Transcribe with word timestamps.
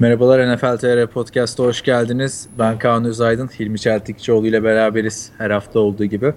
Merhabalar 0.00 0.54
NFL 0.54 0.76
TR 0.78 1.06
Podcast'a 1.06 1.64
hoş 1.64 1.82
geldiniz. 1.82 2.48
Ben 2.58 2.78
Kaan 2.78 3.04
Özaydın, 3.04 3.48
Hilmi 3.60 3.78
Çeltikçioğlu 3.78 4.46
ile 4.46 4.64
beraberiz 4.64 5.30
her 5.38 5.50
hafta 5.50 5.80
olduğu 5.80 6.04
gibi. 6.04 6.34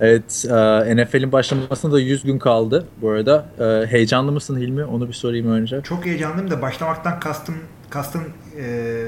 Evet, 0.00 0.44
e, 0.48 0.96
NFL'in 0.96 1.32
başlamasına 1.32 1.92
da 1.92 2.00
100 2.00 2.24
gün 2.24 2.38
kaldı 2.38 2.86
bu 3.02 3.10
arada. 3.10 3.46
E, 3.60 3.86
heyecanlı 3.86 4.32
mısın 4.32 4.58
Hilmi? 4.58 4.84
Onu 4.84 5.08
bir 5.08 5.12
sorayım 5.12 5.50
önce. 5.52 5.80
Çok 5.82 6.06
heyecanlıyım 6.06 6.50
da 6.50 6.62
başlamaktan 6.62 7.20
kastım, 7.20 7.54
kastım 7.90 8.22
e, 8.58 9.04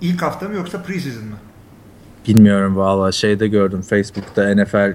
ilk 0.00 0.22
hafta 0.22 0.48
mı 0.48 0.54
yoksa 0.54 0.82
preseason 0.82 1.24
mı? 1.24 1.36
Bilmiyorum 2.28 2.76
valla. 2.76 3.12
Şeyde 3.12 3.48
gördüm 3.48 3.82
Facebook'ta 3.82 4.54
NFL 4.54 4.94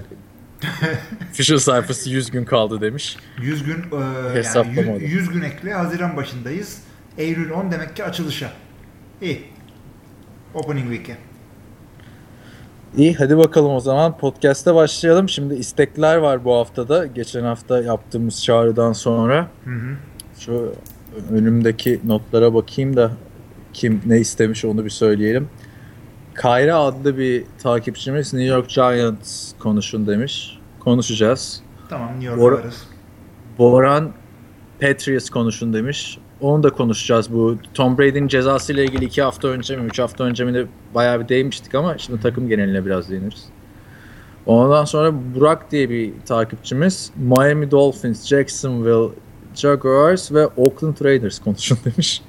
official 1.30 1.58
sayfası 1.58 2.10
100 2.10 2.30
gün 2.30 2.44
kaldı 2.44 2.80
demiş. 2.80 3.16
100 3.42 3.64
gün 3.64 3.76
e, 3.76 4.42
yani 4.54 5.02
100, 5.02 5.12
100 5.12 5.28
gün 5.28 5.42
ekle 5.42 5.72
Haziran 5.72 6.16
başındayız. 6.16 6.78
Eylül 7.18 7.50
10 7.50 7.70
demek 7.70 7.96
ki 7.96 8.04
açılışa. 8.04 8.50
İyi. 9.22 9.42
Opening 10.54 10.94
week'e. 10.94 11.16
İyi 12.96 13.14
hadi 13.14 13.38
bakalım 13.38 13.72
o 13.72 13.80
zaman 13.80 14.18
podcast'e 14.18 14.74
başlayalım. 14.74 15.28
Şimdi 15.28 15.54
istekler 15.54 16.16
var 16.16 16.44
bu 16.44 16.54
haftada. 16.54 17.06
Geçen 17.06 17.42
hafta 17.44 17.82
yaptığımız 17.82 18.44
çağrıdan 18.44 18.92
sonra. 18.92 19.48
Hı 19.64 19.70
hı. 19.70 19.96
Şu 20.38 20.74
önümdeki 21.30 22.00
notlara 22.04 22.54
bakayım 22.54 22.96
da 22.96 23.12
kim 23.72 24.02
ne 24.06 24.18
istemiş 24.18 24.64
onu 24.64 24.84
bir 24.84 24.90
söyleyelim. 24.90 25.48
Kayra 26.34 26.76
adlı 26.78 27.18
bir 27.18 27.44
takipçimiz 27.62 28.34
New 28.34 28.54
York 28.54 28.68
Giants 28.68 29.52
konuşun 29.58 30.06
demiş. 30.06 30.58
Konuşacağız. 30.80 31.62
Tamam 31.88 32.08
New 32.20 32.26
York'a 32.26 32.42
Bor-. 32.42 32.72
Boran 33.58 34.12
Patriots 34.80 35.30
konuşun 35.30 35.72
demiş. 35.72 36.18
Onu 36.40 36.62
da 36.62 36.70
konuşacağız. 36.70 37.32
Bu 37.32 37.56
Tom 37.74 37.98
Brady'nin 37.98 38.28
cezası 38.28 38.72
ile 38.72 38.84
ilgili 38.84 39.04
iki 39.04 39.22
hafta 39.22 39.48
önce 39.48 39.76
mi, 39.76 39.86
üç 39.86 39.98
hafta 39.98 40.24
önce 40.24 40.44
mi 40.44 40.54
de 40.54 40.66
bayağı 40.94 41.20
bir 41.20 41.28
değinmiştik 41.28 41.74
ama 41.74 41.98
şimdi 41.98 42.20
takım 42.20 42.48
geneline 42.48 42.86
biraz 42.86 43.10
değiniriz. 43.10 43.44
Ondan 44.46 44.84
sonra 44.84 45.12
Burak 45.34 45.70
diye 45.72 45.90
bir 45.90 46.12
takipçimiz 46.26 47.10
Miami 47.16 47.70
Dolphins, 47.70 48.26
Jacksonville 48.26 49.14
Jaguars 49.54 50.32
ve 50.32 50.46
Oakland 50.46 51.04
Raiders 51.04 51.38
konuşun 51.38 51.78
demiş. 51.84 52.22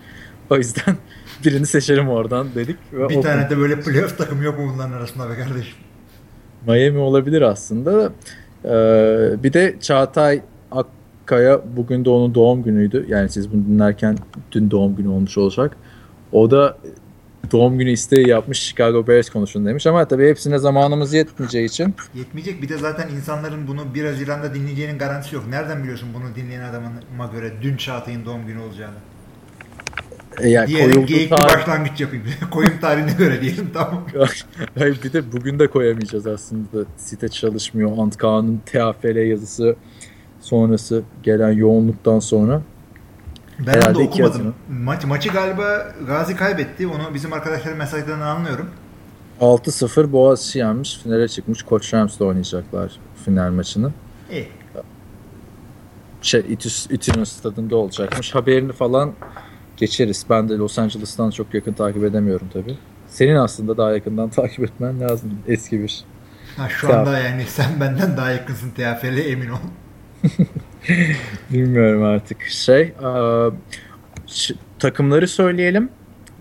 O 0.50 0.58
yüzden 0.58 0.96
birini 1.46 1.66
seçelim 1.66 2.10
oradan 2.10 2.48
dedik. 2.56 2.78
Ve 2.94 2.98
bir 2.98 3.04
Oakland. 3.16 3.24
tane 3.24 3.50
de 3.50 3.58
böyle 3.58 3.80
playoff 3.82 4.18
takım 4.18 4.44
yok 4.44 4.60
mu 4.60 4.72
bunların 4.74 4.92
arasında 4.92 5.30
be 5.30 5.36
kardeşim? 5.36 5.78
Miami 6.68 6.98
olabilir 6.98 7.42
aslında. 7.42 8.12
Ee, 8.66 9.44
bir 9.44 9.54
de 9.54 9.76
Çağatay 9.82 10.42
Kaya 11.28 11.62
bugün 11.78 12.06
de 12.06 12.10
onun 12.10 12.36
doğum 12.36 12.64
günüydü. 12.64 13.06
Yani 13.10 13.30
siz 13.30 13.54
bunu 13.54 13.66
dinlerken 13.66 14.18
dün 14.52 14.72
doğum 14.72 14.96
günü 14.96 15.08
olmuş 15.08 15.38
olacak. 15.38 15.78
O 16.32 16.52
da 16.52 16.78
doğum 17.52 17.78
günü 17.78 17.92
isteği 17.92 18.30
yapmış 18.30 18.60
Chicago 18.60 19.08
Bears 19.08 19.30
konuşun 19.30 19.66
demiş 19.66 19.88
ama 19.88 20.08
tabii 20.08 20.30
hepsine 20.30 20.58
zamanımız 20.58 21.14
yetmeyeceği 21.14 21.66
için. 21.66 21.96
Yetmeyecek 22.16 22.62
bir 22.62 22.70
de 22.70 22.78
zaten 22.78 23.10
insanların 23.10 23.68
bunu 23.68 23.94
1 23.94 24.06
Haziran'da 24.06 24.56
dinleyeceğinin 24.56 24.98
garantisi 24.98 25.36
yok. 25.36 25.48
Nereden 25.50 25.84
biliyorsun 25.84 26.10
bunu 26.14 26.36
dinleyen 26.36 26.62
adama 26.62 27.32
göre 27.34 27.54
dün 27.62 27.78
Çağatay'ın 27.78 28.26
doğum 28.26 28.48
günü 28.48 28.60
olacağını? 28.60 28.96
E 30.40 30.50
yani 30.50 30.68
diyelim 30.68 31.06
geyik 31.06 31.30
tarih... 31.30 31.56
başlangıç 31.56 32.02
yapayım. 32.02 32.26
Koyum 32.52 32.80
tarihine 32.82 33.14
göre 33.14 33.42
diyelim 33.42 33.70
tamam. 33.74 34.08
Hayır 34.80 35.00
bir 35.04 35.14
de 35.14 35.32
bugün 35.32 35.60
de 35.60 35.68
koyamayacağız 35.68 36.28
aslında. 36.28 36.86
Site 36.98 37.28
çalışmıyor. 37.28 37.98
Antkan'ın 37.98 38.62
TAFL 38.66 39.16
yazısı 39.16 39.76
sonrası 40.42 41.04
gelen 41.24 41.52
yoğunluktan 41.52 42.20
sonra. 42.20 42.62
Ben 43.60 43.74
Herhalde 43.74 43.98
onu 43.98 44.08
okumadım. 44.08 44.56
Maç, 44.70 45.06
maçı 45.06 45.30
galiba 45.30 45.94
Gazi 46.08 46.36
kaybetti. 46.36 46.88
Onu 46.88 47.14
bizim 47.14 47.34
arkadaşların 47.34 47.78
mesajlarından 47.78 48.28
anlıyorum. 48.28 48.70
6-0 49.42 50.12
Boğaziçi 50.12 50.60
yenmiş. 50.60 50.98
Finale 51.04 51.28
çıkmış. 51.28 51.64
Koç 51.64 51.94
Rams'la 51.94 52.26
oynayacaklar 52.26 52.92
final 53.26 53.52
maçını. 53.52 53.92
İyi. 54.32 54.48
Şey, 56.22 56.40
İTÜ, 56.50 56.70
İTÜ'nün 56.90 57.24
stadında 57.24 57.76
olacakmış. 57.76 58.36
Haberini 58.36 58.72
falan 58.72 59.14
geçeriz. 59.78 60.26
Ben 60.30 60.50
de 60.50 60.54
Los 60.54 60.80
Angeles'tan 60.80 61.30
çok 61.30 61.54
yakın 61.54 61.74
takip 61.74 62.04
edemiyorum 62.04 62.48
tabii. 62.54 62.78
Senin 63.08 63.36
aslında 63.36 63.78
daha 63.78 63.92
yakından 63.92 64.30
takip 64.40 64.64
etmen 64.64 65.02
lazım. 65.02 65.40
Eski 65.48 65.82
bir. 65.82 66.04
Ha, 66.58 66.70
şu 66.70 66.96
anda 66.96 67.20
yani 67.20 67.44
sen 67.48 67.80
benden 67.80 68.18
daha 68.18 68.32
yakınsın 68.32 68.70
TFL 68.70 69.18
emin 69.18 69.50
ol. 69.50 69.58
Bilmiyorum 71.50 72.04
artık. 72.04 72.42
Şey, 72.42 72.94
ş- 74.28 74.54
takımları 74.80 75.28
söyleyelim. 75.28 75.90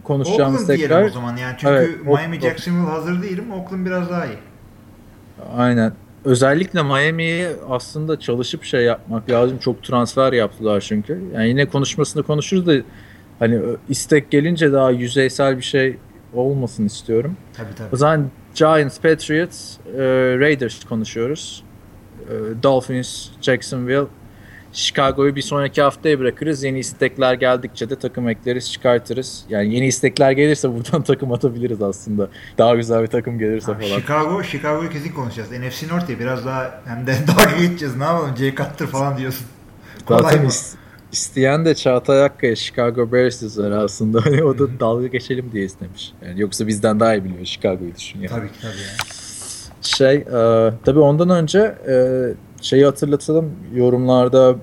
Konuşacağımız 0.05 0.61
Oakland 0.63 0.79
tekrar. 0.79 1.05
o 1.05 1.09
zaman 1.09 1.37
yani 1.37 1.55
çünkü 1.59 1.75
evet, 1.75 2.05
Miami 2.05 2.41
Jacksonville 2.41 2.91
hazır 2.91 3.23
değilim. 3.23 3.53
Oakland 3.53 3.87
biraz 3.87 4.11
daha 4.11 4.27
iyi. 4.27 4.39
Aynen. 5.57 5.93
Özellikle 6.25 6.83
Miami'ye 6.83 7.51
aslında 7.69 8.21
çalışıp 8.21 8.65
şey 8.65 8.83
yapmak 8.85 9.31
lazım. 9.31 9.59
Çok 9.59 9.83
transfer 9.83 10.33
yaptılar 10.33 10.81
çünkü. 10.81 11.21
Yani 11.35 11.49
yine 11.49 11.67
konuşmasını 11.67 12.23
konuşuruz 12.23 12.67
da 12.67 12.73
hani 13.39 13.61
istek 13.89 14.31
gelince 14.31 14.73
daha 14.73 14.91
yüzeysel 14.91 15.57
bir 15.59 15.63
şey 15.63 15.97
olmasın 16.35 16.87
istiyorum. 16.87 17.37
Tabii 17.57 17.75
tabii. 17.79 17.89
O 17.93 17.97
zaman 17.97 18.31
Giants, 18.55 19.01
Patriots, 19.01 19.77
Raiders 20.41 20.85
konuşuyoruz. 20.85 21.63
Ee, 22.31 22.63
Dolphins, 22.63 23.29
Jacksonville, 23.43 24.07
Chicago'yu 24.73 25.37
bir 25.37 25.43
sonraki 25.43 25.83
haftaya 25.83 26.19
bırakırız. 26.21 26.65
Yeni 26.65 26.79
istekler 26.79 27.35
geldikçe 27.35 27.91
de 27.91 27.99
takım 27.99 28.29
ekleriz, 28.29 28.73
çıkartırız. 28.73 29.45
Yani 29.49 29.75
yeni 29.75 29.87
istekler 29.87 30.31
gelirse 30.33 30.75
buradan 30.75 31.03
takım 31.05 31.33
atabiliriz 31.33 31.83
aslında. 31.83 32.29
Daha 32.59 32.75
güzel 32.75 33.03
bir 33.03 33.07
takım 33.07 33.39
gelirse 33.39 33.73
ha, 33.73 33.79
falan. 33.79 34.01
Chicago, 34.01 34.43
Chicago'yu 34.43 34.91
kesin 34.91 35.13
konuşacağız. 35.13 35.51
NFC 35.51 35.89
North'e 35.89 36.19
biraz 36.19 36.47
daha 36.47 36.81
hem 36.85 37.07
de 37.07 37.17
dalga 37.27 37.61
geçeceğiz. 37.61 37.97
Ne 37.97 38.05
yapalım? 38.05 38.37
Jay 38.37 38.55
Cutler 38.55 38.87
falan 38.87 39.19
diyorsun. 39.19 39.47
Kolay 40.07 40.23
Zaten 40.23 40.45
mı? 40.45 40.51
isteyen 41.13 41.65
de 41.65 41.75
Çağatay 41.75 42.25
Akkaya 42.25 42.57
Chicago 42.57 43.13
Bears 43.13 43.59
var 43.59 43.71
aslında. 43.71 44.21
Hani 44.27 44.45
o 44.45 44.59
da 44.59 44.81
dalga 44.81 45.07
geçelim 45.07 45.53
diye 45.53 45.65
istemiş. 45.65 46.13
Yani 46.27 46.41
yoksa 46.41 46.67
bizden 46.67 47.01
daha 47.01 47.15
iyi 47.15 47.25
biliyor 47.25 47.45
Chicago'yu 47.45 47.95
düşün 47.95 48.19
yani. 48.21 48.29
Tabii 48.29 48.49
ki 48.49 48.61
tabii. 48.63 48.73
Yani. 48.73 49.26
Şey, 49.87 50.15
e, 50.17 50.73
tabii 50.85 50.99
ondan 50.99 51.31
önce 51.31 51.59
e, 51.89 51.95
şeyi 52.61 52.85
hatırlatalım. 52.85 53.53
Yorumlarda 53.75 54.57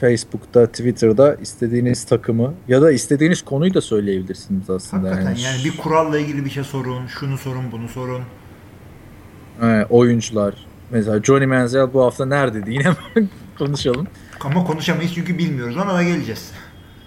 Facebook'ta, 0.00 0.66
Twitter'da 0.66 1.34
istediğiniz 1.34 2.04
takımı 2.04 2.54
ya 2.68 2.82
da 2.82 2.92
istediğiniz 2.92 3.42
konuyu 3.42 3.74
da 3.74 3.80
söyleyebilirsiniz 3.80 4.70
aslında. 4.70 5.08
Hakikaten 5.08 5.30
yani, 5.30 5.40
yani 5.42 5.64
bir 5.64 5.76
kuralla 5.76 6.18
ilgili 6.18 6.44
bir 6.44 6.50
şey 6.50 6.64
sorun, 6.64 7.06
şunu 7.06 7.38
sorun, 7.38 7.72
bunu 7.72 7.88
sorun. 7.88 8.22
Evet, 9.62 9.86
oyuncular. 9.90 10.54
Mesela 10.90 11.22
Johnny 11.22 11.46
Manziel 11.46 11.92
bu 11.92 12.02
hafta 12.02 12.26
neredeydi? 12.26 12.72
Yine 12.72 12.94
konuşalım. 13.58 14.06
Ama 14.40 14.64
konuşamayız 14.64 15.14
çünkü 15.14 15.38
bilmiyoruz. 15.38 15.76
Da 15.76 16.02
geleceğiz. 16.02 16.52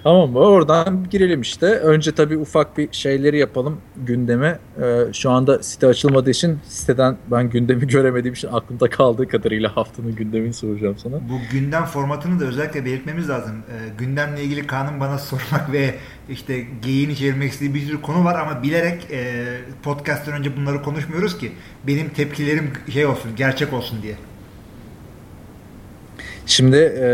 Tamam 0.07 0.31
mı? 0.31 0.39
Oradan 0.39 1.05
girelim 1.09 1.41
işte. 1.41 1.65
Önce 1.65 2.11
tabii 2.11 2.37
ufak 2.37 2.77
bir 2.77 2.89
şeyleri 2.91 3.37
yapalım 3.37 3.81
gündeme. 3.97 4.59
Ee, 4.81 5.13
şu 5.13 5.31
anda 5.31 5.63
site 5.63 5.87
açılmadığı 5.87 6.29
için 6.29 6.59
siteden 6.67 7.17
ben 7.31 7.49
gündemi 7.49 7.87
göremediğim 7.87 8.33
için 8.33 8.47
aklımda 8.47 8.89
kaldığı 8.89 9.27
kadarıyla 9.27 9.77
haftanın 9.77 10.15
gündemini 10.15 10.53
soracağım 10.53 10.95
sana. 10.97 11.15
Bu 11.15 11.39
gündem 11.51 11.85
formatını 11.85 12.39
da 12.39 12.45
özellikle 12.45 12.85
belirtmemiz 12.85 13.29
lazım. 13.29 13.55
Ee, 13.55 13.97
gündemle 13.97 14.43
ilgili 14.43 14.67
Kaan'ın 14.67 14.99
bana 14.99 15.17
sormak 15.17 15.71
ve 15.71 15.95
işte 16.29 16.65
geyiğini 16.81 17.15
çevirmek 17.15 17.51
istediği 17.51 17.73
bir 17.73 17.85
sürü 17.85 18.01
konu 18.01 18.23
var 18.23 18.39
ama 18.39 18.63
bilerek 18.63 19.11
e, 19.11 19.45
podcast'tan 19.83 20.33
önce 20.33 20.57
bunları 20.57 20.81
konuşmuyoruz 20.81 21.37
ki 21.37 21.51
benim 21.87 22.09
tepkilerim 22.09 22.71
şey 22.93 23.05
olsun, 23.05 23.31
gerçek 23.35 23.73
olsun 23.73 24.01
diye. 24.01 24.15
Şimdi 26.45 26.77
e, 26.77 27.07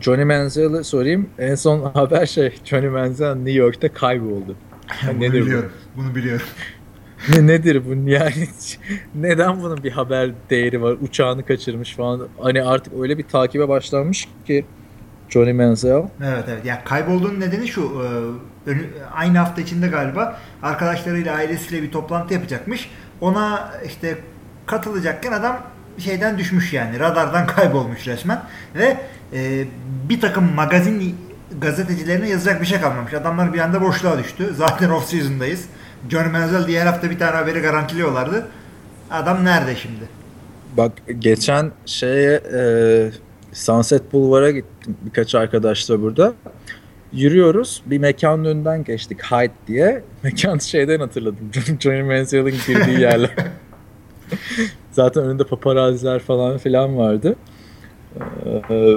Johnny 0.00 0.24
Manziel'e 0.24 0.84
sorayım. 0.84 1.30
En 1.38 1.54
son 1.54 1.90
haber 1.94 2.26
şey 2.26 2.54
Johnny 2.64 2.88
Manziel 2.88 3.34
New 3.34 3.52
York'ta 3.52 3.92
kayboldu. 3.92 4.56
Yani 5.06 5.14
bunu 5.14 5.20
nedir 5.20 5.42
biliyorum. 5.42 5.72
Bu? 5.96 6.00
Bunu 6.00 6.14
biliyorum. 6.14 6.46
ne, 7.28 7.46
nedir 7.46 7.82
bu? 7.86 8.10
Yani 8.10 8.48
neden 9.14 9.62
bunun 9.62 9.84
bir 9.84 9.90
haber 9.90 10.30
değeri 10.50 10.82
var? 10.82 10.96
Uçağını 11.00 11.46
kaçırmış 11.46 11.96
falan. 11.96 12.28
Hani 12.38 12.62
artık 12.62 12.92
öyle 13.00 13.18
bir 13.18 13.22
takibe 13.22 13.68
başlanmış 13.68 14.28
ki 14.46 14.64
Johnny 15.28 15.52
Manziel. 15.52 16.02
Evet 16.24 16.44
evet. 16.48 16.64
Yani 16.64 16.80
kaybolduğunun 16.84 17.40
nedeni 17.40 17.68
şu. 17.68 18.02
E, 18.66 18.72
aynı 19.14 19.38
hafta 19.38 19.62
içinde 19.62 19.88
galiba 19.88 20.38
arkadaşlarıyla 20.62 21.34
ailesiyle 21.34 21.82
bir 21.82 21.90
toplantı 21.90 22.34
yapacakmış. 22.34 22.90
Ona 23.20 23.72
işte 23.86 24.18
katılacakken 24.66 25.32
adam 25.32 25.62
şeyden 25.98 26.38
düşmüş 26.38 26.72
yani. 26.72 27.00
Radardan 27.00 27.46
kaybolmuş 27.56 28.06
resmen. 28.06 28.42
Ve 28.74 28.96
e, 29.32 29.64
bir 30.08 30.20
takım 30.20 30.54
magazin 30.54 31.16
gazetecilerine 31.60 32.28
yazacak 32.28 32.60
bir 32.60 32.66
şey 32.66 32.80
kalmamış. 32.80 33.14
Adamlar 33.14 33.54
bir 33.54 33.58
anda 33.58 33.80
boşluğa 33.80 34.18
düştü. 34.18 34.52
Zaten 34.56 34.90
off 34.90 35.08
season'dayız. 35.08 35.64
John 36.10 36.30
Manziel 36.30 36.66
diye 36.66 36.80
her 36.80 36.86
hafta 36.86 37.10
bir 37.10 37.18
tane 37.18 37.36
haberi 37.36 37.60
garantiliyorlardı. 37.60 38.46
Adam 39.10 39.44
nerede 39.44 39.76
şimdi? 39.76 40.08
Bak 40.76 40.92
geçen 41.18 41.72
şeye 41.86 42.40
e, 42.54 42.60
Sunset 43.52 44.12
Boulevard'a 44.12 44.50
gittim 44.50 44.96
birkaç 45.06 45.34
arkadaşla 45.34 46.02
burada. 46.02 46.34
Yürüyoruz. 47.12 47.82
Bir 47.86 47.98
mekanın 47.98 48.44
önünden 48.44 48.84
geçtik. 48.84 49.22
Hyde 49.22 49.52
diye. 49.66 50.02
Mekan 50.22 50.58
şeyden 50.58 51.00
hatırladım. 51.00 51.50
Johnny 51.80 52.02
Manziel'in 52.02 52.54
girdiği 52.66 53.00
yerler. 53.00 53.30
Zaten 54.92 55.24
önünde 55.24 55.44
paparazziler 55.44 56.18
falan 56.18 56.58
filan 56.58 56.96
vardı. 56.96 57.36
Ee, 58.70 58.94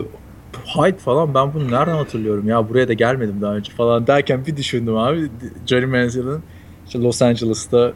Hyde 0.65 0.97
falan 0.97 1.33
ben 1.33 1.53
bunu 1.53 1.71
nereden 1.71 1.95
hatırlıyorum 1.95 2.47
ya 2.47 2.69
buraya 2.69 2.87
da 2.87 2.93
gelmedim 2.93 3.41
daha 3.41 3.55
önce 3.55 3.73
falan 3.73 4.07
derken 4.07 4.45
bir 4.45 4.57
düşündüm 4.57 4.97
abi 4.97 5.29
Johnny 5.65 5.85
Manziel'in 5.85 6.39
işte 6.85 6.99
Los 6.99 7.21
Angeles'ta 7.21 7.93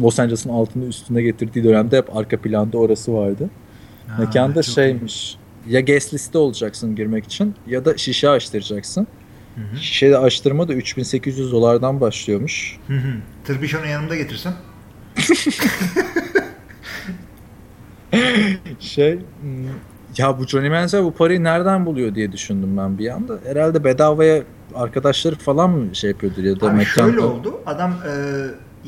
Los 0.00 0.20
Angeles'ın 0.20 0.50
altını 0.50 0.84
üstüne 0.84 1.22
getirdiği 1.22 1.64
dönemde 1.64 1.96
hep 1.96 2.16
arka 2.16 2.36
planda 2.40 2.78
orası 2.78 3.14
vardı. 3.14 3.50
Ha, 4.08 4.22
Mekanda 4.22 4.62
şeymiş 4.62 5.36
iyi. 5.66 5.74
ya 5.74 5.80
guest 5.80 6.14
liste 6.14 6.38
olacaksın 6.38 6.96
girmek 6.96 7.24
için 7.24 7.54
ya 7.66 7.84
da 7.84 7.96
şişe 7.96 8.28
açtıracaksın. 8.28 9.06
Hı 9.54 9.60
hı. 9.60 9.76
Şişe 9.76 10.18
açtırma 10.18 10.68
da 10.68 10.74
3800 10.74 11.52
dolardan 11.52 12.00
başlıyormuş. 12.00 12.78
Hı 12.88 12.94
hı. 12.94 13.12
Tırbişonu 13.44 13.86
yanımda 13.86 14.16
getirsem. 14.16 14.54
şey 18.80 19.18
hmm, 19.40 19.66
ya 20.18 20.38
bu 20.38 20.46
Johnny 20.46 20.68
Manziel 20.70 21.04
bu 21.04 21.14
parayı 21.14 21.44
nereden 21.44 21.86
buluyor 21.86 22.14
diye 22.14 22.32
düşündüm 22.32 22.76
ben 22.76 22.98
bir 22.98 23.10
anda. 23.10 23.34
Herhalde 23.46 23.84
bedavaya 23.84 24.42
arkadaşları 24.74 25.36
falan 25.36 25.70
mı 25.70 25.96
şey 25.96 26.10
yapıyordur 26.10 26.42
ya 26.42 26.60
da 26.60 26.66
Abi 26.66 26.76
mekanda... 26.76 27.10
şöyle 27.10 27.20
oldu. 27.20 27.60
Adam 27.66 27.90
e, 27.90 28.12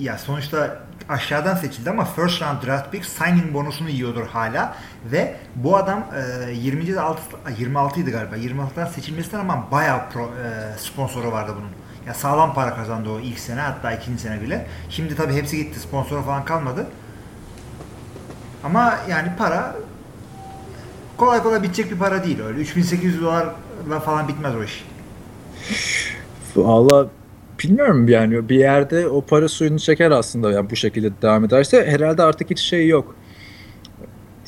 ya 0.03 0.19
sonuçta 0.19 0.79
aşağıdan 1.09 1.55
seçildi 1.55 1.91
ama 1.91 2.05
first 2.05 2.43
round 2.43 2.67
draft 2.67 2.93
pick 2.93 3.05
signing 3.05 3.55
bonusunu 3.55 3.88
yiyordur 3.88 4.27
hala 4.27 4.75
ve 5.12 5.37
bu 5.56 5.77
adam 5.77 6.05
e, 6.49 6.53
20. 6.53 7.00
6, 7.00 7.23
26 7.59 8.00
idi 8.00 8.11
galiba. 8.11 8.37
26'dan 8.37 8.87
seçilmesinden 8.87 9.41
ama 9.41 9.69
bayağı 9.73 10.11
pro, 10.11 10.23
e, 10.23 10.79
sponsoru 10.79 11.33
vardı 11.33 11.53
bunun. 11.56 11.71
Ya 12.06 12.15
sağlam 12.15 12.55
para 12.55 12.75
kazandı 12.75 13.11
o 13.11 13.21
ilk 13.21 13.38
sene 13.38 13.61
hatta 13.61 13.93
ikinci 13.93 14.23
sene 14.23 14.41
bile. 14.41 14.67
Şimdi 14.91 15.17
tabii 15.17 15.35
hepsi 15.35 15.56
gitti. 15.56 15.81
Sponsora 15.81 16.23
falan 16.23 16.44
kalmadı. 16.44 16.87
Ama 18.65 18.94
yani 19.09 19.29
para 19.38 19.76
kolay 21.21 21.43
kolay 21.43 21.63
bitecek 21.63 21.91
bir 21.91 21.97
para 21.97 22.25
değil 22.25 22.39
öyle. 22.43 22.61
3800 22.61 23.23
dolarla 23.23 24.01
falan 24.05 24.29
bitmez 24.29 24.55
o 24.57 24.65
iş. 24.65 24.85
Valla 26.57 27.09
bilmiyorum 27.65 28.09
yani 28.09 28.49
bir 28.49 28.57
yerde 28.57 29.09
o 29.09 29.21
para 29.21 29.49
suyunu 29.49 29.79
çeker 29.79 30.11
aslında 30.11 30.53
yani 30.53 30.71
bu 30.71 30.77
şekilde 30.77 31.11
devam 31.23 31.45
ederse 31.45 31.87
herhalde 31.87 32.23
artık 32.23 32.51
hiç 32.51 32.61
şey 32.61 32.89
yok. 32.89 33.15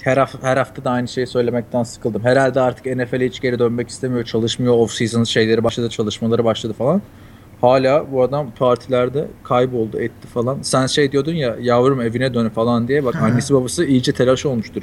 Her, 0.01 0.17
hafta, 0.17 0.39
her 0.43 0.57
hafta 0.57 0.85
da 0.85 0.91
aynı 0.91 1.09
şeyi 1.09 1.27
söylemekten 1.27 1.83
sıkıldım. 1.83 2.23
Herhalde 2.23 2.61
artık 2.61 2.87
NFL'e 2.87 3.27
hiç 3.27 3.41
geri 3.41 3.59
dönmek 3.59 3.89
istemiyor. 3.89 4.25
Çalışmıyor. 4.25 4.75
Off 4.75 4.93
season 4.93 5.25
şeyleri 5.25 5.65
başladı, 5.65 5.89
çalışmaları 5.89 6.45
başladı 6.45 6.73
falan. 6.73 7.03
Hala 7.61 8.13
bu 8.13 8.23
adam 8.23 8.51
partilerde 8.59 9.29
kayboldu, 9.45 10.01
etti 10.01 10.29
falan. 10.35 10.59
Sen 10.63 10.87
şey 10.87 11.13
diyordun 11.13 11.35
ya 11.35 11.57
yavrum 11.61 12.01
evine 12.01 12.35
dön 12.35 12.49
falan 12.49 12.89
diye. 12.89 13.05
Bak 13.05 13.17
annesi 13.17 13.55
babası 13.55 13.85
iyice 13.85 14.13
telaş 14.13 14.47
olmuştur. 14.47 14.83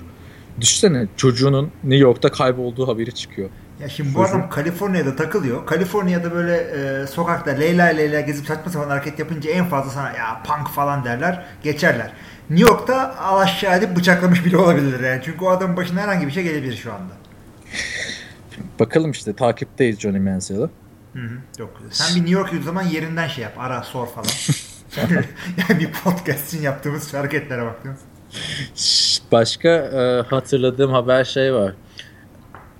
Düşünsene 0.61 1.07
çocuğunun 1.17 1.71
New 1.83 2.03
York'ta 2.03 2.31
kaybolduğu 2.31 2.87
haberi 2.87 3.15
çıkıyor. 3.15 3.49
Ya 3.81 3.89
şimdi 3.89 4.15
bu 4.15 4.23
adam 4.23 4.49
Kaliforniya'da 4.49 5.15
takılıyor. 5.15 5.65
Kaliforniya'da 5.65 6.31
böyle 6.31 6.57
e, 6.57 7.07
sokakta 7.07 7.51
Leyla 7.51 7.85
Leyla 7.85 8.21
gezip 8.21 8.45
saçma 8.45 8.71
sapan 8.71 8.89
hareket 8.89 9.19
yapınca 9.19 9.49
en 9.49 9.65
fazla 9.65 9.91
sana 9.91 10.11
ya 10.11 10.43
punk 10.43 10.69
falan 10.69 11.03
derler, 11.03 11.45
geçerler. 11.63 12.11
New 12.49 12.71
York'ta 12.71 13.17
al 13.17 13.39
aşağı 13.39 13.77
edip 13.77 13.95
bıçaklamış 13.95 14.45
bile 14.45 14.57
olabilir 14.57 14.99
yani. 14.99 15.21
Çünkü 15.25 15.45
o 15.45 15.49
adamın 15.49 15.77
başına 15.77 16.01
herhangi 16.01 16.27
bir 16.27 16.31
şey 16.31 16.43
gelebilir 16.43 16.75
şu 16.75 16.93
anda. 16.93 17.13
Bakalım 18.79 19.11
işte 19.11 19.33
takipteyiz 19.33 19.99
Johnny 19.99 20.19
Manziel'i. 20.19 20.69
Hı 21.13 21.19
hı, 21.19 21.37
çok 21.57 21.77
güzel. 21.77 21.91
Sen 21.91 22.15
bir 22.15 22.21
New 22.21 22.39
York 22.39 22.63
zaman 22.63 22.83
yerinden 22.83 23.27
şey 23.27 23.43
yap. 23.43 23.53
Ara 23.57 23.83
sor 23.83 24.07
falan. 24.07 24.27
yani 25.69 25.79
bir 25.79 25.91
podcast 25.91 26.53
için 26.53 26.61
yaptığımız 26.61 27.13
hareketlere 27.13 27.65
baktığımız. 27.65 27.99
Başka 29.31 29.69
e, 29.69 30.21
hatırladığım 30.29 30.91
haber 30.91 31.23
şey 31.23 31.53
var. 31.53 31.73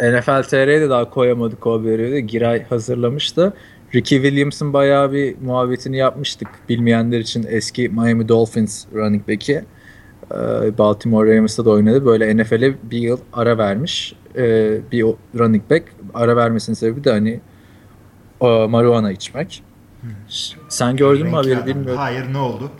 NFL 0.01 0.43
TR'ye 0.43 0.81
de 0.81 0.89
daha 0.89 1.09
koyamadık 1.09 1.67
o 1.67 1.79
haberi 1.79 2.11
de. 2.11 2.21
Giray 2.21 2.63
hazırlamıştı. 2.63 3.53
Ricky 3.95 4.21
Williams'ın 4.21 4.73
bayağı 4.73 5.11
bir 5.11 5.35
muhabbetini 5.41 5.97
yapmıştık. 5.97 6.47
Bilmeyenler 6.69 7.19
için 7.19 7.45
eski 7.49 7.89
Miami 7.89 8.29
Dolphins 8.29 8.85
running 8.93 9.27
back'i. 9.27 9.65
E, 10.31 10.77
Baltimore 10.77 11.29
Ravens'ta 11.29 11.65
da 11.65 11.69
oynadı. 11.69 12.05
Böyle 12.05 12.37
NFL'e 12.37 12.75
bir 12.83 12.97
yıl 12.97 13.17
ara 13.33 13.57
vermiş. 13.57 14.15
E, 14.35 14.77
bir 14.91 15.05
running 15.39 15.69
back. 15.69 15.83
Ara 16.13 16.35
vermesinin 16.35 16.75
sebebi 16.75 17.03
de 17.03 17.11
hani 17.11 17.39
marijuana 18.69 19.11
içmek. 19.11 19.63
Hmm. 20.01 20.09
Sen 20.69 20.95
gördün 20.95 21.27
mü 21.27 21.35
haberi 21.35 21.65
bilmiyorum. 21.65 21.97
Hayır 21.97 22.33
ne 22.33 22.37
oldu? 22.37 22.71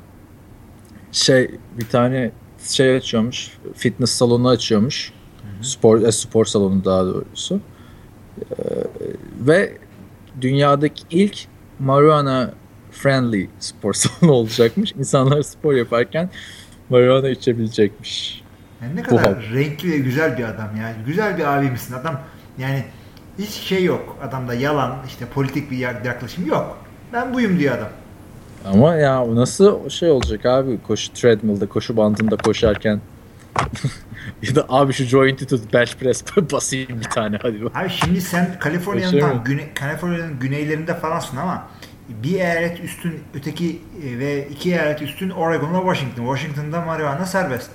Şey 1.12 1.52
bir 1.78 1.86
tane 1.86 2.32
şey 2.68 2.96
açıyormuş. 2.96 3.58
Fitness 3.76 4.12
salonu 4.12 4.48
açıyormuş. 4.48 5.12
Hı-hı. 5.42 5.68
Spor 5.68 6.02
e, 6.02 6.12
spor 6.12 6.46
salonu 6.46 6.86
daha 6.86 7.06
doğrusu. 7.06 7.60
Ee, 8.52 8.64
ve 9.40 9.78
dünyadaki 10.42 11.04
ilk 11.10 11.38
marijuana 11.80 12.54
friendly 12.92 13.48
spor 13.60 13.94
salonu 13.94 14.32
olacakmış. 14.32 14.92
İnsanlar 14.92 15.42
spor 15.42 15.74
yaparken 15.74 16.30
marijuana 16.90 17.30
içebilecekmiş. 17.30 18.44
Yani 18.82 18.96
ne 18.96 19.04
kadar 19.04 19.52
Bu 19.52 19.56
renkli 19.56 19.92
ve 19.92 19.98
güzel 19.98 20.38
bir 20.38 20.44
adam 20.44 20.70
yani. 20.80 20.96
Güzel 21.06 21.38
bir 21.38 21.58
abimsin 21.58 21.94
adam. 21.94 22.22
Yani 22.58 22.86
hiç 23.40 23.50
şey 23.50 23.84
yok 23.84 24.18
adamda 24.24 24.54
yalan 24.54 24.98
işte 25.08 25.26
politik 25.26 25.72
bir 25.72 25.78
yaklaşım 25.78 26.46
yok. 26.46 26.78
Ben 27.14 27.34
buyum 27.34 27.60
diyor 27.60 27.78
adam. 27.78 27.90
Ama 28.66 28.96
ya 28.96 29.36
nasıl 29.36 29.90
şey 29.90 30.12
olacak 30.12 30.46
abi 30.46 30.80
koşu 30.88 31.14
treadmill'de 31.14 31.66
koşu 31.66 31.98
bandında 31.98 32.38
koşarken 32.38 33.02
ya 34.44 34.56
da 34.56 34.66
abi 34.70 34.94
şu 34.94 35.04
joint'i 35.04 35.48
tut 35.48 35.74
bench 35.74 35.94
press 35.96 36.24
basayım 36.52 37.00
bir 37.00 37.10
tane 37.10 37.38
hadi. 37.42 37.60
Abi 37.76 37.90
şimdi 37.90 38.22
sen 38.22 38.60
Kaliforniya'nın 38.60 39.20
tam 39.20 39.44
güne, 39.44 39.74
Kaliforniya'nın 39.74 40.40
güneylerinde 40.40 40.96
falansın 40.96 41.38
ama 41.38 41.68
bir 42.10 42.34
eyalet 42.34 42.80
üstün 42.80 43.20
öteki 43.34 43.82
e, 44.06 44.20
ve 44.20 44.48
iki 44.48 44.70
eyalet 44.70 45.02
üstün 45.02 45.30
Oregon'la 45.30 45.80
Washington. 45.80 46.36
Washington'da 46.36 46.82
marihuana 46.82 47.26
serbest. 47.26 47.70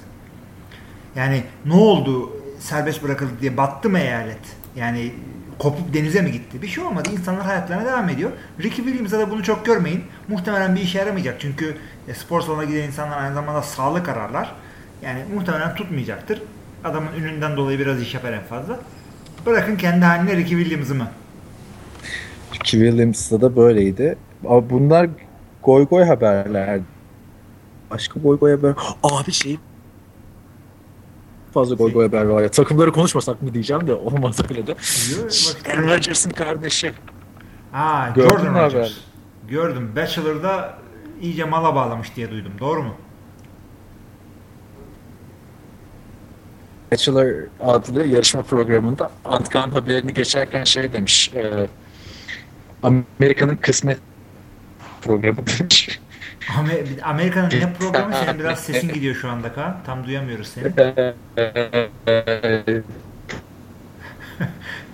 Yani 1.17 1.43
ne 1.67 1.75
oldu 1.75 2.33
serbest 2.61 3.03
bırakıldı 3.03 3.31
diye 3.41 3.57
battı 3.57 3.91
mı 3.91 3.99
eyalet? 3.99 4.41
Yani 4.77 5.15
kopup 5.59 5.95
denize 5.95 6.23
mi 6.23 6.33
gitti? 6.33 6.63
Bir 6.63 6.69
şey 6.69 6.85
olmadı. 6.85 7.09
İnsanlar 7.13 7.45
hayatlarına 7.45 7.85
devam 7.87 8.09
ediyor. 8.09 8.31
Ricky 8.59 8.87
Williams'a 8.87 9.19
da 9.19 9.31
bunu 9.31 9.43
çok 9.43 9.67
görmeyin. 9.67 10.05
Muhtemelen 10.29 10.77
bir 10.77 10.81
işe 10.81 10.99
yaramayacak. 10.99 11.41
Çünkü 11.41 11.77
e, 12.09 12.15
spor 12.15 12.41
salonuna 12.41 12.65
giden 12.65 12.83
insanlar 12.83 13.19
aynı 13.19 13.35
zamanda 13.35 13.63
sağlık 13.63 14.09
ararlar. 14.09 14.55
Yani 15.03 15.21
muhtemelen 15.35 15.75
tutmayacaktır. 15.75 16.43
Adamın 16.85 17.09
ününden 17.19 17.57
dolayı 17.57 17.79
biraz 17.79 18.03
iş 18.03 18.15
yapar 18.15 18.33
en 18.33 18.43
fazla. 18.43 18.81
Bırakın 19.47 19.77
kendi 19.77 20.05
haline 20.05 20.37
Ricky 20.37 20.63
Williams'ı 20.63 20.95
mı? 20.95 21.09
Ricky 22.55 22.85
Williams'da 22.85 23.41
da 23.41 23.57
böyleydi. 23.57 24.17
Ama 24.45 24.71
bunlar 24.71 25.09
goy 25.63 25.87
goy 25.87 26.05
haberler. 26.05 26.81
Başka 27.91 28.21
goy 28.21 28.39
goy 28.39 28.51
haber. 28.51 28.75
Abi 29.03 29.33
şey 29.33 29.59
fazla 31.55 31.75
gol 31.75 31.91
gol 31.91 32.03
haber 32.03 32.25
var 32.25 32.43
ya. 32.43 32.51
Takımları 32.51 32.93
konuşmasak 32.93 33.43
mı 33.43 33.55
diyeceğim 33.55 33.87
de 33.87 33.95
olmaz 33.95 34.41
öyle 34.51 34.67
de. 34.67 34.75
Aaron 35.73 35.89
Rodgers'ın 35.89 36.31
kardeşi. 36.31 36.93
Ha, 37.73 38.13
Gördün 38.15 38.29
Jordan 38.29 38.55
Rodgers. 38.55 38.73
Haber? 38.73 38.93
Gördüm. 39.49 39.93
Bachelor'da 39.97 40.79
iyice 41.21 41.45
mala 41.45 41.75
bağlamış 41.75 42.17
diye 42.17 42.31
duydum. 42.31 42.53
Doğru 42.61 42.83
mu? 42.83 42.95
Bachelor 46.93 47.33
adlı 47.61 48.07
yarışma 48.07 48.43
programında 48.43 49.11
Antkan 49.25 49.71
haberini 49.71 50.15
geçerken 50.15 50.65
şey 50.65 50.93
demiş. 50.93 51.31
E, 51.35 51.69
Amerika'nın 52.83 53.57
kısmet 53.57 53.99
programı 55.03 55.37
demiş. 55.59 56.01
Amerika'nın 57.03 57.51
ne 57.51 57.73
programı? 57.73 58.15
Senin 58.15 58.39
biraz 58.39 58.61
sesin 58.61 58.93
gidiyor 58.93 59.15
şu 59.15 59.31
anda 59.31 59.53
Kaan. 59.53 59.77
Tam 59.87 60.07
duyamıyoruz 60.07 60.49
seni. 60.49 60.65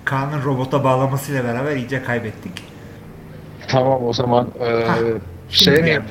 Kaan'ın 0.04 0.45
robota 0.45 0.85
bağlamasıyla 0.85 1.45
beraber 1.45 1.76
iyice 1.76 2.02
kaybettik. 2.02 2.62
Tamam 3.69 4.04
o 4.04 4.12
zaman 4.12 4.49
e, 4.61 4.85
ha, 4.85 4.97
şey 5.49 5.83
mi? 5.83 6.02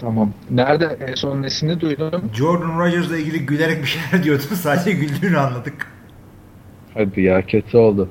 Tamam. 0.00 0.32
Nerede 0.50 0.98
en 1.08 1.14
son 1.14 1.42
nesini 1.42 1.80
duydum? 1.80 2.30
Jordan 2.34 2.78
Rodgers'la 2.78 3.18
ilgili 3.18 3.46
gülerek 3.46 3.82
bir 3.82 3.86
şeyler 3.86 4.22
diyordun. 4.24 4.54
Sadece 4.54 4.92
güldüğünü 4.92 5.38
anladık. 5.38 5.86
Hadi 6.94 7.20
ya 7.20 7.46
kötü 7.46 7.76
oldu. 7.76 8.08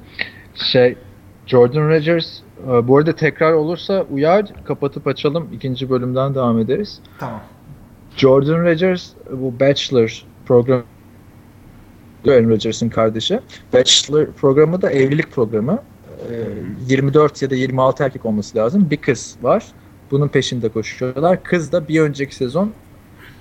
Şey 0.72 0.98
Jordan 1.46 1.90
Rodgers 1.90 2.40
ee, 2.40 2.44
bu 2.68 2.98
arada 2.98 3.16
tekrar 3.16 3.54
olursa 3.54 4.06
uyar 4.12 4.46
kapatıp 4.66 5.08
açalım. 5.08 5.48
ikinci 5.54 5.90
bölümden 5.90 6.36
devam 6.36 6.60
ederiz. 6.60 7.00
Tamam. 7.20 7.42
Jordan 8.18 8.66
Rodgers 8.66 9.10
bu 9.32 9.60
Bachelor 9.60 10.26
programı 10.46 10.84
Aaron 12.28 12.50
Rodgers'ın 12.50 12.90
kardeşi. 12.90 13.40
Bachelor 13.74 14.26
programı 14.26 14.82
da 14.82 14.92
evlilik 14.92 15.32
programı. 15.32 15.80
24 16.88 17.42
ya 17.42 17.50
da 17.50 17.56
26 17.56 18.04
erkek 18.04 18.26
olması 18.26 18.58
lazım. 18.58 18.88
Bir 18.90 18.98
kız 18.98 19.36
var. 19.42 19.66
Bunun 20.12 20.28
peşinde 20.28 20.70
koşuyorlar. 20.70 21.44
Kız 21.44 21.72
da 21.72 21.88
bir 21.88 22.02
önceki 22.02 22.36
sezon 22.36 22.72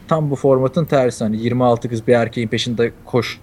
tam 0.09 0.31
bu 0.31 0.37
formatın 0.37 0.85
tersi. 0.85 1.25
Hani 1.25 1.37
26 1.37 1.89
kız 1.89 2.07
bir 2.07 2.13
erkeğin 2.13 2.49
peşinde 2.49 2.93
koş 3.05 3.41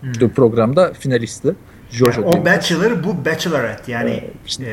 hmm. 0.00 0.28
programda 0.28 0.92
finalisti. 0.92 1.54
Jojo 1.92 2.20
yani 2.22 2.36
o 2.36 2.44
Bachelor 2.44 3.04
bu 3.04 3.24
Bachelorette 3.24 3.92
yani 3.92 4.10
ee, 4.10 4.30
işte, 4.46 4.64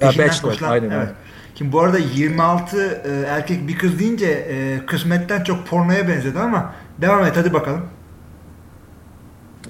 e, 0.00 0.06
Bachelor, 0.06 0.42
koşulan, 0.42 0.70
aynen. 0.70 0.90
Evet. 0.90 1.08
Şimdi 1.54 1.72
bu 1.72 1.80
arada 1.80 1.98
26 1.98 3.02
e, 3.04 3.26
erkek 3.28 3.68
bir 3.68 3.78
kız 3.78 3.98
deyince 3.98 4.26
e, 4.26 4.86
kısmetten 4.86 5.42
çok 5.42 5.66
pornoya 5.66 6.08
benzedi 6.08 6.38
ama 6.38 6.72
devam 6.98 7.24
et 7.24 7.36
hadi 7.36 7.52
bakalım. 7.52 7.86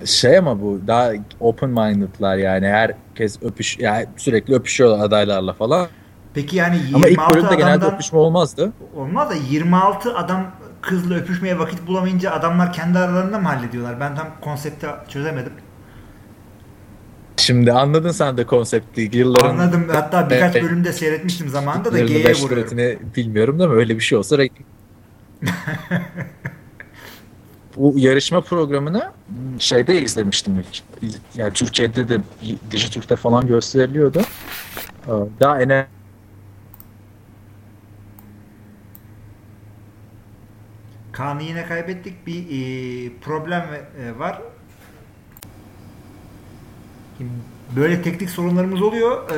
Şey 0.04 0.38
ama 0.38 0.60
bu 0.60 0.80
daha 0.86 1.12
open 1.40 1.70
minded'lar 1.70 2.36
yani 2.36 2.66
herkes 2.66 3.42
öpüş 3.42 3.78
yani 3.78 4.06
sürekli 4.16 4.54
öpüşüyorlar 4.54 5.06
adaylarla 5.06 5.52
falan. 5.52 5.88
Peki 6.34 6.56
yani 6.56 6.76
26 6.76 6.96
Ama 6.96 7.08
ilk 7.08 7.34
bölümde 7.34 7.54
genelde 7.54 7.84
öpüşme 7.84 8.18
olmazdı. 8.18 8.72
Olmaz 8.96 9.30
da 9.30 9.34
26 9.34 10.16
adam 10.16 10.46
kızla 10.80 11.14
öpüşmeye 11.14 11.58
vakit 11.58 11.86
bulamayınca 11.86 12.30
adamlar 12.30 12.72
kendi 12.72 12.98
aralarında 12.98 13.38
mı 13.38 13.48
hallediyorlar? 13.48 14.00
Ben 14.00 14.14
tam 14.16 14.28
konsepti 14.40 14.86
çözemedim. 15.08 15.52
Şimdi 17.40 17.72
anladın 17.72 18.10
sen 18.10 18.36
de 18.36 18.46
konsepti. 18.46 19.10
Yılların 19.12 19.48
Anladım. 19.48 19.88
Hatta 19.92 20.30
birkaç 20.30 20.56
e, 20.56 20.62
bölümde 20.62 20.92
seyretmiştim 20.92 21.48
zamanında 21.48 21.92
da 21.92 21.98
G'ye 21.98 22.32
vuruyorum. 22.34 22.78
bilmiyorum 23.16 23.58
da 23.58 23.70
öyle 23.70 23.94
bir 23.94 24.00
şey 24.00 24.18
olsa 24.18 24.38
bu 27.76 27.94
yarışma 27.96 28.40
programını 28.40 29.10
şeyde 29.58 30.02
izlemiştim 30.02 30.64
ilk. 31.02 31.12
Yani 31.34 31.52
Türkiye'de 31.52 32.08
de 32.08 32.20
Dijitürk'te 32.70 33.16
falan 33.16 33.46
gösteriliyordu. 33.46 34.22
Daha 35.40 35.62
en 35.62 35.86
Kaan'ı 41.12 41.42
yine 41.42 41.66
kaybettik. 41.66 42.26
Bir 42.26 42.42
e, 42.42 43.12
problem 43.20 43.62
e, 44.00 44.18
var. 44.18 44.42
Böyle 47.76 48.02
teknik 48.02 48.30
sorunlarımız 48.30 48.82
oluyor. 48.82 49.30
E, 49.30 49.36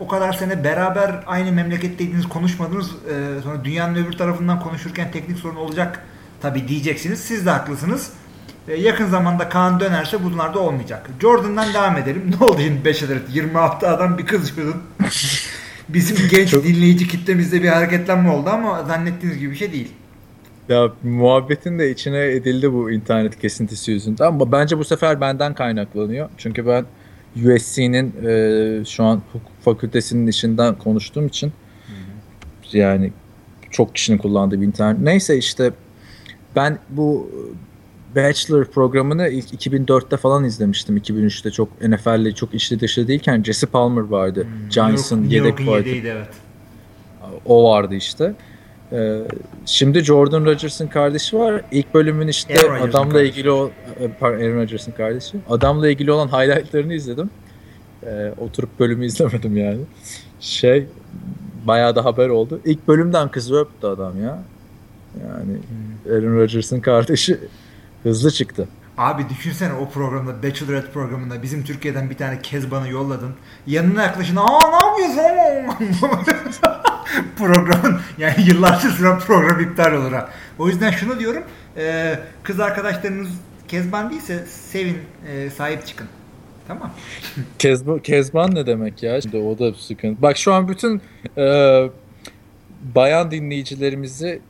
o 0.00 0.08
kadar 0.08 0.32
sene 0.32 0.64
beraber 0.64 1.24
aynı 1.26 1.52
memleketteydiniz, 1.52 2.28
konuşmadınız. 2.28 2.90
E, 2.90 3.42
sonra 3.42 3.64
dünyanın 3.64 3.94
öbür 3.94 4.12
tarafından 4.12 4.60
konuşurken 4.60 5.10
teknik 5.10 5.38
sorun 5.38 5.56
olacak 5.56 6.02
tabii 6.42 6.68
diyeceksiniz. 6.68 7.20
Siz 7.20 7.46
de 7.46 7.50
haklısınız. 7.50 8.12
E, 8.68 8.74
yakın 8.74 9.06
zamanda 9.06 9.48
Kaan 9.48 9.80
dönerse 9.80 10.24
bunlar 10.24 10.54
da 10.54 10.58
olmayacak. 10.58 11.10
Jordan'dan 11.20 11.74
devam 11.74 11.96
edelim. 11.96 12.34
Ne 12.40 12.46
oldu 12.46 12.60
şimdi 12.64 12.84
5 12.84 13.04
26 13.32 13.88
adam 13.88 14.18
bir 14.18 14.26
kız 14.26 14.58
yudun. 14.58 14.82
Bizim 15.88 16.28
genç 16.30 16.50
Çok... 16.50 16.64
dinleyici 16.64 17.08
kitlemizde 17.08 17.62
bir 17.62 17.68
hareketlenme 17.68 18.30
oldu 18.30 18.50
ama 18.50 18.84
zannettiğiniz 18.84 19.38
gibi 19.38 19.50
bir 19.50 19.56
şey 19.56 19.72
değil. 19.72 19.88
Ya 20.68 20.88
muhabbetin 21.02 21.78
de 21.78 21.90
içine 21.90 22.24
edildi 22.24 22.72
bu 22.72 22.90
internet 22.90 23.40
kesintisi 23.40 23.92
yüzünden 23.92 24.26
ama 24.26 24.52
bence 24.52 24.78
bu 24.78 24.84
sefer 24.84 25.20
benden 25.20 25.54
kaynaklanıyor. 25.54 26.28
Çünkü 26.38 26.66
ben 26.66 26.84
USC'nin 27.36 28.14
e, 28.26 28.84
şu 28.84 29.04
an 29.04 29.22
hukuk 29.32 29.60
fakültesinin 29.60 30.26
içinden 30.26 30.78
konuştuğum 30.78 31.26
için 31.26 31.46
Hı-hı. 31.86 32.78
yani 32.78 33.12
çok 33.70 33.94
kişinin 33.94 34.18
kullandığı 34.18 34.60
bir 34.60 34.66
internet. 34.66 35.00
Neyse 35.00 35.38
işte 35.38 35.72
ben 36.56 36.78
bu 36.90 37.30
Bachelor 38.16 38.64
programını 38.64 39.28
ilk 39.28 39.66
2004'te 39.66 40.16
falan 40.16 40.44
izlemiştim. 40.44 40.96
2003'te 40.96 41.50
çok 41.50 41.82
NFL'le 41.82 42.34
çok 42.34 42.54
içli 42.54 42.80
dışı 42.80 43.08
değilken 43.08 43.42
Jesse 43.42 43.66
Palmer 43.66 44.02
vardı. 44.02 44.44
Hmm, 44.44 44.68
Giants'ın 44.68 45.24
yedek 45.24 45.66
vardı. 45.66 45.88
evet. 45.88 46.28
O 47.46 47.70
vardı 47.70 47.94
işte. 47.94 48.34
Ee, 48.92 49.18
şimdi 49.66 50.00
Jordan 50.00 50.44
Rodgers'ın 50.44 50.86
kardeşi 50.86 51.38
var. 51.38 51.62
İlk 51.72 51.94
bölümün 51.94 52.28
işte 52.28 52.54
adamla 52.70 53.12
kardeşi. 53.12 53.30
ilgili 53.30 53.50
o 53.50 53.70
e, 54.00 54.24
Aaron 54.24 54.56
Rodgers'ın 54.56 54.92
kardeşi. 54.92 55.38
Adamla 55.48 55.88
ilgili 55.88 56.12
olan 56.12 56.28
highlightlarını 56.28 56.94
izledim. 56.94 57.30
Ee, 58.06 58.32
oturup 58.38 58.80
bölümü 58.80 59.06
izlemedim 59.06 59.56
yani. 59.56 59.80
Şey 60.40 60.86
bayağı 61.66 61.96
da 61.96 62.04
haber 62.04 62.28
oldu. 62.28 62.60
İlk 62.64 62.88
bölümden 62.88 63.28
kızı 63.28 63.56
öptü 63.56 63.86
adam 63.86 64.22
ya. 64.22 64.42
Yani 65.28 65.52
hmm. 65.52 66.12
Aaron 66.12 66.36
Rodgers'ın 66.36 66.80
kardeşi 66.80 67.38
hızlı 68.02 68.30
çıktı. 68.30 68.68
Abi 69.00 69.28
düşünsene 69.28 69.72
o 69.72 69.90
programda 69.90 70.42
Bachelorette 70.42 70.90
programında 70.90 71.42
bizim 71.42 71.64
Türkiye'den 71.64 72.10
bir 72.10 72.16
tane 72.16 72.42
Kezban'ı 72.42 72.88
yolladın. 72.88 73.34
Yanına 73.66 74.02
yaklaşın. 74.02 74.36
Aa 74.36 74.58
ne 74.68 74.86
yapıyorsun? 74.86 76.00
programın 77.38 78.00
yani 78.18 78.34
yıllarca 78.46 78.90
süren 78.90 79.18
program 79.18 79.60
iptal 79.60 79.92
olur 79.92 80.12
ha. 80.12 80.28
O 80.58 80.68
yüzden 80.68 80.90
şunu 80.90 81.20
diyorum. 81.20 81.42
E, 81.76 82.18
kız 82.42 82.60
arkadaşlarınız 82.60 83.28
Kezban 83.68 84.10
değilse 84.10 84.46
sevin, 84.46 84.98
e, 85.32 85.50
sahip 85.50 85.86
çıkın. 85.86 86.06
Tamam. 86.68 86.90
Kezban, 87.58 87.98
Kezban 87.98 88.54
ne 88.54 88.66
demek 88.66 89.02
ya? 89.02 89.20
Şimdi 89.20 89.36
o 89.36 89.58
da 89.58 89.74
sıkıntı. 89.74 90.22
Bak 90.22 90.36
şu 90.36 90.52
an 90.52 90.68
bütün 90.68 91.02
e, 91.38 91.44
bayan 92.94 93.30
dinleyicilerimizi 93.30 94.40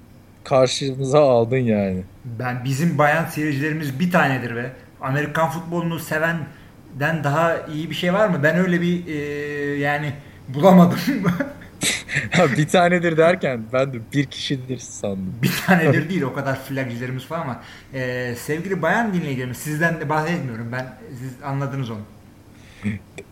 karşımıza 0.44 1.20
aldın 1.20 1.56
yani. 1.56 2.02
Ben 2.24 2.64
bizim 2.64 2.98
bayan 2.98 3.24
seyircilerimiz 3.24 4.00
bir 4.00 4.10
tanedir 4.10 4.56
ve 4.56 4.70
Amerikan 5.00 5.50
futbolunu 5.50 5.98
sevenden 5.98 7.24
daha 7.24 7.56
iyi 7.66 7.90
bir 7.90 7.94
şey 7.94 8.14
var 8.14 8.28
mı? 8.28 8.40
Ben 8.42 8.56
öyle 8.56 8.80
bir 8.80 9.06
e, 9.06 9.18
yani 9.78 10.12
bulamadım. 10.48 10.98
bir 12.56 12.68
tanedir 12.68 13.16
derken 13.16 13.62
ben 13.72 13.92
de 13.92 13.98
bir 14.12 14.24
kişidir 14.26 14.78
sandım. 14.78 15.34
Bir 15.42 15.52
tanedir 15.66 16.08
değil 16.10 16.22
o 16.22 16.34
kadar 16.34 16.60
flagcilerimiz 16.60 17.30
var 17.30 17.38
ama 17.38 17.62
e, 17.94 18.34
sevgili 18.38 18.82
bayan 18.82 19.14
dinleyicilerimiz 19.14 19.56
sizden 19.58 20.00
de 20.00 20.08
bahsetmiyorum 20.08 20.72
ben 20.72 20.86
siz 21.18 21.32
anladınız 21.44 21.90
onu. 21.90 22.00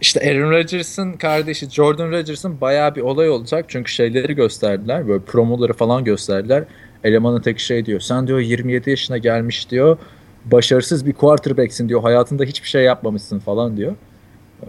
İşte 0.00 0.20
Aaron 0.20 0.50
Rodgers'ın 0.50 1.12
kardeşi 1.12 1.70
Jordan 1.70 2.10
Rodgers'ın 2.10 2.60
bayağı 2.60 2.94
bir 2.94 3.00
olay 3.00 3.30
olacak 3.30 3.64
çünkü 3.68 3.92
şeyleri 3.92 4.34
gösterdiler 4.34 5.08
böyle 5.08 5.24
promoları 5.24 5.72
falan 5.72 6.04
gösterdiler. 6.04 6.64
Elemanın 7.04 7.40
tek 7.40 7.58
şey 7.58 7.86
diyor 7.86 8.00
sen 8.00 8.26
diyor 8.26 8.38
27 8.38 8.90
yaşına 8.90 9.18
gelmiş 9.18 9.70
diyor 9.70 9.98
başarısız 10.44 11.06
bir 11.06 11.12
quarterback'sin 11.12 11.88
diyor 11.88 12.02
hayatında 12.02 12.44
hiçbir 12.44 12.68
şey 12.68 12.84
yapmamışsın 12.84 13.38
falan 13.38 13.76
diyor. 13.76 13.94
Ee, 14.62 14.66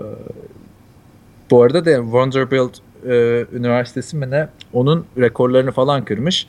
bu 1.52 1.64
arada 1.64 1.86
da 1.86 2.12
Vanderbilt 2.14 2.78
e, 3.06 3.46
Üniversitesi 3.54 4.18
mi 4.18 4.32
ne 4.32 4.48
onun 4.74 5.06
rekorlarını 5.18 5.72
falan 5.72 6.06
kırmış. 6.06 6.48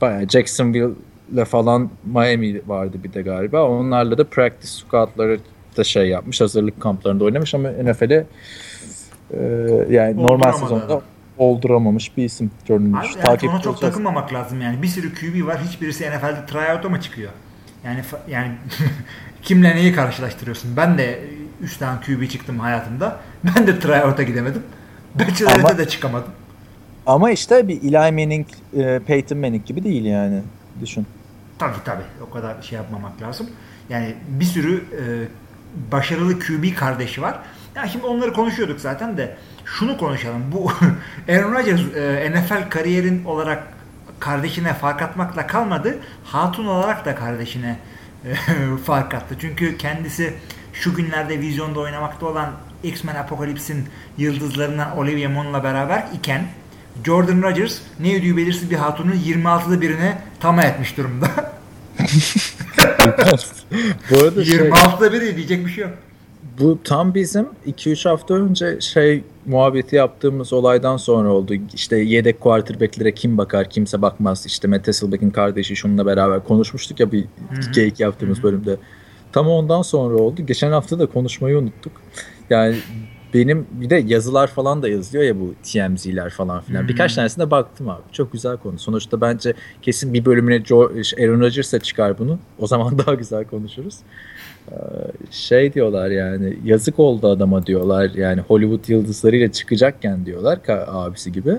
Bayağı 0.00 0.28
Jacksonville'le 0.28 1.44
falan 1.44 1.90
Miami 2.04 2.60
vardı 2.66 2.96
bir 3.04 3.12
de 3.12 3.22
galiba. 3.22 3.68
Onlarla 3.68 4.18
da 4.18 4.24
practice 4.24 4.72
squadları 4.72 5.38
da 5.76 5.84
şey 5.84 6.08
yapmış. 6.08 6.40
Hazırlık 6.40 6.80
kamplarında 6.80 7.24
oynamış 7.24 7.54
ama 7.54 7.68
NFL'e 7.68 8.26
e, 9.30 9.40
yani 9.90 10.22
normal 10.22 10.52
sezonda 10.52 11.02
olduramamış 11.38 12.16
bir 12.16 12.24
isim 12.24 12.50
görünmüş. 12.66 13.06
Yani 13.14 13.24
Takip 13.24 13.50
ona 13.50 13.60
çok 13.60 13.80
takılmamak 13.80 14.32
lazım 14.32 14.60
yani. 14.60 14.82
Bir 14.82 14.88
sürü 14.88 15.14
QB 15.14 15.46
var. 15.46 15.60
Hiçbirisi 15.64 16.10
NFL'de 16.10 16.46
tryout'a 16.46 16.88
mı 16.88 17.00
çıkıyor? 17.00 17.30
Yani 17.84 18.00
yani 18.28 18.52
kimle 19.42 19.76
neyi 19.76 19.94
karşılaştırıyorsun? 19.94 20.76
Ben 20.76 20.98
de 20.98 21.20
3 21.62 21.76
tane 21.76 22.00
QB 22.00 22.28
çıktım 22.30 22.58
hayatımda. 22.58 23.20
Ben 23.44 23.66
de 23.66 23.78
tryout'a 23.78 24.22
gidemedim. 24.22 24.62
Bachelor'da 25.14 25.78
da 25.78 25.88
çıkamadım. 25.88 26.32
Ama 27.06 27.30
işte 27.30 27.68
bir 27.68 27.82
Eli 27.82 28.12
Manning, 28.12 28.46
e, 28.76 29.00
Peyton 29.06 29.38
Manning 29.38 29.66
gibi 29.66 29.84
değil 29.84 30.04
yani. 30.04 30.42
Düşün. 30.80 31.06
Tabii 31.58 31.76
tabii. 31.84 32.02
O 32.28 32.30
kadar 32.30 32.62
şey 32.62 32.76
yapmamak 32.76 33.22
lazım. 33.22 33.46
Yani 33.88 34.14
bir 34.28 34.44
sürü 34.44 34.76
e, 34.76 35.02
başarılı 35.92 36.40
QB 36.40 36.74
kardeşi 36.76 37.22
var. 37.22 37.38
Yani 37.74 37.90
şimdi 37.90 38.06
onları 38.06 38.32
konuşuyorduk 38.32 38.80
zaten 38.80 39.16
de 39.16 39.36
şunu 39.66 39.98
konuşalım. 39.98 40.42
Bu 40.52 40.72
Aaron 41.28 41.52
Rodgers 41.52 41.80
e, 41.96 42.30
NFL 42.30 42.70
kariyerin 42.70 43.24
olarak 43.24 43.62
kardeşine 44.20 44.74
fark 44.74 45.02
atmakla 45.02 45.46
kalmadı. 45.46 45.98
Hatun 46.24 46.66
olarak 46.66 47.04
da 47.04 47.14
kardeşine 47.14 47.78
e, 48.24 48.34
fark 48.84 49.14
attı. 49.14 49.36
Çünkü 49.40 49.78
kendisi 49.78 50.34
şu 50.72 50.94
günlerde 50.94 51.40
vizyonda 51.40 51.80
oynamakta 51.80 52.26
olan 52.26 52.52
X-Men 52.82 53.14
Apocalypse'in 53.14 53.88
yıldızlarından 54.18 54.98
Olivia 54.98 55.28
Munn'la 55.28 55.64
beraber 55.64 56.04
iken 56.14 56.46
Jordan 57.04 57.42
Rodgers 57.42 57.78
ne 58.00 58.16
ödüğü 58.16 58.36
belirsiz 58.36 58.70
bir 58.70 58.76
hatunun 58.76 59.12
26'lı 59.12 59.80
birine 59.80 60.18
tama 60.40 60.62
etmiş 60.62 60.96
durumda. 60.96 61.26
bu 64.10 64.16
arada 64.18 64.42
26'da 64.42 65.10
şey, 65.10 65.20
biri 65.20 65.36
diyecek 65.36 65.66
bir 65.66 65.70
şey 65.70 65.84
yok. 65.84 65.92
Bu 66.60 66.78
tam 66.84 67.14
bizim 67.14 67.46
2-3 67.66 68.08
hafta 68.08 68.34
önce 68.34 68.80
şey 68.80 69.24
muhabbeti 69.46 69.96
yaptığımız 69.96 70.52
olaydan 70.52 70.96
sonra 70.96 71.28
oldu. 71.28 71.54
İşte 71.74 71.96
yedek 71.96 72.40
quarterbacklere 72.40 73.14
kim 73.14 73.38
bakar 73.38 73.70
kimse 73.70 74.02
bakmaz. 74.02 74.46
İşte 74.46 74.68
Matt 74.68 74.88
Hasselbeck'in 74.88 75.30
kardeşi 75.30 75.76
şununla 75.76 76.06
beraber 76.06 76.44
konuşmuştuk 76.44 77.00
ya 77.00 77.12
bir 77.12 77.24
geyik 77.74 78.00
yaptığımız 78.00 78.38
Hı-hı. 78.38 78.44
bölümde. 78.44 78.76
Tam 79.32 79.48
ondan 79.48 79.82
sonra 79.82 80.16
oldu. 80.16 80.46
Geçen 80.46 80.70
hafta 80.72 80.98
da 80.98 81.06
konuşmayı 81.06 81.58
unuttuk. 81.58 81.92
Yani 82.50 82.76
benim 83.34 83.66
bir 83.70 83.90
de 83.90 83.96
yazılar 84.06 84.46
falan 84.46 84.82
da 84.82 84.88
yazılıyor 84.88 85.24
ya 85.24 85.40
bu 85.40 85.54
TMZ'ler 85.62 86.30
falan 86.30 86.60
filan. 86.60 86.80
Hmm. 86.80 86.88
Birkaç 86.88 87.14
tanesine 87.14 87.50
baktım 87.50 87.88
abi. 87.88 88.02
Çok 88.12 88.32
güzel 88.32 88.56
konu. 88.56 88.78
Sonuçta 88.78 89.20
bence 89.20 89.54
kesin 89.82 90.14
bir 90.14 90.24
bölümüne 90.24 90.64
Joe, 90.64 90.92
Aaron 91.20 91.40
Rodgers'a 91.40 91.78
çıkar 91.78 92.18
bunu. 92.18 92.38
O 92.58 92.66
zaman 92.66 92.98
daha 93.06 93.14
güzel 93.14 93.44
konuşuruz. 93.44 93.94
Şey 95.30 95.72
diyorlar 95.74 96.10
yani 96.10 96.56
yazık 96.64 96.98
oldu 96.98 97.28
adama 97.28 97.66
diyorlar. 97.66 98.10
Yani 98.14 98.40
Hollywood 98.40 98.88
yıldızlarıyla 98.88 99.52
çıkacakken 99.52 100.26
diyorlar 100.26 100.58
abisi 100.86 101.32
gibi. 101.32 101.58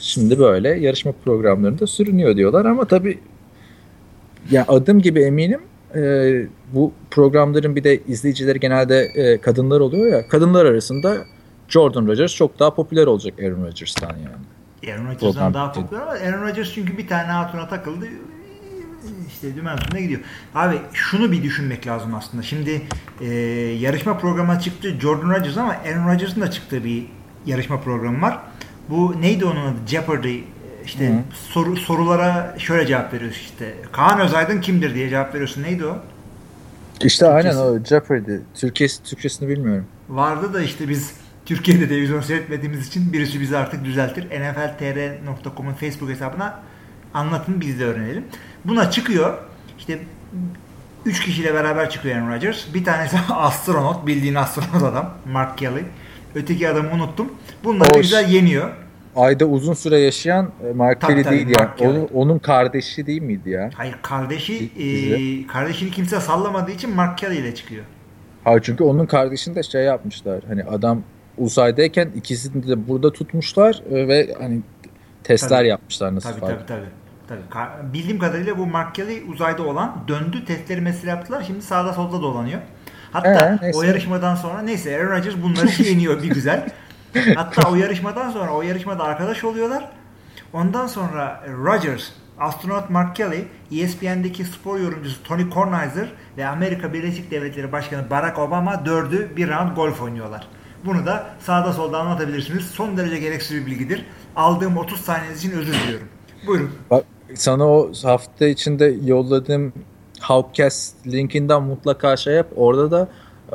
Şimdi 0.00 0.38
böyle 0.38 0.68
yarışma 0.68 1.12
programlarında 1.24 1.86
sürünüyor 1.86 2.36
diyorlar 2.36 2.64
ama 2.64 2.84
tabii 2.84 3.18
ya 4.50 4.64
adım 4.68 5.02
gibi 5.02 5.22
eminim 5.22 5.60
e, 5.94 6.32
bu 6.72 6.92
programların 7.10 7.76
bir 7.76 7.84
de 7.84 8.00
izleyicileri 8.08 8.60
genelde 8.60 9.00
e, 9.00 9.40
kadınlar 9.40 9.80
oluyor 9.80 10.06
ya. 10.06 10.28
Kadınlar 10.28 10.64
arasında 10.64 11.16
Jordan 11.68 12.06
Rodgers 12.06 12.34
çok 12.34 12.58
daha 12.58 12.74
popüler 12.74 13.06
olacak 13.06 13.34
Aaron 13.42 13.66
Rodgers'tan 13.66 14.16
yani. 14.16 14.94
Aaron 14.94 15.06
Rodgers'tan 15.12 15.54
daha 15.54 15.72
popüler 15.72 16.00
ama 16.00 16.10
Aaron 16.10 16.48
Rodgers 16.48 16.72
çünkü 16.74 16.98
bir 16.98 17.08
tane 17.08 17.32
hatuna 17.32 17.68
takıldı 17.68 18.06
dümen 19.56 19.76
üstünde 19.76 20.02
gidiyor. 20.02 20.20
Abi 20.54 20.76
şunu 20.92 21.32
bir 21.32 21.42
düşünmek 21.42 21.86
lazım 21.86 22.14
aslında. 22.14 22.42
Şimdi 22.42 22.82
e, 23.20 23.26
yarışma 23.80 24.18
programına 24.18 24.60
çıktı 24.60 24.94
Jordan 25.00 25.30
Rodgers 25.30 25.56
ama 25.56 25.72
Aaron 25.72 26.08
Rodgers'ın 26.08 26.40
da 26.40 26.50
çıktığı 26.50 26.84
bir 26.84 27.06
yarışma 27.46 27.80
programı 27.80 28.22
var. 28.22 28.38
Bu 28.88 29.20
neydi 29.20 29.44
onun 29.44 29.66
adı? 29.66 29.76
Jeopardy 29.86 30.38
işte 30.84 31.08
Hı. 31.08 31.12
soru 31.52 31.76
sorulara 31.76 32.54
şöyle 32.58 32.86
cevap 32.86 33.12
veriyorsun 33.12 33.40
işte. 33.40 33.74
Kaan 33.92 34.20
Özaydın 34.20 34.60
kimdir 34.60 34.94
diye 34.94 35.08
cevap 35.10 35.34
veriyorsun. 35.34 35.62
Neydi 35.62 35.86
o? 35.86 35.98
İşte 37.02 37.26
Türkçesi. 37.26 37.26
aynen 37.26 37.56
o 37.56 37.84
Jeopardy. 37.84 38.36
Türkçesi, 38.54 39.02
Türkçesini 39.02 39.48
bilmiyorum. 39.48 39.86
Vardı 40.08 40.54
da 40.54 40.62
işte 40.62 40.88
biz 40.88 41.12
Türkiye'de 41.46 41.88
televizyon 41.88 42.20
seyretmediğimiz 42.20 42.88
için 42.88 43.12
birisi 43.12 43.40
bizi 43.40 43.56
artık 43.56 43.84
düzeltir. 43.84 44.24
nfltr.com'un 44.30 45.72
Facebook 45.74 46.10
hesabına 46.10 46.62
anlatın 47.14 47.60
biz 47.60 47.80
de 47.80 47.84
öğrenelim. 47.84 48.24
Buna 48.64 48.90
çıkıyor. 48.90 49.38
İşte 49.78 49.98
üç 51.04 51.20
kişiyle 51.20 51.54
beraber 51.54 51.90
çıkıyor 51.90 52.16
Aaron 52.16 52.34
Rodgers. 52.34 52.74
Bir 52.74 52.84
tanesi 52.84 53.16
astronot, 53.30 54.06
bildiğin 54.06 54.34
astronot 54.34 54.82
adam. 54.82 55.14
Mark 55.32 55.58
Kelly. 55.58 55.84
Öteki 56.34 56.68
adamı 56.68 56.92
unuttum. 56.92 57.32
Bunları 57.64 58.00
güzel 58.00 58.30
yeniyor 58.30 58.70
ayda 59.16 59.44
uzun 59.44 59.74
süre 59.74 59.98
yaşayan 59.98 60.50
e, 60.68 60.72
Mark 60.72 61.00
Kelly 61.00 61.24
değil 61.30 61.48
yani. 61.58 61.70
Onun, 61.80 62.08
onun 62.14 62.38
kardeşi 62.38 63.06
değil 63.06 63.22
miydi 63.22 63.50
ya? 63.50 63.70
Hayır 63.74 63.96
kardeşi 64.02 64.70
e, 64.78 65.46
kardeşini 65.46 65.90
kimse 65.90 66.20
sallamadığı 66.20 66.70
için 66.70 66.94
Mark 66.94 67.18
Kelly 67.18 67.36
ile 67.36 67.54
çıkıyor. 67.54 67.84
Hayır 68.44 68.60
çünkü 68.64 68.84
onun 68.84 69.06
kardeşini 69.06 69.54
de 69.56 69.62
şey 69.62 69.82
yapmışlar. 69.82 70.44
Hani 70.48 70.64
adam 70.64 71.02
uzaydayken 71.38 72.10
ikisini 72.16 72.68
de 72.68 72.88
burada 72.88 73.12
tutmuşlar 73.12 73.82
e, 73.90 74.08
ve 74.08 74.34
hani 74.38 74.60
testler 75.24 75.58
tabii. 75.58 75.68
yapmışlar 75.68 76.14
nasıl 76.14 76.30
tabii, 76.30 76.40
fark. 76.40 76.68
Tabii 76.68 76.80
tabii. 76.80 77.03
Tabii. 77.28 77.92
Bildiğim 77.92 78.18
kadarıyla 78.18 78.58
bu 78.58 78.66
Mark 78.66 78.94
Kelly 78.94 79.22
uzayda 79.28 79.62
olan 79.62 80.04
döndü 80.08 80.44
testleri 80.44 80.80
mesela 80.80 81.10
yaptılar. 81.10 81.44
Şimdi 81.46 81.62
sağda 81.62 81.92
solda 81.92 82.22
dolanıyor. 82.22 82.60
Hatta 83.12 83.58
ee, 83.62 83.72
o 83.74 83.82
yarışmadan 83.82 84.34
sonra 84.34 84.62
neyse 84.62 84.96
Aaron 84.96 85.10
Rodgers 85.10 85.34
bunları 85.42 85.82
yeniyor 85.82 86.22
bir 86.22 86.28
güzel. 86.28 86.68
Hatta 87.34 87.70
o 87.70 87.74
yarışmadan 87.74 88.30
sonra 88.30 88.50
o 88.50 88.62
yarışmada 88.62 89.04
arkadaş 89.04 89.44
oluyorlar. 89.44 89.88
Ondan 90.52 90.86
sonra 90.86 91.44
Rogers, 91.64 92.10
astronot 92.38 92.90
Mark 92.90 93.16
Kelly, 93.16 93.44
ESPN'deki 93.72 94.44
spor 94.44 94.78
yorumcusu 94.78 95.22
Tony 95.22 95.50
Kornheiser 95.50 96.08
ve 96.36 96.46
Amerika 96.46 96.92
Birleşik 96.92 97.30
Devletleri 97.30 97.72
Başkanı 97.72 98.10
Barack 98.10 98.38
Obama 98.38 98.84
dördü 98.84 99.36
bir 99.36 99.48
round 99.48 99.76
golf 99.76 100.02
oynuyorlar. 100.02 100.48
Bunu 100.84 101.06
da 101.06 101.26
sağda 101.40 101.72
solda 101.72 101.98
anlatabilirsiniz. 101.98 102.66
Son 102.66 102.96
derece 102.96 103.18
gereksiz 103.18 103.60
bir 103.60 103.66
bilgidir. 103.66 104.06
Aldığım 104.36 104.76
30 104.76 105.00
saniyeniz 105.00 105.38
için 105.38 105.58
özür 105.58 105.74
diliyorum. 105.74 106.08
Buyurun. 106.46 106.70
Bak, 106.90 107.04
sana 107.34 107.68
o 107.68 107.92
hafta 108.02 108.46
içinde 108.46 108.94
yolladığım 109.04 109.72
Hawkcast 110.20 111.06
linkinden 111.06 111.62
mutlaka 111.62 112.16
şey 112.16 112.34
yap. 112.34 112.46
Orada 112.56 112.90
da 112.90 113.08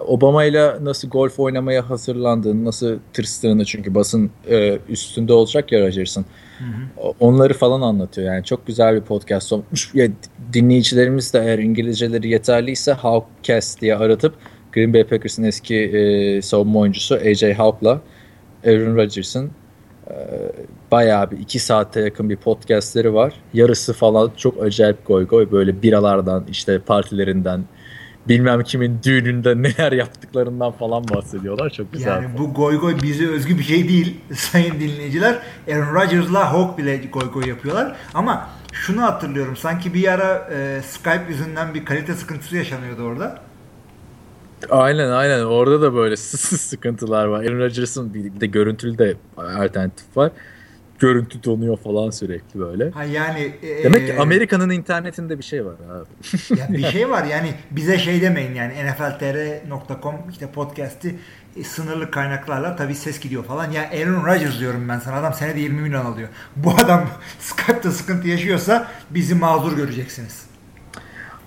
Obama 0.07 0.43
ile 0.43 0.73
nasıl 0.81 1.09
golf 1.09 1.39
oynamaya 1.39 1.89
hazırlandığını, 1.89 2.65
nasıl 2.65 2.99
tırstığını 3.13 3.65
çünkü 3.65 3.95
basın 3.95 4.31
e, 4.49 4.79
üstünde 4.89 5.33
olacak 5.33 5.71
ya 5.71 5.81
Rodgers'ın. 5.81 6.25
Onları 7.19 7.53
falan 7.53 7.81
anlatıyor. 7.81 8.33
Yani 8.33 8.45
çok 8.45 8.67
güzel 8.67 8.95
bir 8.95 9.01
podcast 9.01 9.53
olmuş. 9.53 9.91
Ya, 9.93 10.07
dinleyicilerimiz 10.53 11.33
de 11.33 11.39
eğer 11.39 11.59
İngilizceleri 11.59 12.29
yeterliyse 12.29 12.91
Hawkcast 12.91 13.81
diye 13.81 13.95
aratıp 13.95 14.35
Green 14.73 14.93
Bay 14.93 15.03
Packers'ın 15.03 15.43
eski 15.43 15.75
e, 15.75 16.41
savunma 16.41 16.79
oyuncusu 16.79 17.15
AJ 17.15 17.43
Hawk'la 17.43 18.01
Aaron 18.65 18.95
Rodgers'ın 18.95 19.51
bayağı 20.91 21.31
bir 21.31 21.39
iki 21.39 21.59
saate 21.59 22.01
yakın 22.01 22.29
bir 22.29 22.35
podcastleri 22.35 23.13
var. 23.13 23.33
Yarısı 23.53 23.93
falan 23.93 24.31
çok 24.37 24.63
acayip 24.63 25.07
goy 25.07 25.27
goy 25.27 25.51
böyle 25.51 25.81
biralardan 25.81 26.45
işte 26.49 26.79
partilerinden 26.79 27.63
bilmem 28.27 28.63
kimin 28.63 28.99
düğününde 29.03 29.61
neler 29.61 29.91
yaptıklarından 29.91 30.71
falan 30.71 31.03
bahsediyorlar. 31.03 31.69
Çok 31.69 31.93
güzel. 31.93 32.07
Yani 32.07 32.27
bu 32.37 32.53
goy 32.53 32.79
goy 32.79 32.95
bize 33.03 33.27
özgü 33.27 33.57
bir 33.57 33.63
şey 33.63 33.89
değil 33.89 34.21
sayın 34.33 34.79
dinleyiciler. 34.79 35.39
Aaron 35.71 35.95
Rodgers'la 35.95 36.53
Hawk 36.53 36.77
bile 36.77 36.97
goy 36.97 37.31
goy 37.31 37.49
yapıyorlar. 37.49 37.95
Ama 38.13 38.49
şunu 38.73 39.01
hatırlıyorum. 39.01 39.55
Sanki 39.55 39.93
bir 39.93 40.07
ara 40.13 40.49
e, 40.53 40.81
Skype 40.81 41.25
yüzünden 41.29 41.73
bir 41.73 41.85
kalite 41.85 42.13
sıkıntısı 42.13 42.57
yaşanıyordu 42.57 43.03
orada. 43.03 43.48
Aynen 44.69 45.09
aynen. 45.09 45.43
Orada 45.43 45.81
da 45.81 45.93
böyle 45.95 46.17
sıkıntılar 46.17 47.25
var. 47.25 47.43
Aaron 47.43 47.59
Rodgers'ın 47.59 48.13
bir 48.13 48.41
de 48.41 48.45
görüntülü 48.45 48.97
de 48.97 49.15
alternatif 49.37 50.17
var 50.17 50.31
görüntü 50.99 51.43
donuyor 51.43 51.77
falan 51.77 52.09
sürekli 52.09 52.59
böyle. 52.59 52.89
Ha 52.89 53.03
yani 53.03 53.53
e, 53.63 53.83
demek 53.83 54.07
ki 54.07 54.19
Amerika'nın 54.19 54.69
internetinde 54.69 55.37
bir 55.37 55.43
şey 55.43 55.65
var 55.65 55.73
abi. 55.73 56.59
ya 56.59 56.67
bir 56.69 56.83
şey 56.83 57.09
var 57.09 57.23
yani 57.23 57.53
bize 57.71 57.97
şey 57.97 58.21
demeyin 58.21 58.53
yani 58.53 58.73
nfltr.com 58.73 60.15
işte 60.29 60.47
podcast'i 60.47 61.15
e, 61.57 61.63
sınırlı 61.63 62.11
kaynaklarla 62.11 62.75
tabii 62.75 62.95
ses 62.95 63.19
gidiyor 63.19 63.43
falan. 63.43 63.71
Ya 63.71 63.81
Aaron 63.81 64.25
Rodgers 64.25 64.59
diyorum 64.59 64.89
ben 64.89 64.99
sana. 64.99 65.15
Adam 65.15 65.33
senede 65.33 65.59
20 65.59 65.81
milyon 65.81 66.05
alıyor. 66.05 66.29
Bu 66.55 66.71
adam 66.71 67.09
Skype'da 67.39 67.91
sıkıntı 67.91 68.27
yaşıyorsa 68.27 68.87
bizi 69.09 69.35
mazur 69.35 69.77
göreceksiniz. 69.77 70.45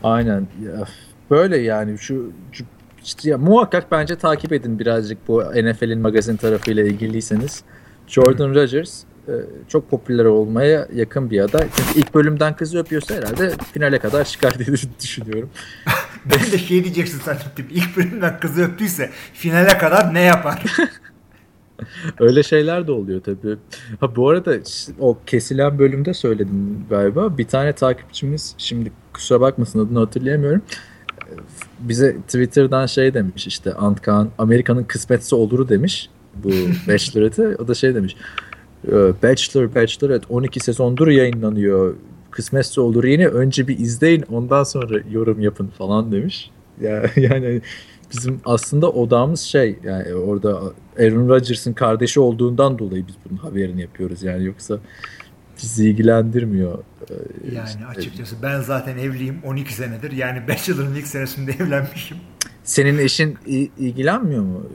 Aynen. 0.02 0.46
Ya, 0.64 0.84
böyle 1.30 1.58
yani 1.58 1.98
şu, 1.98 2.32
şu 2.52 2.64
işte 3.04 3.30
ya, 3.30 3.38
muhakkak 3.38 3.90
bence 3.90 4.16
takip 4.16 4.52
edin 4.52 4.78
birazcık 4.78 5.28
bu 5.28 5.42
NFL'in 5.42 5.98
magazin 5.98 6.36
tarafıyla 6.36 6.84
ilgiliyseniz. 6.84 7.62
Jordan 8.06 8.54
Rodgers 8.54 9.04
e, 9.28 9.32
çok 9.68 9.90
popüler 9.90 10.24
olmaya 10.24 10.88
yakın 10.94 11.30
bir 11.30 11.40
aday. 11.40 11.68
Çünkü 11.76 12.00
ilk 12.00 12.14
bölümden 12.14 12.56
kızı 12.56 12.78
öpüyorsa 12.78 13.14
herhalde 13.14 13.52
finale 13.72 13.98
kadar 13.98 14.24
çıkar 14.24 14.54
diye 14.58 14.76
düşünüyorum. 15.00 15.50
ben 16.24 16.52
de 16.52 16.58
şey 16.58 16.84
diyeceksin 16.84 17.20
zannettim. 17.20 17.66
İlk 17.70 17.96
bölümden 17.96 18.40
kızı 18.40 18.62
öptüyse 18.62 19.10
finale 19.32 19.78
kadar 19.78 20.14
ne 20.14 20.20
yapar? 20.20 20.62
Öyle 22.20 22.42
şeyler 22.42 22.86
de 22.86 22.92
oluyor 22.92 23.22
tabii. 23.22 23.56
Ha 24.00 24.16
bu 24.16 24.28
arada 24.28 24.56
o 25.00 25.18
kesilen 25.26 25.78
bölümde 25.78 26.14
söyledim 26.14 26.86
galiba. 26.90 27.38
Bir 27.38 27.46
tane 27.46 27.72
takipçimiz 27.72 28.54
şimdi 28.58 28.92
kusura 29.12 29.40
bakmasın 29.40 29.86
adını 29.86 29.98
hatırlayamıyorum. 29.98 30.62
Bize 31.80 32.16
Twitter'dan 32.16 32.86
şey 32.86 33.14
demiş 33.14 33.46
işte 33.46 33.74
Antkan 33.74 34.30
Amerika'nın 34.38 34.84
kısmetse 34.84 35.36
oluru 35.36 35.68
demiş 35.68 36.08
bu 36.34 36.48
Bacheloret'e. 36.88 37.56
O 37.56 37.68
da 37.68 37.74
şey 37.74 37.94
demiş. 37.94 38.16
Ee, 38.88 38.92
Bachelor, 39.22 39.74
Bachelorette 39.74 40.26
12 40.28 40.60
sezondur 40.60 41.08
yayınlanıyor. 41.08 41.94
Kısmetse 42.30 42.80
olur 42.80 43.04
yeni 43.04 43.28
önce 43.28 43.68
bir 43.68 43.78
izleyin 43.78 44.24
ondan 44.30 44.64
sonra 44.64 44.98
yorum 45.10 45.40
yapın 45.40 45.66
falan 45.66 46.12
demiş. 46.12 46.50
Ya, 46.80 47.04
yani 47.16 47.60
bizim 48.12 48.40
aslında 48.44 48.90
odamız 48.90 49.40
şey 49.40 49.78
yani 49.84 50.14
orada 50.14 50.62
Aaron 50.98 51.28
Rodgers'ın 51.28 51.72
kardeşi 51.72 52.20
olduğundan 52.20 52.78
dolayı 52.78 53.06
biz 53.06 53.14
bunun 53.24 53.38
haberini 53.38 53.80
yapıyoruz 53.80 54.22
yani 54.22 54.44
yoksa 54.44 54.78
bizi 55.62 55.88
ilgilendirmiyor. 55.88 56.78
Ee, 57.10 57.14
yani 57.54 57.68
işte, 57.68 57.86
açıkçası 57.86 58.36
ben 58.42 58.60
zaten 58.60 58.98
evliyim 58.98 59.38
12 59.44 59.74
senedir 59.74 60.12
yani 60.12 60.48
Bachelor'ın 60.48 60.94
ilk 60.94 61.06
senesinde 61.06 61.52
evlenmişim. 61.60 62.16
Senin 62.64 62.98
eşin 62.98 63.38
ilgilenmiyor 63.78 64.42
mu 64.42 64.66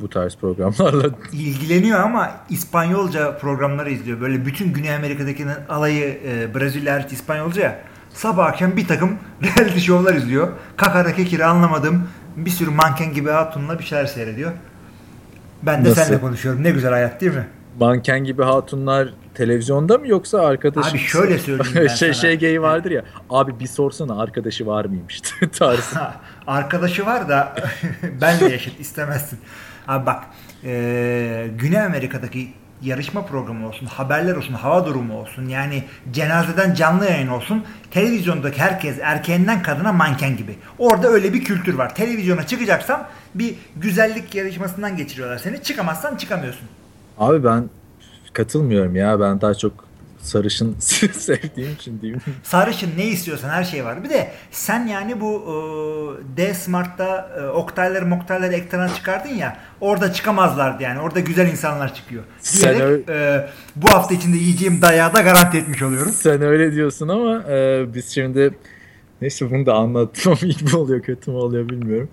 bu 0.00 0.10
tarz 0.10 0.36
programlarla. 0.36 1.10
İlgileniyor 1.32 2.00
ama 2.00 2.30
İspanyolca 2.50 3.38
programları 3.38 3.90
izliyor. 3.90 4.20
Böyle 4.20 4.46
bütün 4.46 4.72
Güney 4.72 4.94
Amerika'daki 4.94 5.46
alayı 5.68 6.18
e, 6.26 6.54
Brezilya 6.54 6.94
hariç 6.94 7.12
İspanyolca 7.12 7.62
ya. 7.62 7.78
Sabah 8.14 8.46
akşam 8.46 8.76
bir 8.76 8.86
takım 8.88 9.18
reality 9.42 9.78
şovlar 9.78 10.14
izliyor. 10.14 10.48
Kakara 10.76 11.12
kekiri 11.14 11.44
anlamadım. 11.44 12.08
Bir 12.36 12.50
sürü 12.50 12.70
manken 12.70 13.12
gibi 13.12 13.30
hatunla 13.30 13.78
bir 13.78 13.84
şeyler 13.84 14.06
seyrediyor. 14.06 14.52
Ben 15.62 15.84
de 15.84 15.90
Nasıl? 15.90 16.02
seninle 16.02 16.20
konuşuyorum. 16.20 16.62
Ne 16.62 16.70
güzel 16.70 16.90
hayat 16.92 17.20
değil 17.20 17.34
mi? 17.34 17.46
Manken 17.80 18.24
gibi 18.24 18.42
hatunlar 18.42 19.14
televizyonda 19.36 19.98
mı 19.98 20.08
yoksa 20.08 20.40
arkadaşı 20.40 20.90
Abi 20.90 20.98
şöyle 20.98 21.38
söyleyeyim 21.38 21.72
ben 21.74 21.86
şey, 21.86 22.14
sana. 22.14 22.14
Şey 22.14 22.34
geyi 22.34 22.62
vardır 22.62 22.90
ya. 22.90 23.04
Abi 23.30 23.60
bir 23.60 23.66
sorsana 23.66 24.22
arkadaşı 24.22 24.66
var 24.66 24.84
mıymış 24.84 25.20
tarzı. 25.58 25.96
arkadaşı 26.46 27.06
var 27.06 27.28
da 27.28 27.54
benle 28.20 28.52
yaşıt 28.52 28.80
istemezsin. 28.80 29.38
Abi 29.88 30.06
bak 30.06 30.24
e, 30.64 31.46
Güney 31.58 31.80
Amerika'daki 31.80 32.48
yarışma 32.82 33.26
programı 33.26 33.68
olsun, 33.68 33.86
haberler 33.86 34.36
olsun, 34.36 34.54
hava 34.54 34.86
durumu 34.86 35.18
olsun 35.20 35.48
yani 35.48 35.84
cenazeden 36.12 36.74
canlı 36.74 37.04
yayın 37.04 37.28
olsun 37.28 37.64
televizyondaki 37.90 38.60
herkes 38.60 38.98
erkeğinden 39.02 39.62
kadına 39.62 39.92
manken 39.92 40.36
gibi. 40.36 40.56
Orada 40.78 41.08
öyle 41.08 41.32
bir 41.34 41.44
kültür 41.44 41.74
var. 41.74 41.94
Televizyona 41.94 42.46
çıkacaksan 42.46 43.06
bir 43.34 43.54
güzellik 43.76 44.34
yarışmasından 44.34 44.96
geçiriyorlar 44.96 45.38
seni. 45.38 45.62
Çıkamazsan 45.62 46.16
çıkamıyorsun. 46.16 46.68
Abi 47.18 47.44
ben 47.44 47.64
katılmıyorum 48.36 48.96
ya. 48.96 49.20
Ben 49.20 49.40
daha 49.40 49.54
çok 49.54 49.72
sarışın 50.18 50.76
sevdiğim 51.12 51.72
için 51.72 52.00
diyeyim. 52.00 52.20
Sarışın 52.42 52.90
ne 52.96 53.04
istiyorsan 53.04 53.48
her 53.48 53.64
şey 53.64 53.84
var. 53.84 54.04
Bir 54.04 54.10
de 54.10 54.30
sen 54.50 54.86
yani 54.86 55.20
bu 55.20 55.42
e, 55.42 55.56
D-Smart'ta 56.36 57.30
e, 57.40 57.46
oktayları 57.46 58.06
moktayları 58.06 58.54
ekrana 58.54 58.94
çıkardın 58.94 59.34
ya 59.34 59.56
orada 59.80 60.12
çıkamazlardı 60.12 60.82
yani. 60.82 61.00
Orada 61.00 61.20
güzel 61.20 61.50
insanlar 61.50 61.94
çıkıyor. 61.94 62.22
Diyerek, 62.54 62.80
öyle, 62.80 63.02
e, 63.08 63.48
bu 63.76 63.88
hafta 63.90 64.14
içinde 64.14 64.36
yiyeceğim 64.36 64.82
dayağı 64.82 65.14
da 65.14 65.20
garanti 65.20 65.58
etmiş 65.58 65.82
oluyorum. 65.82 66.12
Sen 66.12 66.42
öyle 66.42 66.72
diyorsun 66.72 67.08
ama 67.08 67.42
e, 67.48 67.84
biz 67.94 68.08
şimdi 68.08 68.50
neyse 69.20 69.50
bunu 69.50 69.66
da 69.66 69.74
anlattım 69.74 70.38
iyi 70.42 70.64
mi 70.64 70.76
oluyor 70.76 71.02
kötü 71.02 71.30
mü 71.30 71.36
oluyor 71.36 71.68
bilmiyorum. 71.68 72.08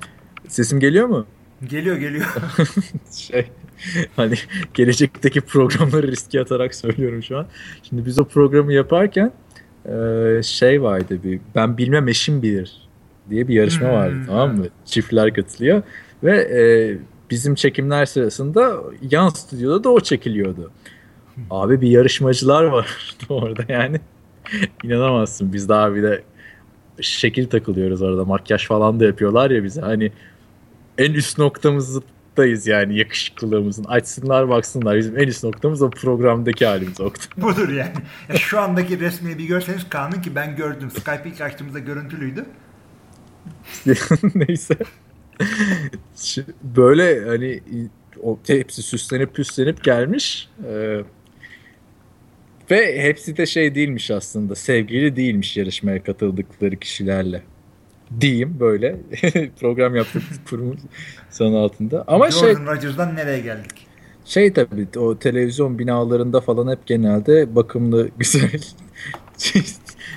Sesim 0.48 0.80
geliyor 0.80 1.08
mu? 1.08 1.26
Geliyor 1.70 1.96
geliyor. 1.96 2.26
şey 3.12 3.50
hani 4.16 4.36
gelecekteki 4.74 5.42
programları 5.42 6.08
riske 6.08 6.42
atarak 6.42 6.76
söylüyorum 6.76 7.24
şu 7.24 7.38
an. 7.38 7.48
Şimdi 7.84 8.06
biz 8.06 8.20
o 8.20 8.26
programı 8.26 8.74
yaparken 8.74 9.32
e, 9.86 10.44
şey 10.44 10.82
vardı 10.82 11.20
bir 11.24 11.40
ben 11.56 11.78
bilmem 11.78 12.08
eşim 12.08 12.42
bilir 12.42 12.90
diye 13.30 13.48
bir 13.48 13.54
yarışma 13.54 13.88
hmm. 13.88 13.96
vardı 13.96 14.16
tamam 14.28 14.58
mı? 14.58 14.66
Çiftler 14.86 15.34
katılıyor 15.34 15.84
ve 16.24 16.38
e, 16.38 16.62
bizim 17.32 17.56
çekimler 17.56 18.06
sırasında 18.06 18.78
yan 19.12 19.30
stüdyoda 19.30 19.84
da 19.84 19.90
o 19.90 20.00
çekiliyordu. 20.00 20.72
Abi 21.50 21.82
bir 21.82 21.88
yarışmacılar 21.88 22.64
var 22.64 23.16
orada 23.30 23.64
yani. 23.68 24.00
İnanamazsın 24.84 25.54
biz 25.54 25.70
daha 25.70 25.96
bir 25.96 26.04
de 26.04 26.24
şekil 27.02 27.48
takılıyoruz 27.48 28.02
orada 28.02 28.26
makyaj 28.26 28.68
falan 28.68 29.00
da 29.00 29.06
yapıyorlar 29.06 29.52
ya 29.52 29.64
bize 29.64 29.82
hani 29.82 30.12
en 30.98 31.14
üst 31.14 31.38
noktamızı 31.38 32.02
noktayız 32.34 32.68
yani 32.68 32.98
yakışıklılığımızın. 32.98 33.84
Açsınlar 33.84 34.50
baksınlar. 34.50 34.98
Bizim 34.98 35.18
en 35.18 35.28
üst 35.28 35.44
noktamız 35.44 35.82
o 35.82 35.90
programdaki 35.90 36.66
halimiz 36.66 37.02
Oktay. 37.02 37.28
Budur 37.44 37.70
yani. 37.70 37.94
Ya 38.30 38.36
şu 38.36 38.60
andaki 38.60 39.00
resmini 39.00 39.38
bir 39.38 39.46
görseniz 39.46 39.90
kanun 39.90 40.22
ki 40.22 40.36
ben 40.36 40.56
gördüm. 40.56 40.92
Skype 40.92 41.24
ilk 41.26 41.42
açtığımızda 41.42 41.80
görüntülüydü. 41.80 42.46
Neyse. 44.36 44.76
Böyle 46.64 47.26
hani 47.26 47.62
o 48.24 48.40
hepsi 48.48 48.84
süslenip 48.84 49.36
püslenip 49.36 49.84
gelmiş. 49.84 50.50
Ee, 50.68 51.02
ve 52.72 53.02
hepsi 53.02 53.38
de 53.38 53.46
şey 53.46 53.76
değilmiş 53.76 54.12
aslında. 54.12 54.56
Sevgili 54.56 55.16
değilmiş 55.16 55.58
yarışmaya 55.58 56.04
katıldıkları 56.04 56.76
kişilerle 56.76 57.42
diyeyim 58.22 58.58
böyle 58.60 58.96
program 59.60 59.96
yaptık 59.96 60.24
kurum 60.50 60.78
son 61.30 61.54
altında. 61.54 62.04
Ama 62.08 62.32
Jordan 62.32 62.56
şey 62.56 62.66
Rodgers'dan 62.66 63.16
nereye 63.16 63.40
geldik? 63.40 63.88
Şey 64.26 64.54
tabii 64.54 64.88
o 65.00 65.20
televizyon 65.20 65.80
binalarında 65.80 66.42
falan 66.42 66.72
hep 66.72 66.86
genelde 66.86 67.56
bakımlı 67.56 68.10
güzel 68.20 68.62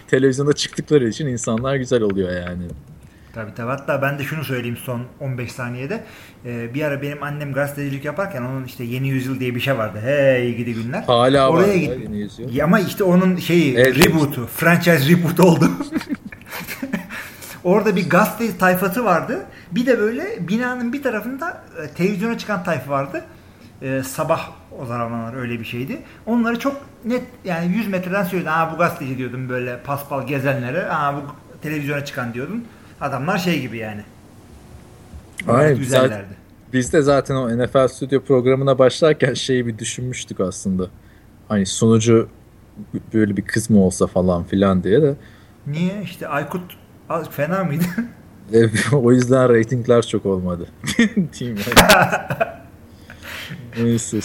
televizyonda 0.08 0.52
çıktıkları 0.52 1.08
için 1.08 1.26
insanlar 1.26 1.76
güzel 1.76 2.02
oluyor 2.02 2.32
yani. 2.32 2.62
Tabii 3.34 3.54
tabii. 3.54 3.70
Hatta 3.70 4.02
ben 4.02 4.18
de 4.18 4.24
şunu 4.24 4.44
söyleyeyim 4.44 4.76
son 4.76 5.02
15 5.20 5.52
saniyede. 5.52 6.04
Ee, 6.44 6.74
bir 6.74 6.82
ara 6.82 7.02
benim 7.02 7.22
annem 7.22 7.52
gazetecilik 7.52 8.04
yaparken 8.04 8.42
onun 8.42 8.64
işte 8.64 8.84
Yeni 8.84 9.08
Yüzyıl 9.08 9.40
diye 9.40 9.54
bir 9.54 9.60
şey 9.60 9.78
vardı. 9.78 9.98
Hey 10.02 10.54
gidi 10.54 10.74
günler. 10.74 11.02
Hala 11.02 11.50
Oraya 11.50 11.68
var. 11.68 11.74
Git... 11.74 11.90
Yeni 12.02 12.18
Yüzyıl. 12.18 12.60
Ama 12.60 12.80
işte 12.80 13.04
onun 13.04 13.36
şeyi 13.36 13.76
evet, 13.76 14.06
reboot'u. 14.06 14.46
Franchise 14.46 15.08
reboot 15.08 15.40
oldu. 15.40 15.70
Orada 17.66 17.96
bir 17.96 18.10
gazete 18.10 18.58
tayfası 18.58 19.04
vardı. 19.04 19.46
Bir 19.72 19.86
de 19.86 19.98
böyle 19.98 20.48
binanın 20.48 20.92
bir 20.92 21.02
tarafında 21.02 21.62
e, 21.82 21.88
televizyona 21.88 22.38
çıkan 22.38 22.64
tayfa 22.64 22.90
vardı. 22.90 23.24
E, 23.82 24.02
sabah 24.02 24.50
o 24.80 24.86
zamanlar 24.86 25.34
öyle 25.34 25.60
bir 25.60 25.64
şeydi. 25.64 25.98
Onları 26.26 26.58
çok 26.58 26.76
net 27.04 27.22
yani 27.44 27.76
100 27.76 27.88
metreden 27.88 28.24
söyledi. 28.24 28.50
Aa 28.50 28.72
bu 28.72 28.78
gazeteci 28.78 29.18
diyordum 29.18 29.48
böyle 29.48 29.78
paspal 29.82 30.26
gezenlere. 30.26 30.88
Aa 30.90 31.16
bu 31.16 31.20
televizyona 31.62 32.04
çıkan 32.04 32.34
diyordum. 32.34 32.64
Adamlar 33.00 33.38
şey 33.38 33.60
gibi 33.60 33.78
yani. 33.78 34.02
Aynen. 35.48 35.78
Güzellerdi. 35.78 36.36
Biz 36.72 36.92
de 36.92 37.02
zaten 37.02 37.34
o 37.34 37.58
NFL 37.58 37.88
Studio 37.88 38.20
programına 38.20 38.78
başlarken 38.78 39.34
şeyi 39.34 39.66
bir 39.66 39.78
düşünmüştük 39.78 40.40
aslında. 40.40 40.86
Hani 41.48 41.66
sunucu 41.66 42.28
böyle 43.14 43.36
bir 43.36 43.42
kız 43.42 43.70
mı 43.70 43.80
olsa 43.80 44.06
falan 44.06 44.44
filan 44.44 44.84
diye 44.84 45.02
de. 45.02 45.14
Niye? 45.66 46.02
İşte 46.02 46.28
Aykut 46.28 46.76
Az 47.08 47.30
fena 47.30 47.64
mıydı? 47.64 47.84
o 48.92 49.12
yüzden 49.12 49.48
reytingler 49.48 50.02
çok 50.02 50.26
olmadı. 50.26 50.68
Diyeyim 51.38 51.58
Neyse 53.82 54.20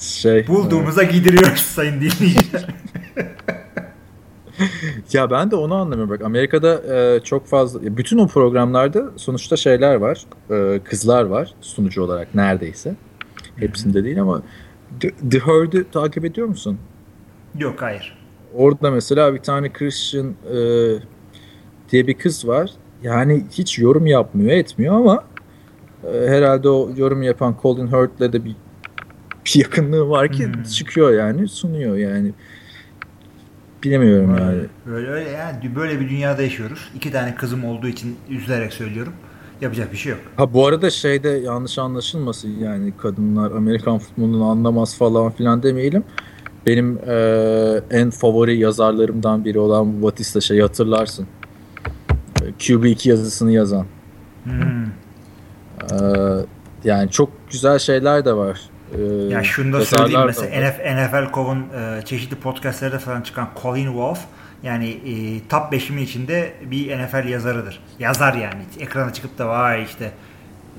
şey. 0.00 0.46
Bulduğumuza 0.46 1.02
evet. 1.02 1.12
gidiriyoruz 1.12 1.60
sayın 1.60 1.94
dinleyiciler. 1.94 2.66
ya 5.12 5.30
ben 5.30 5.50
de 5.50 5.56
onu 5.56 5.74
anlamıyorum. 5.74 6.10
Bak 6.10 6.22
Amerika'da 6.22 6.94
e, 6.94 7.20
çok 7.20 7.46
fazla 7.46 7.96
bütün 7.96 8.18
o 8.18 8.28
programlarda 8.28 9.10
sonuçta 9.16 9.56
şeyler 9.56 9.94
var. 9.94 10.24
E, 10.50 10.80
kızlar 10.84 11.24
var 11.24 11.54
sunucu 11.60 12.02
olarak 12.02 12.34
neredeyse. 12.34 12.94
Hepsinde 13.56 14.04
değil 14.04 14.20
ama 14.20 14.42
The, 15.00 15.10
The 15.30 15.38
Herd'ü 15.38 15.90
takip 15.90 16.24
ediyor 16.24 16.46
musun? 16.46 16.78
Yok 17.58 17.82
hayır. 17.82 18.18
Orada 18.54 18.90
mesela 18.90 19.34
bir 19.34 19.38
tane 19.38 19.72
Christian 19.72 20.26
e, 20.26 20.56
diye 21.92 22.06
bir 22.06 22.14
kız 22.14 22.48
var. 22.48 22.70
Yani 23.02 23.44
hiç 23.52 23.78
yorum 23.78 24.06
yapmıyor, 24.06 24.50
etmiyor 24.50 24.94
ama 24.94 25.24
e, 26.04 26.28
herhalde 26.28 26.68
o 26.68 26.90
yorum 26.96 27.22
yapan 27.22 27.56
Colin 27.62 27.86
Hurt'le 27.86 28.20
de 28.20 28.44
bir, 28.44 28.56
bir 29.46 29.60
yakınlığı 29.60 30.08
var 30.08 30.32
ki 30.32 30.46
hmm. 30.46 30.62
çıkıyor 30.62 31.12
yani, 31.12 31.48
sunuyor 31.48 31.96
yani. 31.96 32.32
Bilemiyorum 33.84 34.32
öyle, 34.34 34.42
yani. 34.42 34.62
Böyle 34.86 35.10
öyle 35.10 35.30
yani 35.30 35.76
böyle 35.76 36.00
bir 36.00 36.08
dünyada 36.08 36.42
yaşıyoruz. 36.42 36.90
İki 36.94 37.12
tane 37.12 37.34
kızım 37.34 37.64
olduğu 37.64 37.88
için 37.88 38.16
üzülerek 38.28 38.72
söylüyorum. 38.72 39.12
Yapacak 39.60 39.92
bir 39.92 39.96
şey 39.96 40.12
yok. 40.12 40.20
Ha 40.36 40.52
bu 40.54 40.66
arada 40.66 40.90
şeyde 40.90 41.28
yanlış 41.28 41.78
anlaşılmasın 41.78 42.50
yani 42.62 42.92
kadınlar 42.98 43.50
Amerikan 43.50 43.98
futbolunu 43.98 44.44
anlamaz 44.44 44.98
falan 44.98 45.30
filan 45.30 45.62
demeyelim. 45.62 46.04
Benim 46.66 46.98
e, 47.06 47.16
en 47.90 48.10
favori 48.10 48.58
yazarlarımdan 48.58 49.44
biri 49.44 49.58
olan 49.58 50.02
Batista 50.02 50.40
şey 50.40 50.60
hatırlarsın. 50.60 51.26
QB2 52.58 53.08
yazısını 53.08 53.52
yazan. 53.52 53.86
Hmm. 54.44 54.84
Ee, 54.84 56.46
yani 56.84 57.10
çok 57.10 57.30
güzel 57.50 57.78
şeyler 57.78 58.24
de 58.24 58.32
var. 58.32 58.60
Ee, 58.98 59.02
ya 59.04 59.44
şunu 59.44 59.72
da 59.72 59.84
söyleyeyim 59.84 60.26
mesela 60.26 60.70
NFL, 60.70 61.06
NFL 61.06 61.32
Cov'un 61.32 61.58
e, 61.58 62.02
çeşitli 62.04 62.36
podcastlerde 62.36 62.98
falan 62.98 63.22
çıkan 63.22 63.48
Colin 63.62 63.86
Wolf 63.86 64.18
yani 64.62 64.88
e, 64.88 65.48
top 65.48 65.72
5'imin 65.72 66.02
içinde 66.02 66.52
bir 66.70 66.98
NFL 66.98 67.28
yazarıdır. 67.28 67.80
Yazar 67.98 68.34
yani. 68.34 68.62
Ekrana 68.80 69.12
çıkıp 69.12 69.38
da 69.38 69.48
vay 69.48 69.82
işte 69.84 70.12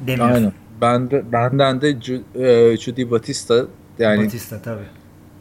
demiyorsun. 0.07 0.35
Aynen. 0.35 0.53
Ben 0.81 1.11
de, 1.11 1.31
benden 1.31 1.81
de 1.81 1.89
e, 1.89 2.77
Judy 2.77 3.11
Batista 3.11 3.65
yani 3.99 4.25
Batista 4.25 4.61
tabii. 4.61 4.85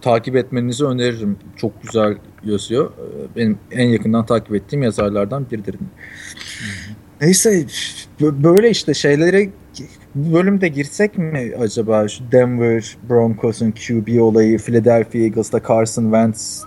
Takip 0.02 0.36
etmenizi 0.36 0.84
öneririm. 0.84 1.38
Çok 1.56 1.82
güzel 1.82 2.18
yazıyor. 2.44 2.90
Ee, 2.90 3.36
benim 3.36 3.58
en 3.70 3.88
yakından 3.88 4.26
takip 4.26 4.54
ettiğim 4.54 4.82
yazarlardan 4.82 5.46
biridir. 5.50 5.76
Neyse 7.20 7.66
böyle 8.20 8.70
işte 8.70 8.94
şeylere 8.94 9.48
bu 10.14 10.32
bölümde 10.34 10.68
girsek 10.68 11.18
mi 11.18 11.52
acaba 11.60 12.08
şu 12.08 12.32
Denver 12.32 12.96
Broncos'un 13.10 13.70
QB 13.70 14.20
olayı 14.20 14.58
Philadelphia 14.58 15.18
Eagles'ta 15.18 15.60
Carson 15.68 16.02
Wentz 16.02 16.64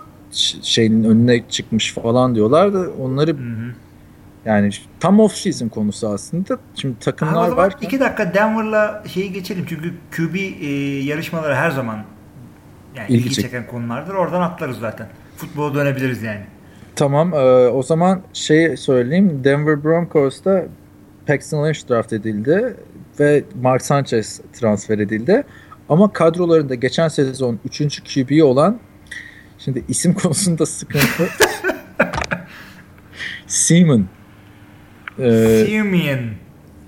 şeyin 0.62 1.04
önüne 1.04 1.48
çıkmış 1.48 1.94
falan 1.94 2.34
diyorlar 2.34 2.74
da 2.74 2.86
onları 3.00 3.30
hı 3.30 3.36
hı. 3.36 3.74
yani 4.44 4.70
tam 5.00 5.20
off 5.20 5.34
season 5.34 5.68
konusu 5.68 6.08
aslında. 6.08 6.58
Şimdi 6.74 6.98
takımlar 6.98 7.50
var. 7.50 7.76
İki 7.80 8.00
dakika 8.00 8.34
Denver'la 8.34 9.04
şeyi 9.08 9.32
geçelim 9.32 9.66
çünkü 9.68 9.94
QB 10.16 10.34
e, 10.34 10.66
yarışmaları 11.04 11.54
her 11.54 11.70
zaman 11.70 12.04
yani 12.96 13.08
ilgi, 13.08 13.24
ilgi 13.24 13.34
çeken 13.34 13.66
konulardır. 13.66 14.14
Oradan 14.14 14.40
atlarız 14.40 14.78
zaten. 14.78 15.08
Futbola 15.36 15.74
dönebiliriz 15.74 16.22
yani. 16.22 16.40
Tamam. 16.96 17.34
E, 17.34 17.36
o 17.68 17.82
zaman 17.82 18.22
şey 18.32 18.76
söyleyeyim. 18.76 19.40
Denver 19.44 19.84
Broncos'ta 19.84 20.64
Paxton 21.26 21.68
Lynch 21.68 21.88
draft 21.88 22.12
edildi 22.12 22.76
ve 23.20 23.44
Mark 23.62 23.82
Sanchez 23.82 24.40
transfer 24.52 24.98
edildi. 24.98 25.44
Ama 25.88 26.12
kadrolarında 26.12 26.74
geçen 26.74 27.08
sezon 27.08 27.58
3. 27.64 28.02
QB 28.14 28.42
olan 28.42 28.80
şimdi 29.58 29.84
isim 29.88 30.14
konusunda 30.22 30.66
sıkıntı. 30.66 31.28
Seaman. 33.46 34.06
Ee, 35.18 35.64
Simeon. 35.66 36.20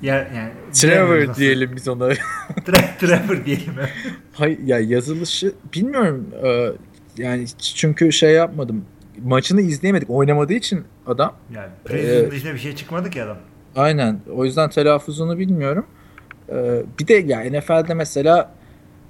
Ya, 0.02 0.14
yani 0.14 0.50
Trevor 0.72 1.34
diyelim 1.34 1.70
biz 1.76 1.88
ona. 1.88 2.08
Trevor 3.00 3.44
diyelim. 3.44 3.74
Hayır 4.32 4.58
ya 4.58 4.78
yazılışı 4.78 5.52
bilmiyorum. 5.74 6.26
Ee, 6.44 6.72
yani 7.18 7.46
çünkü 7.74 8.12
şey 8.12 8.32
yapmadım. 8.32 8.84
Maçını 9.24 9.60
izleyemedik. 9.60 10.10
Oynamadığı 10.10 10.52
için 10.52 10.84
adam. 11.06 11.34
Yani 11.54 11.68
Prison'ın 11.84 12.30
dışında 12.30 12.54
bir 12.54 12.58
şey 12.58 12.74
çıkmadı 12.74 13.10
ki 13.10 13.22
adam. 13.22 13.36
Aynen. 13.76 14.20
O 14.32 14.44
yüzden 14.44 14.70
telaffuzunu 14.70 15.38
bilmiyorum. 15.38 15.86
Ee, 16.48 16.82
bir 17.00 17.08
de 17.08 17.14
ya 17.14 17.40
NFL'de 17.40 17.94
mesela 17.94 18.50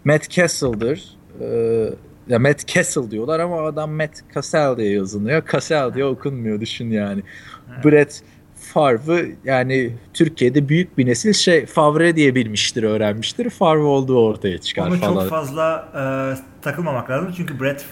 Matt 0.04 0.30
Castle'dır. 0.30 1.16
Ee, 1.40 1.90
ya 2.28 2.38
Matt 2.38 2.66
Castle 2.66 3.10
diyorlar 3.10 3.40
ama 3.40 3.62
adam 3.62 3.90
Matt 3.90 4.10
Cassell 4.34 4.76
diye 4.76 4.92
yazılıyor. 4.92 5.42
Cassell 5.52 5.94
diye 5.94 6.04
okunmuyor 6.04 6.60
düşün 6.60 6.90
yani. 6.90 7.22
Evet. 7.74 7.84
Brett 7.84 8.22
Favre 8.54 9.30
yani 9.44 9.92
Türkiye'de 10.14 10.68
büyük 10.68 10.98
bir 10.98 11.06
nesil 11.06 11.32
şey 11.32 11.66
Favre 11.66 12.16
diye 12.16 12.34
bilmiştir, 12.34 12.82
öğrenmiştir. 12.82 13.50
Favre 13.50 13.82
olduğu 13.82 14.18
ortaya 14.18 14.58
çıkar 14.58 14.88
Onu 14.88 14.96
falan. 14.96 15.14
çok 15.14 15.30
fazla 15.30 15.88
e, 15.94 16.02
takılmamak 16.66 17.11
lazım. 17.11 17.33
Çünkü 17.37 17.61
Brett 17.61 17.87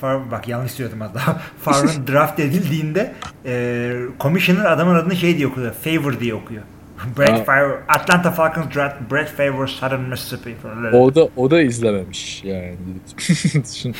Favre 0.00 0.30
bak 0.30 0.48
yanlış 0.48 0.72
söyledim 0.72 1.00
hatta. 1.00 1.20
Favre'ın 1.62 2.06
draft 2.06 2.40
edildiğinde 2.40 3.14
e, 3.44 3.92
commissioner 4.20 4.64
adamın 4.64 4.94
adını 4.94 5.16
şey 5.16 5.36
diye 5.36 5.46
okuyor. 5.46 5.72
Favor 5.72 6.20
diye 6.20 6.34
okuyor. 6.34 6.62
Brett 7.18 7.46
Favre, 7.46 7.82
Atlanta 7.88 8.30
Falcons 8.30 8.74
draft 8.74 8.96
Brett 9.12 9.28
Favre 9.28 9.66
Southern 9.66 10.00
Mississippi. 10.00 10.56
O 10.92 11.14
da 11.14 11.28
o 11.36 11.50
da 11.50 11.62
izlememiş 11.62 12.44
yani. 12.44 12.76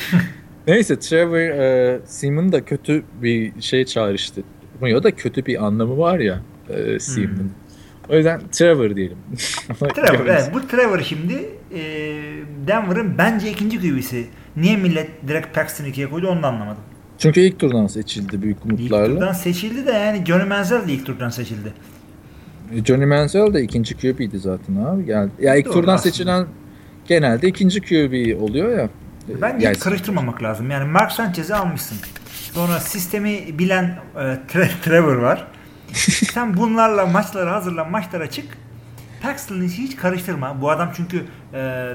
Neyse 0.67 0.99
Trevor 0.99 1.37
e, 1.37 1.99
Seaman 2.05 2.51
da 2.51 2.65
kötü 2.65 3.03
bir 3.21 3.61
şey 3.61 3.85
çağrıştı. 3.85 4.43
Ya 4.81 5.03
da 5.03 5.11
kötü 5.11 5.45
bir 5.45 5.65
anlamı 5.65 5.97
var 5.97 6.19
ya 6.19 6.41
e, 6.69 6.99
Seaman. 6.99 7.35
Hmm. 7.35 7.49
O 8.09 8.15
yüzden 8.15 8.41
Trevor 8.51 8.95
diyelim. 8.95 9.17
Trevor, 9.95 10.25
evet. 10.25 10.49
Bu 10.53 10.67
Trevor 10.67 10.99
şimdi 10.99 11.49
e, 11.73 11.79
Denver'ın 12.67 13.17
bence 13.17 13.51
ikinci 13.51 13.79
QB'si. 13.79 14.27
Niye 14.57 14.77
millet 14.77 15.27
direkt 15.27 15.55
Paxton'ı 15.55 15.87
ikiye 15.87 16.09
koydu 16.09 16.27
onu 16.27 16.43
da 16.43 16.47
anlamadım. 16.47 16.81
Çünkü 17.17 17.39
ilk 17.39 17.59
turdan 17.59 17.87
seçildi 17.87 18.41
büyük 18.41 18.65
umutlarla. 18.65 19.05
İlk 19.07 19.13
turdan 19.19 19.33
seçildi 19.33 19.85
de 19.85 19.91
yani 19.91 20.25
Johnny 20.25 20.43
Manziel 20.43 20.87
de 20.87 20.93
ilk 20.93 21.05
turdan 21.05 21.29
seçildi. 21.29 21.73
Johnny 22.85 23.05
Manziel 23.05 23.53
de 23.53 23.61
ikinci 23.61 23.95
QB'ydi 23.97 24.39
zaten 24.39 24.75
abi. 24.75 25.11
Yani, 25.11 25.31
ya 25.39 25.55
ilk 25.55 25.65
Doğru, 25.65 25.73
turdan 25.73 25.93
aslında. 25.95 26.11
seçilen 26.13 26.45
genelde 27.07 27.47
ikinci 27.47 27.81
QB 27.81 28.41
oluyor 28.41 28.77
ya. 28.79 28.89
Bence 29.41 29.65
yani, 29.65 29.79
karıştırmamak 29.79 30.43
lazım. 30.43 30.71
Yani 30.71 30.89
Mark 30.91 31.11
Sanchez'i 31.11 31.55
almışsın. 31.55 31.97
Sonra 32.53 32.79
sistemi 32.79 33.59
bilen 33.59 33.99
e, 34.15 34.19
Tre- 34.19 34.69
Trevor 34.83 35.15
var. 35.15 35.47
Sen 36.33 36.57
bunlarla 36.57 37.05
maçlara 37.05 37.51
hazırlan, 37.55 37.91
maçlara 37.91 38.29
çık. 38.29 38.45
Paxton'ı 39.27 39.63
hiç 39.63 39.95
karıştırma. 39.95 40.61
Bu 40.61 40.69
adam 40.71 40.91
çünkü 40.95 41.23
e, 41.53 41.93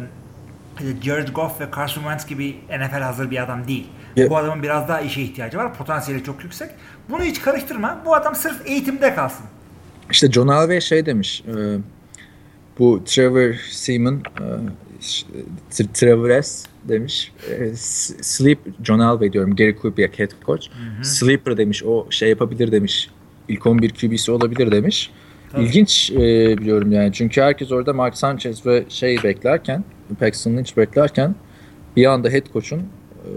Jared 1.02 1.28
Goff 1.28 1.60
ve 1.60 1.64
Carson 1.76 2.02
Wentz 2.02 2.26
gibi 2.26 2.56
NFL 2.68 3.00
hazır 3.00 3.30
bir 3.30 3.42
adam 3.42 3.68
değil. 3.68 3.86
Yeah. 4.16 4.30
Bu 4.30 4.36
adamın 4.36 4.62
biraz 4.62 4.88
daha 4.88 5.00
işe 5.00 5.22
ihtiyacı 5.22 5.58
var. 5.58 5.74
Potansiyeli 5.74 6.24
çok 6.24 6.44
yüksek. 6.44 6.70
Bunu 7.10 7.22
hiç 7.22 7.40
karıştırma. 7.40 8.02
Bu 8.06 8.14
adam 8.14 8.34
sırf 8.34 8.66
eğitimde 8.66 9.14
kalsın. 9.14 9.46
İşte 10.10 10.32
John 10.32 10.48
Elway 10.48 10.80
şey 10.80 11.06
demiş. 11.06 11.44
E, 11.48 11.78
bu 12.78 13.04
Trevor 13.04 13.54
Seaman 13.70 14.22
e, 15.80 15.84
Trevor 15.94 16.42
S 16.42 16.68
demiş. 16.84 17.32
E, 17.50 17.76
sleep 18.22 18.58
John 18.84 19.00
Elway 19.00 19.32
diyorum. 19.32 19.56
Gary 19.56 19.76
Kubiak 19.76 20.18
head 20.18 20.30
coach. 20.46 20.66
Hı 20.68 21.00
hı. 21.00 21.04
Sleeper 21.04 21.56
demiş. 21.56 21.84
O 21.84 22.06
şey 22.10 22.28
yapabilir 22.28 22.72
demiş. 22.72 23.10
İlk 23.48 23.66
11 23.66 23.90
QB'si 23.90 24.32
olabilir 24.32 24.72
demiş. 24.72 25.10
Tabii. 25.52 25.64
İlginç 25.64 26.10
e, 26.10 26.18
biliyorum 26.58 26.92
yani. 26.92 27.12
Çünkü 27.12 27.40
herkes 27.40 27.72
orada 27.72 27.92
Mark 27.92 28.16
Sanchez 28.16 28.66
ve 28.66 28.84
şey 28.88 29.22
beklerken 29.22 29.84
Paxton 30.20 30.56
Lynch 30.56 30.76
beklerken 30.76 31.34
bir 31.96 32.06
anda 32.06 32.28
head 32.28 32.52
coach'un 32.52 32.78
e, 32.78 33.28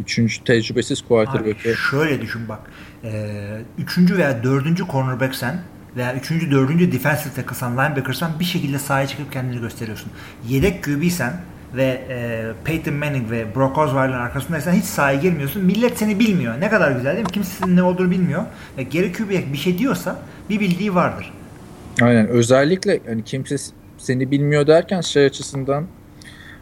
üçüncü 0.00 0.44
tecrübesiz 0.44 1.02
quarterback'e 1.02 1.74
şöyle 1.90 2.20
düşün 2.20 2.48
bak. 2.48 2.60
E, 3.04 3.30
üçüncü 3.78 4.18
veya 4.18 4.42
dördüncü 4.42 4.84
cornerback 4.86 5.34
sen 5.34 5.60
veya 5.96 6.14
üçüncü, 6.14 6.50
dördüncü 6.50 6.92
defensive 6.92 7.34
tackle'san, 7.34 7.72
linebacker'san 7.72 8.40
bir 8.40 8.44
şekilde 8.44 8.78
sahaya 8.78 9.06
çıkıp 9.06 9.32
kendini 9.32 9.60
gösteriyorsun. 9.60 10.12
Yedek 10.48 10.84
QB'sen 10.84 11.32
ve 11.76 12.04
e, 12.08 12.52
Peyton 12.64 12.94
Manning 12.94 13.30
ve 13.30 13.54
Brock 13.54 13.78
Osweiler'ın 13.78 14.20
arkasındaysan 14.20 14.72
hiç 14.72 14.84
sahaya 14.84 15.20
girmiyorsun. 15.20 15.64
Millet 15.64 15.98
seni 15.98 16.18
bilmiyor. 16.18 16.60
Ne 16.60 16.70
kadar 16.70 16.92
güzel 16.92 17.12
değil 17.12 17.26
mi? 17.26 17.32
Kimse 17.32 17.50
senin 17.50 17.76
ne 17.76 17.82
olduğunu 17.82 18.10
bilmiyor. 18.10 18.42
Ve 18.78 18.82
geri 18.82 19.12
QB'ye 19.12 19.52
bir 19.52 19.58
şey 19.58 19.78
diyorsa 19.78 20.18
bir 20.50 20.60
bildiği 20.60 20.94
vardır. 20.94 21.32
Aynen. 22.02 22.28
Özellikle 22.28 23.00
hani 23.06 23.24
kimse 23.24 23.56
seni 23.98 24.30
bilmiyor 24.30 24.66
derken 24.66 25.00
şey 25.00 25.24
açısından 25.24 25.86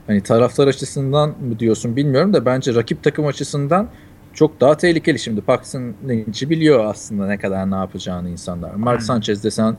hani 0.07 0.23
taraftar 0.23 0.69
açısından 0.69 1.29
mı 1.29 1.59
diyorsun 1.59 1.97
bilmiyorum 1.97 2.33
da 2.33 2.47
bence 2.47 2.75
rakip 2.75 3.03
takım 3.03 3.27
açısından 3.27 3.89
çok 4.35 4.61
daha 4.61 4.77
tehlikeli 4.77 5.19
şimdi. 5.19 5.41
Paxton 5.41 5.95
Lynch'i 6.09 6.51
biliyor 6.51 6.85
aslında 6.85 7.27
ne 7.27 7.39
kadar 7.39 7.71
ne 7.71 7.75
yapacağını 7.75 8.31
insanlar. 8.31 8.75
Mark 8.75 8.99
hmm. 8.99 9.07
Sanchez 9.07 9.45
desen 9.45 9.77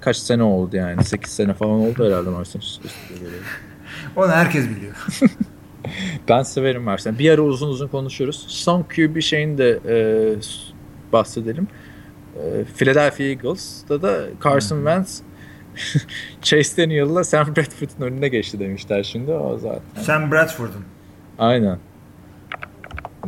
kaç 0.00 0.16
sene 0.16 0.42
oldu 0.42 0.76
yani? 0.76 1.04
8 1.04 1.32
sene 1.32 1.54
falan 1.54 1.72
oldu 1.72 2.06
herhalde 2.06 2.30
Mark 2.30 2.46
Sanchez. 2.46 2.80
Onu 4.16 4.28
herkes 4.28 4.68
biliyor. 4.70 5.06
ben 6.28 6.42
severim 6.42 6.82
Mark 6.82 7.18
Bir 7.18 7.30
ara 7.30 7.42
uzun 7.42 7.68
uzun 7.68 7.88
konuşuruz. 7.88 8.44
Son 8.48 8.82
QB 8.82 9.20
şeyini 9.20 9.58
de 9.58 9.80
e, 9.88 9.96
bahsedelim. 11.12 11.68
E, 12.36 12.64
Philadelphia 12.64 13.24
Eagles'da 13.24 14.02
da 14.02 14.24
Carson 14.44 14.76
hmm. 14.76 14.84
Wentz 14.84 15.22
Chase 16.42 16.82
Daniel'la 16.82 17.24
Sam 17.24 17.56
Bradford'un 17.56 18.04
önüne 18.04 18.28
geçti 18.28 18.60
demişler 18.60 19.02
şimdi 19.02 19.32
o 19.32 19.58
zaten. 19.58 20.02
Sam 20.02 20.30
Bradford'un. 20.30 20.84
Aynen. 21.38 21.78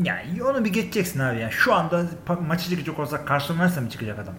Yani 0.04 0.42
onu 0.44 0.64
bir 0.64 0.72
geçeceksin 0.72 1.20
abi 1.20 1.40
ya. 1.40 1.50
Şu 1.50 1.74
anda 1.74 2.04
maçı 2.48 2.70
çıkacak 2.70 2.98
olsa 2.98 3.20
Carson 3.28 3.54
Wentz'le 3.54 3.82
mi 3.82 3.90
çıkacak 3.90 4.18
adam? 4.18 4.34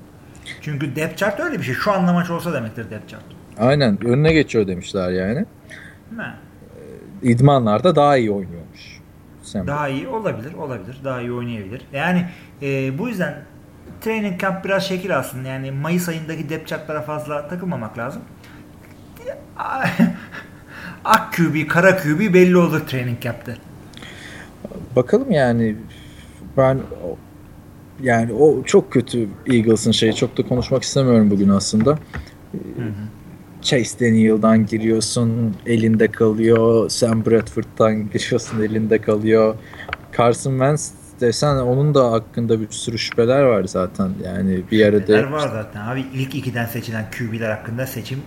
Çünkü 0.62 0.96
depth 0.96 1.18
chart 1.18 1.40
öyle 1.40 1.58
bir 1.58 1.64
şey. 1.64 1.76
Şu 1.76 1.92
anda 1.92 2.14
maç 2.14 2.30
olsa 2.30 2.54
demektir 2.54 2.90
depth 2.90 3.08
chart. 3.08 3.24
Aynen. 3.58 4.06
Önüne 4.06 4.34
geçiyor 4.34 4.68
demişler 4.68 5.10
yani. 5.10 5.46
Ne? 6.16 6.24
Ee, 6.24 7.30
idmanlarda 7.30 7.96
daha 7.96 8.18
iyi 8.18 8.32
oynuyormuş. 8.32 9.00
Sam 9.44 9.68
daha 9.68 9.90
iyi 9.90 10.08
olabilir. 10.08 10.54
Olabilir. 10.54 10.98
Daha 11.04 11.22
iyi 11.22 11.32
oynayabilir. 11.32 11.82
Yani 11.94 12.26
e, 12.62 12.98
bu 12.98 13.08
yüzden 13.08 13.36
training 14.02 14.42
camp 14.42 14.66
biraz 14.66 14.84
şekil 14.84 15.18
alsın. 15.18 15.46
Yani 15.46 15.72
Mayıs 15.72 16.10
ayındaki 16.10 16.50
depth 16.50 16.68
chartlara 16.68 17.02
fazla 17.02 17.48
takılmamak 17.48 17.98
lazım. 17.98 18.22
Ak 21.06 21.34
QB, 21.34 21.68
kara 21.68 21.98
QB 21.98 22.34
belli 22.34 22.58
olur 22.58 22.88
training 22.88 23.22
camp'te. 23.22 23.58
Bakalım 24.96 25.32
yani 25.32 25.76
ben 26.58 26.80
yani 28.04 28.34
o 28.34 28.64
çok 28.64 28.92
kötü 28.92 29.30
Eagles'ın 29.48 29.92
şeyi 29.92 30.16
çok 30.16 30.38
da 30.38 30.44
konuşmak 30.48 30.84
istemiyorum 30.84 31.32
bugün 31.32 31.50
aslında. 31.50 31.92
Hı 31.92 32.58
hı. 32.78 32.92
Chase 33.62 34.00
Daniel'dan 34.00 34.66
giriyorsun 34.66 35.56
elinde 35.66 36.08
kalıyor. 36.08 36.90
Sam 36.90 37.26
Bradford'dan 37.26 38.10
giriyorsun 38.10 38.62
elinde 38.62 39.02
kalıyor. 39.02 39.56
Carson 40.18 40.52
Wentz 40.52 40.92
desen 41.22 41.56
onun 41.56 41.96
da 41.96 42.12
hakkında 42.12 42.62
bir 42.62 42.70
sürü 42.70 42.98
şüpheler 42.98 43.44
var 43.44 43.64
zaten. 43.64 44.12
Yani 44.26 44.62
bir 44.72 44.86
arada 44.86 45.00
Şüpheler 45.00 45.24
var 45.24 45.50
zaten 45.50 45.82
abi. 45.82 46.06
ilk 46.14 46.36
ikiden 46.36 46.66
seçilen 46.66 47.06
QB'ler 47.18 47.50
hakkında 47.50 47.88
seçim 47.88 48.22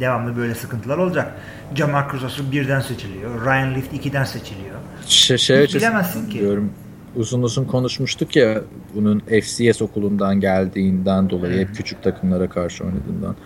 devamlı 0.00 0.36
böyle 0.36 0.54
sıkıntılar 0.54 0.98
olacak. 0.98 1.32
Jamarcus 1.74 2.22
Russell 2.22 2.52
birden 2.52 2.80
seçiliyor. 2.80 3.44
Ryan 3.46 3.74
Leaf 3.74 3.94
ikiden 3.94 4.24
seçiliyor. 4.24 4.76
Şey, 5.06 5.38
şey 5.38 5.66
bilemezsin 5.66 6.30
ki. 6.30 6.38
Diyorum, 6.38 6.70
uzun 7.16 7.42
uzun 7.42 7.64
konuşmuştuk 7.64 8.36
ya 8.36 8.60
bunun 8.94 9.20
FCS 9.20 9.82
okulundan 9.82 10.40
geldiğinden 10.40 11.30
dolayı 11.30 11.58
hep 11.58 11.76
küçük 11.76 12.02
takımlara 12.02 12.48
karşı 12.48 12.84
oynadığından. 12.84 13.36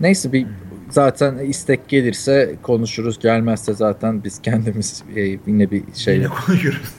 Neyse 0.00 0.32
bir 0.32 0.46
zaten 0.90 1.38
istek 1.38 1.88
gelirse 1.88 2.56
konuşuruz. 2.62 3.18
Gelmezse 3.18 3.74
zaten 3.74 4.24
biz 4.24 4.42
kendimiz 4.42 5.02
e, 5.16 5.20
yine 5.20 5.70
bir 5.70 5.82
şey 5.94 6.16
yine 6.16 6.28
konuşuruz. 6.28 6.94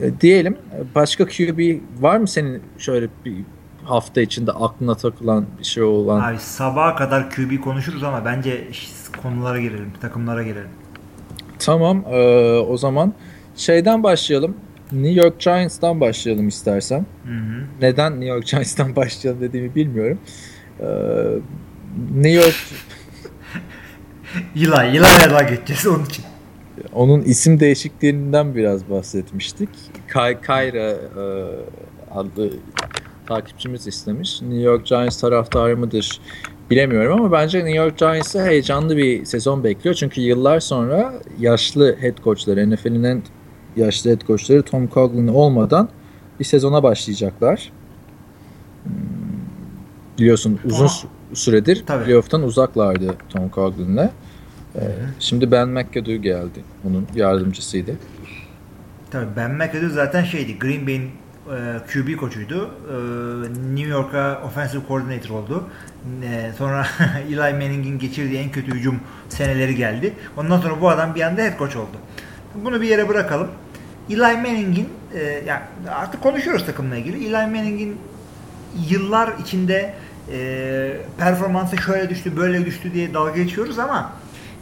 E, 0.00 0.20
diyelim. 0.20 0.58
Başka 0.94 1.26
QB 1.26 1.80
var 2.00 2.16
mı 2.16 2.28
senin 2.28 2.62
şöyle 2.78 3.08
bir 3.24 3.36
hafta 3.84 4.20
içinde 4.20 4.52
aklına 4.52 4.94
takılan 4.94 5.46
bir 5.58 5.64
şey 5.64 5.82
olan? 5.82 6.20
Abi 6.20 6.38
sabaha 6.38 6.96
kadar 6.96 7.30
QB 7.30 7.60
konuşuruz 7.60 8.02
ama 8.02 8.24
bence 8.24 8.68
konulara 9.22 9.60
girelim, 9.60 9.92
takımlara 10.00 10.42
girelim. 10.42 10.70
Tamam. 11.58 12.04
E, 12.10 12.18
o 12.58 12.76
zaman 12.76 13.14
şeyden 13.56 14.02
başlayalım. 14.02 14.56
New 14.92 15.20
York 15.20 15.40
Giants'tan 15.40 16.00
başlayalım 16.00 16.48
istersen. 16.48 17.06
Hı 17.24 17.34
hı. 17.34 17.64
Neden 17.80 18.12
New 18.12 18.26
York 18.26 18.46
Giants'tan 18.46 18.96
başlayalım 18.96 19.40
dediğimi 19.40 19.74
bilmiyorum. 19.74 20.18
Ee, 20.80 20.84
New 22.14 22.30
York 22.30 22.54
yıla 24.54 24.84
yıla 24.84 25.06
daha 25.30 25.42
geçeceğiz 25.42 25.86
onun 25.86 26.04
için. 26.04 26.24
Onun 26.94 27.22
isim 27.22 27.60
değişikliğinden 27.60 28.54
biraz 28.54 28.90
bahsetmiştik. 28.90 29.68
Kay 30.08 30.40
Kayra 30.40 30.90
e, 30.90 31.24
adlı 32.14 32.50
takipçimiz 33.26 33.86
istemiş. 33.86 34.42
New 34.42 34.60
York 34.60 34.86
Giants 34.86 35.20
taraftarı 35.20 35.76
mıdır 35.76 36.20
bilemiyorum 36.70 37.20
ama 37.20 37.32
bence 37.32 37.58
New 37.58 37.74
York 37.74 37.98
Giants'ı 37.98 38.44
heyecanlı 38.44 38.96
bir 38.96 39.24
sezon 39.24 39.64
bekliyor. 39.64 39.94
Çünkü 39.94 40.20
yıllar 40.20 40.60
sonra 40.60 41.14
yaşlı 41.38 41.96
head 42.00 42.24
coachları, 42.24 42.70
NFL'in 42.70 43.02
en 43.04 43.22
yaşlı 43.76 44.10
head 44.10 44.20
coachları 44.26 44.62
Tom 44.62 44.88
Coughlin 44.88 45.28
olmadan 45.28 45.88
bir 46.40 46.44
sezona 46.44 46.82
başlayacaklar. 46.82 47.72
Hmm, 48.84 48.92
biliyorsun 50.18 50.60
uzun 50.64 50.86
Aha. 50.86 50.94
süredir 51.32 51.84
Tabii. 51.86 52.04
playoff'tan 52.04 52.42
uzaklardı 52.42 53.14
Tom 53.28 53.50
Coughlin'le. 53.50 54.10
Ee, 54.76 54.80
şimdi 55.20 55.50
Ben 55.50 55.68
McAdoo 55.68 56.16
geldi. 56.16 56.64
Onun 56.88 57.06
yardımcısıydı. 57.14 57.96
Tabii 59.10 59.26
Ben 59.36 59.50
McAdoo 59.50 59.88
zaten 59.88 60.24
şeydi. 60.24 60.58
Green 60.58 60.86
Bay'in 60.86 61.10
e, 61.46 61.78
QB 61.92 62.16
koçuydu. 62.16 62.70
E, 62.90 62.96
New 63.74 63.90
York'a 63.90 64.42
offensive 64.46 64.82
coordinator 64.88 65.30
oldu. 65.30 65.68
E, 66.22 66.52
sonra 66.58 66.86
Eli 67.28 67.36
Manning'in 67.36 67.98
geçirdiği 67.98 68.38
en 68.38 68.50
kötü 68.50 68.74
hücum 68.74 69.00
seneleri 69.28 69.74
geldi. 69.74 70.12
Ondan 70.36 70.60
sonra 70.60 70.80
bu 70.80 70.88
adam 70.88 71.14
bir 71.14 71.20
anda 71.20 71.42
head 71.42 71.58
coach 71.58 71.76
oldu. 71.76 71.96
Bunu 72.64 72.80
bir 72.82 72.88
yere 72.88 73.08
bırakalım. 73.08 73.48
Eli 74.10 74.20
Manning'in 74.20 74.88
e, 75.14 75.22
ya 75.46 75.62
artık 75.88 76.22
konuşuyoruz 76.22 76.66
takımla 76.66 76.96
ilgili. 76.96 77.26
Eli 77.26 77.32
Manning'in 77.32 77.96
yıllar 78.88 79.32
içinde 79.42 79.94
e, 80.32 80.96
performansı 81.18 81.76
şöyle 81.76 82.10
düştü 82.10 82.36
böyle 82.36 82.66
düştü 82.66 82.94
diye 82.94 83.14
dalga 83.14 83.30
geçiyoruz 83.30 83.78
ama 83.78 84.12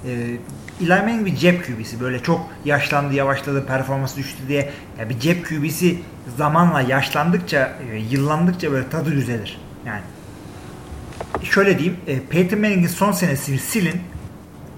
Eli 0.04 0.88
Manning 0.88 1.26
bir 1.26 1.36
cep 1.36 1.66
QB'si 1.66 2.00
böyle 2.00 2.22
çok 2.22 2.40
yaşlandı 2.64 3.14
yavaşladı 3.14 3.66
performansı 3.66 4.16
düştü 4.16 4.38
diye. 4.48 4.70
Ya 4.98 5.08
bir 5.08 5.18
cep 5.20 5.48
QB'si 5.48 5.98
zamanla 6.36 6.80
yaşlandıkça 6.80 7.72
e, 7.92 7.96
yıllandıkça 7.96 8.72
böyle 8.72 8.88
tadı 8.88 9.12
düzelir. 9.12 9.60
Yani 9.86 10.00
şöyle 11.42 11.78
diyeyim 11.78 11.98
e, 12.06 12.20
Peyton 12.20 12.60
Manning'in 12.60 12.86
son 12.86 13.12
senesi 13.12 13.58
silin. 13.58 14.00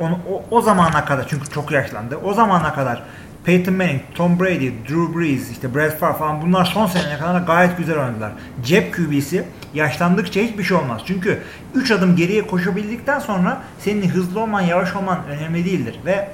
Onu, 0.00 0.18
o, 0.30 0.44
o 0.50 0.60
zamana 0.60 1.04
kadar 1.04 1.28
çünkü 1.28 1.50
çok 1.50 1.70
yaşlandı. 1.72 2.16
O 2.16 2.34
zamana 2.34 2.74
kadar 2.74 3.02
Peyton 3.44 3.74
Manning, 3.74 4.00
Tom 4.14 4.40
Brady, 4.40 4.70
Drew 4.88 5.18
Brees, 5.18 5.50
işte 5.50 5.74
Brett 5.74 5.98
Favre 5.98 6.18
falan 6.18 6.42
bunlar 6.42 6.64
son 6.64 6.86
seneye 6.86 7.18
kadar 7.18 7.40
gayet 7.40 7.78
güzel 7.78 7.98
oynadılar. 7.98 8.32
Cep 8.64 8.94
QB'si 8.94 9.44
yaşlandıkça 9.74 10.40
hiçbir 10.40 10.62
şey 10.64 10.76
olmaz. 10.76 11.00
Çünkü 11.06 11.42
3 11.74 11.90
adım 11.90 12.16
geriye 12.16 12.46
koşabildikten 12.46 13.18
sonra 13.18 13.62
senin 13.78 14.08
hızlı 14.08 14.40
olman, 14.40 14.60
yavaş 14.60 14.96
olman 14.96 15.18
önemli 15.28 15.64
değildir. 15.64 16.00
Ve 16.06 16.28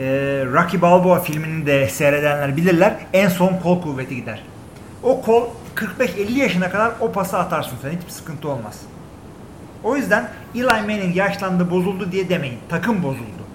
e, 0.00 0.04
Rocky 0.52 0.82
Balboa 0.82 1.20
filmini 1.20 1.66
de 1.66 1.88
seyredenler 1.88 2.56
bilirler. 2.56 2.94
En 3.12 3.28
son 3.28 3.56
kol 3.62 3.82
kuvveti 3.82 4.16
gider. 4.16 4.42
O 5.02 5.22
kol 5.22 5.44
45-50 5.74 6.30
yaşına 6.38 6.70
kadar 6.70 6.92
o 7.00 7.12
pası 7.12 7.38
atarsın 7.38 7.76
sen. 7.82 7.90
Hiçbir 7.90 8.10
sıkıntı 8.10 8.48
olmaz. 8.48 8.80
O 9.84 9.96
yüzden 9.96 10.28
Eli 10.54 10.64
Manning 10.64 11.16
yaşlandı, 11.16 11.70
bozuldu 11.70 12.12
diye 12.12 12.28
demeyin. 12.28 12.58
Takım 12.68 13.02
bozuldu. 13.02 13.46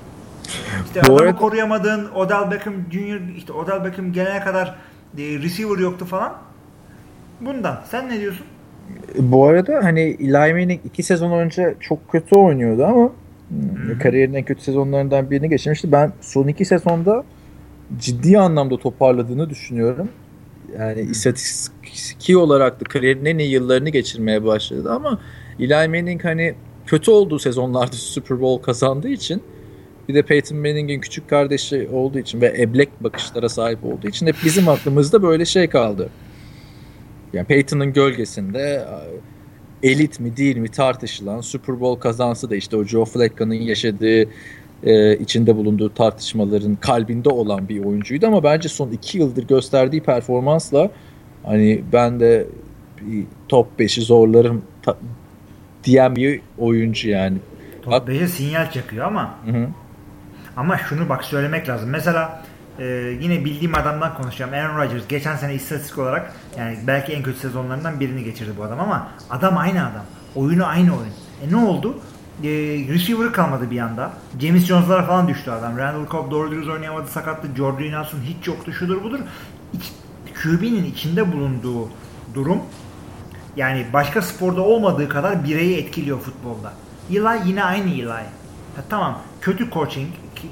İşte 0.86 1.02
Bu 1.08 1.16
adamı 1.16 1.20
arada- 1.30 1.36
koruyamadığın 1.40 2.10
Odell 2.16 2.52
Beckham 2.52 2.74
Jr. 2.92 3.36
işte 3.38 3.54
Odell 3.54 3.84
Beckham 3.86 4.14
gelene 4.14 4.40
kadar 4.44 4.68
e, 5.18 5.22
receiver 5.22 5.78
yoktu 5.80 6.06
falan. 6.06 6.34
Bundan. 7.42 7.82
Sen 7.92 8.10
ne 8.10 8.20
diyorsun? 8.20 8.46
Bu 9.20 9.46
arada 9.46 9.80
hani 9.84 10.00
Eli 10.00 10.32
Manning 10.32 10.80
iki 10.86 11.04
sezon 11.04 11.32
önce 11.32 11.76
çok 11.80 12.12
kötü 12.12 12.36
oynuyordu 12.36 12.86
ama 12.86 13.12
hmm, 13.50 14.00
kariyerinin 14.00 14.38
en 14.38 14.44
kötü 14.44 14.62
sezonlarından 14.62 15.32
birini 15.32 15.50
geçirmişti. 15.50 15.92
Ben 15.92 16.12
son 16.22 16.48
iki 16.48 16.66
sezonda 16.66 17.24
ciddi 18.00 18.40
anlamda 18.40 18.78
toparladığını 18.78 19.50
düşünüyorum. 19.50 20.10
Yani 20.80 21.02
istatistiki 21.02 22.38
olarak 22.38 22.82
da 22.82 22.84
kariyerinin 22.84 23.26
en 23.26 23.38
iyi 23.38 23.52
yıllarını 23.52 23.90
geçirmeye 23.90 24.44
başladı 24.44 24.92
ama 24.92 25.20
Eli 25.60 25.88
Manning 25.88 26.24
hani 26.24 26.54
kötü 26.86 27.12
olduğu 27.12 27.40
sezonlarda 27.40 27.92
Super 27.92 28.42
Bowl 28.42 28.66
kazandığı 28.66 29.10
için 29.10 29.44
bir 30.10 30.16
de 30.16 30.22
Peyton 30.22 30.58
Manning'in 30.58 31.00
küçük 31.00 31.30
kardeşi 31.30 31.90
olduğu 31.92 32.20
için 32.20 32.42
ve 32.42 32.56
eblek 32.60 33.04
bakışlara 33.04 33.50
sahip 33.50 33.86
olduğu 33.86 34.08
için 34.08 34.28
hep 34.28 34.36
bizim 34.46 34.70
aklımızda 34.70 35.24
böyle 35.24 35.46
şey 35.46 35.68
kaldı. 35.68 36.10
Yani 37.34 37.46
Peyton'ın 37.48 37.94
gölgesinde 37.94 38.86
elit 39.84 40.20
mi 40.20 40.38
değil 40.38 40.58
mi 40.58 40.68
tartışılan 40.70 41.42
Super 41.42 41.80
Bowl 41.80 42.02
kazansı 42.02 42.50
da 42.50 42.56
işte 42.56 42.78
o 42.78 42.84
Joe 42.84 43.06
Flacco'nun 43.06 43.54
yaşadığı 43.54 44.26
e, 44.84 45.18
içinde 45.18 45.56
bulunduğu 45.56 45.94
tartışmaların 45.94 46.76
kalbinde 46.76 47.30
olan 47.30 47.70
bir 47.70 47.86
oyuncuydu 47.86 48.28
ama 48.28 48.44
bence 48.44 48.70
son 48.70 48.92
iki 48.92 49.18
yıldır 49.18 49.48
gösterdiği 49.48 50.02
performansla 50.04 50.92
hani 51.44 51.84
ben 51.94 52.20
de 52.20 52.48
bir 53.02 53.26
top 53.50 53.68
5'i 53.80 54.04
zorlarım 54.04 54.62
ta- 54.84 54.98
diyen 55.84 56.16
bir 56.16 56.42
oyuncu 56.58 57.10
yani. 57.10 57.38
Top 57.82 58.10
5'e 58.10 58.28
sinyal 58.28 58.72
çakıyor 58.72 59.06
ama 59.06 59.36
Hı 59.46 59.52
hı. 59.52 59.68
ama 60.58 60.78
şunu 60.78 61.10
bak 61.10 61.24
söylemek 61.24 61.70
lazım. 61.70 61.90
Mesela 61.90 62.44
e, 62.80 62.86
yine 63.22 63.46
bildiğim 63.46 63.76
adamdan 63.76 64.18
konuşacağım. 64.18 64.54
Aaron 64.54 64.78
Rodgers 64.78 65.08
geçen 65.08 65.36
sene 65.36 65.54
istatistik 65.56 65.98
olarak 65.98 66.34
yani 66.58 66.78
belki 66.88 67.14
en 67.14 67.24
kötü 67.24 67.40
sezonlarından 67.40 68.00
birini 68.00 68.24
geçirdi 68.24 68.52
bu 68.58 68.64
adam 68.64 68.80
ama 68.80 69.08
adam 69.30 69.58
aynı 69.58 69.82
adam. 69.82 70.06
Oyunu 70.36 70.66
aynı 70.66 70.92
oyun. 70.98 71.14
E 71.44 71.52
ne 71.52 71.56
oldu? 71.56 72.00
E, 72.44 72.50
receiver 72.90 73.32
kalmadı 73.34 73.72
bir 73.72 73.80
anda. 73.80 74.12
James 74.40 74.66
Jones'lara 74.66 75.04
falan 75.04 75.28
düştü 75.28 75.52
adam. 75.52 75.78
Randall 75.78 76.08
Cobb 76.12 76.32
doğru 76.32 76.52
dürüst 76.52 76.70
oynayamadı 76.70 77.08
sakattı. 77.08 77.48
Jordan 77.58 77.92
Nelson 77.92 78.20
hiç 78.20 78.48
yoktu 78.48 78.74
şudur 78.74 79.04
budur. 79.04 79.20
İç, 79.74 79.92
QB'nin 80.44 80.86
içinde 80.86 81.32
bulunduğu 81.32 81.90
durum 82.34 82.62
yani 83.56 83.86
başka 83.94 84.22
sporda 84.22 84.62
olmadığı 84.62 85.10
kadar 85.10 85.44
bireyi 85.44 85.78
etkiliyor 85.78 86.20
futbolda. 86.20 86.74
Eli 87.10 87.50
yine 87.50 87.64
aynı 87.64 87.90
Eli. 87.90 88.10
Ha, 88.76 88.84
tamam 88.90 89.20
kötü 89.42 89.72
coaching, 89.72 90.10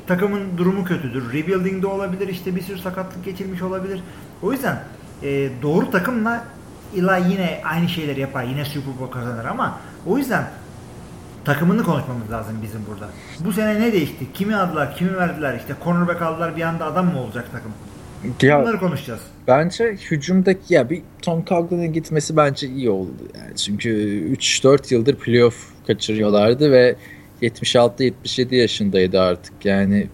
takımın 0.08 0.58
durumu 0.58 0.86
kötüdür. 0.86 1.34
Rebuilding 1.34 1.84
de 1.84 1.88
olabilir 1.88 2.28
işte 2.28 2.56
bir 2.56 2.62
sürü 2.62 2.78
sakatlık 2.78 3.26
geçirmiş 3.26 3.62
olabilir. 3.62 4.04
O 4.42 4.52
yüzden 4.52 4.84
e, 5.24 5.50
doğru 5.62 5.92
takımla 5.92 6.46
Eli 6.96 7.32
yine 7.32 7.62
aynı 7.64 7.90
şeyleri 7.90 8.20
yapar. 8.20 8.44
Yine 8.44 8.66
Super 8.66 9.00
Bowl 9.00 9.14
kazanır 9.14 9.46
ama 9.46 9.80
o 10.08 10.18
yüzden 10.18 10.44
takımını 11.46 11.84
konuşmamız 11.84 12.32
lazım 12.32 12.56
bizim 12.64 12.82
burada. 12.90 13.10
Bu 13.40 13.54
sene 13.54 13.80
ne 13.82 13.94
değişti? 13.94 14.34
Kimi 14.34 14.56
aldılar, 14.56 14.96
kimi 14.96 15.18
verdiler? 15.18 15.56
İşte 15.56 15.74
cornerback 15.84 16.22
aldılar 16.22 16.56
bir 16.56 16.62
anda 16.62 16.86
adam 16.86 17.14
mı 17.14 17.22
olacak 17.22 17.46
takım? 17.52 17.72
Ya 18.42 18.62
Bunları 18.62 18.80
konuşacağız. 18.80 19.22
Bence 19.48 19.98
hücumdaki 20.12 20.74
ya 20.74 20.90
bir 20.90 21.02
Tom 21.22 21.46
Coughlin'in 21.46 21.94
gitmesi 21.94 22.38
bence 22.38 22.68
iyi 22.68 22.90
oldu. 22.90 23.12
Yani 23.40 23.56
çünkü 23.56 23.90
3-4 24.34 24.94
yıldır 24.94 25.16
playoff 25.16 25.56
kaçırıyorlardı 25.88 26.72
ve 26.72 26.96
76-77 27.42 28.56
yaşındaydı 28.56 29.22
artık. 29.22 29.66
Yani 29.66 30.08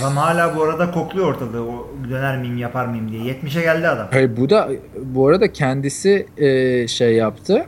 Adam 0.00 0.16
hala 0.16 0.56
bu 0.56 0.62
arada 0.62 0.90
kokluyor 0.90 1.28
ortalığı. 1.28 1.62
O 1.62 1.88
döner 2.10 2.38
miyim 2.38 2.58
yapar 2.58 2.86
mıyım 2.86 3.12
diye. 3.12 3.22
70'e 3.22 3.62
geldi 3.62 3.88
adam. 3.88 4.08
hayır, 4.10 4.36
bu 4.36 4.50
da 4.50 4.70
bu 5.02 5.28
arada 5.28 5.52
kendisi 5.52 6.26
e, 6.36 6.88
şey 6.88 7.14
yaptı. 7.14 7.66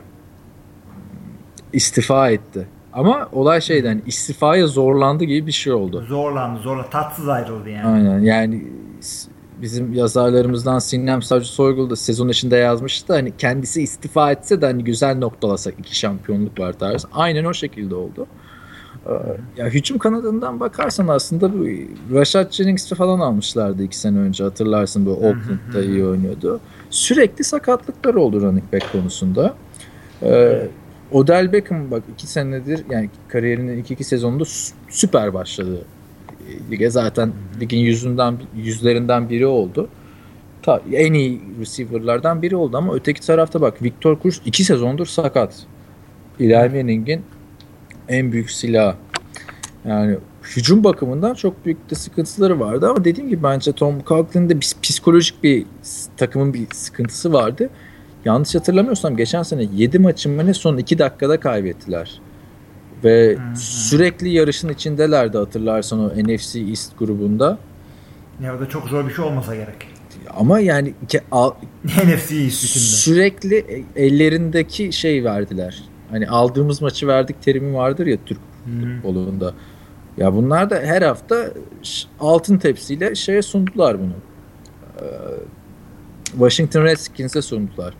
istifa 1.73 2.29
etti. 2.29 2.67
Ama 2.93 3.29
olay 3.31 3.61
şeyden 3.61 4.01
istifaya 4.05 4.67
zorlandı 4.67 5.23
gibi 5.23 5.47
bir 5.47 5.51
şey 5.51 5.73
oldu. 5.73 6.05
Zorlandı 6.07 6.59
zorla. 6.59 6.89
Tatsız 6.89 7.27
ayrıldı 7.27 7.69
yani. 7.69 7.87
Aynen 7.87 8.19
yani 8.19 8.63
bizim 9.61 9.93
yazarlarımızdan 9.93 10.79
Sinem 10.79 11.21
Savcı 11.21 11.47
Soygul 11.47 11.89
da 11.89 11.95
sezon 11.95 12.29
içinde 12.29 12.55
yazmıştı. 12.55 13.13
Hani 13.13 13.33
kendisi 13.37 13.81
istifa 13.81 14.31
etse 14.31 14.61
de 14.61 14.65
hani 14.65 14.83
güzel 14.83 15.17
noktalasak 15.17 15.73
iki 15.79 15.97
şampiyonluk 15.99 16.59
var 16.59 16.73
tarzı. 16.73 17.07
Aynen 17.13 17.45
o 17.45 17.53
şekilde 17.53 17.95
oldu. 17.95 18.27
Ee, 19.07 19.11
Ya 19.57 19.65
hücum 19.67 19.97
kanadından 19.97 20.59
bakarsan 20.59 21.07
aslında 21.07 21.53
bu 21.53 21.65
Rashad 22.13 22.51
Jennings'i 22.51 22.95
falan 22.95 23.19
almışlardı 23.19 23.83
iki 23.83 23.97
sene 23.97 24.17
önce 24.17 24.43
hatırlarsın 24.43 25.05
bu 25.05 25.11
Oakland'da 25.11 25.83
iyi 25.83 26.05
oynuyordu. 26.05 26.59
Sürekli 26.89 27.43
sakatlıklar 27.43 28.13
oldu 28.13 28.41
running 28.41 28.73
back 28.73 28.91
konusunda. 28.91 29.55
Ee, 30.23 30.67
Odell 31.11 31.51
Beckham 31.51 31.91
bak 31.91 32.03
iki 32.13 32.27
senedir 32.27 32.83
yani 32.89 33.09
kariyerinin 33.27 33.77
ilk 33.77 33.91
iki 33.91 34.03
sezonunda 34.03 34.43
sü- 34.43 34.73
süper 34.89 35.33
başladı 35.33 35.81
lige 36.71 36.89
zaten 36.89 37.31
ligin 37.59 37.77
yüzünden 37.79 38.37
yüzlerinden 38.55 39.29
biri 39.29 39.45
oldu. 39.45 39.87
Ta, 40.61 40.81
en 40.93 41.13
iyi 41.13 41.41
receiver'lardan 41.59 42.41
biri 42.41 42.55
oldu 42.55 42.77
ama 42.77 42.93
öteki 42.95 43.21
tarafta 43.21 43.61
bak 43.61 43.83
Victor 43.83 44.17
Cruz 44.23 44.41
iki 44.45 44.63
sezondur 44.63 45.05
sakat. 45.05 45.55
Eli 46.39 46.53
Manning'in 46.55 47.21
en 48.09 48.31
büyük 48.31 48.51
silahı. 48.51 48.95
Yani 49.85 50.17
hücum 50.43 50.83
bakımından 50.83 51.33
çok 51.33 51.65
büyük 51.65 51.89
de 51.89 51.95
sıkıntıları 51.95 52.59
vardı 52.59 52.89
ama 52.89 53.05
dediğim 53.05 53.29
gibi 53.29 53.43
bence 53.43 53.71
Tom 53.71 54.03
Coughlin'de 54.07 54.55
bir 54.55 54.73
psikolojik 54.81 55.43
bir 55.43 55.65
takımın 56.17 56.53
bir 56.53 56.67
sıkıntısı 56.73 57.33
vardı. 57.33 57.69
Yanlış 58.25 58.55
hatırlamıyorsam 58.55 59.17
geçen 59.17 59.43
sene 59.43 59.67
7 59.75 59.99
maçın 59.99 60.31
mı 60.31 60.45
ne 60.45 60.53
son 60.53 60.77
2 60.77 60.99
dakikada 60.99 61.39
kaybettiler. 61.39 62.21
Ve 63.03 63.35
hı. 63.35 63.55
sürekli 63.59 64.29
yarışın 64.29 64.69
içindelerdi 64.69 65.37
hatırlarsan 65.37 65.99
o 65.99 66.09
NFC 66.09 66.59
East 66.59 66.99
grubunda. 66.99 67.57
Ya 68.43 68.59
da 68.59 68.69
çok 68.69 68.87
zor 68.87 69.07
bir 69.07 69.13
şey 69.13 69.25
olmasa 69.25 69.55
gerek. 69.55 69.87
Ama 70.37 70.59
yani 70.59 70.93
NFC 71.85 72.35
East 72.35 72.63
içinde. 72.63 72.83
sürekli 72.83 73.85
ellerindeki 73.95 74.93
şey 74.93 75.23
verdiler. 75.23 75.83
Hani 76.13 76.29
aldığımız 76.29 76.81
maçı 76.81 77.07
verdik 77.07 77.41
terimi 77.41 77.73
vardır 77.73 78.05
ya 78.05 78.17
Türk 78.25 78.39
futbolunda. 78.65 79.53
Ya 80.17 80.33
bunlar 80.33 80.69
da 80.69 80.75
her 80.75 81.01
hafta 81.01 81.45
altın 82.19 82.57
tepsiyle 82.57 83.15
şeye 83.15 83.41
sundular 83.41 83.99
bunu. 83.99 84.13
Ee, 85.01 85.05
Washington 86.25 86.83
Redskins'e 86.83 87.41
sundular. 87.41 87.93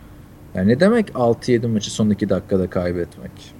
Yani 0.54 0.68
ne 0.68 0.80
demek 0.80 1.08
6-7 1.08 1.66
maçı 1.66 1.90
son 1.90 2.10
2 2.10 2.28
dakikada 2.28 2.70
kaybetmek? 2.70 3.54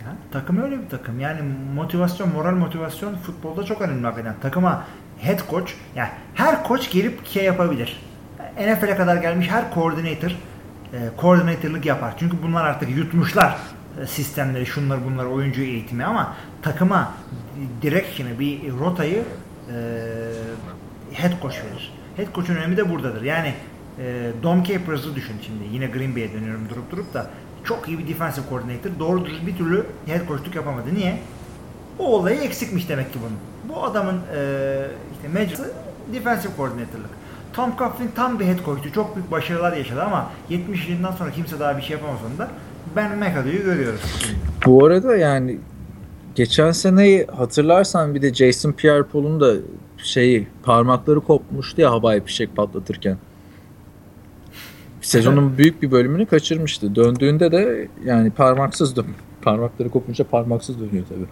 Ya, 0.00 0.16
takım 0.32 0.62
öyle 0.62 0.82
bir 0.82 0.88
takım. 0.88 1.20
Yani 1.20 1.40
motivasyon, 1.74 2.28
moral 2.32 2.54
motivasyon 2.54 3.14
futbolda 3.14 3.64
çok 3.64 3.80
önemli 3.80 4.06
hakikaten. 4.06 4.34
Takıma 4.40 4.84
head 5.18 5.38
coach, 5.50 5.70
yani 5.96 6.08
her 6.34 6.64
koç 6.64 6.90
gelip 6.90 7.26
şey 7.26 7.44
yapabilir. 7.44 8.00
NFL'e 8.60 8.96
kadar 8.96 9.16
gelmiş 9.16 9.50
her 9.50 9.74
koordinatör 9.74 10.36
koordinatörlük 11.16 11.86
yapar. 11.86 12.14
Çünkü 12.18 12.36
bunlar 12.42 12.64
artık 12.64 12.90
yutmuşlar 12.90 13.58
e, 14.02 14.06
sistemleri, 14.06 14.66
şunları 14.66 15.04
bunları 15.04 15.28
oyuncu 15.28 15.62
eğitimi 15.62 16.04
ama 16.04 16.36
takıma 16.62 17.12
direction'ı, 17.82 18.38
bir 18.38 18.72
rotayı 18.72 19.24
e, 19.68 19.74
head 21.12 21.42
coach 21.42 21.54
verir. 21.54 21.92
Head 22.16 22.34
coach'un 22.34 22.54
önemi 22.54 22.76
de 22.76 22.90
buradadır. 22.90 23.22
Yani 23.22 23.54
e, 23.98 24.30
Dom 24.42 24.64
Capers'ı 24.64 25.14
düşün 25.14 25.34
şimdi. 25.46 25.74
Yine 25.74 25.86
Green 25.86 26.16
Bay'e 26.16 26.32
dönüyorum 26.32 26.68
durup 26.68 26.90
durup 26.90 27.14
da 27.14 27.30
çok 27.64 27.88
iyi 27.88 27.98
bir 27.98 28.08
defensive 28.08 28.44
coordinator. 28.48 28.90
Doğru 28.98 29.24
bir 29.46 29.56
türlü 29.56 29.86
head 30.06 30.28
coachluk 30.28 30.54
yapamadı. 30.54 30.94
Niye? 30.94 31.18
O 31.98 32.04
olayı 32.04 32.40
eksikmiş 32.40 32.88
demek 32.88 33.12
ki 33.12 33.18
bunun. 33.20 33.38
Bu 33.68 33.84
adamın 33.84 34.20
e, 34.36 34.86
işte 35.12 35.28
meclisi 35.32 35.62
defensive 36.12 36.52
coordinator'lık. 36.56 37.10
Tom 37.52 37.76
Coughlin 37.76 38.10
tam 38.14 38.40
bir 38.40 38.44
head 38.44 38.64
coach'tu. 38.64 38.92
Çok 38.92 39.16
büyük 39.16 39.30
başarılar 39.30 39.76
yaşadı 39.76 40.02
ama 40.02 40.30
70 40.48 40.88
yılından 40.88 41.12
sonra 41.12 41.30
kimse 41.30 41.60
daha 41.60 41.76
bir 41.76 41.82
şey 41.82 41.96
yapamaz 41.96 42.18
onda. 42.32 42.50
Ben 42.96 43.18
McAdoo'yu 43.18 43.62
görüyoruz. 43.64 44.00
Bu 44.66 44.86
arada 44.86 45.16
yani 45.16 45.58
geçen 46.34 46.72
seneyi 46.72 47.26
hatırlarsan 47.26 48.14
bir 48.14 48.22
de 48.22 48.34
Jason 48.34 48.72
Pierre-Paul'un 48.72 49.40
da 49.40 49.54
şeyi 49.96 50.48
parmakları 50.62 51.20
kopmuştu 51.20 51.80
ya 51.80 51.90
havai 51.90 52.24
fişek 52.24 52.56
patlatırken. 52.56 53.16
Sezonun 55.00 55.58
büyük 55.58 55.82
bir 55.82 55.90
bölümünü 55.90 56.26
kaçırmıştı. 56.26 56.94
Döndüğünde 56.94 57.52
de 57.52 57.88
yani 58.04 58.30
parmaksız 58.30 58.96
dön 58.96 59.06
parmakları 59.42 59.88
kopunca 59.88 60.24
parmaksız 60.24 60.80
dönüyor 60.80 61.04
tabii. 61.08 61.26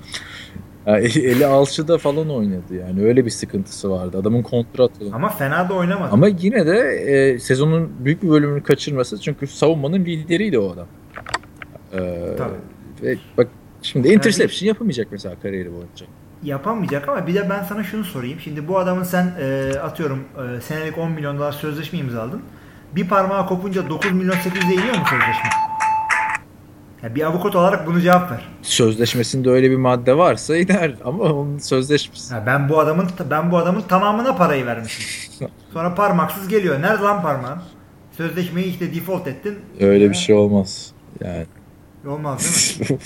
Yani 0.87 1.05
eli 1.19 1.47
alçıda 1.47 1.99
falan 1.99 2.31
oynadı 2.31 2.75
yani 2.75 3.03
öyle 3.03 3.25
bir 3.25 3.31
sıkıntısı 3.31 3.91
vardı. 3.91 4.19
Adamın 4.19 4.43
kontratı. 4.43 5.05
Ama 5.13 5.29
fena 5.29 5.69
da 5.69 5.75
oynamadı. 5.75 6.13
Ama 6.13 6.29
yine 6.29 6.67
de 6.67 6.79
e, 6.79 7.39
sezonun 7.39 7.93
büyük 7.99 8.23
bir 8.23 8.29
bölümünü 8.31 8.63
kaçırması 8.63 9.21
çünkü 9.21 9.47
savunmanın 9.47 10.05
lideriydi 10.05 10.59
o 10.59 10.73
adam. 10.73 10.87
Ee, 11.93 12.37
Tabii. 12.39 12.53
Ve 13.03 13.17
bak 13.39 13.49
şimdi 13.83 14.09
interception 14.09 14.69
yapamayacak 14.69 15.09
mesela 15.11 15.35
kariyeri 15.43 15.73
boyunca. 15.73 16.07
Yapamayacak 16.43 17.09
ama 17.09 17.27
bir 17.27 17.35
de 17.35 17.51
ben 17.51 17.63
sana 17.63 17.85
şunu 17.85 18.05
sorayım. 18.05 18.41
Şimdi 18.41 18.69
bu 18.69 18.79
adamın 18.79 19.03
sen 19.03 19.35
e, 19.41 19.73
atıyorum 19.79 20.25
e, 20.37 20.61
senelik 20.61 20.99
10 20.99 21.11
milyon 21.11 21.39
dolar 21.39 21.53
sözleşme 21.53 21.99
imzaladın. 21.99 22.43
Bir 22.97 23.09
parmağı 23.09 23.47
kopunca 23.47 23.89
9 23.91 24.13
milyon 24.13 24.35
800'e 24.35 24.75
iniyor 24.75 24.97
mu 24.97 25.05
sözleşme? 25.11 25.70
Ya 27.03 27.15
bir 27.15 27.23
avukat 27.23 27.57
olarak 27.57 27.87
bunu 27.87 28.01
cevap 28.01 28.31
ver. 28.31 28.49
Sözleşmesinde 28.63 29.51
öyle 29.51 29.71
bir 29.71 29.77
madde 29.77 30.19
varsa 30.19 30.57
iner 30.57 30.95
ama 31.05 31.25
onun 31.25 31.59
sözleşmesi. 31.59 32.35
Ya 32.35 32.47
ben 32.47 32.69
bu 32.69 32.81
adamın 32.81 33.09
ben 33.31 33.51
bu 33.51 33.59
adamın 33.59 33.81
tamamına 33.83 34.37
parayı 34.37 34.67
vermişim. 34.67 35.49
Sonra 35.73 35.95
parmaksız 35.95 36.49
geliyor. 36.49 36.83
Nerede 36.83 37.03
lan 37.03 37.23
parmağın? 37.23 37.63
Sözleşmeyi 38.17 38.67
işte 38.67 38.95
default 38.95 39.27
ettin. 39.27 39.59
Öyle 39.81 40.05
ya. 40.05 40.11
bir 40.11 40.17
şey 40.17 40.35
olmaz. 40.35 40.93
Yani. 41.25 41.47
Olmaz 42.07 42.77
değil 42.81 42.91
mi? 42.91 42.99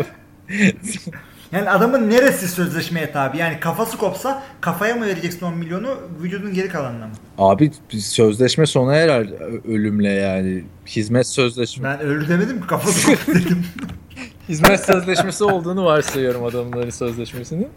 Yani 1.52 1.70
adamın 1.70 2.10
neresi 2.10 2.48
sözleşmeye 2.48 3.12
tabi? 3.12 3.38
Yani 3.38 3.60
kafası 3.60 3.98
kopsa 3.98 4.42
kafaya 4.60 4.94
mı 4.94 5.06
vereceksin 5.06 5.46
10 5.46 5.54
milyonu 5.54 5.96
vücudun 6.22 6.54
geri 6.54 6.68
kalanına 6.68 7.06
mı? 7.06 7.12
Abi 7.38 7.70
sözleşme 7.98 8.66
sona 8.66 8.94
erer 8.96 9.26
ölümle 9.68 10.08
yani. 10.08 10.64
Hizmet 10.86 11.26
sözleşme. 11.26 11.88
Ben 11.88 12.00
ölü 12.00 12.28
demedim 12.28 12.60
ki 12.60 12.66
kafası 12.66 13.06
koptu 13.06 13.34
dedim. 13.34 13.64
Hizmet 14.48 14.80
sözleşmesi 14.80 15.44
olduğunu 15.44 15.84
varsayıyorum 15.84 16.44
adamların 16.44 16.90
sözleşmesini. 16.90 17.68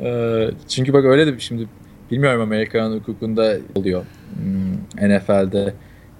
Ee, 0.00 0.50
çünkü 0.68 0.92
bak 0.92 1.04
öyle 1.04 1.26
de 1.26 1.38
şimdi 1.38 1.68
bilmiyorum 2.10 2.40
Amerikan 2.40 2.92
hukukunda 2.92 3.56
oluyor. 3.74 4.04
Hmm, 4.34 5.10
NFL'de 5.10 5.74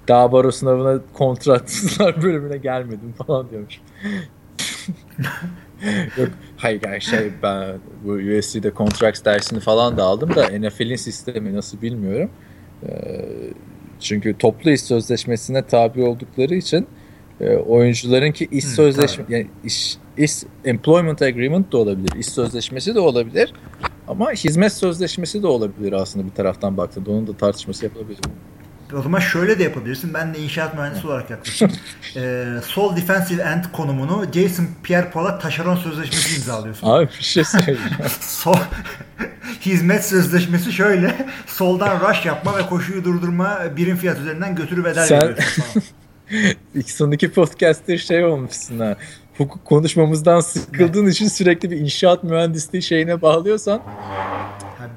daha 0.07 0.31
baro 0.31 0.51
sınavına 0.51 1.01
kontratsızlar 1.13 2.21
bölümüne 2.23 2.57
gelmedim 2.57 3.13
falan 3.27 3.49
diyormuş. 3.49 3.81
Yok 6.17 6.29
hayır 6.61 6.81
yani 6.85 7.01
şey 7.01 7.31
ben 7.43 7.79
bu 8.05 8.11
USC'de 8.11 8.71
contracts 8.77 9.25
dersini 9.25 9.59
falan 9.59 9.97
da 9.97 10.03
aldım 10.03 10.35
da 10.35 10.47
NFL'in 10.59 10.95
sistemi 10.95 11.55
nasıl 11.55 11.81
bilmiyorum. 11.81 12.29
Ee, 12.83 13.25
çünkü 13.99 14.37
toplu 14.37 14.71
iş 14.71 14.81
sözleşmesine 14.81 15.65
tabi 15.65 16.03
oldukları 16.03 16.55
için 16.55 16.87
e, 17.41 17.55
oyuncuların 17.55 18.31
ki 18.31 18.47
iş 18.51 18.65
sözleşme 18.65 19.25
yani 19.29 19.47
iş, 19.63 19.97
iş 20.17 20.31
employment 20.65 21.21
agreement 21.21 21.71
da 21.71 21.77
olabilir, 21.77 22.19
iş 22.19 22.27
sözleşmesi 22.27 22.95
de 22.95 22.99
olabilir 22.99 23.53
ama 24.07 24.31
hizmet 24.31 24.73
sözleşmesi 24.73 25.43
de 25.43 25.47
olabilir 25.47 25.93
aslında 25.93 26.25
bir 26.25 26.31
taraftan 26.31 26.77
baktığında 26.77 27.11
onun 27.11 27.27
da 27.27 27.37
tartışması 27.37 27.85
yapılabilir. 27.85 28.19
O 28.97 29.01
zaman 29.01 29.19
şöyle 29.19 29.59
de 29.59 29.63
yapabilirsin. 29.63 30.13
Ben 30.13 30.33
de 30.33 30.39
inşaat 30.39 30.75
mühendisi 30.75 31.07
olarak 31.07 31.29
yaklaşıyorum. 31.29 31.77
ee, 32.15 32.45
sol 32.67 32.95
defensive 32.95 33.41
end 33.41 33.63
konumunu 33.73 34.25
Jason 34.33 34.67
Pierre-Paul'a 34.83 35.39
taşeron 35.39 35.75
sözleşmesi 35.75 36.35
imzalıyorsun. 36.35 36.87
Abi 36.87 37.07
bir 37.19 37.23
şey 37.23 37.43
söyleyeceğim. 37.43 37.89
sol, 38.19 38.55
hizmet 39.61 40.05
sözleşmesi 40.05 40.71
şöyle. 40.71 41.27
Soldan 41.47 42.09
rush 42.09 42.25
yapma 42.25 42.57
ve 42.57 42.65
koşuyu 42.65 43.03
durdurma 43.03 43.59
birim 43.77 43.97
fiyat 43.97 44.19
üzerinden 44.19 44.55
götürü 44.55 44.85
bedel 44.85 45.05
Sen... 45.05 45.21
veriyorsun 45.21 45.83
son 46.85 47.11
iki 47.11 47.31
podcaster 47.31 47.97
şey 47.97 48.25
olmuşsun 48.25 48.79
ha. 48.79 48.95
Hukuk 49.37 49.65
konuşmamızdan 49.65 50.39
sıkıldığın 50.39 51.07
için 51.07 51.27
sürekli 51.27 51.71
bir 51.71 51.77
inşaat 51.77 52.23
mühendisliği 52.23 52.83
şeyine 52.83 53.21
bağlıyorsan 53.21 53.81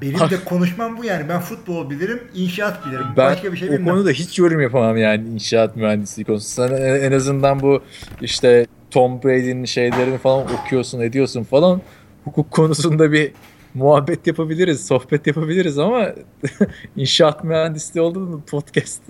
benim 0.01 0.19
de 0.19 0.43
konuşmam 0.45 0.97
bu 0.97 1.05
yani. 1.05 1.29
Ben 1.29 1.39
futbol 1.39 1.89
bilirim, 1.89 2.23
inşaat 2.35 2.85
bilirim. 2.85 3.05
Ben 3.17 3.31
Başka 3.31 3.53
bir 3.53 3.57
şey 3.57 3.69
bilmem. 3.71 3.87
o 3.87 3.89
konuda 3.89 4.09
hiç 4.09 4.39
yorum 4.39 4.61
yapamam 4.61 4.97
yani 4.97 5.29
inşaat 5.29 5.75
mühendisliği 5.75 6.25
konusunda. 6.25 6.77
En 6.79 7.11
azından 7.11 7.59
bu 7.59 7.81
işte 8.21 8.65
Tom 8.91 9.23
Brady'nin 9.23 9.65
şeylerini 9.65 10.17
falan 10.17 10.47
okuyorsun, 10.53 10.99
ediyorsun 10.99 11.43
falan. 11.43 11.81
Hukuk 12.23 12.51
konusunda 12.51 13.11
bir 13.11 13.31
muhabbet 13.73 14.27
yapabiliriz, 14.27 14.87
sohbet 14.87 15.27
yapabiliriz 15.27 15.79
ama 15.79 16.07
inşaat 16.95 17.43
mühendisliği 17.43 18.05
olduğunu 18.05 18.41
podcast 18.41 19.01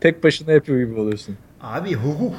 tek 0.00 0.24
başına 0.24 0.52
yapıyor 0.52 0.80
gibi 0.88 1.00
olursun. 1.00 1.36
Abi 1.62 1.94
hukuk 1.94 2.34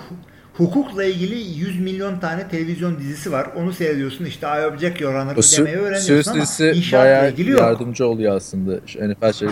hukukla 0.54 1.04
ilgili 1.04 1.36
100 1.36 1.80
milyon 1.80 2.20
tane 2.20 2.48
televizyon 2.48 3.00
dizisi 3.00 3.32
var. 3.32 3.48
Onu 3.56 3.74
seyrediyorsun 3.74 4.26
işte 4.26 4.48
I 4.48 4.66
object 4.66 5.02
your 5.02 5.14
honor 5.14 5.36
demeyi 5.58 5.78
öğreniyorsun 5.78 6.32
ama 6.32 6.72
inşaatla 6.74 7.28
ilgili 7.28 7.52
yok. 7.52 7.62
yardımcı 7.62 8.08
oluyor 8.08 8.36
aslında 8.36 8.76
NFL 8.76 9.34
şey. 9.34 9.48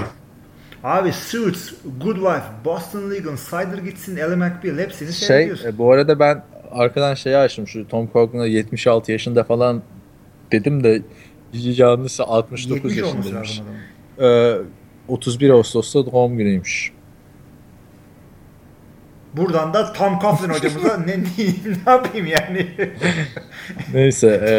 Abi 0.83 1.11
Suits, 1.13 1.71
Good 2.01 2.15
Wife, 2.15 2.45
Boston 2.65 3.11
Legal, 3.11 3.35
Cider 3.37 3.77
Gitsin, 3.77 4.17
Ellie 4.17 4.35
McBeal 4.35 4.77
hepsini 4.77 5.13
şey, 5.13 5.27
seyrediyorsun. 5.27 5.67
E, 5.67 5.77
bu 5.77 5.91
arada 5.91 6.19
ben 6.19 6.43
arkadan 6.71 7.13
şeyi 7.13 7.37
açtım 7.37 7.67
şu 7.67 7.87
Tom 7.87 8.09
Coughlin 8.13 8.43
76 8.43 9.11
yaşında 9.11 9.43
falan 9.43 9.81
dedim 10.51 10.83
de 10.83 11.01
yanlışsa 11.53 12.23
69 12.23 12.97
yaşındaymış. 12.97 13.61
Ee, 14.21 14.55
31 15.07 15.49
Ağustos'ta 15.49 16.05
doğum 16.05 16.37
günüymüş. 16.37 16.91
Buradan 19.33 19.73
da 19.73 19.93
Tom 19.93 20.19
Coughlin 20.19 20.49
hocamıza 20.49 20.97
ne, 21.07 21.17
ne 21.17 21.91
yapayım 21.91 22.25
yani. 22.27 22.67
Neyse. 23.93 24.27
E, 24.27 24.51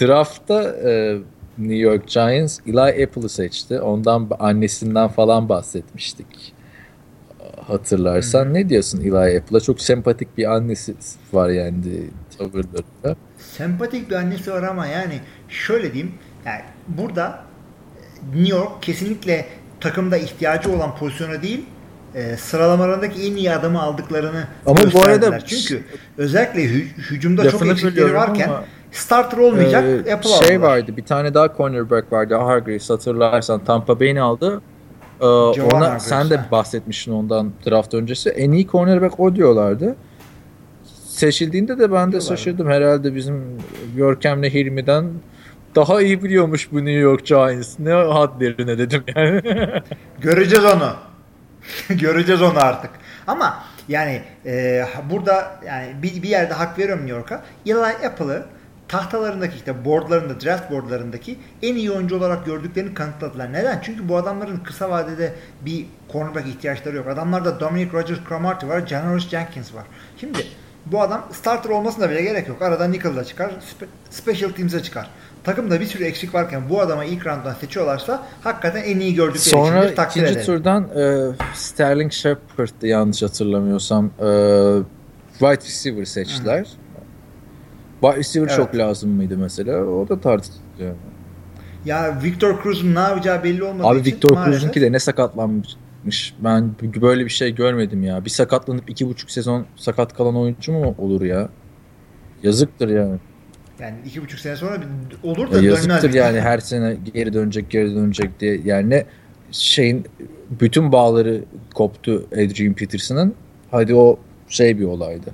draftta 0.00 0.62
e, 0.62 1.18
New 1.58 1.76
York 1.76 2.08
Giants 2.08 2.58
Eli 2.66 3.04
Apple'ı 3.04 3.28
seçti. 3.28 3.80
Ondan 3.80 4.28
annesinden 4.38 5.08
falan 5.08 5.48
bahsetmiştik. 5.48 6.54
Hatırlarsan 7.66 8.44
hmm. 8.44 8.54
ne 8.54 8.68
diyorsun 8.68 9.00
Eli 9.00 9.38
Apple'a? 9.38 9.60
Çok 9.60 9.80
sempatik 9.80 10.38
bir 10.38 10.54
annesi 10.54 10.94
var 11.32 11.48
yani 11.48 11.82
tavırlarında. 12.38 13.16
Sempatik 13.38 14.10
bir 14.10 14.14
annesi 14.14 14.52
var 14.52 14.62
ama 14.62 14.86
yani 14.86 15.20
şöyle 15.48 15.94
diyeyim. 15.94 16.14
Yani 16.46 16.62
burada 16.88 17.44
New 18.34 18.56
York 18.56 18.82
kesinlikle 18.82 19.46
takımda 19.80 20.16
ihtiyacı 20.16 20.72
olan 20.72 20.96
pozisyona 20.96 21.42
değil 21.42 21.64
e, 22.14 22.36
sıralamalarındaki 22.36 23.22
en 23.22 23.36
iyi 23.36 23.52
adamı 23.52 23.82
aldıklarını 23.82 24.44
ama 24.66 24.78
bu 24.92 25.02
arada 25.02 25.40
çünkü 25.40 25.82
özellikle 26.18 26.64
hü- 26.64 27.10
hücumda 27.10 27.50
çok 27.50 27.66
eksikleri 27.66 28.14
varken 28.14 28.48
ama, 28.48 28.64
starter 28.92 29.38
olmayacak 29.38 29.84
e, 29.84 30.14
Apple 30.14 30.30
şey 30.30 30.56
aldılar. 30.56 30.70
vardı 30.70 30.96
bir 30.96 31.04
tane 31.04 31.34
daha 31.34 31.56
cornerback 31.56 32.12
vardı 32.12 32.34
Hargreaves 32.34 32.90
hatırlarsan 32.90 33.64
Tampa 33.64 34.00
Bay'in 34.00 34.16
aldı 34.16 34.60
ee, 35.20 35.26
ona 35.26 35.74
Hargreaves, 35.74 36.02
sen 36.02 36.30
de 36.30 36.40
bahsetmiştin 36.50 37.12
ondan 37.12 37.52
draft 37.66 37.94
öncesi 37.94 38.30
en 38.30 38.52
iyi 38.52 38.66
cornerback 38.66 39.20
o 39.20 39.34
diyorlardı 39.34 39.96
seçildiğinde 41.18 41.78
de 41.78 41.92
ben 41.92 42.12
de 42.12 42.20
şaşırdım. 42.20 42.70
Herhalde 42.70 43.14
bizim 43.14 43.44
Görkem'le 43.96 44.42
Hilmi'den 44.42 45.10
daha 45.74 46.02
iyi 46.02 46.22
biliyormuş 46.22 46.72
bu 46.72 46.76
New 46.76 46.90
York 46.90 47.26
Giants. 47.26 47.78
Ne 47.78 47.92
hadlerine 47.92 48.78
dedim 48.78 49.02
yani. 49.16 49.42
Göreceğiz 50.20 50.64
onu. 50.64 51.07
Göreceğiz 51.88 52.42
onu 52.42 52.64
artık. 52.64 52.90
Ama 53.26 53.64
yani 53.88 54.22
e, 54.46 54.84
burada 55.10 55.60
yani 55.66 56.02
bir, 56.02 56.22
bir 56.22 56.28
yerde 56.28 56.54
hak 56.54 56.78
veriyorum 56.78 57.06
New 57.06 57.18
York'a. 57.18 57.42
Eli 57.66 58.06
Apple'ı 58.06 58.46
tahtalarındaki 58.88 59.56
işte 59.56 59.84
boardlarında, 59.84 60.40
draft 60.40 60.70
boardlarındaki 60.70 61.38
en 61.62 61.74
iyi 61.74 61.90
oyuncu 61.90 62.16
olarak 62.16 62.46
gördüklerini 62.46 62.94
kanıtladılar. 62.94 63.52
Neden? 63.52 63.80
Çünkü 63.82 64.08
bu 64.08 64.16
adamların 64.16 64.56
kısa 64.56 64.90
vadede 64.90 65.34
bir 65.60 65.86
cornerback 66.12 66.48
ihtiyaçları 66.48 66.96
yok. 66.96 67.06
Adamlarda 67.06 67.60
Dominic 67.60 67.92
Rodgers 67.92 68.18
Cromartie 68.28 68.68
var, 68.68 68.86
Janoris 68.86 69.28
Jenkins 69.28 69.74
var. 69.74 69.84
Şimdi 70.20 70.38
bu 70.86 71.02
adam 71.02 71.28
starter 71.32 71.70
olmasına 71.70 72.10
bile 72.10 72.22
gerek 72.22 72.48
yok. 72.48 72.62
Arada 72.62 72.88
nickel'da 72.88 73.24
çıkar, 73.24 73.50
special 74.10 74.50
teams'e 74.50 74.82
çıkar. 74.82 75.10
Takımda 75.48 75.80
bir 75.80 75.86
sürü 75.86 76.04
eksik 76.04 76.34
varken 76.34 76.62
bu 76.70 76.80
adama 76.80 77.04
ilk 77.04 77.26
rounddan 77.26 77.54
seçiyorlarsa 77.54 78.26
hakikaten 78.40 78.82
en 78.82 79.00
iyi 79.00 79.14
gördükleri 79.14 79.48
Sonra 79.48 79.78
içindir. 79.78 79.96
Takdir 79.96 80.20
ikinci 80.20 80.32
ederim. 80.32 80.46
turdan 80.46 80.82
e, 80.82 81.32
Sterling 81.54 82.12
Shepard'dı 82.12 82.86
yanlış 82.86 83.22
hatırlamıyorsam. 83.22 84.04
E, 84.06 84.28
wide 85.32 85.64
receiver 85.66 86.04
seçtiler. 86.04 86.66
Wide 88.00 88.16
receiver 88.16 88.46
Evet. 88.48 88.56
çok 88.56 88.76
lazım 88.76 89.10
mıydı 89.10 89.38
mesela? 89.38 89.84
O 89.84 90.08
da 90.08 90.20
tartışılıyor. 90.20 90.94
Ya 91.84 92.18
Victor 92.22 92.62
Cruz'un 92.62 92.94
ne 92.94 93.00
yapacağı 93.00 93.44
belli 93.44 93.64
olmadığı 93.64 93.88
Abi 93.88 93.98
için 93.98 94.12
Victor 94.12 94.44
Cruz'unki 94.44 94.80
de 94.80 94.92
ne 94.92 94.98
sakatlanmış. 94.98 96.34
Ben 96.44 96.74
böyle 97.02 97.24
bir 97.24 97.30
şey 97.30 97.54
görmedim 97.54 98.02
ya. 98.02 98.24
Bir 98.24 98.30
sakatlanıp 98.30 98.90
iki 98.90 99.08
buçuk 99.08 99.30
sezon 99.30 99.66
sakat 99.76 100.16
kalan 100.16 100.36
oyuncu 100.36 100.72
mu 100.72 100.94
olur 100.98 101.22
ya? 101.22 101.48
Yazıktır 102.42 102.88
yani. 102.88 103.18
Yani 103.80 103.94
iki 104.06 104.22
buçuk 104.22 104.40
sene 104.40 104.56
sonra 104.56 104.78
olur 105.22 105.46
Ya 105.48 105.54
da 105.54 105.60
yazıktır 105.62 106.02
dönmez. 106.02 106.14
yani 106.14 106.40
her 106.40 106.58
sene 106.58 106.96
geri 107.14 107.32
dönecek 107.32 107.70
geri 107.70 107.94
dönecek 107.94 108.40
diye. 108.40 108.60
Yani 108.64 109.04
şeyin 109.52 110.06
bütün 110.50 110.92
bağları 110.92 111.44
koptu 111.74 112.26
Adrian 112.32 112.74
Peterson'ın. 112.74 113.34
Hadi 113.70 113.94
o 113.94 114.18
şey 114.48 114.78
bir 114.78 114.84
olaydı. 114.84 115.30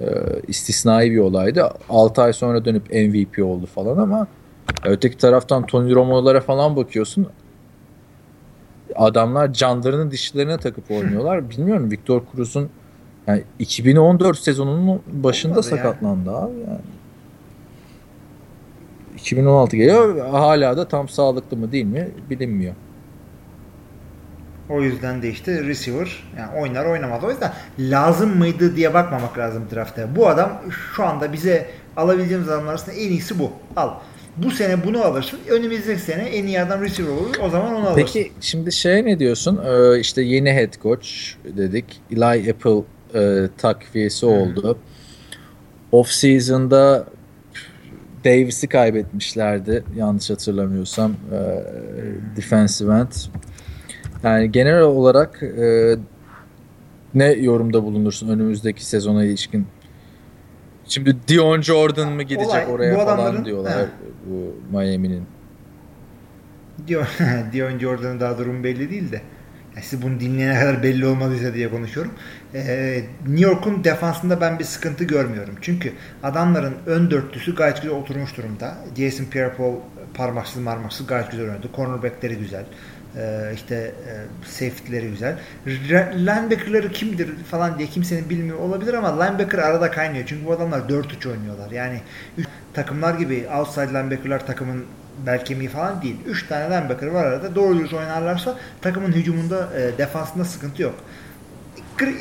Ee, 0.00 0.04
istisnai 0.48 1.10
bir 1.10 1.18
olaydı. 1.18 1.70
6 1.88 2.22
ay 2.22 2.32
sonra 2.32 2.64
dönüp 2.64 2.90
MVP 2.92 3.44
oldu 3.44 3.66
falan 3.66 3.98
ama 3.98 4.26
öteki 4.84 5.16
taraftan 5.18 5.66
Tony 5.66 5.94
Romo'lara 5.94 6.40
falan 6.40 6.76
bakıyorsun. 6.76 7.26
Adamlar 8.96 9.52
canlarını 9.52 10.10
dişlerine 10.10 10.58
takıp 10.58 10.90
oynuyorlar. 10.90 11.50
Bilmiyorum 11.50 11.90
Victor 11.90 12.22
Cruz'un 12.32 12.68
yani 13.26 13.42
2014 13.58 14.38
sezonunun 14.38 15.02
başında 15.12 15.52
Olmadı 15.52 15.66
ya. 15.70 15.76
sakatlandı 15.76 16.30
abi 16.30 16.52
yani. 16.68 16.78
2016 19.22 19.76
geliyor. 19.76 20.26
Hala 20.30 20.76
da 20.76 20.88
tam 20.88 21.08
sağlıklı 21.08 21.56
mı 21.56 21.72
değil 21.72 21.84
mi 21.84 22.08
bilinmiyor. 22.30 22.74
O 24.70 24.82
yüzden 24.82 25.22
de 25.22 25.28
işte 25.28 25.64
receiver 25.64 26.24
yani 26.38 26.60
oynar 26.60 26.86
oynamaz. 26.86 27.24
O 27.24 27.30
yüzden 27.30 27.52
lazım 27.78 28.38
mıydı 28.38 28.76
diye 28.76 28.94
bakmamak 28.94 29.38
lazım 29.38 29.62
draftta. 29.74 30.16
Bu 30.16 30.28
adam 30.28 30.62
şu 30.94 31.04
anda 31.04 31.32
bize 31.32 31.66
alabileceğimiz 31.96 32.48
adamlar 32.48 32.70
arasında 32.70 32.94
en 32.94 33.10
iyisi 33.10 33.38
bu. 33.38 33.50
Al. 33.76 33.90
Bu 34.36 34.50
sene 34.50 34.84
bunu 34.84 35.04
alırsın. 35.04 35.38
Önümüzdeki 35.50 36.00
sene 36.00 36.22
en 36.22 36.46
iyi 36.46 36.60
adam 36.60 36.82
receiver 36.82 37.10
olur. 37.10 37.36
O 37.42 37.50
zaman 37.50 37.74
onu 37.74 37.88
alırsın. 37.88 37.94
Peki 37.96 38.32
şimdi 38.40 38.72
şey 38.72 39.04
ne 39.04 39.18
diyorsun? 39.18 39.60
Ee, 39.66 40.00
işte 40.00 40.22
yeni 40.22 40.52
head 40.52 40.72
coach 40.82 41.08
dedik. 41.56 42.00
Eli 42.10 42.50
Apple 42.50 42.82
e, 43.14 43.48
takviyesi 43.58 44.26
oldu. 44.26 44.78
Off 45.92 46.08
season'da 46.08 47.06
Davis'i 48.24 48.66
kaybetmişlerdi 48.68 49.84
yanlış 49.96 50.30
hatırlamıyorsam 50.30 51.12
e, 51.12 51.40
defensive 52.36 52.94
end. 52.94 53.12
Yani 54.22 54.52
genel 54.52 54.80
olarak 54.80 55.42
e, 55.42 55.96
ne 57.14 57.32
yorumda 57.32 57.82
bulunursun 57.84 58.28
önümüzdeki 58.28 58.86
sezona 58.86 59.24
ilişkin? 59.24 59.66
Şimdi 60.88 61.16
Dion 61.28 61.60
Jordan 61.60 62.12
mı 62.12 62.22
gidecek 62.22 62.48
Olay, 62.50 62.66
oraya 62.66 62.94
falan 62.94 63.18
adamların- 63.18 63.44
diyorlar 63.44 63.78
He. 63.78 63.86
bu 64.26 64.54
Miami'nin. 64.78 65.22
Diyor, 66.86 67.06
Dion 67.52 67.78
Jordan'ın 67.78 68.20
daha 68.20 68.38
durum 68.38 68.64
belli 68.64 68.90
değil 68.90 69.12
de. 69.12 69.20
Yani 69.74 69.84
siz 69.84 70.02
bunu 70.02 70.20
dinleyene 70.20 70.60
kadar 70.60 70.82
belli 70.82 71.06
olmadıysa 71.06 71.54
diye 71.54 71.70
konuşuyorum. 71.70 72.12
Ee, 72.54 73.02
New 73.26 73.50
York'un 73.50 73.84
defansında 73.84 74.40
ben 74.40 74.58
bir 74.58 74.64
sıkıntı 74.64 75.04
görmüyorum. 75.04 75.54
Çünkü 75.60 75.92
adamların 76.22 76.74
ön 76.86 77.10
dörtlüsü 77.10 77.54
gayet 77.54 77.82
güzel 77.82 77.96
oturmuş 77.96 78.36
durumda. 78.36 78.76
Jason 78.96 79.24
Pierre-Paul 79.24 79.74
parmaksız 80.14 80.62
marmaksız 80.62 81.06
gayet 81.06 81.30
güzel 81.30 81.46
oynadı. 81.46 81.66
Cornerback'leri 81.76 82.36
güzel. 82.36 82.64
Ee, 83.16 83.52
işte 83.54 83.74
e, 83.74 84.12
safety'leri 84.46 85.08
güzel. 85.10 85.38
Re- 85.66 86.18
Linebacker'ları 86.18 86.92
kimdir 86.92 87.36
falan 87.50 87.78
diye 87.78 87.88
kimsenin 87.88 88.30
bilmiyor 88.30 88.58
olabilir 88.58 88.94
ama 88.94 89.22
linebacker 89.22 89.58
arada 89.58 89.90
kaynıyor. 89.90 90.24
Çünkü 90.26 90.46
bu 90.46 90.52
adamlar 90.52 90.80
4-3 90.80 91.30
oynuyorlar. 91.30 91.70
Yani 91.70 92.00
takımlar 92.74 93.14
gibi 93.14 93.46
outside 93.58 93.88
linebacker'lar 93.88 94.46
takımın 94.46 94.84
bel 95.26 95.44
kemiği 95.44 95.68
falan 95.68 96.02
değil. 96.02 96.16
3 96.26 96.48
tane 96.48 96.64
linebacker 96.64 97.06
var 97.06 97.26
arada. 97.26 97.54
Doğru 97.54 97.78
dürüst 97.78 97.94
oynarlarsa 97.94 98.58
takımın 98.80 99.12
hücumunda, 99.12 99.68
e, 99.76 99.98
defansında 99.98 100.44
sıkıntı 100.44 100.82
yok. 100.82 100.94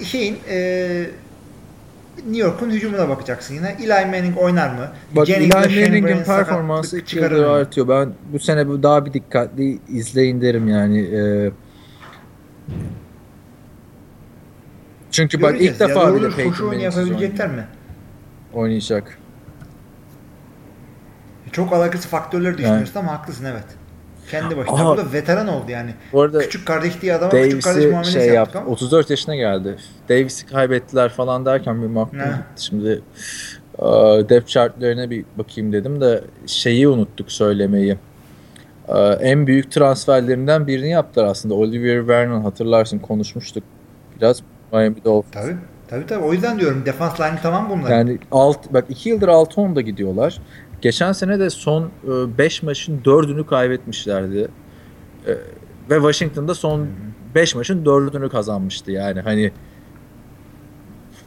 Şeyin 0.05 0.38
e, 0.49 1.05
New 2.17 2.38
York'un 2.38 2.69
hücumuna 2.69 3.09
bakacaksın 3.09 3.53
yine. 3.55 3.76
Eli 3.80 4.05
Manning 4.05 4.38
oynar 4.38 4.69
mı? 4.69 4.88
Bak 5.15 5.30
Eli 5.30 5.51
Jennings'le 5.51 5.69
Shane 5.69 6.01
Manning'in 6.01 6.24
performansı 6.24 7.05
çıkarır 7.05 7.43
artıyor. 7.43 7.88
Ben 7.88 8.13
bu 8.34 8.39
sene 8.39 8.84
daha 8.84 9.05
bir 9.05 9.13
dikkatli 9.13 9.80
izleyin 9.88 10.41
derim 10.41 10.67
yani. 10.67 10.99
Ee, 11.01 11.51
çünkü 15.11 15.41
bak 15.41 15.49
Göreceğiz. 15.51 15.76
ilk 15.76 15.82
Ya 15.82 15.89
defa 15.89 16.11
koşu 16.11 16.36
Peyton 16.36 16.65
Manning'siz 16.65 16.97
yapabilecekler 17.07 17.49
mi? 17.49 17.65
oynayacak. 18.53 19.17
Çok 21.51 21.74
alakası 21.74 22.07
faktörleri 22.07 22.57
düşünüyorsun 22.57 22.99
ama 22.99 23.11
haklısın 23.11 23.45
evet. 23.45 23.65
Kendi 24.32 24.58
başına. 24.58 24.76
Aha. 24.76 24.94
Bu 24.94 24.98
da 24.98 25.14
veteran 25.14 25.48
oldu 25.48 25.72
yani. 25.72 25.94
Bu 26.14 26.22
arada 26.22 26.40
Küçük 26.40 26.68
kardeş 26.68 27.02
diye 27.02 27.14
adama 27.16 27.32
küçük 27.32 27.64
kardeş 27.64 27.76
Davis'i 27.76 27.92
muamelesi 27.92 28.12
şey 28.12 28.22
yaptık 28.22 28.36
yaptı. 28.36 28.60
ama. 28.60 28.70
34 28.70 29.10
yaşına 29.10 29.36
geldi. 29.36 29.76
Davis'i 30.10 30.46
kaybettiler 30.46 31.10
falan 31.10 31.46
derken 31.46 31.82
bir 31.82 31.88
gitti. 32.02 32.30
Şimdi 32.56 33.02
e, 33.80 33.86
depth 34.30 34.48
chartlarına 34.48 35.10
bir 35.10 35.26
bakayım 35.38 35.74
dedim 35.74 36.02
de 36.02 36.24
şeyi 36.48 36.88
unuttuk 36.88 37.32
söylemeyi. 37.32 37.98
E, 38.88 38.98
en 39.00 39.48
büyük 39.48 39.72
transferlerinden 39.72 40.68
birini 40.68 40.90
yaptılar 40.90 41.26
aslında. 41.26 41.54
Olivier 41.56 42.08
Vernon 42.08 42.42
hatırlarsın 42.42 43.00
konuşmuştuk. 43.00 43.64
Biraz 44.18 44.42
Miami 44.74 45.04
Dolphins. 45.06 45.34
Tabii. 45.46 45.58
Tabii 45.92 46.06
tabii. 46.06 46.24
O 46.24 46.34
yüzden 46.34 46.60
diyorum 46.60 46.84
defans 46.86 47.20
line'ı 47.20 47.40
tamam 47.44 47.70
bunlar. 47.70 47.92
Yani 47.92 48.18
alt 48.32 48.74
bak 48.74 48.86
2 48.90 49.10
yıldır 49.10 49.28
6-10'da 49.28 49.82
gidiyorlar. 49.82 50.42
Geçen 50.82 51.12
sene 51.12 51.40
de 51.40 51.50
son 51.50 51.90
5 52.38 52.64
maçın 52.64 53.02
4'ünü 53.02 53.46
kaybetmişlerdi. 53.46 54.48
E, 55.28 55.32
ve 55.90 55.96
Washington'da 55.96 56.56
son 56.56 56.88
5 57.36 57.56
maçın 57.56 57.86
4'ünü 57.86 58.30
kazanmıştı 58.30 58.92
yani. 58.92 59.20
Hani 59.22 59.52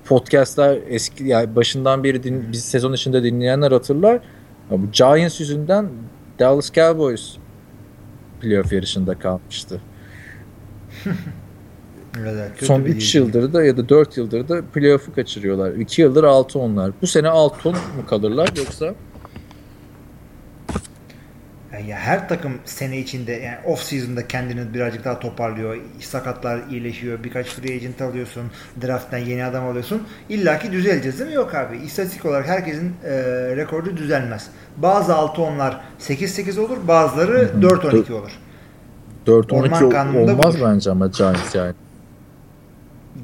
podcastlar 0.04 0.78
eski 0.88 1.24
yani 1.24 1.56
başından 1.56 2.04
beri 2.04 2.22
din, 2.22 2.44
biz 2.52 2.64
sezon 2.64 2.92
içinde 2.92 3.22
dinleyenler 3.22 3.72
hatırlar. 3.72 4.14
Ya 4.70 4.82
bu 4.82 4.90
Giants 4.92 5.40
yüzünden 5.40 5.88
Dallas 6.38 6.72
Cowboys 6.72 7.36
playoff 8.40 8.72
yarışında 8.72 9.18
kalmıştı. 9.18 9.80
Evet, 12.20 12.50
Son 12.62 12.84
bir 12.84 12.90
3 12.90 13.14
değil. 13.14 13.26
yıldır 13.26 13.52
da 13.52 13.64
ya 13.64 13.76
da 13.76 13.88
4 13.88 14.16
yıldır 14.16 14.48
da 14.48 14.62
playoff'u 14.74 15.14
kaçırıyorlar. 15.14 15.72
2 15.72 16.02
yıldır 16.02 16.24
6 16.24 16.58
onlar. 16.58 16.92
Bu 17.02 17.06
sene 17.06 17.28
6 17.28 17.68
10 17.68 17.74
mu 17.74 17.80
kalırlar 18.08 18.48
yoksa 18.56 18.94
Yani 21.74 21.90
ya 21.90 21.96
her 21.96 22.28
takım 22.28 22.52
sene 22.64 22.98
içinde 22.98 23.32
yani 23.32 23.56
off 23.66 23.82
season'da 23.82 24.28
kendini 24.28 24.74
birazcık 24.74 25.04
daha 25.04 25.18
toparlıyor. 25.20 25.76
Sakatlar 26.00 26.60
iyileşiyor. 26.70 27.24
Birkaç 27.24 27.46
free 27.46 27.74
agent 27.74 28.02
alıyorsun. 28.02 28.42
Draft'tan 28.82 29.18
yeni 29.18 29.44
adam 29.44 29.66
alıyorsun. 29.66 30.02
İlla 30.28 30.58
ki 30.58 30.72
düzeleceğiz 30.72 31.18
değil 31.18 31.30
mi? 31.30 31.36
Yok 31.36 31.54
abi. 31.54 31.76
İstatistik 31.76 32.26
olarak 32.26 32.46
herkesin 32.46 32.94
e, 33.04 33.12
rekordu 33.56 33.96
düzelmez. 33.96 34.50
Bazı 34.76 35.12
6-10'lar 35.12 35.74
8-8 36.00 36.60
olur. 36.60 36.76
Bazıları 36.88 37.38
Hı 37.38 37.44
hı. 37.44 37.60
4-12 37.60 38.12
olur. 38.12 38.30
4 39.26 39.52
Orman 39.52 39.82
12 39.82 39.96
kanununda 39.96 40.32
olmaz 40.32 40.54
budur. 40.54 40.64
bence 40.66 40.90
ama 40.90 41.06
Giants 41.06 41.54
yani. 41.54 41.74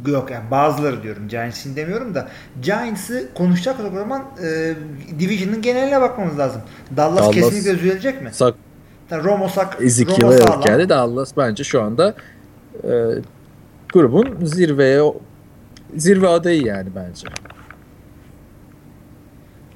Yok 0.07 0.31
yani 0.31 0.51
bazıları 0.51 1.03
diyorum. 1.03 1.29
Giants'in 1.29 1.77
demiyorum 1.77 2.15
da 2.15 2.29
Giants'ı 2.63 3.29
konuşacak 3.35 3.77
o 3.81 3.95
zaman 3.99 4.23
e, 4.43 4.75
Division'ın 5.19 5.63
geneline 5.63 6.01
bakmamız 6.01 6.39
lazım. 6.39 6.63
Dallas, 6.97 7.19
Dallas- 7.21 7.35
kesinlikle 7.35 7.79
düzelecek 7.79 8.23
mi? 8.23 8.31
Sak 8.33 8.55
Yani 9.11 9.25
Romo 9.25 9.49
sak 9.49 9.77
Ezekiel'e 9.81 10.39
sağlam. 10.39 10.61
geldi. 10.61 10.89
Dallas 10.89 11.37
bence 11.37 11.65
şu 11.65 11.83
anda 11.83 12.15
e, 12.85 12.91
grubun 13.93 14.39
zirveye 14.45 15.03
zirve 15.97 16.29
adayı 16.29 16.63
yani 16.65 16.89
bence. 16.95 17.27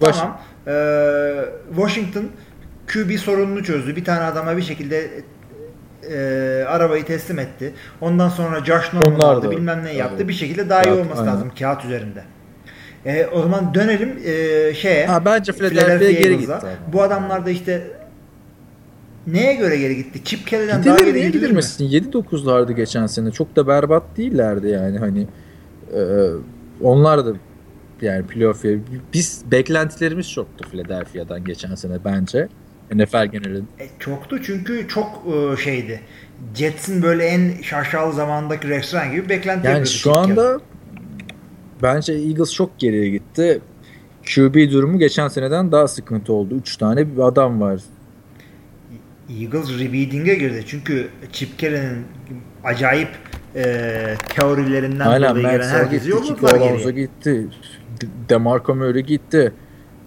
Baş- 0.02 0.16
Tamam. 0.18 0.40
Ee, 0.66 1.44
Washington 1.76 2.24
QB 2.92 3.16
sorununu 3.18 3.64
çözdü. 3.64 3.96
Bir 3.96 4.04
tane 4.04 4.20
adama 4.20 4.56
bir 4.56 4.62
şekilde 4.62 5.10
e, 6.10 6.64
arabayı 6.68 7.04
teslim 7.04 7.38
etti. 7.38 7.72
Ondan 8.00 8.28
sonra 8.28 8.64
Josh 8.64 8.92
Norman 8.92 9.20
aldı 9.20 9.50
bilmem 9.50 9.84
ne 9.84 9.92
yaptı. 9.92 10.14
Evet. 10.18 10.28
Bir 10.28 10.32
şekilde 10.34 10.68
daha 10.68 10.82
iyi 10.82 10.84
Kağıt, 10.84 10.98
olması 11.00 11.20
aynen. 11.20 11.32
lazım 11.34 11.52
kağıt 11.58 11.84
üzerinde. 11.84 12.22
E, 13.06 13.26
o 13.26 13.42
zaman 13.42 13.74
dönelim 13.74 14.18
e, 14.24 14.74
şeye. 14.74 15.06
Ha, 15.06 15.24
bence 15.24 15.52
Philadelphia'ya 15.52 16.20
geri 16.20 16.38
gitti. 16.38 16.52
Bu 16.92 17.02
adamlar 17.02 17.46
da 17.46 17.50
işte 17.50 17.82
neye 19.26 19.54
göre 19.54 19.76
geri 19.76 19.96
gitti? 19.96 20.24
Chip 20.24 20.46
Kelly'den 20.46 20.84
daha 20.84 20.96
geri 20.96 21.14
niye 21.14 21.26
gidilir 21.26 21.50
mi? 21.50 21.60
gidilmesin? 21.80 21.88
7-9'lardı 22.12 22.72
geçen 22.72 23.06
sene. 23.06 23.30
Çok 23.30 23.56
da 23.56 23.66
berbat 23.66 24.02
değillerdi 24.16 24.68
yani 24.68 24.98
hani 24.98 25.26
e, 25.94 26.00
onlar 26.82 27.26
da 27.26 27.32
yani 28.02 28.26
playoff 28.26 28.64
yeri- 28.64 28.80
biz 29.14 29.42
beklentilerimiz 29.50 30.30
çoktu 30.30 30.68
Philadelphia'dan 30.70 31.44
geçen 31.44 31.74
sene 31.74 31.94
bence. 32.04 32.48
NFL 32.92 33.24
genelinde. 33.26 33.64
E, 33.80 33.86
çoktu 33.98 34.42
çünkü 34.42 34.88
çok 34.88 35.22
e, 35.26 35.62
şeydi. 35.62 36.00
Jets'in 36.54 37.02
böyle 37.02 37.24
en 37.24 37.62
şaşalı 37.62 38.12
zamandaki 38.12 38.68
restoran 38.68 39.10
gibi 39.12 39.28
beklenti 39.28 39.66
Yani 39.66 39.86
şu 39.86 40.16
anda 40.16 40.60
bence 41.82 42.12
Eagles 42.12 42.52
çok 42.54 42.78
geriye 42.78 43.08
gitti. 43.10 43.60
QB 44.34 44.70
durumu 44.72 44.98
geçen 44.98 45.28
seneden 45.28 45.72
daha 45.72 45.88
sıkıntı 45.88 46.32
oldu. 46.32 46.54
3 46.54 46.76
tane 46.76 47.16
bir 47.16 47.22
adam 47.22 47.60
var. 47.60 47.80
Eagles 49.40 49.70
rebuilding'e 49.70 50.34
girdi. 50.34 50.64
Çünkü 50.66 51.08
Chip 51.32 51.58
Kelly'nin 51.58 52.04
acayip 52.64 53.08
e, 53.56 53.64
teorilerinden 54.28 55.06
Aynen 55.06 55.30
dolayı 55.30 55.46
gelen 55.46 55.90
yolladılar 56.06 56.54
Alonso 56.54 56.90
geriye. 56.90 57.06
gitti. 57.06 57.48
De- 58.00 58.28
DeMarco 58.28 58.74
Murray 58.74 59.02
gitti. 59.02 59.52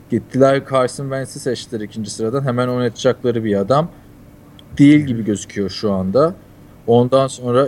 Gittiler 0.09 0.65
Carson 0.71 1.03
Wentz'i 1.03 1.39
seçtiler 1.39 1.81
ikinci 1.81 2.09
sıradan. 2.11 2.45
Hemen 2.45 2.67
oynatacakları 2.67 3.43
bir 3.43 3.55
adam. 3.55 3.91
Değil 4.77 4.99
gibi 4.99 5.25
gözüküyor 5.25 5.69
şu 5.69 5.91
anda. 5.91 6.35
Ondan 6.87 7.27
sonra 7.27 7.67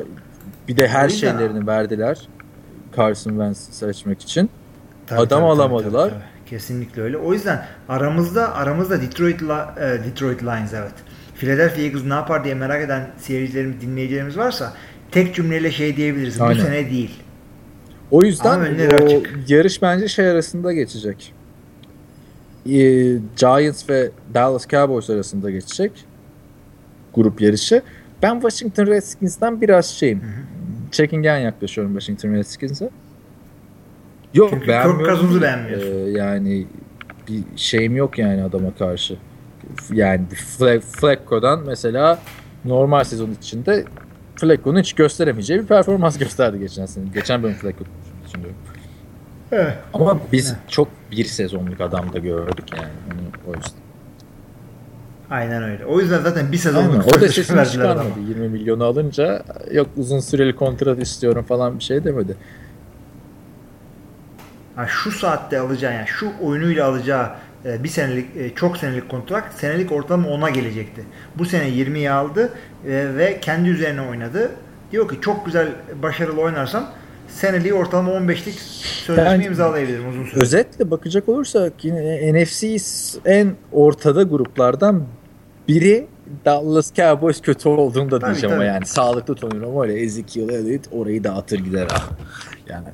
bir 0.67 0.77
de 0.77 0.87
her 0.87 1.09
yüzden- 1.09 1.31
şeylerini 1.31 1.67
verdiler. 1.67 2.27
Carson 2.97 3.31
Wentz'i 3.31 3.75
seçmek 3.75 4.21
için. 4.21 4.49
Tabii, 5.07 5.19
Adam 5.19 5.39
tabii, 5.39 5.49
alamadılar. 5.51 6.09
tabii, 6.09 6.19
tabii. 6.19 6.49
Kesinlikle 6.49 7.01
öyle. 7.01 7.17
O 7.17 7.33
yüzden 7.33 7.65
aramızda 7.89 8.55
aramızda 8.55 9.01
Detroit 9.01 9.41
e, 9.41 9.45
Detroit 10.05 10.43
Lions 10.43 10.73
evet. 10.73 10.93
Philadelphia 11.35 11.81
Eagles 11.81 12.03
ne 12.05 12.13
yapar 12.13 12.43
diye 12.43 12.55
merak 12.55 12.81
eden 12.83 13.07
seyircilerimiz, 13.17 13.81
dinleyicilerimiz 13.81 14.37
varsa 14.37 14.73
tek 15.11 15.35
cümleyle 15.35 15.71
şey 15.71 15.95
diyebiliriz. 15.95 16.41
Aynen. 16.41 16.57
Bu 16.57 16.61
sene 16.61 16.89
değil. 16.89 17.23
O 18.11 18.23
yüzden 18.23 18.59
o 18.59 19.05
açık. 19.05 19.49
yarış 19.49 19.81
bence 19.81 20.07
şey 20.07 20.27
arasında 20.27 20.73
geçecek. 20.73 21.33
Ee, 22.65 22.71
Giants 23.37 23.89
ve 23.89 24.11
Dallas 24.33 24.67
Cowboys 24.67 25.09
arasında 25.09 25.51
geçecek. 25.51 25.91
Grup 27.15 27.41
yarışı. 27.41 27.81
Ben 28.23 28.33
Washington 28.33 28.87
Redskins'ten 28.87 29.61
biraz 29.61 29.85
şeyim. 29.85 30.21
Çekingen 30.91 31.37
yaklaşıyorum 31.37 31.93
Washington 31.99 32.33
Redskins'e. 32.37 32.89
Yok 34.33 34.49
Çünkü 34.53 34.67
beğenmiyorum. 34.67 35.05
Kirk 35.05 35.09
Cousins'ı 35.17 35.41
beğenmiyorsun. 35.41 35.87
Ee, 35.87 36.09
yani 36.09 36.67
bir 37.27 37.43
şeyim 37.55 37.95
yok 37.95 38.17
yani 38.19 38.43
adama 38.43 38.73
karşı. 38.75 39.17
Yani 39.93 40.21
Fle- 40.59 40.79
Flacco'dan 40.79 41.63
mesela 41.65 42.19
normal 42.65 43.03
sezon 43.03 43.31
içinde 43.31 43.85
Flacco'nun 44.35 44.79
hiç 44.79 44.93
gösteremeyeceği 44.93 45.59
bir 45.59 45.65
performans 45.65 46.17
gösterdi 46.19 46.59
geçen 46.59 46.85
sene. 46.85 47.05
Geçen 47.13 47.43
bölüm 47.43 47.55
Flacco 47.55 47.85
düşünüyorum. 48.25 48.55
Evet. 49.51 49.73
Ama 49.93 50.19
biz 50.31 50.55
çok 50.67 50.87
bir 51.11 51.25
sezonluk 51.25 51.81
adam 51.81 52.13
da 52.13 52.19
gördük 52.19 52.65
yani. 52.77 52.87
Hani 53.09 53.21
o 53.47 53.55
yüzden. 53.55 53.79
Aynen 55.29 55.63
öyle. 55.63 55.85
O 55.85 55.99
yüzden 55.99 56.19
zaten 56.21 56.51
bir 56.51 56.65
Aynen. 56.67 56.81
sezonluk 56.81 57.07
O 57.07 57.21
da 57.21 57.27
sesini 57.29 57.65
çıkarmadı. 57.65 57.99
adama. 58.01 58.09
20 58.29 58.49
milyonu 58.49 58.83
alınca 58.83 59.43
yok 59.71 59.87
uzun 59.97 60.19
süreli 60.19 60.55
kontrat 60.55 61.01
istiyorum 61.01 61.45
falan 61.47 61.79
bir 61.79 61.83
şey 61.83 62.03
demedi. 62.03 62.37
Ha, 64.75 64.85
şu 64.87 65.11
saatte 65.11 65.59
alacağı 65.59 65.93
yani 65.93 66.07
şu 66.07 66.31
oyunuyla 66.41 66.87
alacağı 66.87 67.29
e, 67.65 67.83
bir 67.83 67.89
senelik 67.89 68.35
e, 68.37 68.55
çok 68.55 68.77
senelik 68.77 69.09
kontrat 69.09 69.43
senelik 69.53 69.91
ortalama 69.91 70.27
10'a 70.27 70.49
gelecekti. 70.49 71.03
Bu 71.37 71.45
sene 71.45 71.69
20'yi 71.69 72.11
aldı 72.11 72.53
e, 72.87 73.15
ve 73.17 73.39
kendi 73.41 73.69
üzerine 73.69 74.01
oynadı. 74.01 74.51
Diyor 74.91 75.09
ki 75.09 75.17
çok 75.21 75.45
güzel 75.45 75.67
başarılı 76.03 76.41
oynarsam 76.41 76.85
seneliği 77.29 77.73
ortalama 77.73 78.11
15'lik 78.11 78.59
sözleşme 78.59 79.29
Yani- 79.31 79.45
imzalayabilirim 79.45 80.09
uzun 80.09 80.25
süre. 80.25 80.41
Özetle 80.41 80.91
bakacak 80.91 81.29
olursak 81.29 81.73
yine 81.85 82.33
NFC 82.43 82.77
en 83.25 83.55
ortada 83.71 84.23
gruplardan 84.23 85.03
biri 85.67 86.07
Dallas 86.45 86.93
Cowboys 86.93 87.41
kötü 87.41 87.69
olduğunda 87.69 88.19
Tabii, 88.19 88.31
diyeceğim 88.31 88.55
ama 88.55 88.63
tabii. 88.63 88.73
yani 88.73 88.85
sağlıklı 88.85 89.35
Tony 89.35 89.61
Romo 89.61 89.85
ile 89.85 89.99
Ezekiel 90.01 90.49
Elliott 90.49 90.85
orayı 90.91 91.23
dağıtır 91.23 91.59
gider 91.59 91.87
ah. 91.93 92.09
Yani 92.69 92.85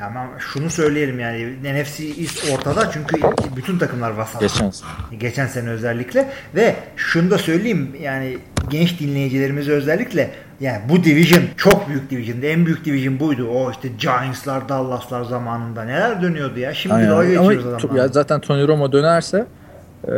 Yani 0.00 0.18
ama 0.18 0.38
şunu 0.38 0.70
söyleyelim 0.70 1.20
yani 1.20 1.56
NFC 1.62 2.04
East 2.04 2.52
ortada 2.52 2.90
çünkü 2.90 3.16
bütün 3.56 3.78
takımlar 3.78 4.10
vasat. 4.10 4.40
geçen 4.40 4.70
sene. 4.70 4.88
Geçen 5.18 5.46
sene 5.46 5.68
özellikle 5.70 6.28
ve 6.54 6.74
şunu 6.96 7.30
da 7.30 7.38
söyleyeyim 7.38 7.96
yani 8.02 8.38
genç 8.70 9.00
dinleyicilerimize 9.00 9.72
özellikle 9.72 10.30
yani 10.60 10.78
bu 10.88 11.04
division 11.04 11.42
çok 11.56 11.88
büyük 11.88 12.10
division'dı. 12.10 12.46
En 12.46 12.66
büyük 12.66 12.84
division 12.84 13.20
buydu. 13.20 13.48
O 13.48 13.70
işte 13.70 13.88
Giants'lar, 13.88 14.68
Dallas'lar 14.68 15.22
zamanında 15.24 15.84
neler 15.84 16.22
dönüyordu 16.22 16.58
ya. 16.58 16.74
Şimdi 16.74 16.94
Aynen. 16.94 17.10
dalga 17.10 17.24
geçiyoruz 17.24 17.66
adamlarla. 17.66 18.02
ya 18.02 18.08
zaten 18.08 18.40
Tony 18.40 18.68
Romo 18.68 18.92
dönerse 18.92 19.46
e, 20.08 20.12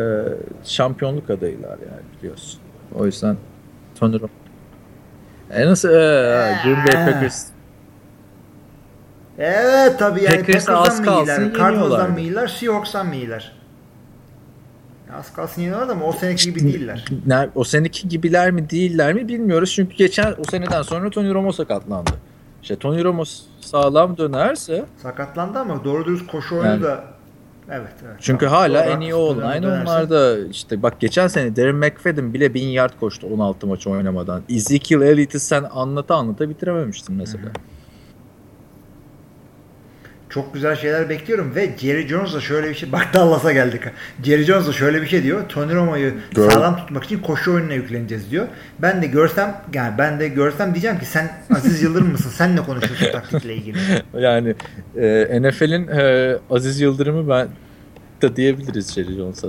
şampiyonluk 0.64 1.30
adayılar 1.30 1.70
yani 1.70 2.02
biliyorsun. 2.18 2.60
O 2.94 3.06
yüzden 3.06 3.36
Tony 4.00 4.14
Romo. 4.14 4.28
E 5.50 5.66
nasıl? 5.66 5.88
E, 5.88 5.92
Green 6.64 6.76
Bay. 6.76 7.12
Packers 7.12 7.46
Evet 9.38 9.98
tabii 9.98 10.22
yani 10.22 10.36
Packers'a 10.36 10.74
Packers'dan 10.74 11.12
az 11.12 11.26
kalsın. 11.26 11.52
Cardinals'dan 11.58 12.12
mı 12.12 12.20
iyiler, 12.20 12.46
Seahawks'tan 12.46 13.06
mı 13.06 13.14
iyiler? 13.14 13.52
Az 15.18 15.32
kalsın 15.32 15.62
yeniyorlar 15.62 15.88
ama 15.88 16.04
o 16.04 16.12
seneki 16.12 16.44
gibi 16.44 16.60
değiller. 16.60 17.04
O 17.54 17.64
seneki 17.64 18.08
gibiler 18.08 18.50
mi 18.50 18.70
değiller 18.70 19.12
mi 19.12 19.28
bilmiyoruz. 19.28 19.72
Çünkü 19.72 19.96
geçen 19.96 20.32
o 20.38 20.42
seneden 20.50 20.82
sonra 20.82 21.10
Tony 21.10 21.34
Romo 21.34 21.52
sakatlandı. 21.52 22.10
İşte 22.62 22.76
Tony 22.76 23.04
Romo 23.04 23.24
sağlam 23.60 24.16
dönerse 24.16 24.84
Sakatlandı 25.02 25.58
ama 25.58 25.84
doğru 25.84 26.04
dürüst 26.04 26.26
koşu 26.26 26.54
oyunu 26.54 26.66
Yani. 26.68 26.82
da 26.82 27.04
evet, 27.70 27.92
evet. 28.06 28.16
çünkü 28.20 28.46
Tamam, 28.46 28.60
hala 28.60 28.84
doğru, 28.84 28.90
en 28.92 29.00
iyi 29.00 29.14
online 29.14 29.42
Dönerse- 29.66 29.82
onlarda 29.82 30.38
işte 30.46 30.82
bak 30.82 31.00
geçen 31.00 31.28
sene 31.28 31.56
Darren 31.56 31.76
McFadden 31.76 32.34
bile 32.34 32.54
1000 32.54 32.66
yard 32.68 32.92
koştu 33.00 33.26
16 33.26 33.66
maç 33.66 33.86
oynamadan. 33.86 34.42
Ezekiel 34.48 35.00
Elliott'ı 35.00 35.40
sen 35.40 35.64
anlata 35.74 36.14
anlata 36.14 36.48
bitirememiştin 36.48 37.16
mesela. 37.16 37.44
Çok 40.34 40.54
güzel 40.54 40.76
şeyler 40.76 41.08
bekliyorum 41.08 41.54
ve 41.54 41.70
Jerry 41.78 42.08
Jones 42.08 42.34
da 42.34 42.40
şöyle 42.40 42.68
bir 42.70 42.74
şey 42.74 42.92
bak 42.92 43.08
Dallas'a 43.14 43.52
geldik. 43.52 43.82
Jerry 44.24 44.42
Jones 44.44 44.66
da 44.68 44.72
şöyle 44.72 45.02
bir 45.02 45.06
şey 45.06 45.22
diyor. 45.22 45.48
Tony 45.48 45.74
Romo'yu 45.74 46.12
Gör- 46.34 46.50
sağlam 46.50 46.76
tutmak 46.76 47.04
için 47.04 47.18
koşu 47.18 47.52
oyununa 47.54 47.74
yükleneceğiz 47.74 48.30
diyor. 48.30 48.46
Ben 48.78 49.02
de 49.02 49.06
görsem 49.06 49.60
yani 49.74 49.94
ben 49.98 50.20
de 50.20 50.28
görsem 50.28 50.72
diyeceğim 50.74 50.98
ki 50.98 51.06
sen 51.06 51.30
Aziz 51.56 51.82
Yıldırım 51.82 52.10
mısın? 52.12 52.30
Sen 52.30 52.56
ne 52.56 52.60
konuşuyorsun 52.62 53.06
taktikle 53.12 53.54
ilgili? 53.54 53.78
Yani 54.18 54.54
e, 54.96 55.42
NFL'in 55.42 55.88
e, 55.88 56.36
Aziz 56.50 56.80
Yıldırım'ı 56.80 57.28
ben 57.28 57.48
da 58.22 58.36
diyebiliriz 58.36 58.94
Jerry 58.94 59.14
Jones'a. 59.16 59.48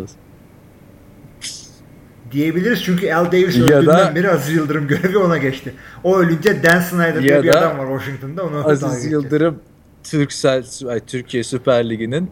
Diyebiliriz 2.31 2.83
çünkü 2.83 3.13
Al 3.13 3.25
Davis 3.25 3.57
Ya 3.57 3.63
öldüğünden 3.63 3.85
da- 3.85 4.15
beri 4.15 4.29
Aziz 4.31 4.55
Yıldırım 4.55 4.87
görevi 4.87 5.17
ona 5.17 5.37
geçti. 5.37 5.73
O 6.03 6.17
ölünce 6.19 6.63
Dan 6.63 6.79
Snyder 6.79 7.23
diye 7.23 7.43
bir 7.43 7.53
da 7.53 7.59
adam 7.59 7.77
var 7.77 7.99
Washington'da 7.99 8.43
onu 8.43 8.67
Aziz. 8.69 9.11
Yıldırım 9.11 9.59
Türksel 10.03 10.65
ay, 10.89 10.99
Türkiye 10.99 11.43
Süper 11.43 11.89
Ligi'nin 11.89 12.31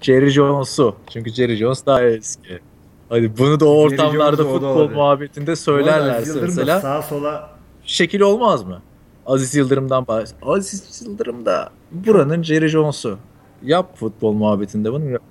Jerry 0.00 0.30
Jones'u. 0.30 0.96
Çünkü 1.12 1.30
Jerry 1.30 1.56
Jones 1.56 1.86
daha 1.86 2.02
eski. 2.02 2.60
Hadi 3.08 3.38
bunu 3.38 3.60
da 3.60 3.68
o 3.68 3.80
ortamlarda 3.82 4.38
da 4.38 4.44
futbol 4.44 4.66
olabilir. 4.68 4.96
muhabbetinde 4.96 5.56
söylerlerse 5.56 6.34
da 6.34 6.40
mesela 6.42 6.80
sağa 6.80 7.02
sola 7.02 7.50
şekil 7.84 8.20
olmaz 8.20 8.64
mı? 8.64 8.82
Aziz 9.26 9.54
Yıldırım'dan 9.54 10.06
bahs. 10.06 10.32
Aziz 10.42 11.02
Yıldırım 11.06 11.46
da 11.46 11.70
buranın 11.90 12.42
Jerry 12.42 12.68
Jones'u. 12.68 13.18
Yap 13.62 13.96
futbol 13.98 14.32
muhabbetinde 14.32 14.92
bunu 14.92 15.10
yap. 15.10 15.22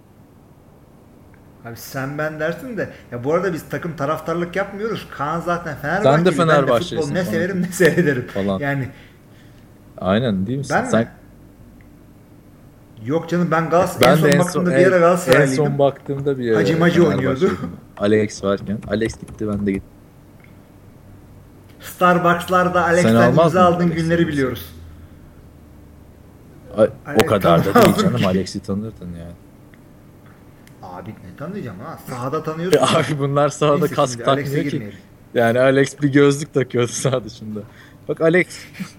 Abi 1.66 1.76
sen 1.76 2.18
ben 2.18 2.40
dersin 2.40 2.78
de 2.78 2.90
ya 3.12 3.24
bu 3.24 3.34
arada 3.34 3.54
biz 3.54 3.70
takım 3.70 3.96
taraftarlık 3.96 4.56
yapmıyoruz. 4.56 5.08
Kaan 5.18 5.40
zaten 5.40 5.76
Fenerbahçeli. 5.76 6.14
Sen 6.14 6.26
de 6.26 6.30
Ben 6.30 6.36
Fenerbahçelisin 6.48 6.98
futbol 6.98 7.14
ne 7.14 7.26
severim 7.26 7.62
ne 7.62 7.68
seyrederim. 7.68 8.28
Falan. 8.28 8.60
Yani 8.60 8.90
Aynen 9.98 10.48
değil 10.48 10.58
misin? 10.58 10.76
ben 10.80 10.86
Sen, 10.86 11.02
mi? 11.02 11.08
Yok 13.06 13.30
canım 13.30 13.48
ben 13.52 13.70
Galatasaray 13.70 14.08
ben 14.08 14.12
en 14.12 14.18
son 14.18 14.26
de 14.26 14.32
en 14.36 14.38
son, 14.42 14.46
baktığımda 14.46 14.72
bir 14.72 14.76
en, 14.86 14.90
ara 14.90 14.96
en 14.96 15.02
Galatasaraylıydım. 15.02 15.66
son 15.66 15.80
baktığımda 15.80 16.40
bir 16.40 16.52
ara 16.52 16.58
Hacı 16.58 16.80
Macı 16.80 17.08
oynuyordu. 17.08 17.52
Alex 17.98 18.44
varken. 18.44 18.78
Alex 18.88 19.20
gitti 19.20 19.48
ben 19.48 19.66
de 19.66 19.72
gittim. 19.72 19.90
Starbucks'larda 21.80 22.84
Alex'ten 22.86 23.16
almaz 23.16 23.30
imza 23.30 23.44
mıydın 23.44 23.58
aldığın 23.76 23.86
Alex'i? 23.88 24.04
günleri 24.04 24.28
biliyoruz. 24.28 24.66
A- 26.78 26.88
o 27.24 27.26
kadar 27.26 27.66
da 27.66 27.74
değil 27.76 27.96
canım. 27.96 28.26
Alex'i 28.26 28.60
tanırdın 28.60 29.10
yani. 29.20 29.34
Abi 30.84 31.10
ne 31.10 31.38
tanıyacağım 31.38 31.80
ha? 31.80 32.00
Sahada 32.10 32.44
tanıyorsun. 32.44 32.80
Abi 32.82 33.20
bunlar 33.20 33.50
sahada 33.50 33.78
Neyse, 33.80 33.96
kask 33.96 34.14
şimdi 34.14 34.30
Alex'e 34.30 34.46
takmıyor 34.46 34.66
ki. 34.66 34.72
girmeyelim. 34.72 35.00
Yani 35.34 35.60
Alex 35.60 36.02
bir 36.02 36.12
gözlük 36.12 36.54
takıyordu 36.54 36.88
saha 36.92 37.24
dışında. 37.24 37.60
Bak 38.10 38.22
Alex 38.22 38.48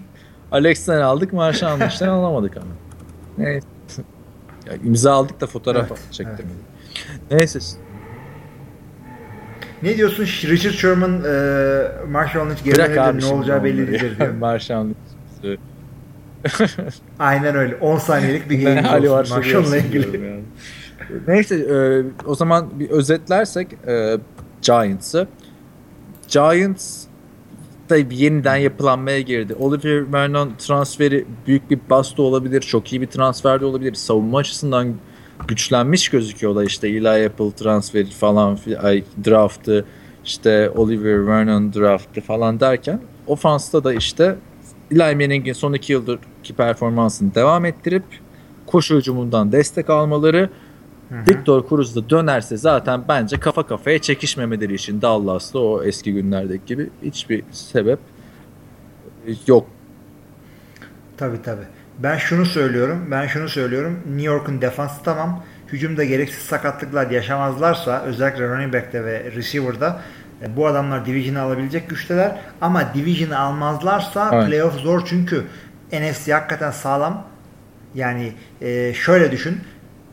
Alex'ten 0.51 1.01
aldık 1.01 1.33
Marşanlıç'tan 1.33 2.07
alamadık 2.07 2.57
ama. 2.57 2.65
Neyse. 3.37 3.67
Ya 4.65 4.73
imza 4.83 5.11
aldık 5.11 5.41
da 5.41 5.47
fotoğraf 5.47 5.87
Evet, 5.91 5.99
çektirmedik. 6.11 6.65
Neyse. 7.31 7.59
Ne 9.83 9.97
diyorsun? 9.97 10.23
Richard 10.23 10.73
Sherman 10.73 11.13
e, 11.13 12.05
Marshall 12.11 12.49
Lynch 12.49 12.63
geri 12.63 13.21
ne 13.21 13.25
olacağı 13.25 13.63
belli 13.63 13.87
değildir 13.87 14.19
diyor. 14.19 14.33
Marşanlıç. 14.39 14.97
Aynen 17.19 17.55
öyle. 17.55 17.75
10 17.75 17.97
saniyelik 17.97 18.49
bir 18.49 18.63
game 18.63 18.81
hali 18.81 19.11
var 19.11 19.27
Marshall'la 19.29 19.77
ilgili. 19.77 20.27
yani. 20.27 20.43
Neyse 21.27 21.55
e, 21.55 22.03
o 22.25 22.35
zaman 22.35 22.79
bir 22.79 22.89
özetlersek 22.89 23.73
e, 23.87 24.17
Giants'ı. 24.61 25.27
Giants 26.27 27.03
bir 27.97 28.17
yeniden 28.17 28.55
yapılanmaya 28.55 29.21
girdi. 29.21 29.55
Oliver 29.59 30.13
Vernon 30.13 30.51
transferi 30.57 31.25
büyük 31.47 31.71
bir 31.71 31.79
bastı 31.89 32.21
olabilir. 32.21 32.61
Çok 32.61 32.93
iyi 32.93 33.01
bir 33.01 33.07
transfer 33.07 33.61
de 33.61 33.65
olabilir. 33.65 33.93
Savunma 33.93 34.37
açısından 34.37 34.93
güçlenmiş 35.47 36.09
gözüküyorlar 36.09 36.63
işte 36.63 36.87
Eli 36.87 37.25
Apple 37.25 37.51
transferi 37.51 38.05
falan 38.05 38.57
ay, 38.81 39.03
draftı 39.25 39.85
işte 40.25 40.69
Oliver 40.69 41.27
Vernon 41.27 41.73
draftı 41.73 42.21
falan 42.21 42.59
derken 42.59 42.99
ofansta 43.27 43.83
da 43.83 43.93
işte 43.93 44.35
Eli 44.91 45.15
Manning'in 45.15 45.53
son 45.53 45.73
iki 45.73 45.93
yıldırki 45.93 46.53
performansını 46.57 47.35
devam 47.35 47.65
ettirip 47.65 48.03
koşu 48.67 48.95
hücumundan 48.95 49.51
destek 49.51 49.89
almaları 49.89 50.49
Victor 51.29 51.69
Cruz 51.69 51.95
da 51.95 52.09
dönerse 52.09 52.57
zaten 52.57 53.01
bence 53.07 53.39
kafa 53.39 53.67
kafaya 53.67 53.99
çekişmemeleri 53.99 54.73
için 54.73 55.01
Dallas'ta 55.01 55.59
o 55.59 55.83
eski 55.83 56.13
günlerdeki 56.13 56.65
gibi 56.65 56.89
hiçbir 57.03 57.43
sebep 57.51 57.99
yok. 59.47 59.67
Tabii 61.17 61.41
tabii. 61.41 61.65
Ben 61.99 62.17
şunu 62.17 62.45
söylüyorum. 62.45 63.07
Ben 63.11 63.27
şunu 63.27 63.49
söylüyorum. 63.49 63.99
New 64.05 64.23
York'un 64.23 64.61
defansı 64.61 65.03
tamam. 65.03 65.43
Hücumda 65.67 66.03
gereksiz 66.03 66.43
sakatlıklar 66.43 67.11
yaşamazlarsa 67.11 68.01
özellikle 68.01 68.47
running 68.47 68.73
back'te 68.73 69.05
ve 69.05 69.31
receiver'da 69.35 70.01
e, 70.41 70.57
bu 70.57 70.67
adamlar 70.67 71.05
division'ı 71.05 71.41
alabilecek 71.41 71.89
güçteler. 71.89 72.39
Ama 72.61 72.93
division'ı 72.93 73.39
almazlarsa 73.39 74.29
Evet. 74.33 74.47
playoff 74.47 74.79
zor 74.79 75.05
çünkü 75.05 75.43
NFC 75.93 76.33
hakikaten 76.33 76.71
sağlam. 76.71 77.27
Yani 77.95 78.33
e, 78.61 78.93
şöyle 78.93 79.31
düşün. 79.31 79.59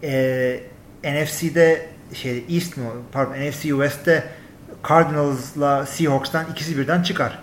E, 0.03 0.61
NFC'de 1.05 1.87
şey 2.15 2.45
East 2.51 2.77
mi? 2.77 2.85
Pardon 3.13 3.33
NFC 3.33 3.63
West'te 3.63 4.25
Cardinals'la 4.89 5.87
Seahawks'tan 5.87 6.45
ikisi 6.53 6.79
birden 6.79 7.03
çıkar. 7.03 7.39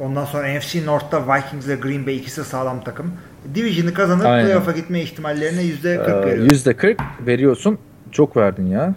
Ondan 0.00 0.24
sonra 0.24 0.58
NFC 0.58 0.86
North'ta 0.86 1.34
Vikings 1.36 1.66
ile 1.66 1.74
Green 1.74 2.06
Bay 2.06 2.16
ikisi 2.16 2.44
sağlam 2.44 2.84
takım. 2.84 3.12
Division'ı 3.54 3.94
kazanıp 3.94 4.26
Aynen. 4.26 4.44
playoff'a 4.46 4.72
gitme 4.72 5.00
ihtimallerine 5.02 5.62
%40 5.62 5.86
Ee, 5.86 6.26
veriyor. 6.26 6.46
%40 6.50 6.96
veriyorsun. 7.26 7.78
Çok 8.12 8.36
verdin 8.36 8.66
ya. 8.66 8.94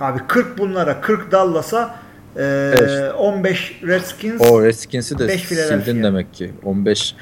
Abi 0.00 0.18
40 0.28 0.58
bunlara 0.58 1.00
40 1.00 1.32
Dallas'a 1.32 1.94
e, 2.36 2.42
Evet. 2.78 3.14
15 3.18 3.80
Redskins 3.82 4.40
O 4.50 4.62
Redskins'i 4.62 5.18
de 5.18 5.38
sildin 5.38 6.02
demek 6.02 6.34
ki. 6.34 6.52
15 6.64 7.14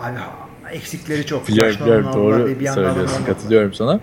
abi 0.00 0.16
eksikleri 0.72 1.26
çok. 1.26 1.50
onu 1.50 1.62
aldılar 1.64 2.14
doğru 2.14 2.60
bir 2.60 2.66
söylüyorsun. 2.66 3.24
Katılıyorum 3.24 3.74
sana. 3.74 4.00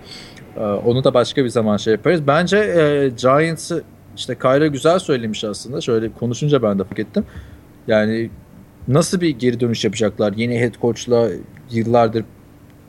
Ee, 0.56 0.60
onu 0.60 1.04
da 1.04 1.14
başka 1.14 1.44
bir 1.44 1.48
zaman 1.48 1.76
şey 1.76 1.92
yaparız. 1.92 2.26
Bence 2.26 2.56
e, 2.56 3.08
Giants'ı 3.08 3.82
işte 4.16 4.34
Kayra 4.34 4.66
güzel 4.66 4.98
söylemiş 4.98 5.44
aslında. 5.44 5.80
Şöyle 5.80 6.12
konuşunca 6.12 6.62
ben 6.62 6.78
de 6.78 6.84
fark 6.84 6.98
ettim. 6.98 7.24
Yani 7.86 8.30
nasıl 8.88 9.20
bir 9.20 9.28
geri 9.28 9.60
dönüş 9.60 9.84
yapacaklar? 9.84 10.32
Yeni 10.32 10.60
head 10.60 10.74
coach'la 10.80 11.28
yıllardır 11.70 12.24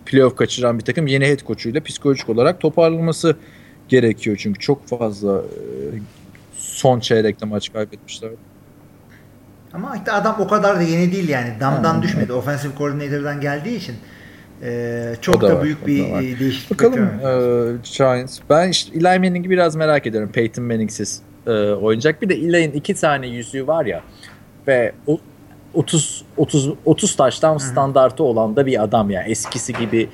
playoff 0.06 0.36
kaçıran 0.36 0.80
bir 0.80 0.84
takım 0.84 1.08
yeni 1.08 1.26
head 1.26 1.40
coach'uyla 1.48 1.84
psikolojik 1.84 2.30
olarak 2.30 2.60
toparlanması 2.60 3.36
gerekiyor. 3.90 4.38
Çünkü 4.40 4.60
çok 4.60 4.88
fazla 4.88 5.38
e, 5.38 5.64
son 6.58 7.00
çeyrekte 7.00 7.46
maç 7.46 7.74
kaybetmişler. 7.74 8.32
Ama 9.78 9.96
işte 9.96 10.12
adam 10.12 10.36
o 10.40 10.48
kadar 10.48 10.78
da 10.78 10.82
yeni 10.82 11.12
değil 11.12 11.30
yani. 11.30 11.54
Damdan 11.60 11.96
Ha, 11.96 12.02
düşmedi. 12.02 12.34
Offensive 12.34 12.72
coordinator'dan 12.78 13.42
geldiği 13.42 13.76
için 13.78 13.96
e, 14.64 15.14
O 15.18 15.22
çok 15.22 15.42
da 15.42 15.50
da 15.50 15.56
var, 15.56 15.64
büyük 15.64 15.88
bir 15.88 16.04
da 16.04 16.40
değişiklik 16.40 16.72
Bakalım 16.72 17.04
e, 17.04 17.78
Giants. 17.98 18.40
Ben 18.50 18.70
işte 18.70 18.98
Eli 18.98 19.20
Manning'i 19.20 19.50
biraz 19.50 19.76
merak 19.76 20.08
ediyorum. 20.08 20.30
Peyton 20.34 20.66
Manning'siz 20.66 21.22
e, 21.48 21.52
oynayacak. 21.52 22.22
Bir 22.22 22.30
de 22.30 22.36
Eli'nin 22.36 22.72
iki 22.72 22.96
tane 22.96 23.28
yüzüğü 23.28 23.68
var 23.68 23.86
ya 23.86 24.02
ve 24.68 24.92
o 25.08 25.20
30 25.74 26.24
30 26.38 26.74
30 26.86 27.16
taştan 27.16 27.58
standartı 27.58 28.24
olan 28.24 28.56
da 28.56 28.66
bir 28.66 28.84
adam 28.84 29.10
ya. 29.10 29.24
Eskisi 29.24 29.74
gibi 29.74 30.10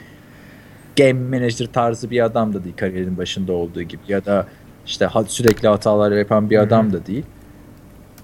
game 0.98 1.14
manager 1.40 1.68
tarzı 1.74 2.10
bir 2.10 2.26
adam 2.26 2.54
da 2.54 2.64
değil 2.64 2.76
kariyerin 2.78 3.18
başında 3.18 3.54
olduğu 3.54 3.82
gibi 3.82 4.02
ya 4.08 4.26
da 4.26 4.48
işte 4.86 5.10
sürekli 5.28 5.68
hatalar 5.68 6.12
yapan 6.12 6.50
bir 6.50 6.58
adam 6.58 6.94
da 6.94 7.06
değil. 7.06 7.26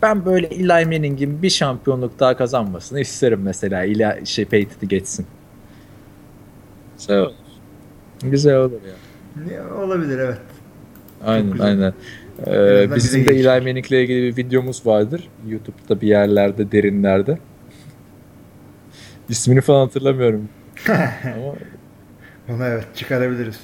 Ben 0.02 0.26
böyle 0.26 0.48
Eli 0.48 0.68
Manning'in 0.86 1.42
bir 1.42 1.50
şampiyonluk 1.50 2.20
daha 2.20 2.38
kazanmasını 2.38 3.00
isterim 3.00 3.42
mesela. 3.44 3.84
Eli 3.84 4.26
şey 4.28 4.46
Peyton'ı 4.46 4.90
geçsin. 4.90 5.26
Güzel 6.98 7.20
olur. 7.20 7.34
Güzel 8.24 8.56
olur 8.58 8.72
ya. 8.72 8.94
Ne- 9.48 9.74
Olabilir 9.74 10.20
evet. 10.20 10.38
Aynen 11.26 11.60
aynen. 11.60 11.94
En 12.46 12.54
Ee, 12.54 12.96
bizim 12.96 13.26
de. 13.26 13.32
Eli 13.32 13.48
Manning'le 13.48 13.92
ilgili 13.92 14.22
bir 14.22 14.38
videomuz 14.38 14.86
vardır. 14.86 15.28
YouTube'da 15.48 16.02
bir 16.02 16.08
yerlerde, 16.08 16.72
derinlerde. 16.72 17.38
İsmini 19.30 19.62
falan 19.62 19.86
hatırlamıyorum. 19.86 20.50
Ama 20.88 21.54
Onu 22.50 22.66
evet 22.66 22.86
çıkarabiliriz. 22.96 23.60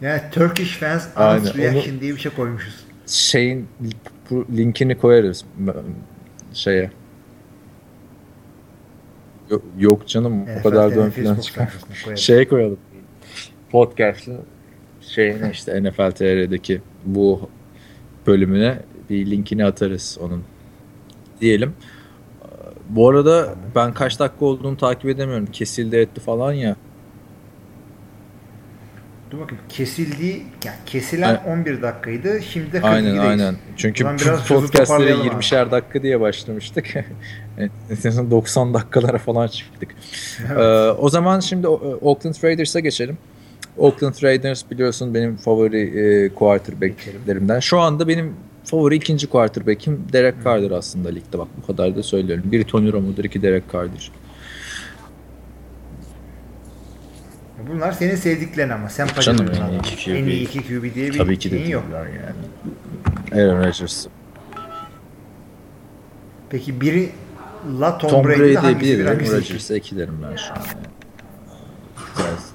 Yani 0.00 0.20
Turkish 0.32 0.76
Fans 0.78 1.06
Aynen, 1.16 1.38
Honest 1.40 1.54
onu- 1.54 1.62
Reaction 1.62 2.00
diye 2.00 2.12
bir 2.14 2.18
şey 2.20 2.32
koymuşuz. 2.32 2.84
şeyin 3.06 3.68
bu 4.30 4.46
linkini 4.56 4.98
koyarız 4.98 5.44
şeye. 6.52 6.90
Yok, 9.50 9.62
yok 9.78 10.08
canım 10.08 10.42
o 10.42 10.44
NFL 10.44 10.62
kadar 10.62 10.90
TV'nin 10.90 10.96
dön 11.02 11.10
falan 11.10 11.34
Facebook 11.34 11.42
çıkar. 11.42 12.16
Şeye 12.16 12.48
koyalım. 12.48 12.78
Podcast'ın 13.70 14.40
şeyine 15.00 15.50
işte 15.52 15.82
NFL 15.82 16.10
TR'deki 16.10 16.80
bu 17.04 17.48
bölümüne 18.26 18.78
bir 19.10 19.30
linkini 19.30 19.64
atarız 19.64 20.18
onun. 20.20 20.44
Diyelim. 21.40 21.72
Bu 22.88 23.08
arada 23.08 23.54
ben 23.74 23.94
kaç 23.94 24.20
dakika 24.20 24.44
olduğunu 24.44 24.76
takip 24.76 25.10
edemiyorum. 25.10 25.46
Kesildi 25.46 25.96
etti 25.96 26.20
falan 26.20 26.52
ya. 26.52 26.76
Dur 29.34 29.40
bakayım 29.40 29.64
kesildiği 29.68 30.42
yani 30.64 30.76
kesilen 30.86 31.40
11 31.46 31.82
dakikaydı. 31.82 32.42
Şimdi 32.42 32.72
de 32.72 32.78
42'deyiz. 32.78 32.84
Aynen 32.84 33.16
aynen. 33.16 33.56
Çünkü 33.76 34.04
biraz 34.04 34.50
abi. 35.20 35.28
20'şer 35.28 35.70
dakika 35.70 36.02
diye 36.02 36.20
başlamıştık. 36.20 36.86
Evet, 37.58 37.70
90 38.30 38.74
dakikalara 38.74 39.18
falan 39.18 39.46
çıktık. 39.48 39.94
Evet. 40.48 40.58
Ee, 40.58 40.90
o 40.90 41.08
zaman 41.08 41.40
şimdi 41.40 41.68
o- 41.68 41.98
Oakland 42.02 42.34
Raiders'a 42.44 42.80
geçelim. 42.80 43.18
Oakland 43.78 44.14
Raiders 44.22 44.70
biliyorsun 44.70 45.14
benim 45.14 45.36
favori 45.36 45.80
e, 45.80 46.28
quarterbacklerimden. 46.34 47.60
Şu 47.60 47.78
anda 47.80 48.08
benim 48.08 48.32
favori 48.64 48.94
ikinci 48.96 49.26
quarterback'im 49.26 50.04
Derek 50.12 50.34
Carr'dır 50.44 50.70
aslında 50.70 51.08
ligde. 51.08 51.38
Bak 51.38 51.48
bu 51.62 51.66
kadar 51.66 51.96
da 51.96 52.02
söylüyorum. 52.02 52.44
Biri 52.52 52.64
Tony 52.64 52.92
Romo'dur, 52.92 53.24
iki 53.24 53.42
Derek 53.42 53.72
Carr'dır. 53.72 54.10
Bunlar 57.68 57.92
senin 57.92 58.16
sevdiklerin 58.16 58.70
ama 58.70 58.88
sen 58.88 59.08
Canım, 59.20 59.46
en 59.48 59.70
iyi 59.72 59.78
iki 59.80 60.04
QB. 60.04 60.14
En 60.16 60.24
iyi 60.24 60.42
iki 60.48 60.62
QB 60.62 60.94
diye 60.94 61.10
bir 61.10 61.18
Tabii 61.18 61.38
ki 61.38 61.50
de 61.50 61.56
şeyin 61.58 61.70
yok. 61.70 61.82
değiller 61.84 62.06
yani. 62.06 63.42
Aaron 63.42 63.58
Rodgers. 63.64 64.06
Peki 66.50 66.80
biri 66.80 67.10
La 67.80 67.98
Tom, 67.98 68.10
Tom 68.10 68.24
Brady'de 68.24 68.42
Brady 68.44 68.54
hangisi 68.54 68.80
bir 68.80 68.86
bir 68.98 68.98
derim, 68.98 69.06
hangisi 69.06 69.36
iki? 69.38 69.48
Rodgers'a 69.52 69.74
iki 69.76 69.96
derim 69.98 70.18
ben 70.30 70.36
şu 70.36 70.52
an. 70.52 70.56
yani. 70.56 70.86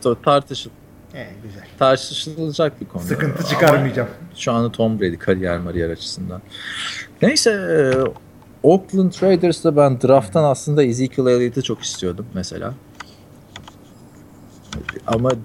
Güzel. 0.01 0.15
Tartışıl 0.23 0.69
Evet 1.15 1.33
güzel. 1.43 1.63
tartışılacak 1.79 2.81
bir 2.81 2.85
konu. 2.85 3.03
Sıkıntı 3.03 3.47
çıkarmayacağım. 3.47 4.09
Şu 4.35 4.51
anda 4.51 4.71
Tom 4.71 4.99
Brady 4.99 5.17
kariyer 5.17 5.57
mariyer 5.59 5.89
açısından. 5.89 6.41
Neyse 7.21 7.51
e, 7.51 7.77
Oakland 8.63 9.13
Raiders'ta 9.21 9.75
ben 9.77 10.01
drafttan 10.01 10.43
aslında 10.43 10.83
Ezekiel 10.83 11.27
Elliott'ı 11.27 11.61
çok 11.61 11.81
istiyordum 11.81 12.25
mesela. 12.33 12.73
Ama 15.07 15.31
de- 15.31 15.35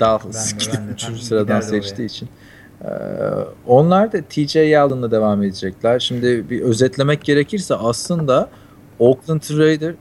gidip 0.59 0.75
ben 0.75 0.89
de 0.89 0.93
üçüncü 0.93 1.15
tam 1.15 1.23
sıradan 1.23 1.45
giderdi 1.61 1.65
oraya. 1.71 1.83
seçtiği 1.83 2.09
için. 2.09 2.29
Ee, 2.85 2.89
onlar 3.67 4.13
da 4.13 4.23
TJ 4.23 4.57
Yeldon'la 4.57 5.11
devam 5.11 5.43
edecekler. 5.43 5.99
Şimdi 6.01 6.51
bir 6.51 6.61
özetlemek 6.61 7.25
gerekirse 7.25 7.75
aslında 7.75 8.51
Oakland 8.99 9.59
Raider 9.59 9.95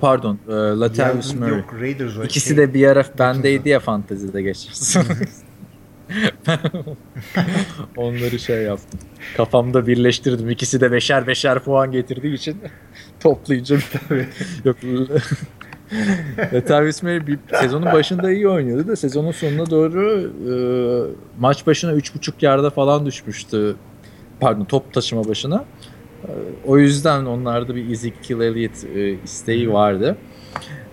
Pardon, 0.00 0.38
e, 0.48 0.52
Latavius 0.52 1.34
Murray. 1.34 1.50
Yok 1.58 1.74
Raiders. 1.80 2.16
İkisi 2.24 2.48
Şey- 2.48 2.56
de 2.56 2.74
bir 2.74 2.86
ara 2.86 3.04
bendeydi 3.18 3.68
ya 3.68 3.80
fantezide 3.80 4.42
geçersin. 4.42 5.02
Onları 7.96 8.38
şey 8.38 8.62
yaptım. 8.62 9.00
Kafamda 9.36 9.86
birleştirdim. 9.86 10.50
İkisi 10.50 10.80
de 10.80 10.92
beşer 10.92 11.26
beşer 11.26 11.58
puan 11.58 11.92
getirdiği 11.92 12.34
için 12.34 12.56
toplayınca 13.20 13.78
Tabii. 14.08 14.26
yok. 14.64 14.76
Latavius 16.52 17.02
Murray 17.02 17.26
bir 17.26 17.38
sezonun 17.60 17.92
başında 17.92 18.32
iyi 18.32 18.48
oynuyordu 18.48 18.88
da 18.88 18.96
sezonun 18.96 19.30
sonuna 19.30 19.70
doğru 19.70 20.30
e, 20.48 20.54
maç 21.38 21.66
başına 21.66 21.92
3.5 21.92 22.32
yarda 22.40 22.70
falan 22.70 23.06
düşmüştü. 23.06 23.76
Pardon 24.40 24.64
top 24.64 24.92
taşıma 24.92 25.28
başına. 25.28 25.64
E, 26.24 26.30
o 26.66 26.78
yüzden 26.78 27.24
onlarda 27.24 27.74
bir 27.74 27.90
Ezekiel 27.90 28.40
Elliott 28.40 28.84
e, 28.96 29.22
isteği 29.24 29.72
vardı. 29.72 30.16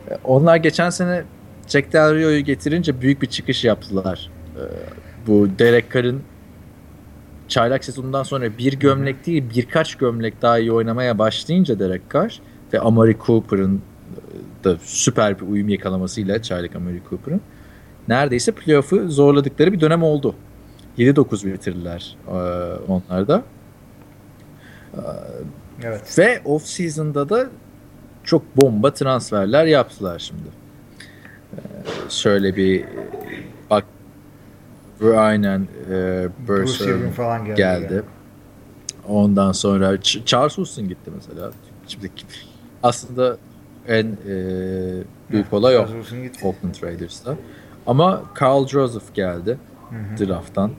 E, 0.09 0.17
onlar 0.23 0.55
geçen 0.55 0.89
sene 0.89 1.23
Jack 1.67 1.93
Del 1.93 2.15
Rio'yu 2.15 2.39
getirince 2.39 3.01
büyük 3.01 3.21
bir 3.21 3.27
çıkış 3.27 3.63
yaptılar. 3.63 4.29
E, 4.55 4.63
bu 5.27 5.47
Derek 5.59 5.93
Carr'ın 5.93 6.21
çaylak 7.47 7.85
sezonundan 7.85 8.23
sonra 8.23 8.57
bir 8.57 8.73
gömlek 8.73 9.25
değil 9.25 9.43
birkaç 9.55 9.95
gömlek 9.95 10.41
daha 10.41 10.59
iyi 10.59 10.71
oynamaya 10.71 11.19
başlayınca 11.19 11.79
Derek 11.79 12.01
Carr 12.13 12.39
ve 12.73 12.79
Amari 12.79 13.17
Cooper'ın 13.25 13.81
da 14.63 14.77
süper 14.83 15.39
bir 15.39 15.45
uyum 15.45 15.69
yakalamasıyla 15.69 16.41
çaylak 16.41 16.75
Amari 16.75 17.01
Cooper'ın 17.09 17.41
neredeyse 18.07 18.51
playoff'u 18.51 19.09
zorladıkları 19.09 19.73
bir 19.73 19.79
dönem 19.79 20.03
oldu. 20.03 20.35
7-9 20.97 21.53
bitirdiler 21.53 22.17
e, 22.27 22.31
onlar 22.87 23.27
da. 23.27 23.43
Evet. 25.83 26.19
Ve 26.19 26.41
off 26.45 26.65
season'da 26.65 27.29
da 27.29 27.49
çok 28.23 28.57
bomba 28.57 28.93
transferler 28.93 29.65
yaptılar 29.65 30.19
şimdi. 30.19 30.43
Ee, 31.53 31.59
şöyle 32.09 32.55
bir 32.55 32.81
e, 32.81 32.87
bak 33.69 33.85
aynen 35.15 35.67
e, 35.91 36.27
Bruce 36.47 37.11
falan 37.11 37.45
geldi. 37.45 37.57
geldi. 37.57 38.03
Ondan 39.07 39.51
sonra 39.51 39.95
Ch- 39.95 40.25
Charles 40.25 40.57
Houston 40.57 40.87
gitti 40.87 41.11
mesela. 41.15 41.51
Şimdi 41.87 42.11
aslında 42.83 43.37
en 43.87 44.05
e, 44.05 44.35
büyük 45.31 45.53
olay 45.53 45.77
o. 45.77 45.81
Oakland 46.43 46.75
Raiders'ta. 46.83 47.35
Ama 47.87 48.23
Carl 48.41 48.67
Joseph 48.67 49.13
geldi 49.13 49.57
Hı 49.89 50.23
hı. 50.23 50.27
draft'tan. 50.27 50.71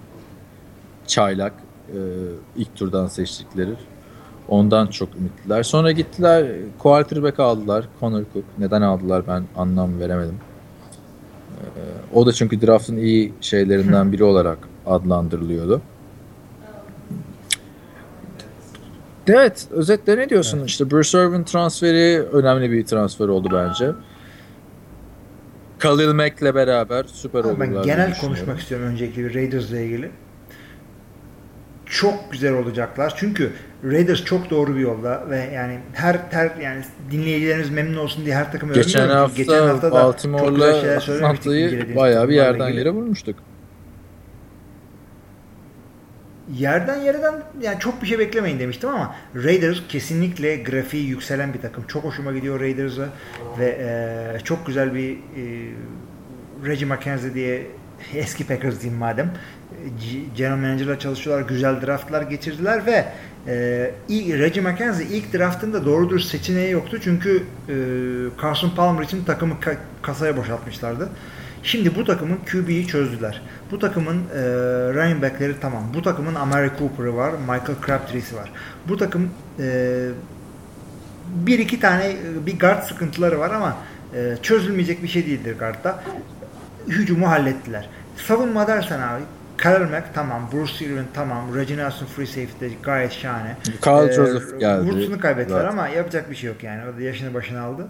Çaylak 1.07 1.53
e, 1.89 1.99
ilk 2.57 2.77
turdan 2.77 3.07
seçtikleri. 3.07 3.75
Ondan 4.49 4.87
çok 4.87 5.17
ümitliler. 5.17 5.63
Sonra 5.63 5.93
gittiler 5.93 6.47
quarterback 6.79 7.41
aldılar. 7.41 7.89
Connor 8.01 8.23
Cook. 8.35 8.45
Neden 8.59 8.83
aldılar 8.83 9.23
ben 9.29 9.45
anlam 9.57 10.01
veremedim. 10.01 10.37
E, 11.55 11.69
o 12.15 12.27
da 12.27 12.33
çünkü 12.33 12.61
draft'ın 12.67 12.97
iyi 12.97 13.33
şeylerinden 13.41 14.13
biri 14.13 14.25
olarak 14.25 14.59
adlandırılıyordu. 14.87 15.81
Evet, 19.29 19.67
özetle 19.71 20.17
ne 20.17 20.29
diyorsun? 20.29 20.65
İşte 20.65 20.91
Bruce 20.91 21.19
Irvin 21.19 21.45
transferi 21.45 22.23
önemli 22.23 22.71
bir 22.71 22.87
transfer 22.87 23.29
oldu 23.29 23.49
bence. 23.53 23.91
Khalil 25.79 26.13
Mack'le 26.13 26.55
beraber 26.55 27.05
süper 27.05 27.45
oldular. 27.45 27.61
ben 27.61 27.83
genel 27.83 28.19
konuşmak 28.21 28.61
istiyorum 28.61 28.87
öncelikle 28.87 29.25
bir 29.25 29.35
Raiders'la 29.35 29.79
ilgili. 29.79 30.11
Çok 31.87 32.33
güzel 32.33 32.55
olacaklar. 32.55 33.15
Çünkü 33.17 33.53
Raiders 33.85 34.25
çok 34.25 34.51
doğru 34.51 34.75
bir 34.75 34.81
yolda 34.81 35.31
ve 35.31 35.51
yani 35.55 35.79
her 35.93 36.21
her 36.31 36.57
yani 36.63 36.85
dinleyicilerimiz 37.11 37.71
memnun 37.71 37.97
olsun 37.97 38.25
diye 38.25 38.35
her 38.35 38.53
takımı 38.53 38.73
Geçen 38.73 39.09
hafta, 39.09 39.37
geçen 39.43 39.67
hafta 39.67 39.89
da 39.89 39.93
Baltimore'la 39.93 41.01
incelediğimiz 41.35 41.97
bayağı 41.97 42.29
bir 42.29 42.35
yerden 42.35 42.69
yere 42.69 42.91
vurmuştuk. 42.91 43.37
Yerden 46.53 47.01
yerden 47.01 47.35
yani 47.61 47.79
çok 47.81 48.03
bir 48.03 48.07
şey 48.07 48.19
beklemeyin 48.19 48.59
demiştim 48.59 48.89
ama 48.91 49.15
Raiders 49.35 49.79
kesinlikle 49.89 50.57
grafiği 50.57 51.07
yükselen 51.07 51.55
bir 51.55 51.61
takım. 51.61 51.87
Çok 51.87 52.05
hoşuma 52.05 52.33
gidiyor 52.33 52.61
Raiders'a 52.61 53.09
ve 53.59 53.79
e, 54.37 54.45
çok 54.45 54.67
güzel 54.67 54.95
bir 54.95 55.11
e, 55.13 55.19
Reggie 56.67 56.87
McKenzie 56.87 57.35
diye 57.35 57.67
eski 58.15 58.47
Packers 58.47 58.81
diyeyim 58.81 58.99
madem. 58.99 59.33
General 60.37 60.57
Manager'la 60.57 60.99
çalışıyorlar. 60.99 61.49
Güzel 61.49 61.87
draftlar 61.87 62.23
geçirdiler 62.23 62.87
ve 62.87 63.05
e, 63.47 63.91
ilk, 64.09 64.39
Reggie 64.39 64.63
McKenzie 64.63 65.07
ilk 65.07 65.35
draftında 65.35 65.87
doğru 65.87 66.11
dürüst 66.11 66.31
seçeneği 66.31 66.71
yoktu. 66.71 66.99
Çünkü 67.05 67.43
e, 67.69 67.75
Carson 68.43 68.71
Palmer 68.71 69.03
için 69.03 69.25
takımı 69.25 69.55
ka- 69.55 69.77
kasaya 70.03 70.37
boşaltmışlardı. 70.37 71.09
Şimdi 71.65 71.95
bu 71.95 72.05
takımın 72.05 72.39
QB'yi 72.53 72.87
çözdüler. 72.87 73.43
Bu 73.71 73.79
takımın 73.79 74.17
e, 74.17 74.41
running 74.95 75.23
back'leri 75.23 75.61
tamam. 75.61 75.83
Bu 75.95 76.03
takımın 76.03 76.35
Amari 76.35 76.71
Cooper'ı 76.79 77.17
var. 77.17 77.33
Michael 77.41 77.77
Crabtree'si 77.87 78.37
var. 78.37 78.53
Bu 78.89 78.97
takım 78.97 79.31
e, 79.59 80.09
bir 81.47 81.59
iki 81.59 81.81
tane 81.81 82.07
e, 82.07 82.47
bir 82.47 82.59
guard 82.59 82.83
sıkıntıları 82.83 83.39
var 83.39 83.51
ama 83.51 83.77
e, 84.15 84.37
çözülmeyecek 84.43 85.03
bir 85.03 85.09
şey 85.09 85.27
değildir 85.27 85.59
guardda. 85.59 86.03
Hücumu 86.89 87.29
hallettiler. 87.29 87.89
Savunma 88.17 88.67
dersen 88.67 89.01
abi 89.01 89.23
Khalil 89.57 89.91
Mack 89.91 90.15
tamam, 90.15 90.49
Bruce 90.53 90.85
Irvin 90.85 91.07
tamam, 91.15 91.55
Reggie 91.55 91.77
Nelson 91.77 92.07
free 92.07 92.27
safety 92.27 92.67
gayet 92.83 93.13
şahane. 93.13 93.57
Carl 93.87 94.09
Ee, 94.09 94.13
Joseph 94.13 94.61
geldi. 94.61 94.85
Woods'unu 94.91 95.21
kaybettiler 95.21 95.57
zaten. 95.61 95.73
ama 95.73 95.89
yapacak 95.89 96.31
bir 96.31 96.37
şey 96.37 96.49
yok 96.49 96.63
yani. 96.63 96.81
O 96.95 96.99
da 96.99 97.03
yaşını 97.03 97.35
başına 97.35 97.63
aldı. 97.63 97.87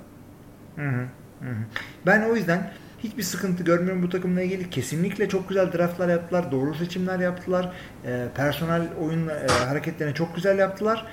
Hı 0.76 0.82
hı, 0.88 1.02
hı 1.40 1.50
hı. 1.50 1.64
Ben 2.06 2.22
o 2.22 2.34
yüzden 2.36 2.72
hiçbir 3.04 3.22
sıkıntı 3.22 3.62
görmüyorum 3.64 4.02
bu 4.02 4.08
takımla 4.08 4.42
ilgili. 4.42 4.70
Kesinlikle 4.70 5.28
çok 5.28 5.48
güzel 5.48 5.72
draftlar 5.72 6.08
yaptılar. 6.08 6.52
Doğru 6.52 6.74
seçimler 6.74 7.18
yaptılar. 7.18 7.72
E, 8.06 8.24
personel 8.36 8.82
oyun 9.00 9.28
e, 9.28 9.46
hareketlerini 9.68 10.14
çok 10.14 10.34
güzel 10.36 10.58
yaptılar. 10.58 11.06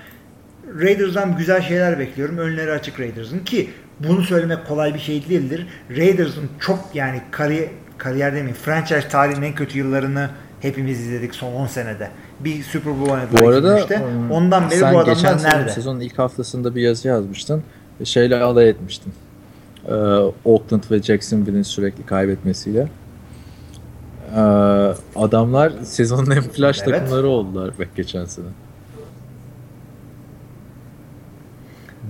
Raiders'dan 0.80 1.38
güzel 1.38 1.62
şeyler 1.62 2.00
bekliyorum. 2.00 2.38
Önleri 2.38 2.72
açık 2.72 3.00
Raiders'ın 3.00 3.40
ki 3.40 3.70
bunu 4.00 4.24
söylemek 4.24 4.68
kolay 4.68 4.94
bir 4.94 5.00
şey 5.00 5.30
değildir. 5.30 5.68
Raiders'ın 5.90 6.50
çok 6.60 6.80
yani 6.94 7.22
kariyer, 7.32 7.70
kariyer 7.98 8.32
demeyeyim 8.32 8.56
franchise 8.56 9.08
tarihinin 9.08 9.46
en 9.46 9.56
kötü 9.56 9.78
yıllarını 9.78 10.30
hepimiz 10.62 11.00
izledik 11.00 11.36
son 11.36 11.54
10 11.54 11.68
senede. 11.68 12.10
Bir 12.40 12.64
Super 12.64 13.00
Bowl 13.00 13.12
oynadılar 13.12 13.42
Bu 13.42 13.48
arada 13.48 14.06
um, 14.06 14.32
Ondan 14.32 14.70
beri 14.70 14.82
bu 14.82 15.06
geçen 15.06 15.28
adamlar 15.28 15.38
sezon, 15.38 15.50
nerede? 15.50 15.70
sezonun 15.72 16.00
ilk 16.00 16.20
haftasında 16.20 16.76
bir 16.76 16.82
yazı 16.82 17.08
yazmıştın. 17.08 17.64
Şeyle 18.04 18.36
alay 18.36 18.70
etmiştin. 18.70 19.14
Ee, 19.88 19.94
Oakland 20.46 20.84
ve 20.92 21.02
Jacksonville'in 21.02 21.64
sürekli 21.64 22.06
kaybetmesiyle. 22.06 22.88
Ee, 24.36 24.40
adamlar 25.16 25.74
sezonun 25.84 26.32
en 26.32 26.42
flash 26.42 26.82
Evet. 26.84 27.00
takımları 27.00 27.28
oldular 27.28 27.72
bak 27.80 27.88
geçen 27.96 28.26
sene. 28.26 28.46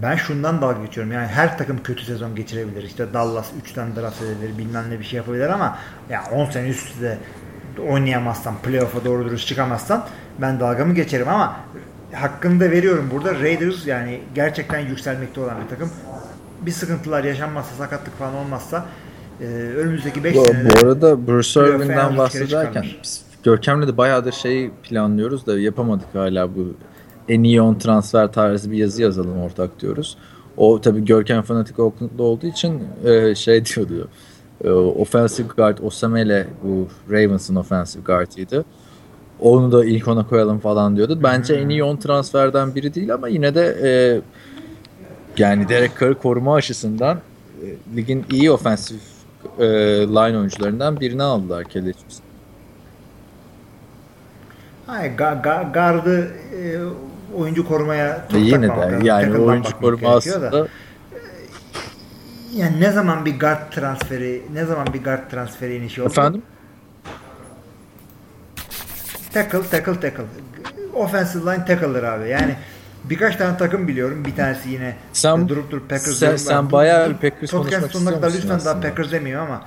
Ben 0.01 0.15
şundan 0.15 0.61
dalga 0.61 0.86
geçiyorum. 0.86 1.13
Yani 1.13 1.28
her 1.28 1.57
takım 1.57 1.84
kötü 1.84 2.05
sezon 2.05 2.36
geçirebilir. 2.36 2.84
İşte 2.84 3.13
Dallas 3.13 3.47
3'ten 3.65 3.95
draft 3.95 4.22
edilir, 4.22 4.57
bilmem 4.57 4.84
ne 4.89 4.99
bir 4.99 5.03
şey 5.03 5.17
yapabilir 5.17 5.49
ama 5.49 5.78
ya 6.09 6.24
10 6.32 6.45
sene 6.45 6.67
üst 6.67 6.88
üste 6.88 7.17
oynayamazsan, 7.89 8.55
playoff'a 8.63 9.05
doğru 9.05 9.26
dürüst 9.26 9.47
çıkamazsan 9.47 10.05
ben 10.41 10.59
dalgamı 10.59 10.93
geçerim 10.93 11.30
ama 11.30 11.55
hakkını 12.13 12.59
da 12.59 12.72
veriyorum 12.72 13.09
burada. 13.13 13.34
Raiders 13.36 13.88
yani 13.88 14.22
gerçekten 14.36 14.80
yükselmekte 14.80 15.41
olan 15.41 15.55
bir 15.63 15.69
takım. 15.69 15.89
Bir 16.66 16.72
sıkıntılar 16.72 17.24
yaşanmazsa, 17.24 17.76
sakatlık 17.76 18.18
falan 18.18 18.36
olmazsa 18.36 18.86
e, 19.41 19.45
önümüzdeki 19.78 20.24
5 20.24 20.36
Bu, 20.36 20.45
senede 20.45 20.70
bu 20.70 20.88
arada 20.88 21.28
Bruce 21.28 21.59
Irvin'den 21.59 22.18
bahsederken 22.18 22.86
biz 23.03 23.26
Görkem'le 23.43 23.88
de 23.88 23.97
bayağıdır 23.97 24.32
şey 24.32 24.70
planlıyoruz 24.84 25.45
da 25.45 25.59
yapamadık 25.59 26.16
hala 26.16 26.55
bu 26.55 26.74
en 27.30 27.43
iyi 27.43 27.62
10 27.62 27.76
transfer 27.76 28.32
tarzı 28.32 28.72
bir 28.72 28.78
yazı 28.78 29.01
yazalım 29.01 29.41
ortak 29.41 29.82
diyoruz. 29.82 30.18
O 30.57 30.82
tabii 30.82 31.05
Görkem 31.05 31.41
fanatik 31.41 31.80
Oakland'da 31.80 32.24
olduğu 32.24 32.47
için 32.47 32.84
e, 33.05 33.36
şey 33.36 33.66
diyordu. 33.89 34.07
E, 34.64 34.70
offensive 34.70 35.47
guard 35.57 35.78
Osamele 35.78 36.47
bu 36.64 36.88
Ravens'ın 37.12 37.55
offensive 37.55 38.03
guard'ıydı. 38.03 38.66
Onu 39.39 39.72
da 39.72 39.86
ilk 39.86 40.07
ona 40.07 40.28
koyalım 40.28 40.59
falan 40.59 40.95
diyordu. 40.95 41.20
Bence 41.24 41.53
en 41.53 41.70
iyi 41.70 41.84
10 41.84 41.97
transferden 41.97 42.76
biri 42.76 42.93
değil 42.93 43.14
ama 43.14 43.28
yine 43.28 43.55
de 43.55 43.78
e, 43.84 43.91
yani 45.38 45.69
Derek 45.69 45.99
Carr'ı 45.99 46.17
koruma 46.17 46.55
açısından 46.55 47.19
e, 47.63 47.95
ligin 47.95 48.25
iyi 48.32 48.51
offensive 48.51 48.99
e, 49.59 49.65
line 50.07 50.38
oyuncularından 50.38 50.99
birini 50.99 51.23
aldılar 51.23 51.63
Johnson. 51.63 52.25
Hayır, 54.88 55.17
ga, 55.17 55.34
ga, 55.34 55.69
gardı 55.73 56.32
e, 56.32 56.79
oyuncu 57.36 57.67
korumaya 57.67 58.25
çok 58.32 58.39
yine 58.39 58.69
de 58.69 58.99
yani 59.03 59.38
oyuncu 59.38 59.79
koruma 59.79 60.07
da. 60.09 60.15
aslında 60.15 60.67
Yani 62.53 62.79
ne 62.82 62.91
zaman 62.91 63.25
bir 63.25 63.39
guard 63.39 63.71
transferi, 63.71 64.41
ne 64.53 64.65
zaman 64.65 64.93
bir 64.93 65.03
guard 65.03 65.29
transferi 65.32 65.75
inişi 65.75 66.01
oldu? 66.01 66.09
efendim 66.09 66.41
Tackle, 69.34 69.61
tackle, 69.61 69.99
tackle. 69.99 70.23
Offensive 70.93 71.43
line 71.43 71.65
tackle'dır 71.65 72.03
abi. 72.03 72.29
Yani 72.29 72.55
Birkaç 73.03 73.35
tane 73.35 73.57
takım 73.57 73.87
biliyorum. 73.87 74.25
Bir 74.25 74.35
tanesi 74.35 74.69
yine 74.69 74.95
Sen- 75.13 75.49
durup 75.49 75.71
durup 75.71 75.89
Packers 75.89 76.07
sen- 76.17 76.19
diyorum. 76.19 76.37
sen 76.37 76.71
bayağı 76.71 77.09
bir 77.09 77.13
Packers 77.13 77.51
konuşmak 77.51 77.91
sonuna 77.91 78.11
kadar 78.11 78.27
lütfen 78.33 78.49
daha 78.49 78.57
aslında? 78.57 78.87
Packers 78.87 79.11
demiyor 79.11 79.41
ama 79.41 79.61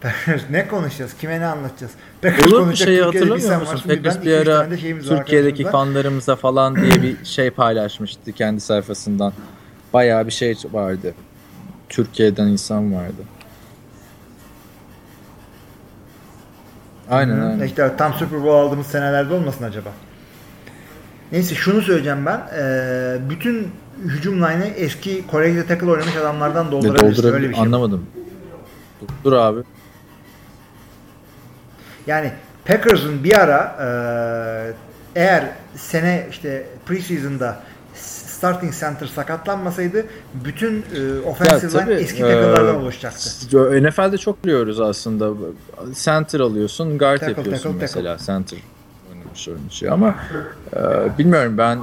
Packers 0.00 0.42
ne 0.50 0.68
konuşacağız? 0.68 1.14
Kime 1.20 1.40
ne 1.40 1.46
anlatacağız? 1.46 1.92
Packers 2.22 2.42
Olur 2.46 2.52
bir 2.52 2.64
konuşacak 2.64 2.86
şeyi 2.88 3.02
hatırlamıyor 3.02 3.60
musun? 3.60 3.82
Packers 3.88 4.22
bir 4.24 4.32
ara 4.32 4.68
Türkiye'deki 5.08 5.64
fanlarımıza 5.64 6.36
falan 6.36 6.76
diye 6.76 7.02
bir 7.02 7.16
şey 7.24 7.50
paylaşmıştı 7.50 8.32
kendi 8.32 8.60
sayfasından. 8.60 9.32
Bayağı 9.92 10.26
bir 10.26 10.32
şey 10.32 10.56
vardı. 10.72 11.14
Türkiye'den 11.88 12.46
insan 12.46 12.94
vardı. 12.94 13.22
Aynen 17.10 17.36
Hı, 17.36 17.46
aynen. 17.46 17.66
İşte 17.66 17.94
tam 17.98 18.14
Super 18.14 18.38
Bowl 18.44 18.48
aldığımız 18.66 18.86
senelerde 18.86 19.34
olmasın 19.34 19.64
acaba? 19.64 19.90
Neyse 21.32 21.54
şunu 21.54 21.82
söyleyeceğim 21.82 22.26
ben. 22.26 22.40
Ee, 22.58 23.18
bütün 23.30 23.68
hücum 24.04 24.34
line'ı 24.34 24.66
eski 24.76 25.26
Kore'de 25.26 25.66
tackle 25.66 25.90
oynamış 25.90 26.16
adamlardan 26.16 26.72
doldurabilirsin. 26.72 27.06
Öyle 27.06 27.16
doldurabilir 27.16 27.48
bir 27.48 27.54
şey. 27.54 27.62
anlamadım. 27.62 28.06
Dur, 29.24 29.32
abi. 29.32 29.60
Yani 32.06 32.32
Packers'ın 32.64 33.24
bir 33.24 33.38
ara 33.38 33.76
e, 33.80 35.20
eğer 35.20 35.44
sene 35.76 36.26
işte 36.30 36.66
preseason'da 36.86 37.60
starting 37.94 38.74
center 38.80 39.06
sakatlanmasaydı 39.06 40.06
bütün 40.34 40.84
e, 40.96 41.20
offensive 41.20 41.82
line 41.82 41.94
eski 41.94 42.20
tackle'lardan 42.20 42.74
e, 42.74 42.78
oluşacaktı. 42.78 43.30
NFL'de 43.82 44.18
çok 44.18 44.44
biliyoruz 44.44 44.80
aslında. 44.80 45.32
Center 45.94 46.40
alıyorsun, 46.40 46.98
guard 46.98 47.20
Tackle, 47.20 47.32
yapıyorsun 47.36 47.70
tackle, 47.70 47.80
mesela. 47.80 48.18
Center 48.26 48.58
oynamış 49.28 49.48
oyuncu 49.48 49.92
ama 49.92 50.14
e, 50.76 51.18
bilmiyorum 51.18 51.58
ben 51.58 51.76
e, 51.76 51.82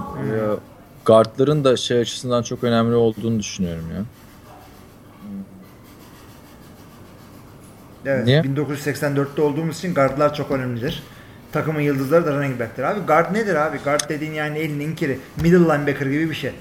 guardların 1.05 1.63
da 1.63 1.77
şey 1.77 1.99
açısından 1.99 2.43
çok 2.43 2.63
önemli 2.63 2.95
olduğunu 2.95 3.39
düşünüyorum 3.39 3.85
ya. 3.95 4.03
Evet, 8.05 8.25
Niye? 8.25 8.41
1984'te 8.41 9.41
olduğumuz 9.41 9.77
için 9.77 9.93
guardlar 9.93 10.33
çok 10.33 10.51
önemlidir. 10.51 11.03
Takımın 11.51 11.81
yıldızları 11.81 12.25
da 12.25 12.33
running 12.33 12.59
back'tir. 12.59 12.83
Abi 12.83 12.99
guard 12.99 13.33
nedir 13.33 13.55
abi? 13.55 13.77
Guard 13.77 14.09
dediğin 14.09 14.33
yani 14.33 14.57
elin 14.57 14.79
inkiri. 14.79 15.19
Middle 15.41 15.59
linebacker 15.59 16.05
gibi 16.05 16.29
bir 16.29 16.35
şey. 16.35 16.51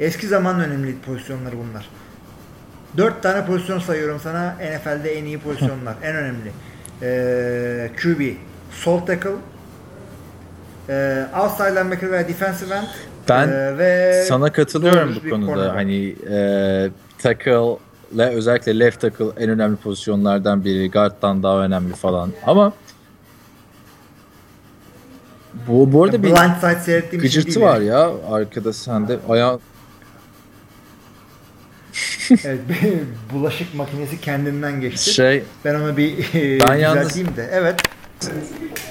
Eski 0.00 0.26
zaman 0.26 0.60
önemli 0.60 0.98
pozisyonları 0.98 1.54
bunlar. 1.58 1.88
Dört 2.96 3.22
tane 3.22 3.46
pozisyon 3.46 3.78
sayıyorum 3.78 4.20
sana. 4.20 4.54
NFL'de 4.54 5.18
en 5.18 5.24
iyi 5.24 5.38
pozisyonlar. 5.38 5.94
en 6.02 6.16
önemli. 6.16 6.52
Ee, 7.02 7.90
QB, 8.02 8.20
sol 8.70 9.00
tackle, 9.00 9.30
e, 10.88 11.26
outside 11.40 11.70
linebacker 11.70 12.10
veya 12.10 12.28
defensive 12.28 12.74
end 12.74 12.86
Ben 13.28 13.48
e, 13.48 13.78
ve 13.78 14.24
Sana 14.28 14.52
katılıyorum 14.52 15.16
bu 15.24 15.30
konuda. 15.30 15.74
Hani 15.74 16.16
e, 16.30 16.90
tackle 17.18 17.76
ve 18.12 18.26
özellikle 18.28 18.78
left 18.78 19.00
tackle 19.00 19.24
en 19.38 19.50
önemli 19.50 19.76
pozisyonlardan 19.76 20.64
biri. 20.64 20.90
Guard'dan 20.90 21.42
daha 21.42 21.64
önemli 21.64 21.92
falan. 21.94 22.32
Ama 22.46 22.72
bu, 25.68 25.92
bu 25.92 26.04
arada 26.04 26.22
bir 26.22 26.34
gıcırtı 27.18 27.60
var 27.60 27.80
ya 27.80 28.10
arkada 28.30 28.72
sende. 28.72 29.18
Ayağı 29.28 29.60
Evet, 32.44 32.60
bulaşık 33.32 33.74
makinesi 33.74 34.20
kendinden 34.20 34.80
geçti. 34.80 35.10
şey 35.14 35.42
Ben 35.64 35.74
onu 35.74 35.96
bir 35.96 36.18
e, 36.34 36.60
Ben 36.68 36.74
yalnız- 36.76 37.36
de. 37.36 37.48
Evet. 37.52 37.80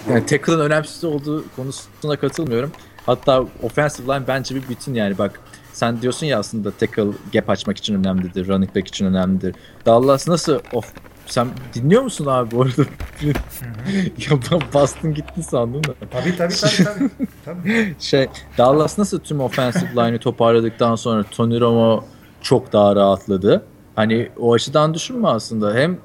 Yani 0.09 0.25
tackle'ın 0.25 0.59
önemsiz 0.59 1.03
olduğu 1.03 1.45
konusuna 1.55 2.15
katılmıyorum. 2.19 2.71
Hatta 3.05 3.45
offensive 3.63 4.13
line 4.13 4.27
bence 4.27 4.55
bir 4.55 4.69
bütün 4.69 4.93
yani 4.93 5.17
bak 5.17 5.39
sen 5.73 6.01
diyorsun 6.01 6.25
ya 6.27 6.39
aslında 6.39 6.71
tackle 6.71 7.07
gap 7.33 7.49
açmak 7.49 7.77
için 7.77 7.95
önemlidir, 7.95 8.47
running 8.47 8.75
back 8.75 8.87
için 8.87 9.05
önemlidir. 9.05 9.55
Dallas 9.85 10.27
nasıl 10.27 10.59
of 10.73 10.93
sen 11.25 11.47
dinliyor 11.73 12.01
musun 12.01 12.25
abi 12.25 12.51
bu 12.51 12.61
arada? 12.61 12.81
ya 14.17 14.39
ben 14.51 14.61
bastın 14.73 15.13
gittin 15.13 15.41
sandım 15.41 15.83
da. 15.83 15.93
Tabii 16.11 16.37
tabii 16.37 16.53
tabii 16.53 16.83
tabii. 16.83 17.09
tabii. 17.45 17.95
Şey 17.99 18.27
Dallas 18.57 18.97
nasıl 18.97 19.19
tüm 19.19 19.39
offensive 19.39 19.89
line'ı 19.91 20.19
toparladıktan 20.19 20.95
sonra 20.95 21.23
Tony 21.31 21.59
Romo 21.59 22.03
çok 22.41 22.73
daha 22.73 22.95
rahatladı. 22.95 23.65
Hani 23.95 24.29
o 24.39 24.53
açıdan 24.53 24.93
düşünme 24.93 25.27
aslında. 25.27 25.75
Hem 25.75 25.97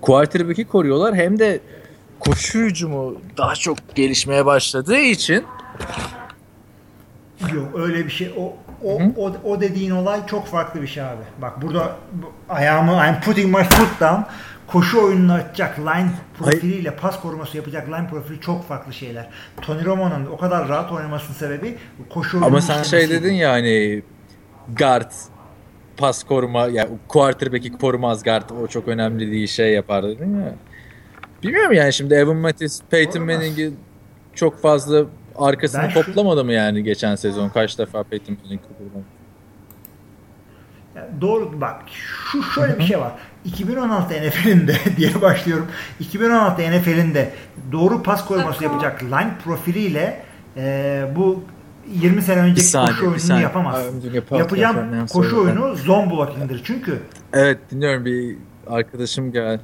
quarterback'i 0.00 0.64
koruyorlar 0.64 1.14
hem 1.14 1.38
de 1.38 1.60
koşu 2.20 2.58
hücumu 2.58 3.14
daha 3.38 3.54
çok 3.54 3.94
gelişmeye 3.94 4.46
başladığı 4.46 4.98
için 4.98 5.44
Yok 7.54 7.68
öyle 7.74 8.04
bir 8.04 8.10
şey. 8.10 8.34
O 8.38 8.56
o, 8.84 9.00
Hı. 9.00 9.04
o, 9.16 9.32
o 9.44 9.60
dediğin 9.60 9.90
olay 9.90 10.26
çok 10.26 10.46
farklı 10.46 10.82
bir 10.82 10.86
şey 10.86 11.02
abi. 11.02 11.22
Bak 11.42 11.62
burada 11.62 11.96
bu- 12.12 12.32
ayağımı 12.54 12.92
I'm 12.92 13.20
putting 13.20 13.56
my 13.56 13.62
foot 13.64 14.00
down. 14.00 14.20
Koşu 14.66 15.02
oyununu 15.04 15.32
açacak 15.32 15.78
line 15.78 16.10
profiliyle 16.38 16.96
pas 16.96 17.20
koruması 17.20 17.56
yapacak 17.56 17.88
line 17.88 18.08
profili 18.10 18.40
çok 18.40 18.68
farklı 18.68 18.92
şeyler. 18.92 19.30
Tony 19.62 19.84
Romo'nun 19.84 20.26
o 20.26 20.36
kadar 20.36 20.68
rahat 20.68 20.92
oynamasının 20.92 21.36
sebebi 21.36 21.76
koşu 22.10 22.36
oyunu 22.36 22.46
ama 22.46 22.60
sen 22.60 22.82
şey 22.82 23.10
dedin 23.10 23.32
ya 23.32 23.52
hani 23.52 24.02
guard 24.78 25.10
pas 25.96 26.24
koruma 26.24 26.60
ya 26.60 26.68
yani 26.68 26.90
quarterback'i 27.08 27.72
korumaz 27.72 28.22
guard 28.24 28.50
o 28.50 28.66
çok 28.66 28.88
önemli 28.88 29.30
değil 29.32 29.46
şey 29.46 29.72
yapar 29.72 30.04
dedin 30.04 30.40
ya. 30.40 30.54
Bilmiyorum 31.42 31.72
yani 31.72 31.92
şimdi 31.92 32.14
Evan 32.14 32.36
Mattis, 32.36 32.82
Peyton. 32.90 33.22
Manning'i 33.22 33.70
çok 34.34 34.62
fazla 34.62 35.04
arkasını 35.38 35.82
Ben 35.82 35.88
şu- 35.88 36.02
toplamadı 36.02 36.44
mı 36.44 36.52
yani 36.52 36.82
geçen 36.84 37.14
sezon? 37.14 37.48
Kaç 37.48 37.78
defa 37.78 38.02
Peyton 38.02 38.36
Manning 38.42 38.60
topladı? 38.62 39.04
Yani 40.96 41.20
doğru 41.20 41.60
bak 41.60 41.82
şu 42.30 42.42
şöyle 42.42 42.78
bir 42.78 42.84
şey 42.84 42.98
var. 42.98 43.12
2016 43.44 44.14
NFL'inde 44.14 44.74
diye 44.96 45.20
başlıyorum. 45.22 45.66
2016 46.00 46.62
NFL'inde 46.62 47.30
doğru 47.72 48.02
pas 48.02 48.24
koruması 48.26 48.64
yapacak 48.64 49.02
line 49.02 49.30
profiliyle 49.44 50.22
e, 50.56 51.04
bu 51.16 51.44
20 51.94 52.22
sene 52.22 52.40
önceki 52.40 52.60
saniye, 52.60 52.86
koşu 52.90 53.00
bir 53.00 53.06
oyununu 53.06 53.20
saniye. 53.20 53.42
yapamazsın. 53.42 54.00
Abi, 54.00 54.16
yapar- 54.16 54.38
Yapacağım 54.38 54.76
yapar, 54.94 55.08
koşu 55.08 55.36
yapar? 55.36 55.56
oyunu 55.60 55.76
zone 55.76 56.10
blocking'dir. 56.10 56.60
Çünkü 56.64 57.00
Evet 57.32 57.58
dinliyorum 57.70 58.04
bir 58.04 58.36
arkadaşım 58.66 59.32
gel. 59.32 59.60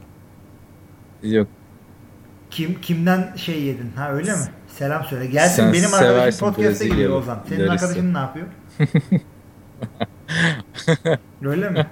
Yok. 1.22 1.48
kim 2.50 2.80
kimden 2.80 3.32
şey 3.36 3.62
yedin? 3.62 3.92
Ha 3.96 4.12
öyle 4.12 4.32
mi? 4.32 4.38
Selam 4.78 5.04
söyle. 5.04 5.26
Gelsin 5.26 5.62
Sen 5.62 5.72
benim 5.72 5.94
arkadaşım 5.94 6.52
podcast'e 6.52 6.88
gidiyor 6.88 7.20
Ozan. 7.20 7.38
Senin 7.48 7.60
ilerisi. 7.60 7.72
arkadaşın 7.72 8.14
ne 8.14 8.18
yapıyor? 8.18 8.46
öyle 11.44 11.70
mi? 11.70 11.86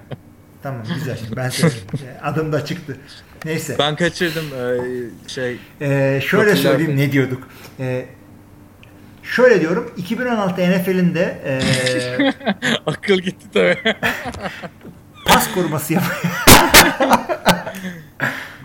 Tamam 0.63 0.81
güzel. 0.95 1.19
Ben 1.35 1.49
söyleyeyim. 1.49 1.85
Adım 2.23 2.51
da 2.53 2.65
çıktı. 2.65 2.97
Neyse. 3.45 3.75
Ben 3.79 3.95
kaçırdım 3.95 4.45
ee, 4.55 5.29
şey 5.29 5.57
Ee, 5.81 6.19
şöyle 6.23 6.55
söyleyeyim 6.55 6.97
ne 6.97 7.11
diyorduk. 7.11 7.47
Ee, 7.79 8.05
şöyle 9.31 9.61
diyorum 9.61 9.91
2016 9.97 10.61
NFL'inde 10.61 11.41
ee, 11.45 11.61
akıl 12.85 13.19
gitti 13.19 13.45
tabii. 13.53 13.77
pas 15.25 15.53
koruması 15.53 15.93
yap. 15.93 16.03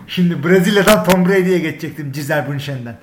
Şimdi 0.07 0.43
Brezilya'dan 0.43 1.03
Tom 1.03 1.25
Brady'ye 1.25 1.59
geçecektim 1.59 2.11
Giselle 2.11 2.51
Bündchen'den. 2.51 2.97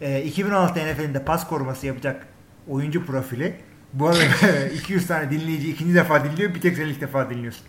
Ee, 0.00 0.22
2016 0.22 0.80
NFL'inde 0.80 1.24
pas 1.24 1.48
koruması 1.48 1.86
yapacak 1.86 2.26
oyuncu 2.68 3.06
profili. 3.06 3.56
Bu 3.92 4.08
arada 4.08 4.66
200 4.74 5.06
tane 5.06 5.30
dinleyici 5.30 5.70
ikinci 5.70 5.94
defa 5.94 6.24
dinliyor. 6.24 6.54
Bir 6.54 6.60
tek 6.60 6.76
sen 6.76 6.86
ilk 6.86 7.00
defa 7.00 7.30
dinliyorsun. 7.30 7.62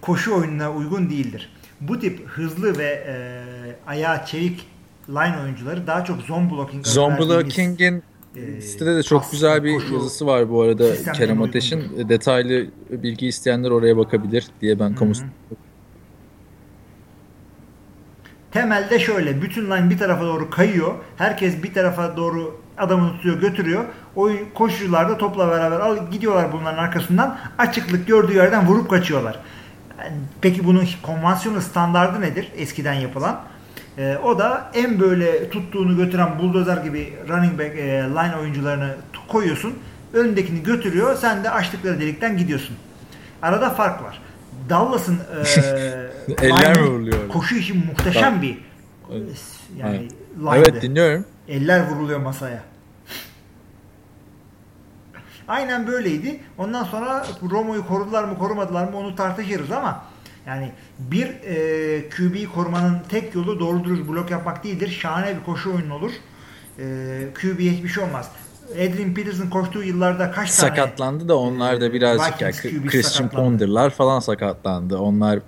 Koşu 0.00 0.34
oyununa 0.34 0.72
uygun 0.72 1.10
değildir. 1.10 1.52
Bu 1.80 2.00
tip 2.00 2.28
hızlı 2.28 2.78
ve 2.78 3.04
e, 3.06 3.14
ayağı 3.86 4.26
çevik 4.26 4.66
line 5.08 5.42
oyuncuları 5.42 5.86
daha 5.86 6.04
çok 6.04 6.20
zone 6.20 6.50
blocking 6.50 6.86
Zone 6.86 7.18
Blocking'in 7.18 8.02
e, 8.36 8.60
sitede 8.60 8.96
de 8.96 9.02
çok 9.02 9.22
pas, 9.22 9.30
güzel 9.30 9.64
bir 9.64 9.74
koşu 9.74 9.94
yazısı 9.94 10.26
var 10.26 10.50
bu 10.50 10.62
arada 10.62 11.12
Kerem 11.12 11.36
uygun. 11.36 11.48
Ateş'in. 11.48 12.08
Detaylı 12.08 12.66
bilgi 12.90 13.26
isteyenler 13.26 13.70
oraya 13.70 13.96
bakabilir 13.96 14.46
diye 14.60 14.80
ben 14.80 14.94
kamu 14.94 15.12
Temelde 18.50 18.98
şöyle 18.98 19.42
bütün 19.42 19.66
line 19.70 19.90
bir 19.90 19.98
tarafa 19.98 20.24
doğru 20.24 20.50
kayıyor. 20.50 20.94
Herkes 21.16 21.62
bir 21.62 21.74
tarafa 21.74 22.16
doğru 22.16 22.60
adamı 22.78 23.12
tutuyor 23.12 23.40
götürüyor. 23.40 23.84
O 24.16 24.30
koşucular 24.54 25.08
da 25.08 25.18
topla 25.18 25.48
beraber 25.48 25.80
al, 25.80 26.10
gidiyorlar 26.10 26.52
bunların 26.52 26.78
arkasından. 26.78 27.38
Açıklık 27.58 28.06
gördüğü 28.06 28.34
yerden 28.34 28.66
vurup 28.66 28.90
kaçıyorlar. 28.90 29.40
Peki 30.40 30.64
bunun 30.64 30.88
konvansiyonel 31.02 31.60
standardı 31.60 32.20
nedir 32.20 32.52
eskiden 32.56 32.94
yapılan? 32.94 33.40
Ee, 33.98 34.18
o 34.24 34.38
da 34.38 34.70
en 34.74 35.00
böyle 35.00 35.50
tuttuğunu 35.50 35.96
götüren 35.96 36.38
buldozer 36.38 36.76
gibi 36.76 37.12
running 37.28 37.58
back 37.58 37.76
e, 37.78 37.86
line 37.88 38.36
oyuncularını 38.40 38.96
koyuyorsun. 39.28 39.74
Önündekini 40.12 40.62
götürüyor. 40.62 41.16
Sen 41.16 41.44
de 41.44 41.50
açtıkları 41.50 42.00
delikten 42.00 42.36
gidiyorsun. 42.36 42.76
Arada 43.42 43.70
fark 43.70 44.02
var. 44.02 44.22
Dallas'ın 44.68 45.18
e, 46.28 46.42
Eller 46.46 46.80
vuruluyor? 46.80 47.28
Koşu 47.28 47.54
işi 47.56 47.74
muhteşem 47.74 48.42
bir 48.42 48.58
yani 49.78 49.96
Evet. 49.96 50.66
Evet 50.66 50.82
dinliyorum. 50.82 51.24
Eller 51.48 51.86
vuruluyor 51.86 52.20
masaya. 52.20 52.62
Aynen 55.48 55.86
böyleydi. 55.86 56.40
Ondan 56.58 56.84
sonra 56.84 57.26
Romo'yu 57.50 57.86
korudular 57.86 58.24
mı 58.24 58.38
korumadılar 58.38 58.88
mı 58.88 58.96
onu 58.96 59.16
tartışırız 59.16 59.70
ama 59.70 60.04
yani 60.46 60.72
bir 60.98 61.26
e, 61.26 62.08
QB'yi 62.08 62.48
korumanın 62.48 62.98
tek 63.08 63.34
yolu 63.34 63.60
doğru 63.60 63.84
dürüst 63.84 64.08
blok 64.08 64.30
yapmak 64.30 64.64
değildir. 64.64 64.88
Şahane 64.88 65.36
bir 65.36 65.44
koşu 65.44 65.74
oyunu 65.74 65.94
olur. 65.94 66.12
E, 66.78 66.84
QB'ye 67.40 67.72
hiçbir 67.72 67.88
şey 67.88 68.04
olmaz. 68.04 68.30
Adrian 68.72 69.14
Peterson 69.14 69.50
koştuğu 69.50 69.82
yıllarda 69.82 70.30
kaç 70.30 70.56
tane 70.56 70.70
sakatlandı 70.70 71.28
da 71.28 71.38
onlar 71.38 71.80
da 71.80 71.92
birazcık 71.92 72.40
ya 72.40 72.48
Vikings 72.48 72.62
Christian 72.62 73.02
sakatlandı. 73.02 73.44
Ponder'lar 73.44 73.90
falan 73.90 74.20
sakatlandı. 74.20 74.98
Onlar 74.98 75.40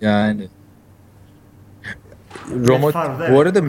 yani 0.00 0.48
Roma, 2.68 2.92
bu 3.32 3.40
arada 3.40 3.62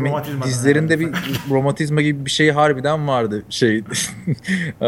dizlerinde 0.44 1.00
bir 1.00 1.10
romatizma 1.50 2.02
gibi 2.02 2.26
bir 2.26 2.32
şey 2.32 2.52
harbiden 2.52 3.08
vardı. 3.08 3.44
Şey 3.50 3.84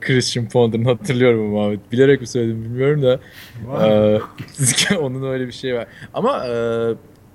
Christian 0.00 0.48
Ponder'ın 0.48 0.84
hatırlıyorum 0.84 1.56
ama 1.56 1.76
bilerek 1.92 2.20
mi 2.20 2.26
söyledim 2.26 2.64
bilmiyorum 2.64 3.02
da 3.02 3.20
eee, 3.86 4.20
onun 5.00 5.30
öyle 5.32 5.46
bir 5.46 5.52
şey 5.52 5.74
var. 5.74 5.86
Ama 6.14 6.44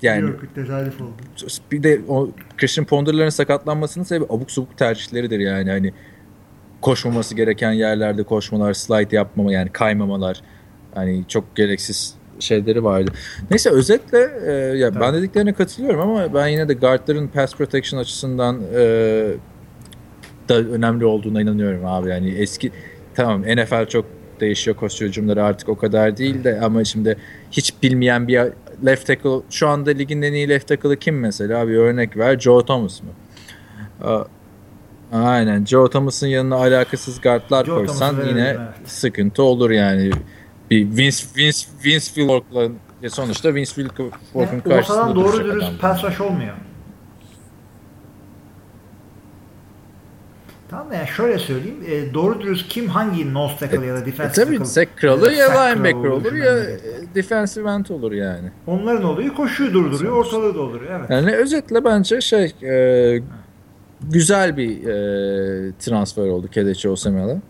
yani 0.01 0.21
Yok, 0.21 0.39
oldu. 1.01 1.13
bir 1.71 1.83
de 1.83 2.01
o 2.07 2.29
Christian 2.57 2.85
Ponder'ların 2.85 3.29
sakatlanmasının 3.29 4.03
sebebi 4.05 4.25
abuk 4.25 4.51
subuk 4.51 4.77
tercihleridir 4.77 5.39
yani 5.39 5.69
hani 5.69 5.93
koşmaması 6.81 7.35
gereken 7.35 7.71
yerlerde 7.71 8.23
koşmalar, 8.23 8.73
slide 8.73 9.15
yapmama 9.15 9.53
yani 9.53 9.69
kaymamalar 9.69 10.41
hani 10.95 11.23
çok 11.27 11.55
gereksiz 11.55 12.15
şeyleri 12.39 12.83
vardı. 12.83 13.11
Neyse 13.51 13.69
özetle 13.69 14.29
e, 14.47 14.51
ya 14.77 14.95
ben 14.95 14.99
Tabii. 14.99 15.17
dediklerine 15.17 15.53
katılıyorum 15.53 15.99
ama 15.99 16.33
ben 16.33 16.47
yine 16.47 16.67
de 16.67 16.73
guardların 16.73 17.27
pass 17.27 17.55
protection 17.55 17.99
açısından 17.99 18.61
e, 18.75 18.79
da 20.49 20.57
önemli 20.57 21.05
olduğuna 21.05 21.41
inanıyorum 21.41 21.85
abi. 21.85 22.09
Yani 22.09 22.29
eski 22.29 22.71
tamam 23.15 23.41
NFL 23.41 23.85
çok 23.85 24.05
değişiyor 24.39 24.77
koşu 24.77 25.05
hücumları 25.05 25.43
artık 25.43 25.69
o 25.69 25.77
kadar 25.77 26.17
değil 26.17 26.43
de 26.43 26.59
ama 26.61 26.83
şimdi 26.83 27.17
hiç 27.51 27.73
bilmeyen 27.83 28.27
bir 28.27 28.39
left 28.85 29.07
tackle 29.07 29.41
şu 29.49 29.67
anda 29.67 29.89
ligin 29.89 30.21
en 30.21 30.33
iyi 30.33 30.49
left 30.49 30.67
tackle'ı 30.67 30.97
kim 30.97 31.19
mesela? 31.19 31.67
Bir 31.67 31.75
örnek 31.75 32.17
ver. 32.17 32.39
Joe 32.39 32.65
Thomas 32.65 33.01
mı? 33.03 33.09
Aynen. 35.13 35.65
Joe 35.65 35.89
Thomas'ın 35.89 36.27
yanına 36.27 36.55
alakasız 36.55 37.21
guardlar 37.21 37.65
Joe 37.65 37.75
koysan 37.75 38.15
yine 38.27 38.47
evet. 38.47 38.89
sıkıntı 38.89 39.43
olur 39.43 39.71
yani. 39.71 40.11
Bir 40.73 40.97
Vince 40.97 41.17
Vince 41.37 41.57
Vince 41.85 41.99
Wilfork'la 42.05 42.63
ya 43.01 43.09
sonuçta 43.09 43.55
Vince 43.55 43.71
Wilfork'un 43.71 44.41
Yani 44.41 44.61
karşısında 44.61 45.15
doğru 45.15 45.43
dürüst 45.45 45.67
adam. 45.67 45.77
pass 45.77 46.03
rush 46.03 46.21
olmuyor. 46.21 46.53
Tamam 50.69 50.89
da 50.89 50.95
yani 50.95 51.07
şöyle 51.07 51.39
söyleyeyim. 51.39 51.77
e, 51.87 52.13
doğru 52.13 52.41
dürüst 52.41 52.69
kim 52.69 52.87
hangi 52.87 53.33
nose 53.33 53.57
tackle 53.57 53.85
ya 53.85 53.95
da 53.95 53.99
E 53.99 54.05
defensive 54.05 54.45
tabii 54.45 54.57
tackle 54.57 54.69
sack 54.71 54.97
kralı 54.97 55.31
ya 55.33 55.47
kralı 55.47 55.75
linebacker 55.75 56.09
olur 56.09 56.23
şundan 56.29 56.37
ya 56.45 56.59
e, 56.59 56.79
defensive 57.15 57.71
end 57.71 57.85
olur 57.85 58.11
yani. 58.11 58.51
Onların 58.67 59.03
olayı 59.03 59.33
koşuyu 59.33 59.73
durduruyor, 59.73 60.13
ortalığı 60.17 60.55
dolduruyor. 60.55 60.99
Evet. 60.99 61.09
Yani 61.09 61.35
özetle 61.35 61.85
bence 61.85 62.21
şey 62.21 62.53
e, 62.63 63.21
güzel 64.01 64.57
bir 64.57 64.77
e, 64.87 65.71
transfer 65.79 66.27
oldu 66.27 66.47
Kedeçi 66.47 66.89
Osamel'e. 66.89 67.41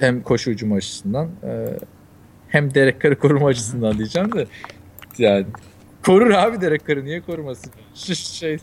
Hem 0.00 0.22
koşu 0.22 0.50
hücumu 0.50 0.74
açısından 0.74 1.28
e, 1.44 1.66
hem 2.50 2.74
Derek 2.74 3.20
koruma 3.20 3.46
açısından 3.48 3.98
diyeceğim 3.98 4.32
de 4.32 4.46
yani 5.18 5.46
korur 6.06 6.30
abi 6.30 6.60
Derek 6.60 6.88
Carr'ı 6.88 7.04
niye 7.04 7.20
korumasın? 7.20 7.72
Şey 8.14 8.58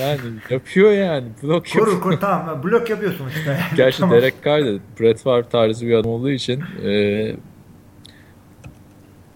yani 0.00 0.20
yapıyor 0.50 0.92
yani 0.92 1.24
blok 1.42 1.66
Korur, 1.72 1.78
yapıyor. 1.86 2.00
korur 2.00 2.20
tamam 2.20 2.62
blok 2.62 2.90
yapıyorsun 2.90 3.28
işte. 3.28 3.58
Gerçi 3.76 3.98
Tamam. 4.00 4.16
Derek 4.16 4.34
Carr 4.44 4.66
da 4.66 4.78
Brett 5.00 5.18
Favre 5.20 5.48
tarzı 5.48 5.86
bir 5.86 5.94
adam 5.94 6.10
olduğu 6.10 6.30
için 6.30 6.62
e, 6.84 7.36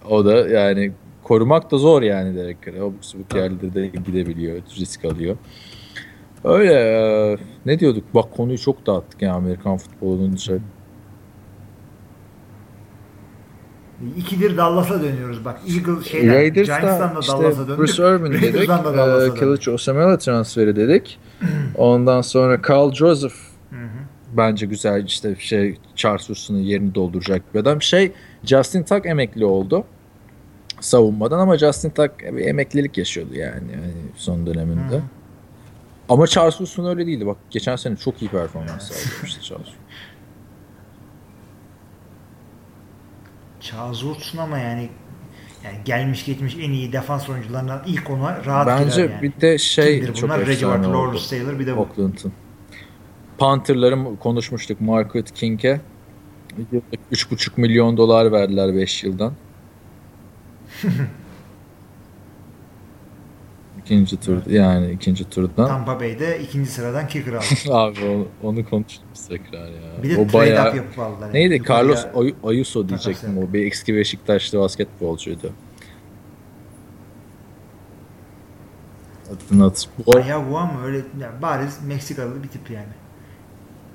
o 0.08 0.24
da 0.24 0.48
yani 0.48 0.92
korumak 1.22 1.70
da 1.70 1.78
zor 1.78 2.02
yani 2.02 2.36
Derek 2.36 2.66
Carr'ı. 2.66 2.82
Abuk 2.84 3.04
subuk 3.04 3.34
yerlerde 3.34 3.74
de 3.74 3.86
gidebiliyor, 3.86 4.56
risk 4.78 5.04
alıyor. 5.04 5.36
Öyle 6.44 6.72
e, 6.74 7.36
ne 7.66 7.78
diyorduk? 7.80 8.04
Bak 8.14 8.32
konuyu 8.36 8.58
çok 8.58 8.86
dağıttık 8.86 9.22
ya 9.22 9.32
Amerikan 9.34 9.76
futbolunun 9.76 10.32
dışarı. 10.36 10.60
İkidir 14.16 14.56
Dallas'a 14.56 15.02
dönüyoruz 15.02 15.44
bak. 15.44 15.60
Eagle 15.68 16.04
şeyden, 16.04 16.34
Raiders'ta 16.34 16.82
da 16.82 17.20
işte 17.20 17.32
Dallas'a 17.32 17.68
döndük. 17.68 17.78
Bruce 17.78 18.02
Irvin 18.02 18.32
dedik. 18.32 18.68
Da 18.68 18.92
e, 18.92 19.20
döndük. 19.20 19.38
Kılıç 19.38 19.68
Osamela 19.68 20.18
transferi 20.18 20.76
dedik. 20.76 21.18
Ondan 21.74 22.20
sonra 22.20 22.60
Carl 22.68 22.92
Joseph 22.92 23.34
bence 24.32 24.66
güzel 24.66 25.04
işte 25.04 25.36
şey 25.38 25.78
Charles 25.96 26.50
yerini 26.50 26.94
dolduracak 26.94 27.54
bir 27.54 27.60
adam. 27.60 27.82
Şey 27.82 28.12
Justin 28.44 28.82
Tuck 28.82 29.06
emekli 29.06 29.44
oldu 29.44 29.84
savunmadan 30.80 31.38
ama 31.38 31.58
Justin 31.58 31.90
Tuck 31.90 32.10
bir 32.18 32.46
emeklilik 32.46 32.98
yaşıyordu 32.98 33.34
yani, 33.34 33.72
yani 33.72 33.92
son 34.16 34.46
döneminde. 34.46 34.96
Hı. 34.96 35.02
Ama 36.08 36.26
Charles 36.26 36.56
Woodson 36.56 36.84
öyle 36.84 37.06
değildi. 37.06 37.26
Bak 37.26 37.36
geçen 37.50 37.76
sene 37.76 37.96
çok 37.96 38.22
iyi 38.22 38.30
performans 38.30 38.90
Charles. 38.90 39.42
Charles 39.42 39.68
Woodson 43.60 44.38
ama 44.38 44.58
yani 44.58 44.88
yani 45.64 45.76
gelmiş 45.84 46.24
geçmiş 46.24 46.56
en 46.56 46.70
iyi 46.70 46.92
defans 46.92 47.28
oyuncularından 47.28 47.82
ilk 47.86 48.10
ona 48.10 48.44
rahat 48.44 48.66
Bence 48.66 49.00
yani. 49.00 49.22
bir 49.22 49.40
de 49.40 49.58
şey 49.58 49.98
Kimdir 50.00 50.14
çok 50.14 50.30
bunlar? 50.30 50.40
efsane 50.40 50.86
oldu. 50.86 50.96
Lawrence 50.98 51.28
Taylor 51.30 51.58
bir 51.58 51.66
de 51.66 51.76
bu. 51.76 51.80
Oakland'ın. 51.80 52.32
Panther'ların 53.38 54.16
konuşmuştuk 54.16 54.80
Margaret 54.80 55.32
King'e. 55.34 55.80
Yıllık 56.72 56.84
3,5 57.12 57.50
milyon 57.56 57.96
dolar 57.96 58.32
verdiler 58.32 58.74
5 58.74 59.04
yıldan. 59.04 59.32
ikinci 63.90 64.16
tur 64.16 64.46
yani 64.50 64.90
ikinci 64.90 65.30
turdan. 65.30 65.68
Tampa 65.68 66.00
Bay'de 66.00 66.40
ikinci 66.40 66.70
sıradan 66.70 67.08
kicker 67.08 67.32
aldı. 67.32 67.44
Abi 67.70 67.98
onu, 68.04 68.26
onu 68.42 68.64
konuştuğumuz 68.70 69.28
tekrar 69.28 69.66
ya. 69.66 70.02
Bir 70.02 70.10
de 70.10 70.18
o 70.18 70.26
trade 70.26 70.32
bayağı 70.32 70.70
up 70.70 70.76
yapıp 70.76 70.98
aldılar. 70.98 71.26
yani. 71.26 71.34
neydi? 71.34 71.54
Yukarıya- 71.54 71.78
Carlos 71.78 72.06
Ay- 72.14 72.34
Ayuso 72.44 72.88
diyecektim 72.88 73.38
o. 73.38 73.52
Bir 73.52 73.66
eski 73.66 73.94
Beşiktaşlı 73.94 74.58
basketbolcuydu. 74.58 75.52
Adını 79.30 79.62
hatır. 79.62 79.88
Bu 80.06 80.12
Bayağı 80.12 80.50
bu 80.50 80.58
ama 80.58 80.84
öyle 80.84 80.96
yani 80.96 81.42
bariz 81.42 81.78
Meksikalı 81.86 82.42
bir 82.42 82.48
tip 82.48 82.70
yani. 82.70 82.92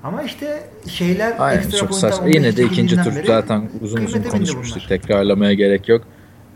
Ama 0.03 0.23
işte 0.23 0.69
şeyler 0.87 1.35
Aynen 1.39 1.57
ekstra 1.61 1.77
çok 1.77 1.95
saçma. 1.95 2.27
Yine 2.27 2.57
de 2.57 2.61
15 2.63 2.71
ikinci 2.71 2.95
tur 2.95 3.11
zaten 3.25 3.69
uzun 3.81 4.03
uzun 4.05 4.23
konuşmuştuk. 4.23 4.89
Tekrarlamaya 4.89 5.53
gerek 5.53 5.89
yok. 5.89 6.01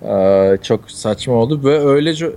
Ee, 0.03 0.57
çok 0.64 0.91
saçma 0.91 1.34
oldu 1.34 1.64
ve 1.64 1.80
öylece 1.80 2.32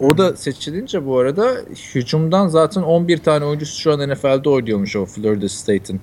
o 0.00 0.18
da 0.18 0.36
seçilince 0.36 1.06
bu 1.06 1.18
arada 1.18 1.54
hücumdan 1.94 2.48
zaten 2.48 2.82
11 2.82 3.18
tane 3.18 3.44
oyuncusu 3.44 3.80
şu 3.80 3.92
an 3.92 4.10
NFL'de 4.10 4.48
oynuyormuş 4.48 4.96
o 4.96 5.04
Florida 5.06 5.48
State'in 5.48 6.00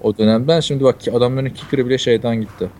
o 0.00 0.18
dönemden. 0.18 0.60
Şimdi 0.60 0.84
bak 0.84 1.00
ki 1.00 1.12
adamların 1.12 1.50
kicker'ı 1.50 1.86
bile 1.86 1.98
şeyden 1.98 2.40
gitti. 2.40 2.70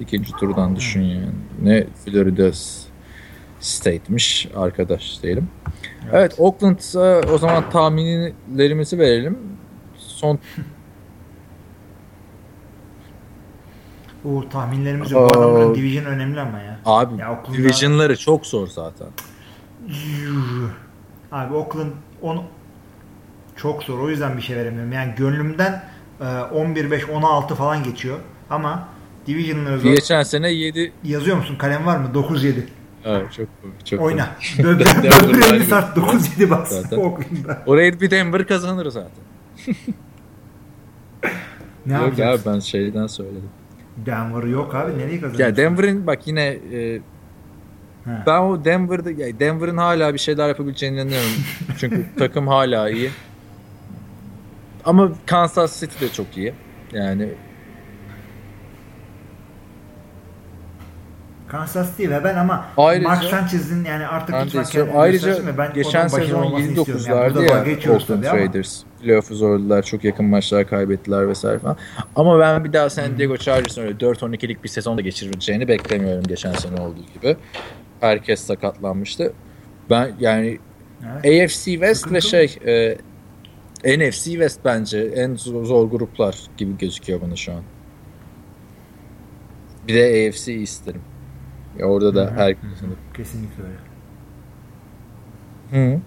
İkinci 0.00 0.32
turdan 0.32 0.76
düşün 0.76 1.02
yani. 1.02 1.28
Ne 1.62 1.86
Florida 2.04 2.50
State'miş 3.60 4.48
arkadaş 4.56 5.22
diyelim. 5.22 5.48
Evet, 6.12 6.34
Oakland 6.38 6.78
e, 6.94 7.26
o 7.28 7.38
zaman 7.38 7.70
tahminlerimizi 7.70 8.98
verelim. 8.98 9.38
Son 9.98 10.38
O 14.24 14.48
tahminlerimiz 14.48 15.10
yok. 15.10 15.30
Bu 15.34 15.38
adamların 15.38 15.74
division 15.74 16.04
önemli 16.04 16.40
ama 16.40 16.58
ya. 16.58 16.80
Abi 16.84 17.20
Ya 17.20 17.32
Oakland'da- 17.32 17.56
division'ları 17.58 18.16
çok 18.16 18.46
zor 18.46 18.66
zaten. 18.68 19.06
Abi 21.32 21.54
Oakland 21.54 21.90
on 22.22 22.42
çok 23.56 23.82
zor. 23.82 23.98
O 23.98 24.10
yüzden 24.10 24.36
bir 24.36 24.42
şey 24.42 24.56
veremiyorum. 24.56 24.92
Yani 24.92 25.14
gönlümden 25.16 25.84
e, 26.20 26.24
11-5 26.24 27.10
16 27.10 27.54
falan 27.54 27.82
geçiyor. 27.82 28.18
Ama 28.50 28.88
division'ları 29.26 29.80
zor. 29.80 29.90
Geçen 29.90 30.22
sene 30.22 30.50
7 30.50 30.92
Yazıyor 31.04 31.36
musun? 31.36 31.56
Kalem 31.56 31.86
var 31.86 31.96
mı? 31.96 32.08
9-7. 32.14 32.54
Evet 33.04 33.32
çok 33.32 33.46
çok. 33.84 34.00
Oyna. 34.00 34.28
Böbreğini 34.58 35.64
sart 35.64 35.96
9-7 35.96 36.50
bas. 36.50 36.82
Orayı 37.66 38.00
bir 38.00 38.10
Denver 38.10 38.46
kazanır 38.46 38.90
zaten. 38.90 39.10
Ne 41.86 41.92
yok 41.92 42.02
yapacağız? 42.02 42.46
abi 42.46 42.54
ben 42.54 42.60
şeyden 42.60 43.06
söyledim. 43.06 43.50
Denver 43.96 44.42
yok 44.42 44.74
abi. 44.74 44.98
Nereye 44.98 45.20
kazanıyorsun? 45.20 45.38
Ya 45.44 45.56
Denver'ın 45.56 46.06
bak 46.06 46.26
yine 46.26 46.46
e, 46.72 47.00
Ha. 48.06 48.22
ben 48.26 48.40
o 48.40 48.64
Denver'da 48.64 49.40
Denver'ın 49.40 49.76
hala 49.76 50.14
bir 50.14 50.18
şeyler 50.18 50.48
yapabileceğine 50.48 50.96
inanıyorum. 50.96 51.30
Çünkü 51.78 52.06
takım 52.18 52.48
hala 52.48 52.90
iyi. 52.90 53.10
Ama 54.84 55.10
Kansas 55.26 55.80
City 55.80 56.04
de 56.04 56.08
çok 56.08 56.36
iyi. 56.36 56.54
Yani 56.92 57.28
Kansas 61.48 61.90
City 61.90 62.08
ve 62.10 62.24
ben 62.24 62.36
ama 62.36 62.64
Ayrıca- 62.76 63.08
Mark 63.08 63.24
Sanchez'in 63.24 63.84
yani 63.84 64.06
artık 64.06 64.34
de 64.34 64.44
lütfen 64.54 64.88
Ayrıca 64.94 65.58
ben 65.58 65.72
geçen 65.72 66.08
sezon 66.08 66.42
olmasını 66.42 66.72
istiyorum. 66.72 67.04
Yani 67.08 67.16
29'lardı 67.16 67.34
burada 67.34 67.48
dalga 67.48 67.70
ya 67.70 67.92
Oakland. 67.92 68.24
Raiders. 68.24 68.82
Playoff'u 69.02 69.34
zorladılar. 69.34 69.82
Çok 69.82 70.04
yakın 70.04 70.26
maçlar 70.26 70.68
kaybettiler 70.68 71.28
vesaire 71.28 71.58
falan. 71.58 71.76
Ama 72.16 72.38
ben 72.38 72.64
bir 72.64 72.72
daha 72.72 72.90
San 72.90 73.18
Diego 73.18 73.36
Chargers'ın 73.36 73.82
öyle 73.82 73.94
4-12'lik 73.98 74.64
bir 74.64 74.68
sezon 74.68 74.98
da 74.98 75.00
geçireceğini 75.00 75.68
beklemiyorum 75.68 76.24
geçen 76.24 76.52
sene 76.52 76.80
olduğu 76.80 77.04
gibi. 77.14 77.36
Herkes 78.06 78.40
sakatlanmıştı. 78.40 79.32
Ben 79.90 80.12
yani 80.20 80.58
Evet. 81.24 81.44
AFC 81.44 81.64
West 81.64 81.82
ve 81.82 82.20
Sıkıntı 82.20 82.22
şey 82.22 82.58
e, 83.84 83.98
NFC 83.98 84.24
West 84.24 84.60
bence 84.64 84.98
en 84.98 85.34
zor, 85.34 85.64
zor 85.64 85.88
gruplar 85.90 86.38
gibi 86.56 86.78
gözüküyor 86.78 87.20
bana 87.20 87.36
şu 87.36 87.52
an. 87.52 87.62
Bir 89.88 89.94
de 89.94 90.28
AFC 90.28 90.54
isterim. 90.54 91.00
Ya 91.78 91.86
orada 91.86 92.14
da 92.14 92.20
Hı 92.20 92.24
hı. 92.30 92.34
herkesin. 92.34 92.96
Kesinlikle 93.16 93.62
öyle. 93.62 93.76
Hı. 95.94 96.00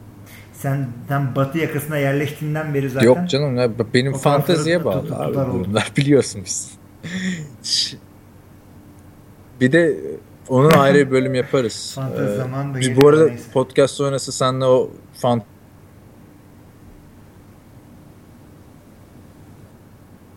Sen, 0.53 0.87
sen 1.07 1.35
batı 1.35 1.57
yakasına 1.57 1.97
yerleştiğinden 1.97 2.73
beri 2.73 2.89
zaten 2.89 3.05
Yok 3.07 3.29
canım 3.29 3.57
ya 3.57 3.71
benim 3.93 4.13
fanteziye 4.13 4.85
bağlı 4.85 5.07
tut- 5.07 5.11
abi 5.17 5.35
bunlar 5.35 5.91
biliyorsunuz. 5.97 6.71
bir 9.61 9.71
de 9.71 9.97
onun 10.49 10.69
ayrı 10.71 10.97
bir 10.97 11.11
bölüm 11.11 11.33
yaparız. 11.35 11.91
Fantezi 11.95 12.31
Ee, 12.31 12.35
zamanı 12.35 12.73
da 12.73 12.79
Biz 12.79 12.97
bu 12.97 13.07
arada 13.07 13.25
neyse. 13.25 13.51
podcast 13.53 13.93
sonrası 13.95 14.31
seninle 14.31 14.65
o 14.65 14.89
fan 15.13 15.41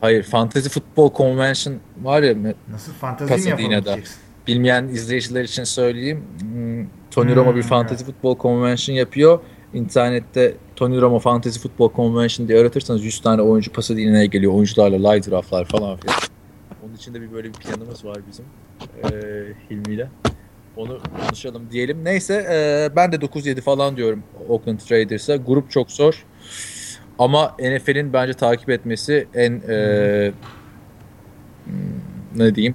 Hayır, 0.01 0.22
Fantasy 0.22 0.68
Football 0.68 1.10
Convention 1.16 1.74
var 2.02 2.22
ya 2.22 2.34
nasıl 2.70 2.93
fantezi 2.93 3.55
mi 3.55 3.62
yapabileceksin? 3.62 4.16
bilmeyen 4.47 4.89
izleyiciler 4.89 5.44
için 5.44 5.64
söyleyeyim. 5.64 6.24
Hmm, 6.40 6.86
Tony 7.10 7.28
Hmm, 7.30 7.36
Romo 7.36 7.56
bir 7.56 7.62
Fantasy 7.62 8.05
Football 8.05 8.39
Convention 8.39 8.97
yapıyor. 8.97 9.40
İnternette 9.74 10.55
Tony 10.76 11.01
Romo 11.01 11.18
Fantasy 11.18 11.60
Football 11.60 11.90
Convention 11.97 12.48
diye 12.48 12.60
aratırsanız 12.60 13.05
100 13.05 13.20
tane 13.20 13.43
oyuncu 13.43 13.72
Pasadena'ya 13.72 14.24
geliyor. 14.24 14.52
Oyuncularla 14.52 15.10
live 15.10 15.30
draftlar 15.30 15.64
falan 15.64 15.97
filan. 15.97 16.14
Onun 17.03 17.11
için 17.11 17.15
de 17.15 17.20
bir 17.20 17.33
böyle 17.33 17.49
bir 17.49 17.53
planımız 17.53 18.05
var 18.05 18.16
bizim 18.29 18.45
ee, 19.05 19.70
Hilmi'yle. 19.70 20.09
Onu 20.77 20.99
konuşalım 21.27 21.62
diyelim. 21.70 22.05
Neyse 22.05 22.47
ee, 22.51 22.97
ben 22.97 23.12
de 23.12 23.16
9-7 23.16 23.61
falan 23.61 23.97
diyorum 23.97 24.23
Oakland 24.49 24.81
Raiders'a. 24.91 25.37
Grup 25.37 25.70
çok 25.70 25.91
zor. 25.91 26.27
Ama 27.19 27.57
NFL'in 27.59 28.12
bence 28.12 28.35
takip 28.35 28.70
etmesi 28.70 29.29
en 29.35 29.53
hmm, 31.66 31.83
ne 32.37 32.55
diyeyim 32.55 32.74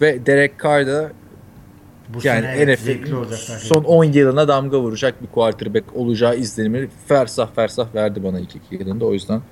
ve 0.00 0.26
Derek 0.26 0.62
Carr 0.62 0.86
da 0.86 1.12
Bu 2.08 2.18
yani 2.22 2.42
sene 2.42 2.54
evet, 2.56 2.78
NFL 2.78 2.84
zevkli 2.84 3.14
olacak 3.14 3.38
son 3.38 3.84
10 3.84 4.04
yılına 4.04 4.48
damga 4.48 4.80
vuracak 4.80 5.22
bir 5.22 5.26
quarterback 5.26 5.96
olacağı 5.96 6.36
izlenimi 6.36 6.88
fersah 7.06 7.54
fersah 7.54 7.94
verdi 7.94 8.24
bana 8.24 8.40
ilk 8.40 8.56
iki 8.56 8.74
yılında 8.74 9.04
o 9.04 9.12
yüzden. 9.12 9.42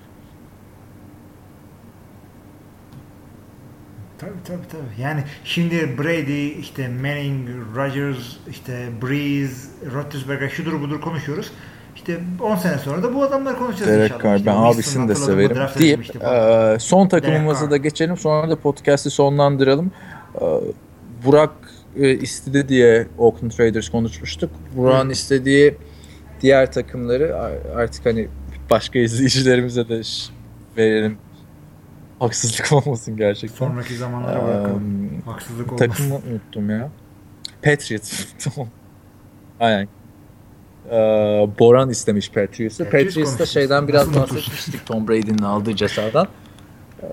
Tabii 4.18 4.30
tabii 4.44 4.68
tabii. 4.72 5.02
Yani 5.02 5.24
şimdi 5.44 5.98
Brady, 5.98 6.60
işte 6.60 6.88
Manning, 6.88 7.48
Rodgers, 7.76 8.18
işte 8.51 8.88
Breeze, 9.02 9.68
Roethlisberger 9.94 10.48
şudur 10.48 10.80
budur 10.80 11.01
konuşuyoruz. 11.01 11.51
İşte 11.97 12.20
10 12.43 12.56
sene 12.56 12.78
sonra 12.78 13.02
da 13.02 13.14
bu 13.14 13.22
adamları 13.22 13.59
konuşacağız 13.59 13.90
Derek 13.90 14.05
inşallah. 14.05 14.22
Carr 14.22 14.36
İşte 14.36 14.47
ben 14.47 14.56
abisini 14.56 15.09
de 15.09 15.14
severim 15.14 15.56
deyip 15.78 16.20
falan. 16.20 16.74
e, 16.74 16.78
son 16.78 17.09
takımımıza 17.09 17.70
da 17.70 17.76
geçelim 17.76 18.16
sonra 18.16 18.51
da 18.51 18.56
podcast'i 18.56 19.10
sonlandıralım. 19.10 19.93
E, 20.34 20.44
Burak 21.24 21.52
e, 21.97 22.10
istedi 22.10 22.68
diye 22.68 23.06
Oakland 23.18 23.52
Raiders 23.60 23.88
konuşmuştuk. 23.88 24.51
Burak'ın 24.76 25.10
istediği 25.10 25.74
diğer 26.40 26.72
takımları 26.72 27.36
artık 27.76 28.06
hani 28.06 28.28
başka 28.70 28.98
izleyicilerimize 28.98 29.88
de 29.88 30.01
verelim. 30.76 31.18
Haksızlık 32.18 32.72
olmasın 32.86 33.16
gerçekten. 33.16 33.56
Sonraki 33.68 33.97
zamanlara 33.97 34.44
bırakalım. 34.47 35.05
Eee, 35.05 35.20
Haksızlık 35.24 35.72
olmasın. 35.72 35.88
Takımı 35.93 36.14
unuttum 36.14 36.70
ya. 36.70 36.90
Patriots. 37.62 38.24
tamam. 38.38 38.70
Aynen. 39.60 39.88
Ee, 40.90 40.93
Boran 41.59 41.90
istemiş 41.90 42.30
Patriots'ı. 42.30 42.84
Patriots 42.84 43.14
konuşacağız. 43.14 43.51
şeyden 43.51 43.88
biraz 43.88 44.09
Nasıl 44.09 44.20
bahsetmiştik 44.20 44.86
Tom 44.86 45.09
Brady'nin 45.09 45.43
aldığı 45.43 45.76
cezadan. 45.76 46.28
Ee, 47.02 47.06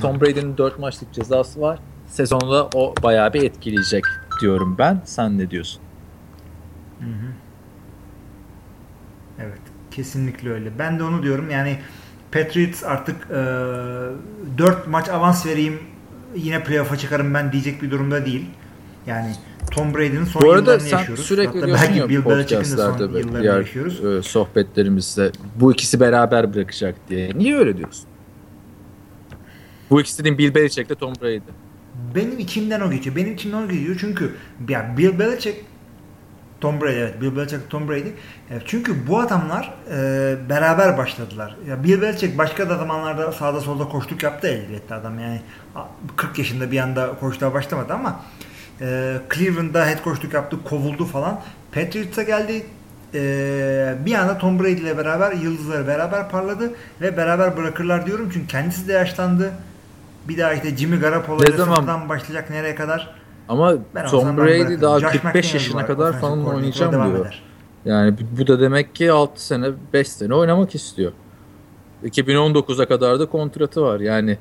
Tom 0.00 0.20
Brady'nin 0.20 0.58
4 0.58 0.78
maçlık 0.78 1.12
cezası 1.12 1.60
var. 1.60 1.78
Sezonda 2.06 2.68
o 2.74 2.94
bayağı 3.02 3.32
bir 3.32 3.42
etkileyecek 3.42 4.04
diyorum 4.40 4.76
ben. 4.78 5.00
Sen 5.04 5.38
ne 5.38 5.50
diyorsun? 5.50 5.82
Hı 7.00 7.04
hı. 7.06 7.32
Evet. 9.40 9.60
Kesinlikle 9.90 10.50
öyle. 10.50 10.78
Ben 10.78 10.98
de 10.98 11.02
onu 11.04 11.22
diyorum. 11.22 11.50
Yani 11.50 11.78
Patriots 12.44 12.84
artık 12.84 13.16
e, 13.30 13.34
4 14.58 14.86
maç 14.88 15.08
avans 15.08 15.46
vereyim 15.46 15.78
yine 16.34 16.64
playoff'a 16.64 16.96
çıkarım 16.96 17.34
ben 17.34 17.52
diyecek 17.52 17.82
bir 17.82 17.90
durumda 17.90 18.26
değil. 18.26 18.46
Yani 19.06 19.32
Tom 19.70 19.94
Brady'nin 19.94 20.24
son 20.24 20.42
Bu 20.42 20.52
arada 20.52 20.80
sen 20.80 20.98
yaşıyoruz. 20.98 21.24
sürekli 21.24 21.60
Hatta 21.60 21.72
belki 21.72 22.08
Bill 22.08 22.24
Belichick'in 22.24 22.58
de 22.62 22.64
son 22.76 22.98
yıllarını 22.98 23.42
diğer 23.42 23.58
yaşıyoruz. 23.58 24.04
e, 24.04 24.22
sohbetlerimizde 24.22 25.30
bu 25.60 25.72
ikisi 25.72 26.00
beraber 26.00 26.54
bırakacak 26.54 26.94
diye. 27.08 27.30
Niye 27.34 27.56
öyle 27.56 27.76
diyorsun? 27.76 28.04
Bu 29.90 30.00
ikisi 30.00 30.18
dediğin 30.18 30.38
Bill 30.38 30.54
Belichick'le 30.54 30.98
Tom 31.00 31.12
Brady. 31.22 31.40
Benim 32.14 32.38
içimden 32.38 32.80
o 32.80 32.90
geçiyor. 32.90 33.16
Benim 33.16 33.34
içimden 33.34 33.62
o 33.62 33.68
geçiyor 33.68 33.96
çünkü 34.00 34.34
ya 34.68 34.94
Bill 34.98 35.18
Belichick 35.18 35.64
Tom 36.66 36.80
Brady 36.80 37.00
evet 37.00 37.20
Bill 37.20 37.36
Belichick 37.36 37.70
Tom 37.70 37.88
Brady. 37.88 38.08
Evet, 38.50 38.62
çünkü 38.66 39.06
bu 39.06 39.20
adamlar 39.20 39.74
e, 39.90 40.36
beraber 40.48 40.98
başladılar. 40.98 41.56
Ya 41.68 41.84
Bill 41.84 42.02
Belichick 42.02 42.38
başka 42.38 42.70
da 42.70 42.76
zamanlarda 42.78 43.32
sağda 43.32 43.60
solda 43.60 43.88
koştuk 43.88 44.22
yaptı 44.22 44.46
elbette 44.48 44.94
adam 44.94 45.18
yani 45.18 45.40
40 46.16 46.38
yaşında 46.38 46.70
bir 46.70 46.78
anda 46.78 47.14
koştuğa 47.20 47.54
başlamadı 47.54 47.92
ama 47.92 48.20
e, 48.80 49.16
Cleveland'da 49.34 49.86
head 49.86 50.04
coachluk 50.04 50.34
yaptı, 50.34 50.56
kovuldu 50.64 51.04
falan. 51.04 51.40
Patriots'a 51.72 52.22
geldi. 52.22 52.66
E, 53.14 53.94
bir 54.06 54.14
anda 54.14 54.38
Tom 54.38 54.58
Brady 54.58 54.72
ile 54.72 54.98
beraber 54.98 55.32
yıldızları 55.32 55.86
beraber 55.86 56.30
parladı 56.30 56.72
ve 57.00 57.16
beraber 57.16 57.56
bırakırlar 57.56 58.06
diyorum 58.06 58.30
çünkü 58.32 58.46
kendisi 58.46 58.88
de 58.88 58.92
yaşlandı. 58.92 59.52
Bir 60.28 60.38
daha 60.38 60.52
işte 60.52 60.76
Jimmy 60.76 60.96
Garoppolo 60.96 61.42
ile 61.44 62.08
başlayacak 62.08 62.50
nereye 62.50 62.74
kadar? 62.74 63.25
Ama 63.48 63.74
Ben 63.94 64.06
Tom 64.06 64.36
Brady 64.36 64.80
daha 64.80 65.00
Josh 65.00 65.12
45 65.12 65.24
McDaniels 65.24 65.54
yaşına 65.54 65.86
kadar 65.86 66.20
falan 66.20 66.46
oynayacağım 66.46 66.92
diyor. 66.92 67.20
eder. 67.26 67.42
Yani 67.84 68.14
bu- 68.38 68.46
da 68.46 68.60
demek 68.60 68.94
ki 68.94 69.12
6 69.12 69.46
sene 69.46 69.66
5 69.92 70.08
sene 70.08 70.34
oynamak 70.34 70.74
istiyor. 70.74 71.12
2019'a 72.04 72.86
kadar 72.88 73.20
da 73.20 73.26
kontratı 73.26 73.82
var. 73.82 74.00
Yani 74.00 74.38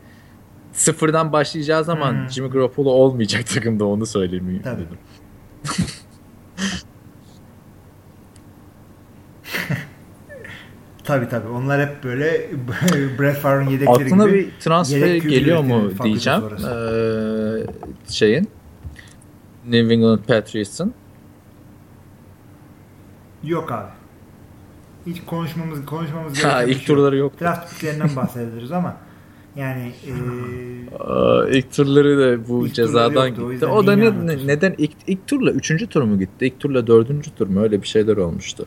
sıfırdan 0.74 1.32
başlayacağı 1.34 1.84
zaman 1.84 2.12
Hmm. 2.12 2.30
Jimmy 2.30 2.50
Garoppolo 2.50 2.90
olmayacak 2.90 3.48
takımda 3.54 3.86
onu 3.86 4.06
söyleyeyim 4.06 4.62
Tabii. 4.64 4.76
dedim. 4.82 4.98
Tabii 11.04 11.30
tabii. 11.30 11.48
Onlar 11.48 11.90
hep 11.90 12.04
böyle 12.04 12.50
Brett 13.20 13.38
Favre'ın 13.38 13.70
yedekleri 13.70 13.90
Aklına 14.06 14.28
gibi. 14.28 14.38
bir 14.40 14.52
transfer 14.60 15.16
geliyor 15.16 15.64
mu 15.64 15.92
diyeceğim. 16.04 16.42
Ee, 16.70 18.14
şeyin 18.14 18.50
New 19.70 19.94
England 19.94 20.20
Patriots'ın. 20.20 20.94
Yok 23.44 23.72
abi. 23.72 23.90
Hiç 25.06 25.22
konuşmamız 25.26 25.86
konuşmamız 25.86 26.44
Ha, 26.44 26.50
gereken 26.50 26.68
bir 26.68 26.72
ilk 26.72 26.78
şey 26.78 26.96
turları 26.96 27.18
yok. 27.18 27.42
Draft 27.42 27.74
piklerinden 27.74 28.16
bahsederiz 28.16 28.72
ama 28.72 28.96
yani 29.56 29.92
e, 30.08 30.12
Aa, 31.04 31.48
ilk 31.50 31.74
turları 31.74 32.18
da 32.20 32.48
bu 32.48 32.68
İlk 32.68 32.76
cezadan 32.76 33.28
yoktu, 33.28 33.42
o 33.42 33.46
gitti. 33.46 33.54
yüzden 33.54 33.68
O 33.68 33.88
da 33.88 33.96
ne, 33.96 34.08
anlatıyorsun? 34.10 34.48
neden 34.48 34.76
ilk, 34.78 34.92
ilk 35.08 35.28
turla 35.28 35.52
üçüncü 35.52 35.88
tur 35.88 36.02
mu 36.02 36.20
gitti? 36.20 36.46
İlk 36.46 36.60
turla 36.60 36.88
dördüncü 36.88 37.36
tur 37.36 37.48
mu? 37.48 37.62
Öyle 37.62 37.82
bir 37.82 37.88
şeyler 37.88 38.18
olmuştu. 38.18 38.66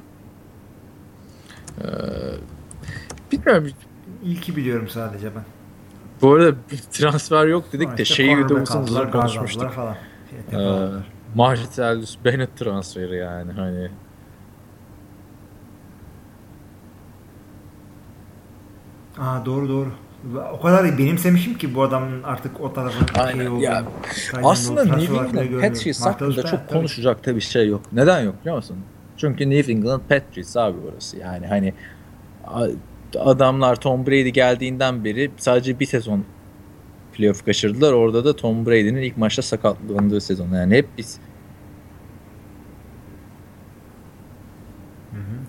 Ee, 1.80 1.84
bilmiyorum. 3.32 3.68
ilki 4.24 4.56
biliyorum 4.56 4.88
sadece 4.88 5.26
ben. 5.36 5.44
Bu 6.22 6.32
arada 6.32 6.56
transfer 6.90 7.46
yok 7.46 7.72
dedik 7.72 7.86
Sonra 7.86 7.98
de 7.98 8.02
işte 8.02 8.14
şeyi 8.14 8.36
de 8.48 8.54
uzun 8.54 8.82
uzun 8.82 9.10
konuşmuştuk. 9.10 9.70
Falan. 9.70 9.96
Şey, 10.30 10.60
Ee. 10.60 10.88
Marcellus 11.34 12.18
Bennett 12.24 12.56
transferi 12.56 13.16
yani 13.16 13.52
hani. 13.52 13.88
Aa 19.18 19.46
doğru 19.46 19.68
doğru. 19.68 19.88
O 20.52 20.60
kadar 20.60 20.98
benimsemişim 20.98 21.59
ki 21.59 21.74
bu 21.74 21.82
adamın 21.82 22.22
artık 22.22 22.60
o 22.60 22.72
tarafa 22.72 23.22
Aynen, 23.22 23.38
şey 23.38 23.48
olduğunu. 23.48 23.62
ya, 23.62 23.82
Aslında 24.42 24.84
New 24.84 25.16
England. 25.16 25.60
Patriots 25.60 26.06
hakkında 26.06 26.42
çok 26.42 26.50
tabii. 26.50 26.72
konuşacak 26.72 27.26
da 27.26 27.36
bir 27.36 27.40
şey 27.40 27.68
yok. 27.68 27.80
Neden 27.92 28.20
yok 28.20 28.34
biliyor 28.40 28.56
musun? 28.56 28.76
Çünkü 29.16 29.50
New 29.50 29.72
England 29.72 30.00
Patriots 30.09 30.56
abi 30.56 30.76
burası. 30.86 31.16
Yani 31.16 31.46
hani 31.46 31.74
adamlar 33.18 33.76
Tom 33.76 34.06
Brady 34.06 34.28
geldiğinden 34.28 35.05
beri 35.05 35.30
sadece 35.36 35.80
bir 35.80 35.86
sezon 35.86 36.24
playoff 37.19 37.45
kaçırdılar. 37.45 37.93
Orada 37.93 38.24
da 38.24 38.36
Tom 38.36 38.66
Brady'nin 38.66 39.03
ilk 39.03 39.16
maçta 39.16 39.43
sakatlandığı 39.43 40.20
sezon. 40.20 40.49
Yani 40.55 40.77
hep 40.77 40.89
biz 40.99 41.19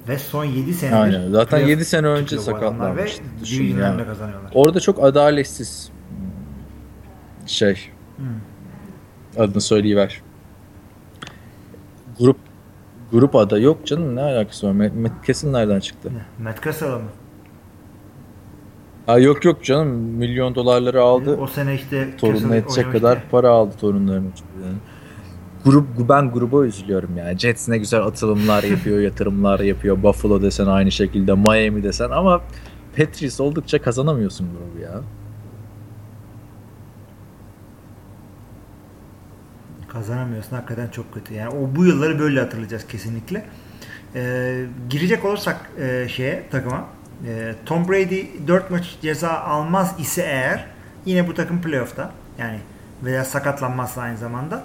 Ve 0.08 0.18
son 0.18 0.46
7 0.46 0.74
senedir 0.74 0.96
Aynen. 0.98 1.32
Zaten 1.32 1.58
playoff 1.58 1.70
7 1.70 1.86
sene 1.86 2.08
önce 2.08 2.38
sakatlanmıştı. 2.38 3.24
Ve 3.24 3.41
Düşün 3.44 3.64
division'larını 3.64 4.00
ya. 4.00 4.06
da 4.06 4.10
kazanıyorlar. 4.10 4.52
Orada 4.54 4.80
çok 4.80 5.04
adaletsiz 5.04 5.91
şey 7.46 7.90
Hı. 8.18 8.24
adını 9.41 9.62
söyleyiver. 9.62 10.22
Grup 12.20 12.38
grup 13.12 13.36
ada 13.36 13.60
yok 13.60 13.88
canım 13.88 14.16
ne 14.16 14.22
alakası 14.22 14.68
var? 14.68 14.72
Matt, 14.72 14.96
Matt 14.96 15.26
Cassel 15.28 15.50
nereden 15.50 15.80
çıktı? 15.80 16.12
Matt 16.44 16.64
Cassell'a 16.64 17.00
mı? 17.00 17.10
Ha 19.10 19.19
yok 19.19 19.45
yok 19.45 19.64
canım 19.64 19.88
milyon 19.98 20.56
dolarları 20.56 21.02
aldı. 21.02 21.38
O 21.38 21.48
sene 21.48 21.76
işte 21.76 22.18
Torununa 22.18 22.56
yetecek 22.56 22.91
kadar 22.91 23.19
para 23.31 23.49
aldı 23.49 23.76
torunlarının. 23.81 24.34
Yani. 24.64 24.77
Grup, 25.65 26.10
ben 26.10 26.31
gruba 26.31 26.65
üzülüyorum 26.65 27.18
ya. 27.18 27.38
Jets 27.38 27.68
ne 27.68 27.77
güzel 27.77 28.02
atılımlar 28.02 28.64
yapıyor, 28.64 28.99
yatırımlar 29.10 29.60
yapıyor. 29.60 30.03
Buffalo 30.03 30.41
desen 30.41 30.65
aynı 30.65 30.91
şekilde, 30.91 31.34
Miami 31.34 31.84
desen 31.84 32.10
ama 32.10 32.41
Patriots 32.98 33.40
oldukça 33.40 33.81
kazanamıyorsun 33.81 34.48
grubu 34.52 34.84
ya. 34.84 35.02
Kazanamıyorsun 39.88 40.56
hakikaten 40.56 40.88
çok 40.88 41.14
kötü. 41.14 41.34
Yani 41.34 41.49
o 41.49 41.76
bu 41.76 41.86
yılları 41.86 42.19
böyle 42.19 42.40
hatırlayacağız 42.40 42.88
kesinlikle. 42.88 43.45
Ee, 44.15 44.65
girecek 44.90 45.26
olursak 45.26 45.72
e, 45.80 46.07
şeye 46.10 46.44
takıma 46.52 46.98
e, 47.28 47.56
Tom 47.66 47.90
Brady 47.90 48.26
4 48.48 48.72
maç 48.72 48.98
ceza 49.02 49.30
almaz 49.30 49.96
ise 50.00 50.22
eğer 50.22 50.66
yine 51.06 51.28
bu 51.28 51.34
takım 51.34 51.62
playoff'ta 51.62 52.12
yani 52.40 52.60
veya 53.04 53.26
sakatlanmazsa 53.26 54.02
aynı 54.02 54.18
zamanda 54.18 54.64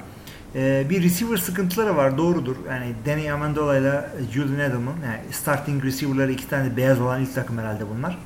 e, 0.54 0.86
bir 0.90 1.02
receiver 1.02 1.36
sıkıntıları 1.36 1.96
var 1.96 2.18
doğrudur. 2.18 2.56
Yani 2.68 2.94
Danny 3.06 3.32
Amendola 3.32 3.78
ile 3.78 4.04
Julian 4.32 4.60
Edelman 4.60 4.94
yani 5.04 5.32
starting 5.32 5.84
receiver'ları 5.84 6.32
iki 6.32 6.48
tane 6.48 6.76
beyaz 6.76 7.00
olan 7.00 7.20
ilk 7.20 7.34
takım 7.34 7.58
herhalde 7.58 7.84
bunlar. 7.96 8.18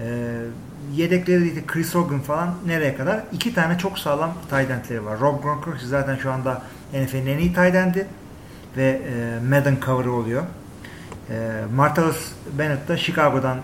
Ee, 0.00 0.36
yedekleri 0.94 1.56
de 1.56 1.66
Chris 1.66 1.94
Hogan 1.94 2.20
falan 2.20 2.54
nereye 2.66 2.96
kadar? 2.96 3.20
İki 3.32 3.54
tane 3.54 3.78
çok 3.78 3.98
sağlam 3.98 4.34
tight 4.50 4.70
endleri 4.70 5.04
var. 5.04 5.20
Rob 5.20 5.42
Gronkowski 5.42 5.86
zaten 5.86 6.16
şu 6.16 6.32
anda 6.32 6.62
NFL'in 6.94 7.26
en 7.26 7.38
iyi 7.38 7.52
tight 7.52 7.74
endi 7.74 8.06
ve 8.76 9.00
e, 9.08 9.46
Madden 9.48 9.76
cover'ı 9.86 10.12
oluyor. 10.12 10.42
E, 11.30 11.34
Martellus 11.74 12.32
Bennett 12.58 12.88
da 12.88 12.96
Chicago'dan 12.96 13.58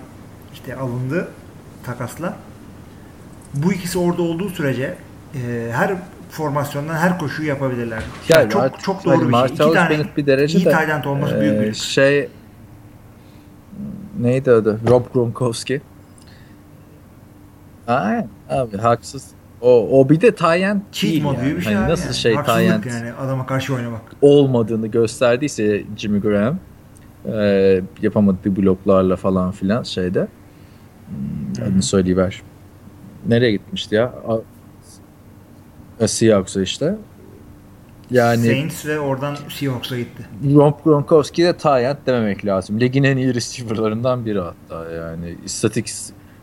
işte 0.52 0.76
alındı 0.76 1.28
takasla. 1.84 2.36
Bu 3.54 3.72
ikisi 3.72 3.98
orada 3.98 4.22
olduğu 4.22 4.48
sürece 4.48 4.94
e, 5.34 5.70
her 5.72 5.94
formasyondan 6.30 6.94
her 6.94 7.18
koşuyu 7.18 7.48
yapabilirler. 7.48 8.02
Ya 8.28 8.40
Yani 8.40 8.50
çok 8.50 8.62
artık 8.62 8.80
çok 8.80 8.96
hani 8.96 9.04
doğru 9.04 9.14
bir 9.14 9.20
şey. 9.20 9.30
Martellus 9.30 9.60
İki 9.70 9.74
tane 9.74 9.90
Bennett 9.90 10.16
bir 10.16 10.26
derece 10.26 10.58
iyi 10.58 10.64
de, 10.64 10.70
end 10.88 11.04
olması 11.04 11.40
büyük 11.40 11.54
bir 11.60 11.64
Ee, 11.64 11.66
lüks. 11.68 11.80
şey 11.82 12.28
neydi 14.20 14.50
adı? 14.50 14.80
Rob 14.88 15.04
Gronkowski. 15.14 15.80
Aynen 17.86 18.28
abi 18.50 18.76
haksız. 18.78 19.26
O, 19.60 20.00
o 20.00 20.08
bir 20.08 20.20
de 20.20 20.34
Cheat 20.92 21.12
değil 21.12 21.22
yani. 21.42 21.56
bir 21.56 21.62
şey 21.62 21.74
Hani 21.74 21.84
abi 21.84 21.92
nasıl 21.92 22.04
yani. 22.04 22.14
şey 22.14 22.34
Tayent 22.46 22.86
yani 22.86 23.12
adama 23.12 23.46
karşı 23.46 23.74
oynamak. 23.74 24.00
olmadığını 24.22 24.86
gösterdiyse 24.86 25.84
Jimmy 25.96 26.20
Graham 26.20 26.58
e, 27.26 27.80
yapamadığı 28.02 28.56
bloklarla 28.56 29.16
falan 29.16 29.50
filan 29.50 29.82
şeyde 29.82 30.28
hmm, 31.08 31.64
adını 31.64 31.82
söyleyiver. 31.82 32.42
Nereye 33.28 33.52
gitmişti 33.52 33.94
ya? 33.94 34.14
A- 34.28 34.40
A- 36.04 36.08
Seahawks'a 36.08 36.62
işte. 36.62 36.96
Yani 38.10 38.46
Saints 38.46 38.86
ve 38.86 39.00
oradan 39.00 39.36
Seahawks'a 39.48 39.98
gitti. 39.98 40.22
Rob 40.54 40.74
Gronkowski 40.84 41.44
de 41.44 41.56
Tayent 41.56 41.98
dememek 42.06 42.46
lazım. 42.46 42.80
Ligin 42.80 43.02
en 43.04 43.16
iyi 43.16 43.34
receiver'larından 43.34 44.26
biri 44.26 44.40
hatta 44.40 44.90
yani. 44.90 45.36
İstatik 45.44 45.92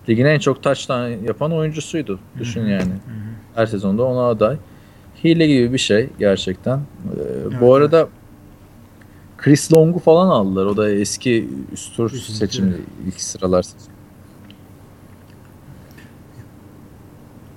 ligin 0.09 0.25
en 0.25 0.39
çok 0.39 0.63
touchdown 0.63 1.25
yapan 1.25 1.51
oyuncusuydu. 1.51 2.19
Düşün 2.39 2.61
Hı 2.61 2.65
hı. 2.65 2.69
yani. 2.69 2.83
Hı 2.83 2.91
hı. 2.91 3.29
Her 3.55 3.65
sezonda 3.65 4.03
ona 4.03 4.27
aday. 4.29 4.57
Hile 5.23 5.47
gibi 5.47 5.73
bir 5.73 5.77
şey 5.77 6.09
gerçekten. 6.19 6.77
Ee, 6.77 6.81
Evet, 7.51 7.61
bu 7.61 7.73
arada 7.75 8.07
Chris 9.41 9.73
Long'u 9.73 9.99
falan 9.99 10.27
aldılar. 10.27 10.65
O 10.65 10.77
da 10.77 10.89
eski 10.89 11.49
üst 11.71 11.95
tur 11.95 12.09
seçimli 12.09 12.77
ilk 13.07 13.21
sıralar. 13.21 13.65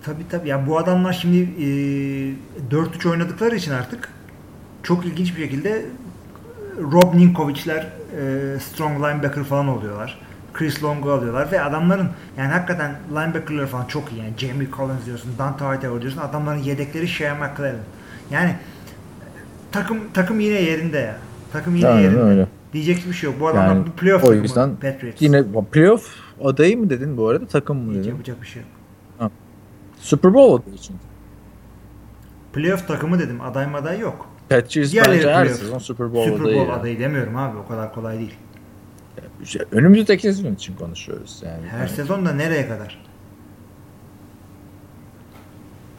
Tabii 0.02 0.28
tabii. 0.30 0.48
Ya 0.48 0.66
bu 0.66 0.78
adamlar 0.78 1.12
şimdi 1.12 1.36
e, 1.38 1.66
4-3 2.70 3.10
oynadıkları 3.10 3.56
için 3.56 3.72
artık 3.72 4.08
çok 4.82 5.06
ilginç 5.06 5.36
bir 5.36 5.42
şekilde 5.42 5.86
Rob 6.78 7.14
Ninkovic'ler 7.14 7.88
e, 8.18 8.58
strong 8.60 8.98
linebacker 8.98 9.44
falan 9.44 9.68
oluyorlar. 9.68 10.18
Chris 10.52 10.82
Long'u 10.82 11.10
alıyorlar 11.10 11.52
ve 11.52 11.62
adamların 11.62 12.08
yani 12.38 12.52
hakikaten 12.52 12.96
linebacker'ları 13.10 13.66
falan 13.66 13.84
çok 13.86 14.12
iyi. 14.12 14.18
Yani 14.18 14.32
Jamie 14.38 14.68
Collins 14.76 15.06
diyorsun, 15.06 15.30
Dante 15.38 15.64
Hightower 15.64 16.02
diyorsun. 16.02 16.20
Adamların 16.20 16.58
yedekleri 16.58 17.08
Shea 17.08 17.34
McClellan. 17.34 17.76
Yani 18.30 18.56
takım 19.72 19.98
takım 20.14 20.40
yine 20.40 20.62
yerinde 20.62 20.98
ya. 20.98 21.16
Takım 21.52 21.76
yine 21.76 21.88
Aynen 21.88 22.02
yerinde. 22.02 22.20
öyle. 22.20 22.46
Diyecek 22.72 23.06
bir 23.08 23.12
şey 23.12 23.30
yok. 23.30 23.40
Bu 23.40 23.48
adamlar 23.48 23.66
Yani 23.76 23.84
playoff 23.96 24.24
o 24.24 24.32
yüzden 24.34 24.76
Patriots. 24.76 25.22
Yine 25.22 25.44
playoff 25.72 26.16
adayı 26.44 26.78
mı 26.78 26.90
dedin 26.90 27.16
bu 27.16 27.28
arada 27.28 27.46
takım 27.46 27.76
mı 27.78 27.90
Hiç 27.92 27.98
dedin? 27.98 28.08
yapacak 28.10 28.42
bir 28.42 28.46
şey 28.46 28.62
yok. 28.62 29.30
Super 29.98 30.34
Bowl 30.34 30.62
adayı 30.62 30.76
için. 30.76 30.96
Playoff 32.52 32.88
takımı 32.88 33.18
dedim. 33.18 33.40
Aday 33.40 33.66
maday 33.66 33.98
yok. 33.98 34.28
Patriots 34.48 34.92
Diğerleri 34.92 35.16
bence 35.18 35.32
her 35.32 35.46
sezon 35.46 35.78
Super 35.78 36.12
Bowl 36.14 36.30
Super 36.30 36.44
adayı. 36.44 36.56
Bowl 36.58 36.70
ya. 36.70 36.76
adayı 36.76 36.98
demiyorum 36.98 37.36
abi. 37.36 37.58
O 37.58 37.66
kadar 37.68 37.94
kolay 37.94 38.18
değil. 38.18 38.34
Önümüzdeki 39.72 40.22
sezon 40.22 40.54
için 40.54 40.76
konuşuyoruz 40.76 41.42
yani. 41.44 41.66
Her 41.70 41.78
Yani 41.78 41.88
sezon 41.88 42.26
da 42.26 42.32
nereye 42.32 42.68
kadar? 42.68 43.04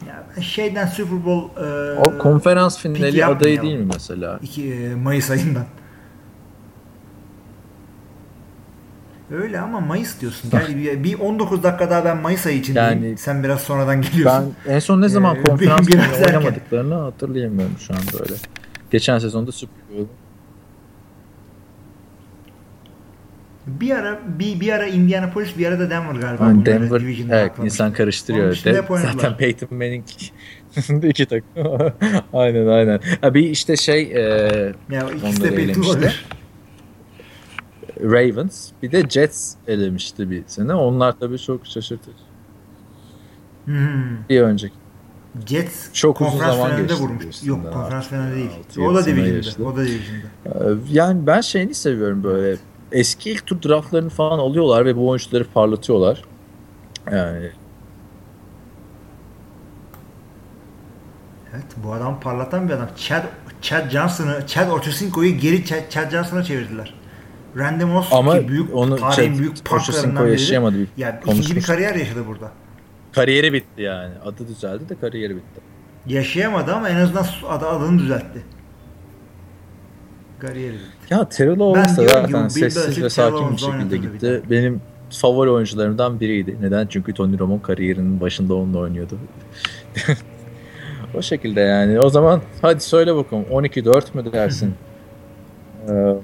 ben 0.00 0.02
şeyden 0.40 0.86
Super 0.86 1.24
Bowl 1.24 1.60
e, 1.64 1.98
o 1.98 2.18
konferans 2.18 2.78
finali 2.78 3.24
adayı 3.26 3.62
değil 3.62 3.78
mi 3.78 3.88
mesela? 3.94 4.38
iki, 4.42 4.74
e, 4.74 4.94
Mayıs 4.94 5.30
ayından. 5.30 5.64
Öyle 9.30 9.60
ama 9.60 9.80
Mayıs 9.80 10.20
diyorsun. 10.20 10.50
Yani 10.52 10.76
bir, 10.76 11.04
bir 11.04 11.18
19 11.20 11.62
dakika 11.62 11.90
daha 11.90 12.04
ben 12.04 12.16
Mayıs 12.16 12.46
ayı 12.46 12.58
için 12.58 12.74
Yani- 12.74 12.98
diyeyim. 12.98 13.18
Sen 13.18 13.44
biraz 13.44 13.60
sonradan 13.60 14.02
Ben 14.02 14.10
geliyorsun. 14.10 14.54
en 14.68 14.78
son 14.78 15.00
ne 15.00 15.08
zaman 15.08 15.36
Ee, 15.36 15.42
konferans 15.42 15.88
oynamadıklarını 16.26 16.94
hatırlayamıyorum 16.94 17.74
şu 17.78 17.94
an 17.94 18.00
böyle. 18.20 18.34
Geçen 18.90 19.18
sezonda 19.18 19.52
Super 19.52 19.76
Bowl. 19.90 20.04
Bir 23.66 23.90
ara 23.90 24.20
bir, 24.38 24.60
bir 24.60 24.72
ara 24.72 24.86
Indianapolis 24.86 25.58
bir 25.58 25.66
ara 25.66 25.78
da 25.78 25.90
Denver 25.90 26.14
galiba. 26.20 26.44
Yani 26.44 26.66
Denver 26.66 27.02
evet 27.30 27.52
insan 27.64 27.92
karıştırıyor. 27.92 28.64
De- 28.64 28.84
zaten 28.88 29.36
Peyton 29.36 29.68
Manning 29.78 30.04
iki 31.04 31.26
takım. 31.26 31.48
aynen 32.32 32.66
aynen. 32.66 33.00
Ha, 33.20 33.34
bir 33.34 33.50
işte 33.50 33.76
şey 33.76 34.02
e, 34.02 34.72
Ya 34.90 35.10
ikisi 35.10 35.42
de 35.42 35.54
Peyton. 35.54 35.82
Ravens 38.02 38.70
bir 38.82 38.92
de 38.92 39.08
Jets 39.08 39.54
elemişti 39.68 40.30
bir 40.30 40.42
sene. 40.46 40.74
Onlar 40.74 41.18
tabii 41.20 41.38
çok 41.38 41.66
şaşırtıcı. 41.66 42.16
Hmm. 43.64 44.28
Bir 44.28 44.40
önceki. 44.40 44.74
Jets 45.46 45.92
Çok 45.92 46.20
uzun 46.20 46.38
zaman 46.38 46.54
finalinde 46.54 46.82
geçti 46.82 47.02
vurmuş. 47.02 47.42
Yok 47.44 47.72
konferans 47.72 48.08
finali 48.08 48.36
değil. 48.36 48.50
Altı, 48.58 48.82
O 48.82 48.94
da 48.94 49.06
division'da. 49.06 49.68
O 49.68 49.76
da 49.76 49.84
division'da. 49.84 50.76
Yani 50.90 51.26
ben 51.26 51.40
şeyini 51.40 51.74
seviyorum 51.74 52.24
böyle. 52.24 52.56
Eski 52.94 53.30
ilk 53.30 53.46
tur 53.46 53.62
draftlarını 53.62 54.10
falan 54.10 54.38
alıyorlar 54.38 54.86
ve 54.86 54.96
bu 54.96 55.08
oyuncuları 55.08 55.44
parlatıyorlar. 55.44 56.22
Yani 57.12 57.50
Evet 61.54 61.64
bu 61.84 61.92
adam 61.92 62.20
parlatan 62.20 62.68
bir 62.68 62.74
adam. 62.74 62.88
Chad, 62.96 63.24
Chad 63.62 63.90
Johnson'ı, 63.90 64.46
Chad 64.46 64.70
Ochocinco'yu 64.70 65.38
geri 65.38 65.64
Chad, 65.64 65.90
Chad 65.90 66.10
Johnson'a 66.10 66.44
çevirdiler. 66.44 66.94
Randy 67.58 67.84
Moss 67.84 68.12
ama 68.12 68.38
ki 68.38 68.48
büyük 68.48 68.74
onu 68.74 68.96
tarihin 68.96 69.32
Chad 69.32 69.38
büyük 69.38 69.56
biri. 70.24 70.30
yaşayamadı. 70.30 70.78
Bir 70.78 70.88
Ya 70.96 71.20
ikinci 71.26 71.56
bir 71.56 71.62
kariyer 71.62 71.94
yaşadı 71.94 72.26
burada. 72.26 72.52
Kariyeri 73.12 73.52
bitti 73.52 73.82
yani. 73.82 74.14
Adı 74.24 74.48
düzeldi 74.48 74.88
de 74.88 74.94
kariyeri 75.00 75.36
bitti. 75.36 75.60
Yaşayamadı 76.06 76.74
ama 76.74 76.88
en 76.88 76.96
azından 76.96 77.26
adı, 77.48 77.66
adını 77.68 77.98
düzeltti. 77.98 78.42
Kariyeri 80.38 80.74
bitti. 80.74 81.14
Ya 81.14 81.28
Terrell 81.28 81.60
Owens 81.60 81.96
da 81.96 82.08
zaten 82.08 82.48
sessiz 82.48 83.02
ve 83.02 83.10
sakin 83.10 83.52
bir 83.52 83.58
şekilde 83.58 83.96
gitti. 83.96 84.42
Benim 84.50 84.80
favori 85.10 85.50
oyuncularımdan 85.50 86.20
biriydi. 86.20 86.56
Neden? 86.60 86.86
Çünkü 86.86 87.14
Tony 87.14 87.38
Romo 87.38 87.62
kariyerinin 87.62 88.20
başında 88.20 88.54
onunla 88.54 88.78
oynuyordu. 88.78 89.18
o 91.14 91.22
şekilde 91.22 91.60
yani. 91.60 92.00
O 92.00 92.10
zaman 92.10 92.42
hadi 92.62 92.80
söyle 92.80 93.14
bakalım 93.16 93.44
12-4 93.44 94.16
mü 94.16 94.32
dersin? 94.32 94.74
Ee, 95.88 96.14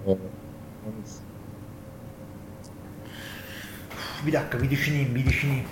Bir 4.27 4.33
dakika 4.33 4.63
bir 4.63 4.71
düşüneyim 4.71 5.15
bir 5.15 5.27
düşüneyim. 5.27 5.65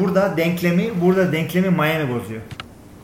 burada 0.00 0.36
denklemi 0.36 1.00
burada 1.00 1.32
denklemi 1.32 1.70
Miami 1.70 2.14
bozuyor. 2.14 2.40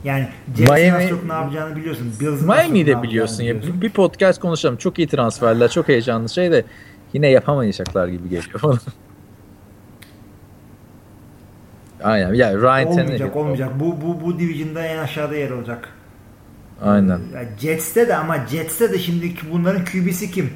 Yani 0.04 0.28
Miami- 0.58 1.08
çok 1.08 1.24
ne 1.24 1.32
yapacağını 1.32 1.76
biliyorsun. 1.76 2.12
Bills'ın 2.20 2.46
Miami'yi 2.48 2.86
de 2.86 3.02
biliyorsun 3.02 3.42
ya. 3.44 3.54
biliyorsun. 3.54 3.82
Bir 3.82 3.90
podcast 3.90 4.40
konuşalım. 4.40 4.76
Çok 4.76 4.98
iyi 4.98 5.08
transferler, 5.08 5.70
çok 5.70 5.88
heyecanlı 5.88 6.28
şey 6.28 6.50
de 6.52 6.64
yine 7.12 7.28
yapamayacaklar 7.28 8.08
gibi 8.08 8.28
geliyor 8.28 8.60
bana. 8.62 8.78
Aynen. 12.02 12.34
Ya 12.34 12.52
Ryan 12.54 12.86
Olmayacak 12.88 13.08
Tannehill. 13.08 13.34
olmayacak. 13.36 13.70
Bu 13.80 14.00
bu 14.00 14.20
bu 14.24 14.38
division'da 14.38 14.86
en 14.86 14.98
aşağıda 14.98 15.36
yer 15.36 15.50
olacak. 15.50 15.88
Aynen. 16.82 17.20
Jets'te 17.60 18.08
de 18.08 18.16
ama 18.16 18.46
Jets'te 18.46 18.92
de 18.92 18.98
şimdi 18.98 19.32
bunların 19.52 19.84
QB'si 19.84 20.30
kim? 20.30 20.50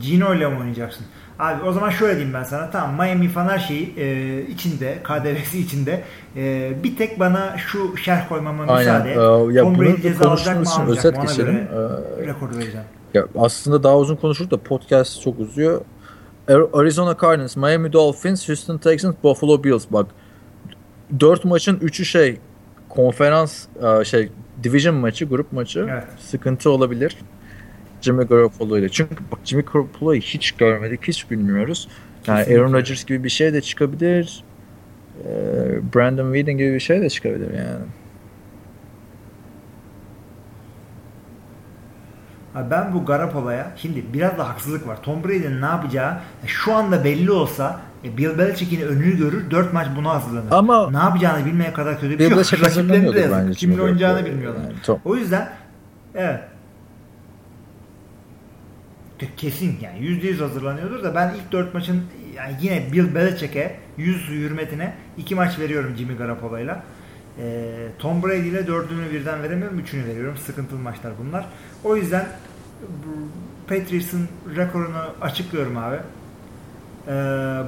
Gino 0.00 0.34
ile 0.34 0.48
mi 0.48 0.58
oynayacaksın? 0.58 1.06
Abi 1.38 1.62
o 1.64 1.72
zaman 1.72 1.90
şöyle 1.90 2.14
diyeyim 2.14 2.34
ben 2.34 2.42
sana. 2.42 2.70
Tamam 2.70 2.94
Miami 2.94 3.28
falan 3.28 3.48
her 3.48 3.58
şeyi 3.58 3.94
e, 3.98 4.40
içinde, 4.42 4.98
KDV'si 5.04 5.58
içinde. 5.58 6.02
E, 6.36 6.72
bir 6.84 6.96
tek 6.96 7.20
bana 7.20 7.58
şu 7.58 7.96
şerh 7.96 8.28
koymama 8.28 8.62
Aynen. 8.72 8.78
müsaade. 8.78 9.10
Ee, 9.10 9.54
ya 9.54 9.62
Tom 9.62 9.80
Brady 9.80 10.02
ceza 10.02 10.30
alacak 10.30 10.56
mı 10.64 10.70
almayacak 10.72 10.98
özet 10.98 11.12
mı 11.14 11.20
ona 11.20 11.30
geçelim. 11.30 11.52
göre 11.54 11.68
Ee, 12.22 12.26
rekoru 12.26 12.56
vereceğim. 12.56 12.86
Ya 13.14 13.26
aslında 13.38 13.82
daha 13.82 13.98
uzun 13.98 14.16
konuşur 14.16 14.50
da 14.50 14.56
podcast 14.56 15.22
çok 15.22 15.38
uzuyor. 15.40 15.80
Ar- 16.48 16.80
Arizona 16.80 17.16
Cardinals, 17.22 17.56
Miami 17.56 17.92
Dolphins, 17.92 18.48
Houston 18.48 18.78
Texans, 18.78 19.14
Buffalo 19.24 19.64
Bills. 19.64 19.84
Bak 19.90 20.06
4 21.20 21.44
maçın 21.44 21.76
3'ü 21.76 22.04
şey 22.04 22.38
konferans 22.88 23.64
e, 24.00 24.04
şey 24.04 24.30
division 24.62 24.94
maçı, 24.96 25.24
grup 25.24 25.52
maçı. 25.52 25.86
Evet. 25.90 26.04
Sıkıntı 26.18 26.70
olabilir. 26.70 27.16
Jimmy 28.00 28.24
Garoppolo 28.24 28.78
ile. 28.78 28.88
Çünkü 28.88 29.16
bak 29.32 29.38
Jimmy 29.44 29.64
Garoppolo'yu 29.64 30.20
hiç 30.20 30.52
görmedik, 30.52 31.08
hiç 31.08 31.30
bilmiyoruz. 31.30 31.88
Yani 32.26 32.38
Kesinlikle. 32.38 32.62
Aaron 32.62 32.72
Rodgers 32.72 33.04
gibi 33.04 33.24
bir 33.24 33.28
şey 33.28 33.52
de 33.52 33.60
çıkabilir. 33.60 34.44
Ee, 35.24 35.94
Brandon 35.94 36.32
Whedon 36.32 36.58
gibi 36.58 36.74
bir 36.74 36.80
şey 36.80 37.00
de 37.00 37.08
çıkabilir 37.10 37.54
yani. 37.54 37.84
Ben 42.70 42.94
bu 42.94 43.04
Garoppolo'ya 43.04 43.72
şimdi 43.76 44.04
biraz 44.12 44.38
da 44.38 44.48
haksızlık 44.48 44.88
var. 44.88 45.02
Tom 45.02 45.24
Brady'nin 45.24 45.62
ne 45.62 45.66
yapacağı 45.66 46.14
şu 46.46 46.74
anda 46.74 47.04
belli 47.04 47.30
olsa 47.30 47.80
e, 48.04 48.16
Bill 48.16 48.38
Belichick'in 48.38 48.80
önünü 48.80 49.18
görür 49.18 49.50
4 49.50 49.72
maç 49.72 49.86
buna 49.96 50.14
hazırlanır. 50.14 50.50
Ama- 50.50 50.90
ne 50.90 50.96
yapacağını 50.96 51.46
bilmeye 51.46 51.72
kadar 51.72 52.00
kötü 52.00 52.18
bir 52.18 52.18
şey 52.18 52.28
yok. 52.28 52.64
Rakiplerini 52.64 53.14
de 53.14 53.20
yazık. 53.20 53.56
Kimin 53.56 53.78
oynayacağını 53.78 54.26
bilmiyorlar. 54.26 54.62
Yani 54.88 54.98
O 55.04 55.16
yüzden 55.16 55.48
evet 56.14 56.40
kesin 59.36 59.76
yani 59.80 59.98
%100 59.98 60.38
hazırlanıyordur 60.38 61.04
da 61.04 61.14
ben 61.14 61.34
ilk 61.34 61.52
4 61.52 61.74
maçın 61.74 62.02
yani 62.36 62.52
yine 62.60 62.92
Bill 62.92 63.14
Belichick'e 63.14 63.76
100 63.96 64.28
hürmetine 64.28 64.94
2 65.18 65.34
maç 65.34 65.58
veriyorum 65.58 65.94
Jimmy 65.98 66.16
Garoppolo'yla. 66.16 66.82
Ee, 67.42 67.74
Tom 67.98 68.22
Brady 68.22 68.48
ile 68.48 68.66
dördünü 68.66 69.10
birden 69.12 69.42
veremiyorum. 69.42 69.78
Üçünü 69.78 70.06
veriyorum. 70.06 70.36
Sıkıntılı 70.46 70.78
maçlar 70.78 71.12
bunlar. 71.24 71.44
O 71.84 71.96
yüzden 71.96 72.26
Patriots'ın 73.68 74.28
rekorunu 74.56 74.96
açıklıyorum 75.20 75.76
abi. 75.76 75.96
Ee, 75.96 77.10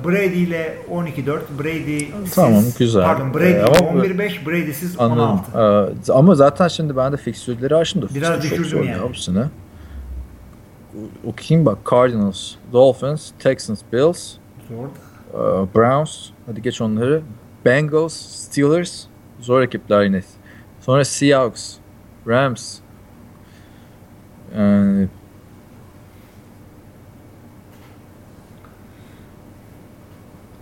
Brady 0.05 0.43
ile 0.43 0.75
12-4. 0.91 1.41
Brady 1.59 2.05
Tamam, 2.35 2.63
güzel. 2.79 3.05
Pardon 3.05 3.35
Brady 3.35 3.53
Ee, 3.53 3.63
ama 3.63 3.95
bu- 3.95 3.99
11-5. 3.99 4.47
Brady'siz 4.47 4.95
Anladım. 5.01 5.41
16. 5.55 6.09
Ee, 6.09 6.13
ama 6.13 6.35
zaten 6.35 6.69
şimdi 6.69 6.97
ben 6.97 7.13
de 7.13 7.17
fikstürleri 7.17 7.77
açtım 7.77 8.03
da 8.03 8.07
Biraz 8.15 8.43
düşürdüm 8.43 8.79
yani. 8.79 8.89
ya 8.91 9.09
hepsini. 9.09 9.43
Okuyayım 11.27 11.67
bak 11.67 11.79
Cardinals, 11.91 12.55
Dolphins, 12.73 13.31
Texans, 13.39 13.83
Bills, 13.93 14.33
Zor. 14.69 14.87
e, 15.35 15.75
Browns, 15.75 16.31
hadi 16.47 16.62
geç 16.62 16.81
onları. 16.81 17.23
Bengals, 17.65 18.12
Steelers, 18.15 19.05
zor 19.41 19.62
ekipler 19.62 20.03
yine. 20.03 20.23
Sonra 20.81 21.05
Seahawks, 21.05 21.75
Rams, 22.29 22.79
yani 24.57 25.09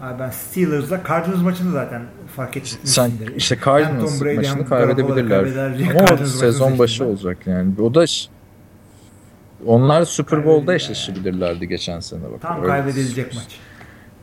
Abi 0.00 0.18
ben 0.18 0.30
Steelers'la 0.30 1.00
Cardinals 1.08 1.42
maçını 1.42 1.72
zaten 1.72 2.02
fark 2.36 2.56
ettim. 2.56 2.78
sen 2.84 3.10
işte 3.36 3.58
Cardinals 3.64 4.20
maçını 4.20 4.68
kaybedebilirler. 4.68 5.46
Ama 6.00 6.22
o 6.22 6.26
sezon 6.26 6.78
başı 6.78 7.04
ben. 7.04 7.08
olacak 7.08 7.38
yani. 7.46 7.80
O 7.80 7.94
da 7.94 8.04
onlar 9.66 10.04
Super 10.04 10.44
Bowl'da 10.46 10.74
eşleşebilirlerdi 10.74 11.68
geçen 11.68 12.00
sene 12.00 12.22
bak. 12.32 12.40
Tam 12.40 12.56
Öyle- 12.56 12.66
kaybedilecek 12.68 13.34
maç. 13.34 13.58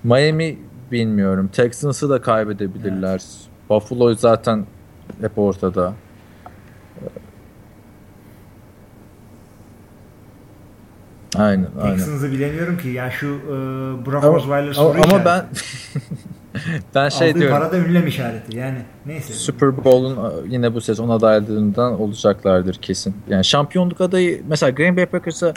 Miami 0.03 0.57
bilmiyorum. 0.91 1.47
Texans'ı 1.53 2.09
da 2.09 2.21
kaybedebilirler. 2.21 3.21
Buffalo 3.69 4.13
zaten 4.15 4.65
hep 5.21 5.37
ortada. 5.37 5.93
Aynen, 11.35 11.67
aynen. 11.81 11.97
Texans'ı 11.97 12.31
bilemiyorum 12.31 12.77
ki. 12.77 12.87
Ya 12.89 13.11
şu 13.11 13.27
e, 13.27 13.49
Brock 14.05 14.23
Ama, 14.25 14.37
Osweiler 14.37 14.63
ama, 14.65 14.73
soru 14.73 14.89
ama 14.97 15.05
işareti. 15.05 15.25
ben 15.25 15.45
ben 16.95 17.09
şey 17.09 17.29
Aldığı 17.31 17.39
diyorum. 17.39 17.57
para 17.59 17.71
da 17.71 17.77
ünlem 17.77 18.07
işareti. 18.07 18.57
Yani 18.57 18.77
neyse. 19.05 19.33
Super 19.33 19.85
Bowl'un 19.85 20.15
e, 20.15 20.53
yine 20.53 20.73
bu 20.73 20.81
sezon 20.81 21.09
adaylarından 21.09 22.01
olacaklardır 22.01 22.75
kesin. 22.75 23.15
Yani 23.29 23.45
şampiyonluk 23.45 24.01
adayı 24.01 24.41
mesela 24.47 24.69
Green 24.69 24.97
Bay 24.97 25.05
Packers'a 25.05 25.53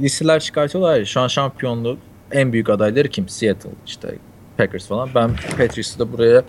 listeler 0.00 0.40
çıkartıyorlar 0.40 0.98
ya 0.98 1.04
şu 1.04 1.20
an 1.20 1.28
şampiyonluk 1.28 1.98
en 2.32 2.52
büyük 2.52 2.70
adayları 2.70 3.08
kim? 3.08 3.28
Seattle 3.28 3.70
işte 3.86 4.14
Packers 4.58 4.86
falan. 4.88 5.08
Ben 5.14 5.30
Patriots'ı 5.58 5.98
da 5.98 6.12
buraya 6.12 6.42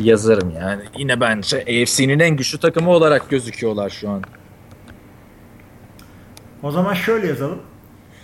yazarım 0.00 0.52
yani. 0.60 0.82
Yine 0.98 1.20
bence 1.20 1.56
AFC'nin 1.62 2.18
en 2.20 2.36
güçlü 2.36 2.58
takımı 2.58 2.90
olarak 2.90 3.30
gözüküyorlar 3.30 3.90
şu 3.90 4.10
an. 4.10 4.22
O 6.62 6.70
zaman 6.70 6.94
şöyle 6.94 7.26
yazalım. 7.26 7.58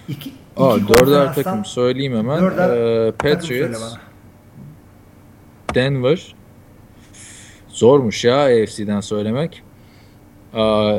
İki, 0.09 0.31
iki 0.31 0.35
Aa, 0.57 0.77
dörder 0.89 1.35
takım 1.35 1.65
söyleyeyim 1.65 2.17
hemen. 2.17 2.41
Dörder 2.41 2.77
Ee, 3.07 3.13
Patriots. 3.13 3.95
Denver. 5.77 6.35
Zormuş 7.69 8.25
ya 8.25 8.45
AFC'den 8.45 9.01
söylemek. 9.01 9.63
Aa, 10.55 10.99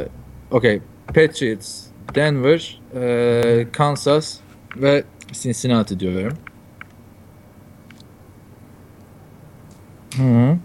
okay. 0.52 0.82
Patriots, 1.08 1.84
Denver, 2.16 2.82
e, 2.96 3.68
Kansas 3.72 4.40
ve 4.76 5.04
Cincinnati 5.32 6.00
diyorum. 6.00 6.38
Hı 10.18 10.24
-hı. 10.24 10.58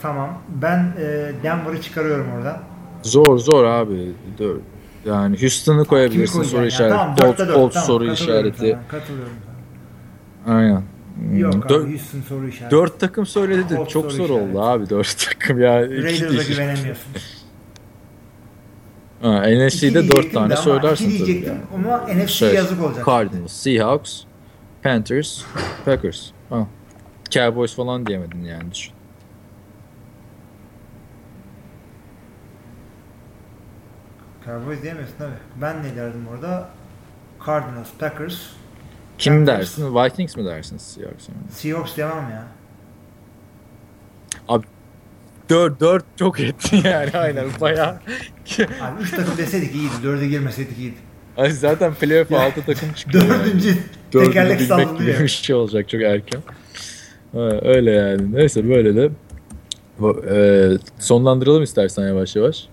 Tamam. 0.00 0.38
Ben 0.48 0.94
e, 0.98 1.32
Denver'ı 1.42 1.80
çıkarıyorum 1.80 2.32
oradan. 2.32 2.58
Zor 3.02 3.38
zor 3.38 3.64
abi. 3.64 4.12
Dur. 4.38 4.56
Yani 5.04 5.40
Houston'ı 5.40 5.84
koyabilirsin 5.84 6.42
soru 6.42 6.66
işareti. 6.66 6.96
Tamam, 6.96 7.16
Colt, 7.16 7.28
dörtte 7.28 7.48
dört. 7.48 7.56
Colt 7.56 7.72
Tamam, 7.72 7.86
soru 7.86 8.06
katılıyorum 8.06 8.48
işareti. 8.48 8.70
sana, 8.70 9.00
Katılıyorum 9.00 9.32
sana. 10.44 10.56
Aynen. 10.56 10.82
Yok 11.34 11.70
abi 11.70 11.90
Houston 11.90 12.20
soru 12.28 12.48
işareti. 12.48 12.76
Dört 12.76 13.00
takım 13.00 13.26
söyledi 13.26 13.74
çok 13.88 13.88
soru 13.88 14.10
zor 14.10 14.24
işareti. 14.24 14.32
oldu 14.50 14.62
abi 14.62 14.90
dört 14.90 15.16
takım 15.30 15.60
ya. 15.60 15.82
Raiders'a 15.82 16.42
güvenemiyorsun. 16.52 17.12
Ha, 19.22 19.42
NFC'de 19.46 20.08
dört 20.12 20.32
tane 20.32 20.56
söylersin 20.56 21.04
tabii 21.04 21.16
diyecektim 21.18 21.54
yani. 21.74 21.86
ama 21.86 22.06
NFC 22.14 22.28
Şey, 22.28 22.54
yazık 22.54 22.82
olacak. 22.84 23.06
Cardinals, 23.06 23.52
Seahawks, 23.52 24.22
Panthers, 24.82 25.42
Packers. 25.84 26.30
Ha. 26.50 26.66
Cowboys 27.30 27.74
falan 27.76 28.06
diyemedin 28.06 28.44
yani 28.44 28.70
düşün. 28.72 28.94
Cowboys 34.46 34.82
diyemiyorsun 34.82 35.14
tabii. 35.18 35.32
Ben 35.60 35.82
ne 35.82 35.96
derdim 35.96 36.26
orada? 36.34 36.68
Cardinals, 37.46 37.88
Packers, 37.98 38.40
Kim 39.20 39.46
dersin? 39.46 39.94
Vikings 39.94 40.36
mi 40.36 40.44
dersin 40.44 40.76
Seahawks 40.78 41.28
mi? 41.28 41.34
Seahawks 41.50 41.96
demem 41.96 42.30
ya. 42.30 42.44
Dört, 45.50 45.80
dört 45.80 46.04
çok 46.18 46.40
etti 46.40 46.80
yani 46.88 47.10
aynen 47.14 47.46
bayağı. 47.60 47.88
Abi 48.80 49.02
3 49.02 49.10
takım 49.10 49.36
deseydik 49.38 49.74
iyiydi. 49.74 49.92
4'e 50.04 50.26
girmeseydik 50.28 50.78
iyiydi. 50.78 50.96
Ay 51.36 51.50
zaten 51.50 51.94
playoff 51.94 52.30
Ya, 52.30 52.40
altı 52.46 52.62
takım 52.66 52.92
çıkıyor. 52.92 53.24
yani. 53.24 53.38
Dördüncü 53.44 53.76
Dördünü 54.12 54.26
tekerlek 54.32 54.70
ya. 54.70 55.20
bir 55.20 55.28
şey 55.28 55.56
olacak 55.56 55.88
çok 55.88 56.02
erken. 56.02 56.40
Öyle 57.62 57.90
yani. 57.90 58.32
Neyse 58.32 58.68
böyle 58.68 58.96
de 58.96 59.10
e, 60.30 60.78
sonlandıralım 60.98 61.62
istersen 61.62 62.06
yavaş 62.08 62.36
yavaş. 62.36 62.68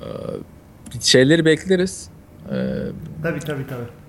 E, 0.00 0.06
şeyleri 1.00 1.44
bekleriz. 1.44 2.08
E, 2.50 2.56
Tabii 3.22 3.40
tabii 3.40 3.66
tabii. 3.66 4.01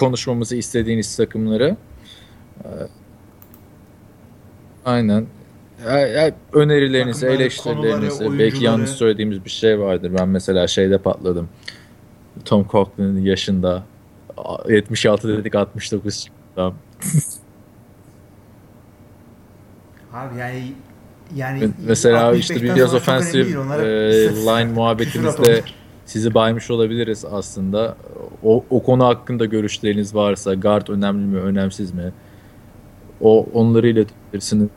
Konuşmamızı 0.00 0.56
istediğiniz 0.56 1.16
takımları. 1.16 1.76
E, 2.64 2.68
aynen. 4.84 5.26
E, 5.88 6.32
önerilerinizi, 6.52 7.20
Takımları, 7.20 7.42
eleştirilerinizi, 7.42 8.18
konuları, 8.18 8.38
belki 8.38 8.64
yanlış 8.64 8.90
söylediğimiz 8.90 9.44
bir 9.44 9.50
şey 9.50 9.80
vardır. 9.80 10.12
Ben 10.18 10.28
mesela 10.28 10.66
şeyde 10.66 10.98
patladım. 10.98 11.48
Tom 12.44 12.66
Coughlin'in 12.68 13.24
yaşında 13.24 13.84
76 14.68 15.38
dedik 15.38 15.54
69 15.54 16.20
çıktı. 16.24 16.72
Abi 20.12 20.38
yani 20.38 20.72
yani 21.36 21.68
Mesela 21.86 22.32
işte 22.32 22.54
65'ten 22.54 22.76
biraz. 22.76 23.66
Onlara 23.66 23.86
e, 23.86 24.30
line 24.46 24.72
muhabbetimizde. 24.72 25.62
Sizi 26.10 26.34
baymış 26.34 26.70
olabiliriz 26.70 27.24
aslında. 27.32 27.96
O, 28.42 28.64
o 28.70 28.82
konu 28.82 29.06
hakkında 29.06 29.44
görüşleriniz 29.44 30.14
varsa 30.14 30.54
guard 30.54 30.88
önemli 30.88 31.26
mi 31.26 31.38
önemsiz 31.38 31.94
mi? 31.94 32.12
O 33.20 33.46
onları 33.54 33.88
iletebilirsiniz. 33.88 34.70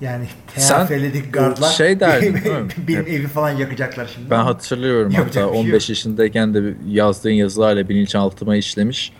Yani 0.00 0.26
TFL'lik 0.54 1.32
gardlar 1.32 1.68
şey 1.68 2.00
derdin, 2.00 2.34
benim, 2.88 3.06
evi 3.06 3.26
falan 3.26 3.50
yakacaklar 3.50 4.10
şimdi. 4.14 4.30
Ben 4.30 4.42
hatırlıyorum 4.42 5.10
Yapacak 5.10 5.44
hatta 5.44 5.52
bir 5.52 5.58
şey 5.58 5.70
15 5.70 5.88
yaşındayken 5.88 6.54
de 6.54 6.74
yazdığın 6.88 7.30
yazılarla 7.30 7.88
bilinçaltıma 7.88 8.56
işlemiş. 8.56 9.12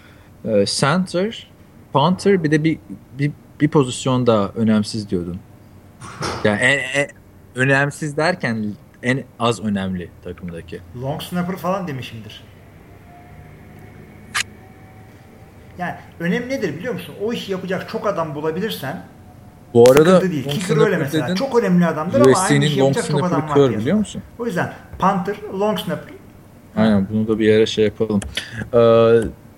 Ee, 0.44 0.64
center, 0.66 1.50
punter 1.92 2.44
bir 2.44 2.50
de 2.50 2.64
bir, 2.64 2.78
bir, 3.18 3.32
bir 3.60 3.68
pozisyon 3.68 4.26
daha 4.26 4.48
önemsiz 4.48 5.10
diyordun. 5.10 5.36
Yani 6.44 6.58
en, 6.60 6.78
en- 7.00 7.25
önemsiz 7.56 8.16
derken 8.16 8.64
en 9.02 9.24
az 9.38 9.60
önemli 9.64 10.10
takımdaki. 10.24 10.80
Long 11.02 11.22
snapper 11.22 11.56
falan 11.56 11.88
demişimdir. 11.88 12.44
Yani 15.78 15.94
önemli 16.20 16.48
nedir 16.48 16.76
biliyor 16.78 16.94
musun? 16.94 17.14
O 17.22 17.32
işi 17.32 17.52
yapacak 17.52 17.88
çok 17.88 18.06
adam 18.06 18.34
bulabilirsen 18.34 19.04
Bu 19.74 19.90
arada 19.90 20.30
değil. 20.30 20.48
Kicker 20.48 20.76
öyle 20.76 20.96
mesela. 20.96 21.24
dedin, 21.26 21.34
Çok 21.34 21.58
önemli 21.62 21.86
adamdır 21.86 22.20
ama 22.20 22.38
aynı 22.38 22.64
işi 22.64 22.78
yapacak 22.78 23.06
çok 23.10 23.24
adam 23.24 23.48
var. 23.48 23.70
biliyor 23.78 23.96
musun? 23.96 24.22
O 24.38 24.46
yüzden 24.46 24.72
punter, 24.98 25.36
long 25.60 25.78
snapper. 25.78 26.14
Aynen 26.76 27.06
bunu 27.10 27.28
da 27.28 27.38
bir 27.38 27.46
yere 27.46 27.66
şey 27.66 27.84
yapalım. 27.84 28.20
Ee, 28.74 28.78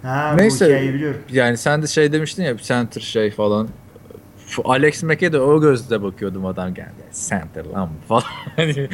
Ha, 0.02 0.34
Neyse. 0.36 0.82
biliyorum. 0.94 1.20
yani 1.32 1.56
sen 1.56 1.82
de 1.82 1.86
şey 1.86 2.12
demiştin 2.12 2.42
ya 2.42 2.56
center 2.56 3.00
şey 3.00 3.30
falan. 3.30 3.68
Şu 4.48 4.62
Alex 4.70 5.02
Mack'e 5.02 5.32
de 5.32 5.40
o 5.40 5.60
gözle 5.60 6.02
bakıyordum 6.02 6.46
adam 6.46 6.74
geldi. 6.74 7.02
Center 7.28 7.64
lan 7.64 7.90
falan. 8.08 8.22
Hani 8.56 8.88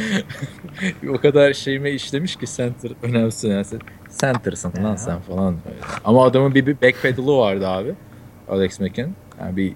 o 1.09 1.19
kadar 1.19 1.53
şeyime 1.53 1.91
işlemiş 1.91 2.37
ki 2.37 2.47
center 2.47 2.91
önemsiz. 3.03 3.67
Sen 3.67 3.81
center'sın 4.09 4.73
lan 4.85 4.97
sen 4.97 5.21
falan. 5.21 5.57
Ama 6.05 6.25
adamın 6.25 6.55
bir, 6.55 6.67
bir 6.67 6.83
backpedal'ı 6.83 7.39
vardı 7.39 7.69
abi. 7.69 7.95
Alex 8.49 8.81
Mack'in. 8.81 9.15
Yani 9.41 9.57
bir 9.57 9.73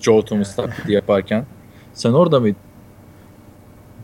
Joe 0.00 0.24
Thomas 0.24 0.56
taklidi 0.56 0.92
yaparken. 0.92 1.46
Sen 1.92 2.12
orada 2.12 2.40
mıydın? 2.40 2.60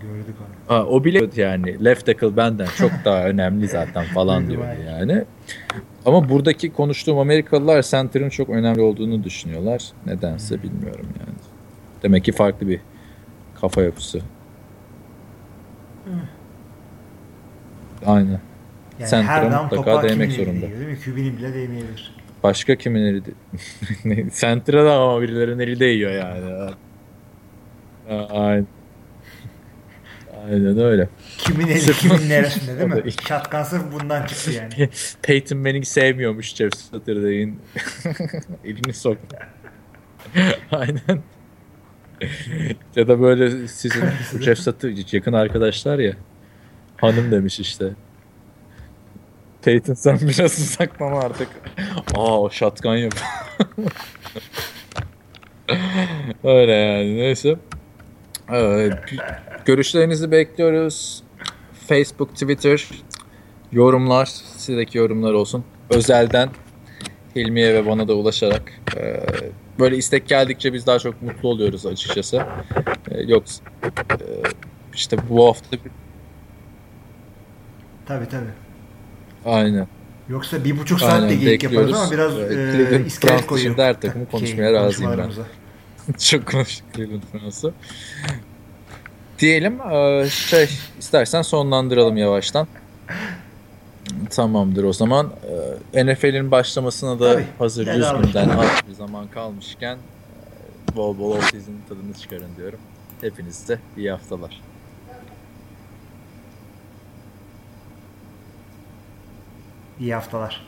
Gördük 0.01 0.37
onu. 0.41 0.77
Ha, 0.77 0.85
o 0.85 1.05
bile 1.05 1.29
yani 1.37 1.85
left 1.85 2.07
tackle 2.07 2.37
benden 2.37 2.69
çok 2.79 2.91
daha 3.05 3.25
önemli 3.29 3.69
zaten 3.69 4.05
falan 4.05 4.37
aynen. 4.37 4.99
yani. 4.99 5.25
Ama 6.09 6.29
buradaki 6.29 6.73
konuştuğum 6.73 7.19
Amerikalılar 7.19 7.83
center'ın 7.83 8.29
çok 8.29 8.49
önemli 8.49 8.81
olduğunu 8.81 9.25
düşünüyorlar. 9.25 9.83
Nedense 10.07 10.63
bilmiyorum 10.63 11.07
yani. 11.21 11.37
Demek 12.03 12.25
ki 12.25 12.33
farklı 12.33 12.69
bir 12.69 12.81
kafa 13.61 13.83
yapısı. 13.83 14.21
Aynen. 18.07 18.41
Yani 18.99 19.11
Center'a 19.11 19.63
mutlaka 19.63 20.03
değmek 20.03 20.33
zorunda. 20.33 20.53
değiyor, 20.53 20.81
değil 20.81 20.91
mi? 20.91 20.99
QB'nin 21.05 21.37
bile 21.37 21.55
değmeyebilir. 21.55 22.15
Başka 22.43 22.77
kimin 22.77 23.03
eli 23.03 23.23
de... 23.25 23.31
Center'a 24.41 24.85
da 24.85 24.95
ama 24.95 25.23
birilerinin 25.23 25.59
eli 25.59 25.81
değiyor 25.81 26.11
yani. 26.13 26.75
Aynen. 28.31 28.67
Aynen 30.53 30.79
öyle. 30.79 31.09
Kimin 31.39 31.67
eli 31.67 31.79
Sırf- 31.81 31.99
kimin 32.01 32.29
neresinde 32.29 32.79
değil 32.79 33.05
mi? 33.05 33.13
Şatkan 33.29 33.63
sırf 33.63 33.83
bundan 33.93 34.27
çıktı 34.27 34.51
yani. 34.51 34.89
Peyton 35.23 35.59
Manning 35.59 35.85
sevmiyormuş 35.85 36.55
Jeff 36.55 36.77
Saturday'in 36.77 37.61
elini 38.65 38.93
sok. 38.95 39.19
Aynen. 40.73 41.23
ya 42.97 43.09
da 43.09 43.21
böyle 43.21 43.69
sizin 43.69 44.05
Jeff 44.41 44.59
Saturday 44.59 45.05
yakın 45.13 45.33
arkadaşlar 45.33 45.99
ya. 45.99 46.13
Hanım 46.97 47.31
demiş 47.31 47.61
işte. 47.61 47.85
Peyton 49.63 49.95
sen 49.95 50.19
biraz 50.23 50.59
uzaklama 50.59 51.21
artık. 51.21 51.49
Aa 52.15 52.41
o 52.41 52.51
şatkan 52.51 52.97
yok. 52.97 53.13
Öyle 56.45 56.73
yani 56.73 57.17
neyse. 57.17 57.57
Ee, 58.53 58.91
görüşlerinizi 59.65 60.31
bekliyoruz. 60.31 61.23
Facebook, 61.89 62.33
Twitter, 62.35 62.89
yorumlar, 63.73 64.27
sizdeki 64.57 64.99
yorumlar 64.99 65.33
olsun. 65.33 65.65
Özelden 65.91 66.51
Hilmi'ye 67.37 67.75
ve 67.75 67.87
bana 67.87 68.09
da 68.09 68.15
ulaşarak 68.15 68.73
e, 68.97 69.21
böyle 69.79 69.97
istek 69.97 70.29
geldikçe 70.29 70.73
biz 70.73 70.87
daha 70.87 70.99
çok 70.99 71.23
mutlu 71.23 71.49
oluyoruz 71.49 71.87
açıkçası. 71.87 72.37
E, 73.11 73.23
yoksa 73.23 73.65
e, 74.11 74.27
işte 74.95 75.17
bu 75.29 75.47
hafta 75.49 75.77
Tabii 78.07 78.29
tabii. 78.29 78.45
aynen. 79.45 79.87
Yoksa 80.29 80.65
bir 80.65 80.79
buçuk 80.79 81.01
saat 81.01 81.23
de 81.23 81.27
Aynen 81.27 81.41
geyik 81.41 81.63
yaparız 81.63 81.95
ama 81.95 82.11
biraz 82.11 82.39
e, 82.39 83.03
iskelet 83.07 83.47
koyuyor. 83.47 83.79
her 83.79 84.01
takımı 84.01 84.27
konuşmaya 84.27 84.73
razıyım 84.73 85.13
ben. 85.19 85.31
Çok 86.19 86.47
konuştuk 86.47 86.87
Cleveland 86.95 87.23
Browns'u. 87.35 87.73
Diyelim 89.39 89.81
e, 89.81 90.29
şey 90.29 90.69
istersen 90.99 91.43
sonlandıralım 91.43 92.17
yavaştan. 92.17 92.69
Tamamdır 94.31 94.85
o 94.85 94.93
zaman. 94.93 95.33
E, 95.95 96.07
NFL'in 96.07 96.51
başlamasına 96.51 97.21
da 97.21 97.33
Tabii, 97.33 97.47
hazır 97.59 97.85
gel 97.85 97.97
100 97.97 98.07
abi. 98.07 98.27
günden 98.27 98.49
az 98.49 98.69
bir 98.89 98.95
zaman 98.95 99.29
kalmışken 99.29 99.97
e, 100.93 100.97
bol 100.97 101.19
bol 101.19 101.31
off-season'ın 101.31 101.81
tadını 101.89 102.15
çıkarın 102.15 102.57
diyorum. 102.57 102.79
Hepinize 103.21 103.79
iyi 103.97 104.11
haftalar. 104.11 104.61
İyi 110.01 110.15
haftalar. 110.15 110.67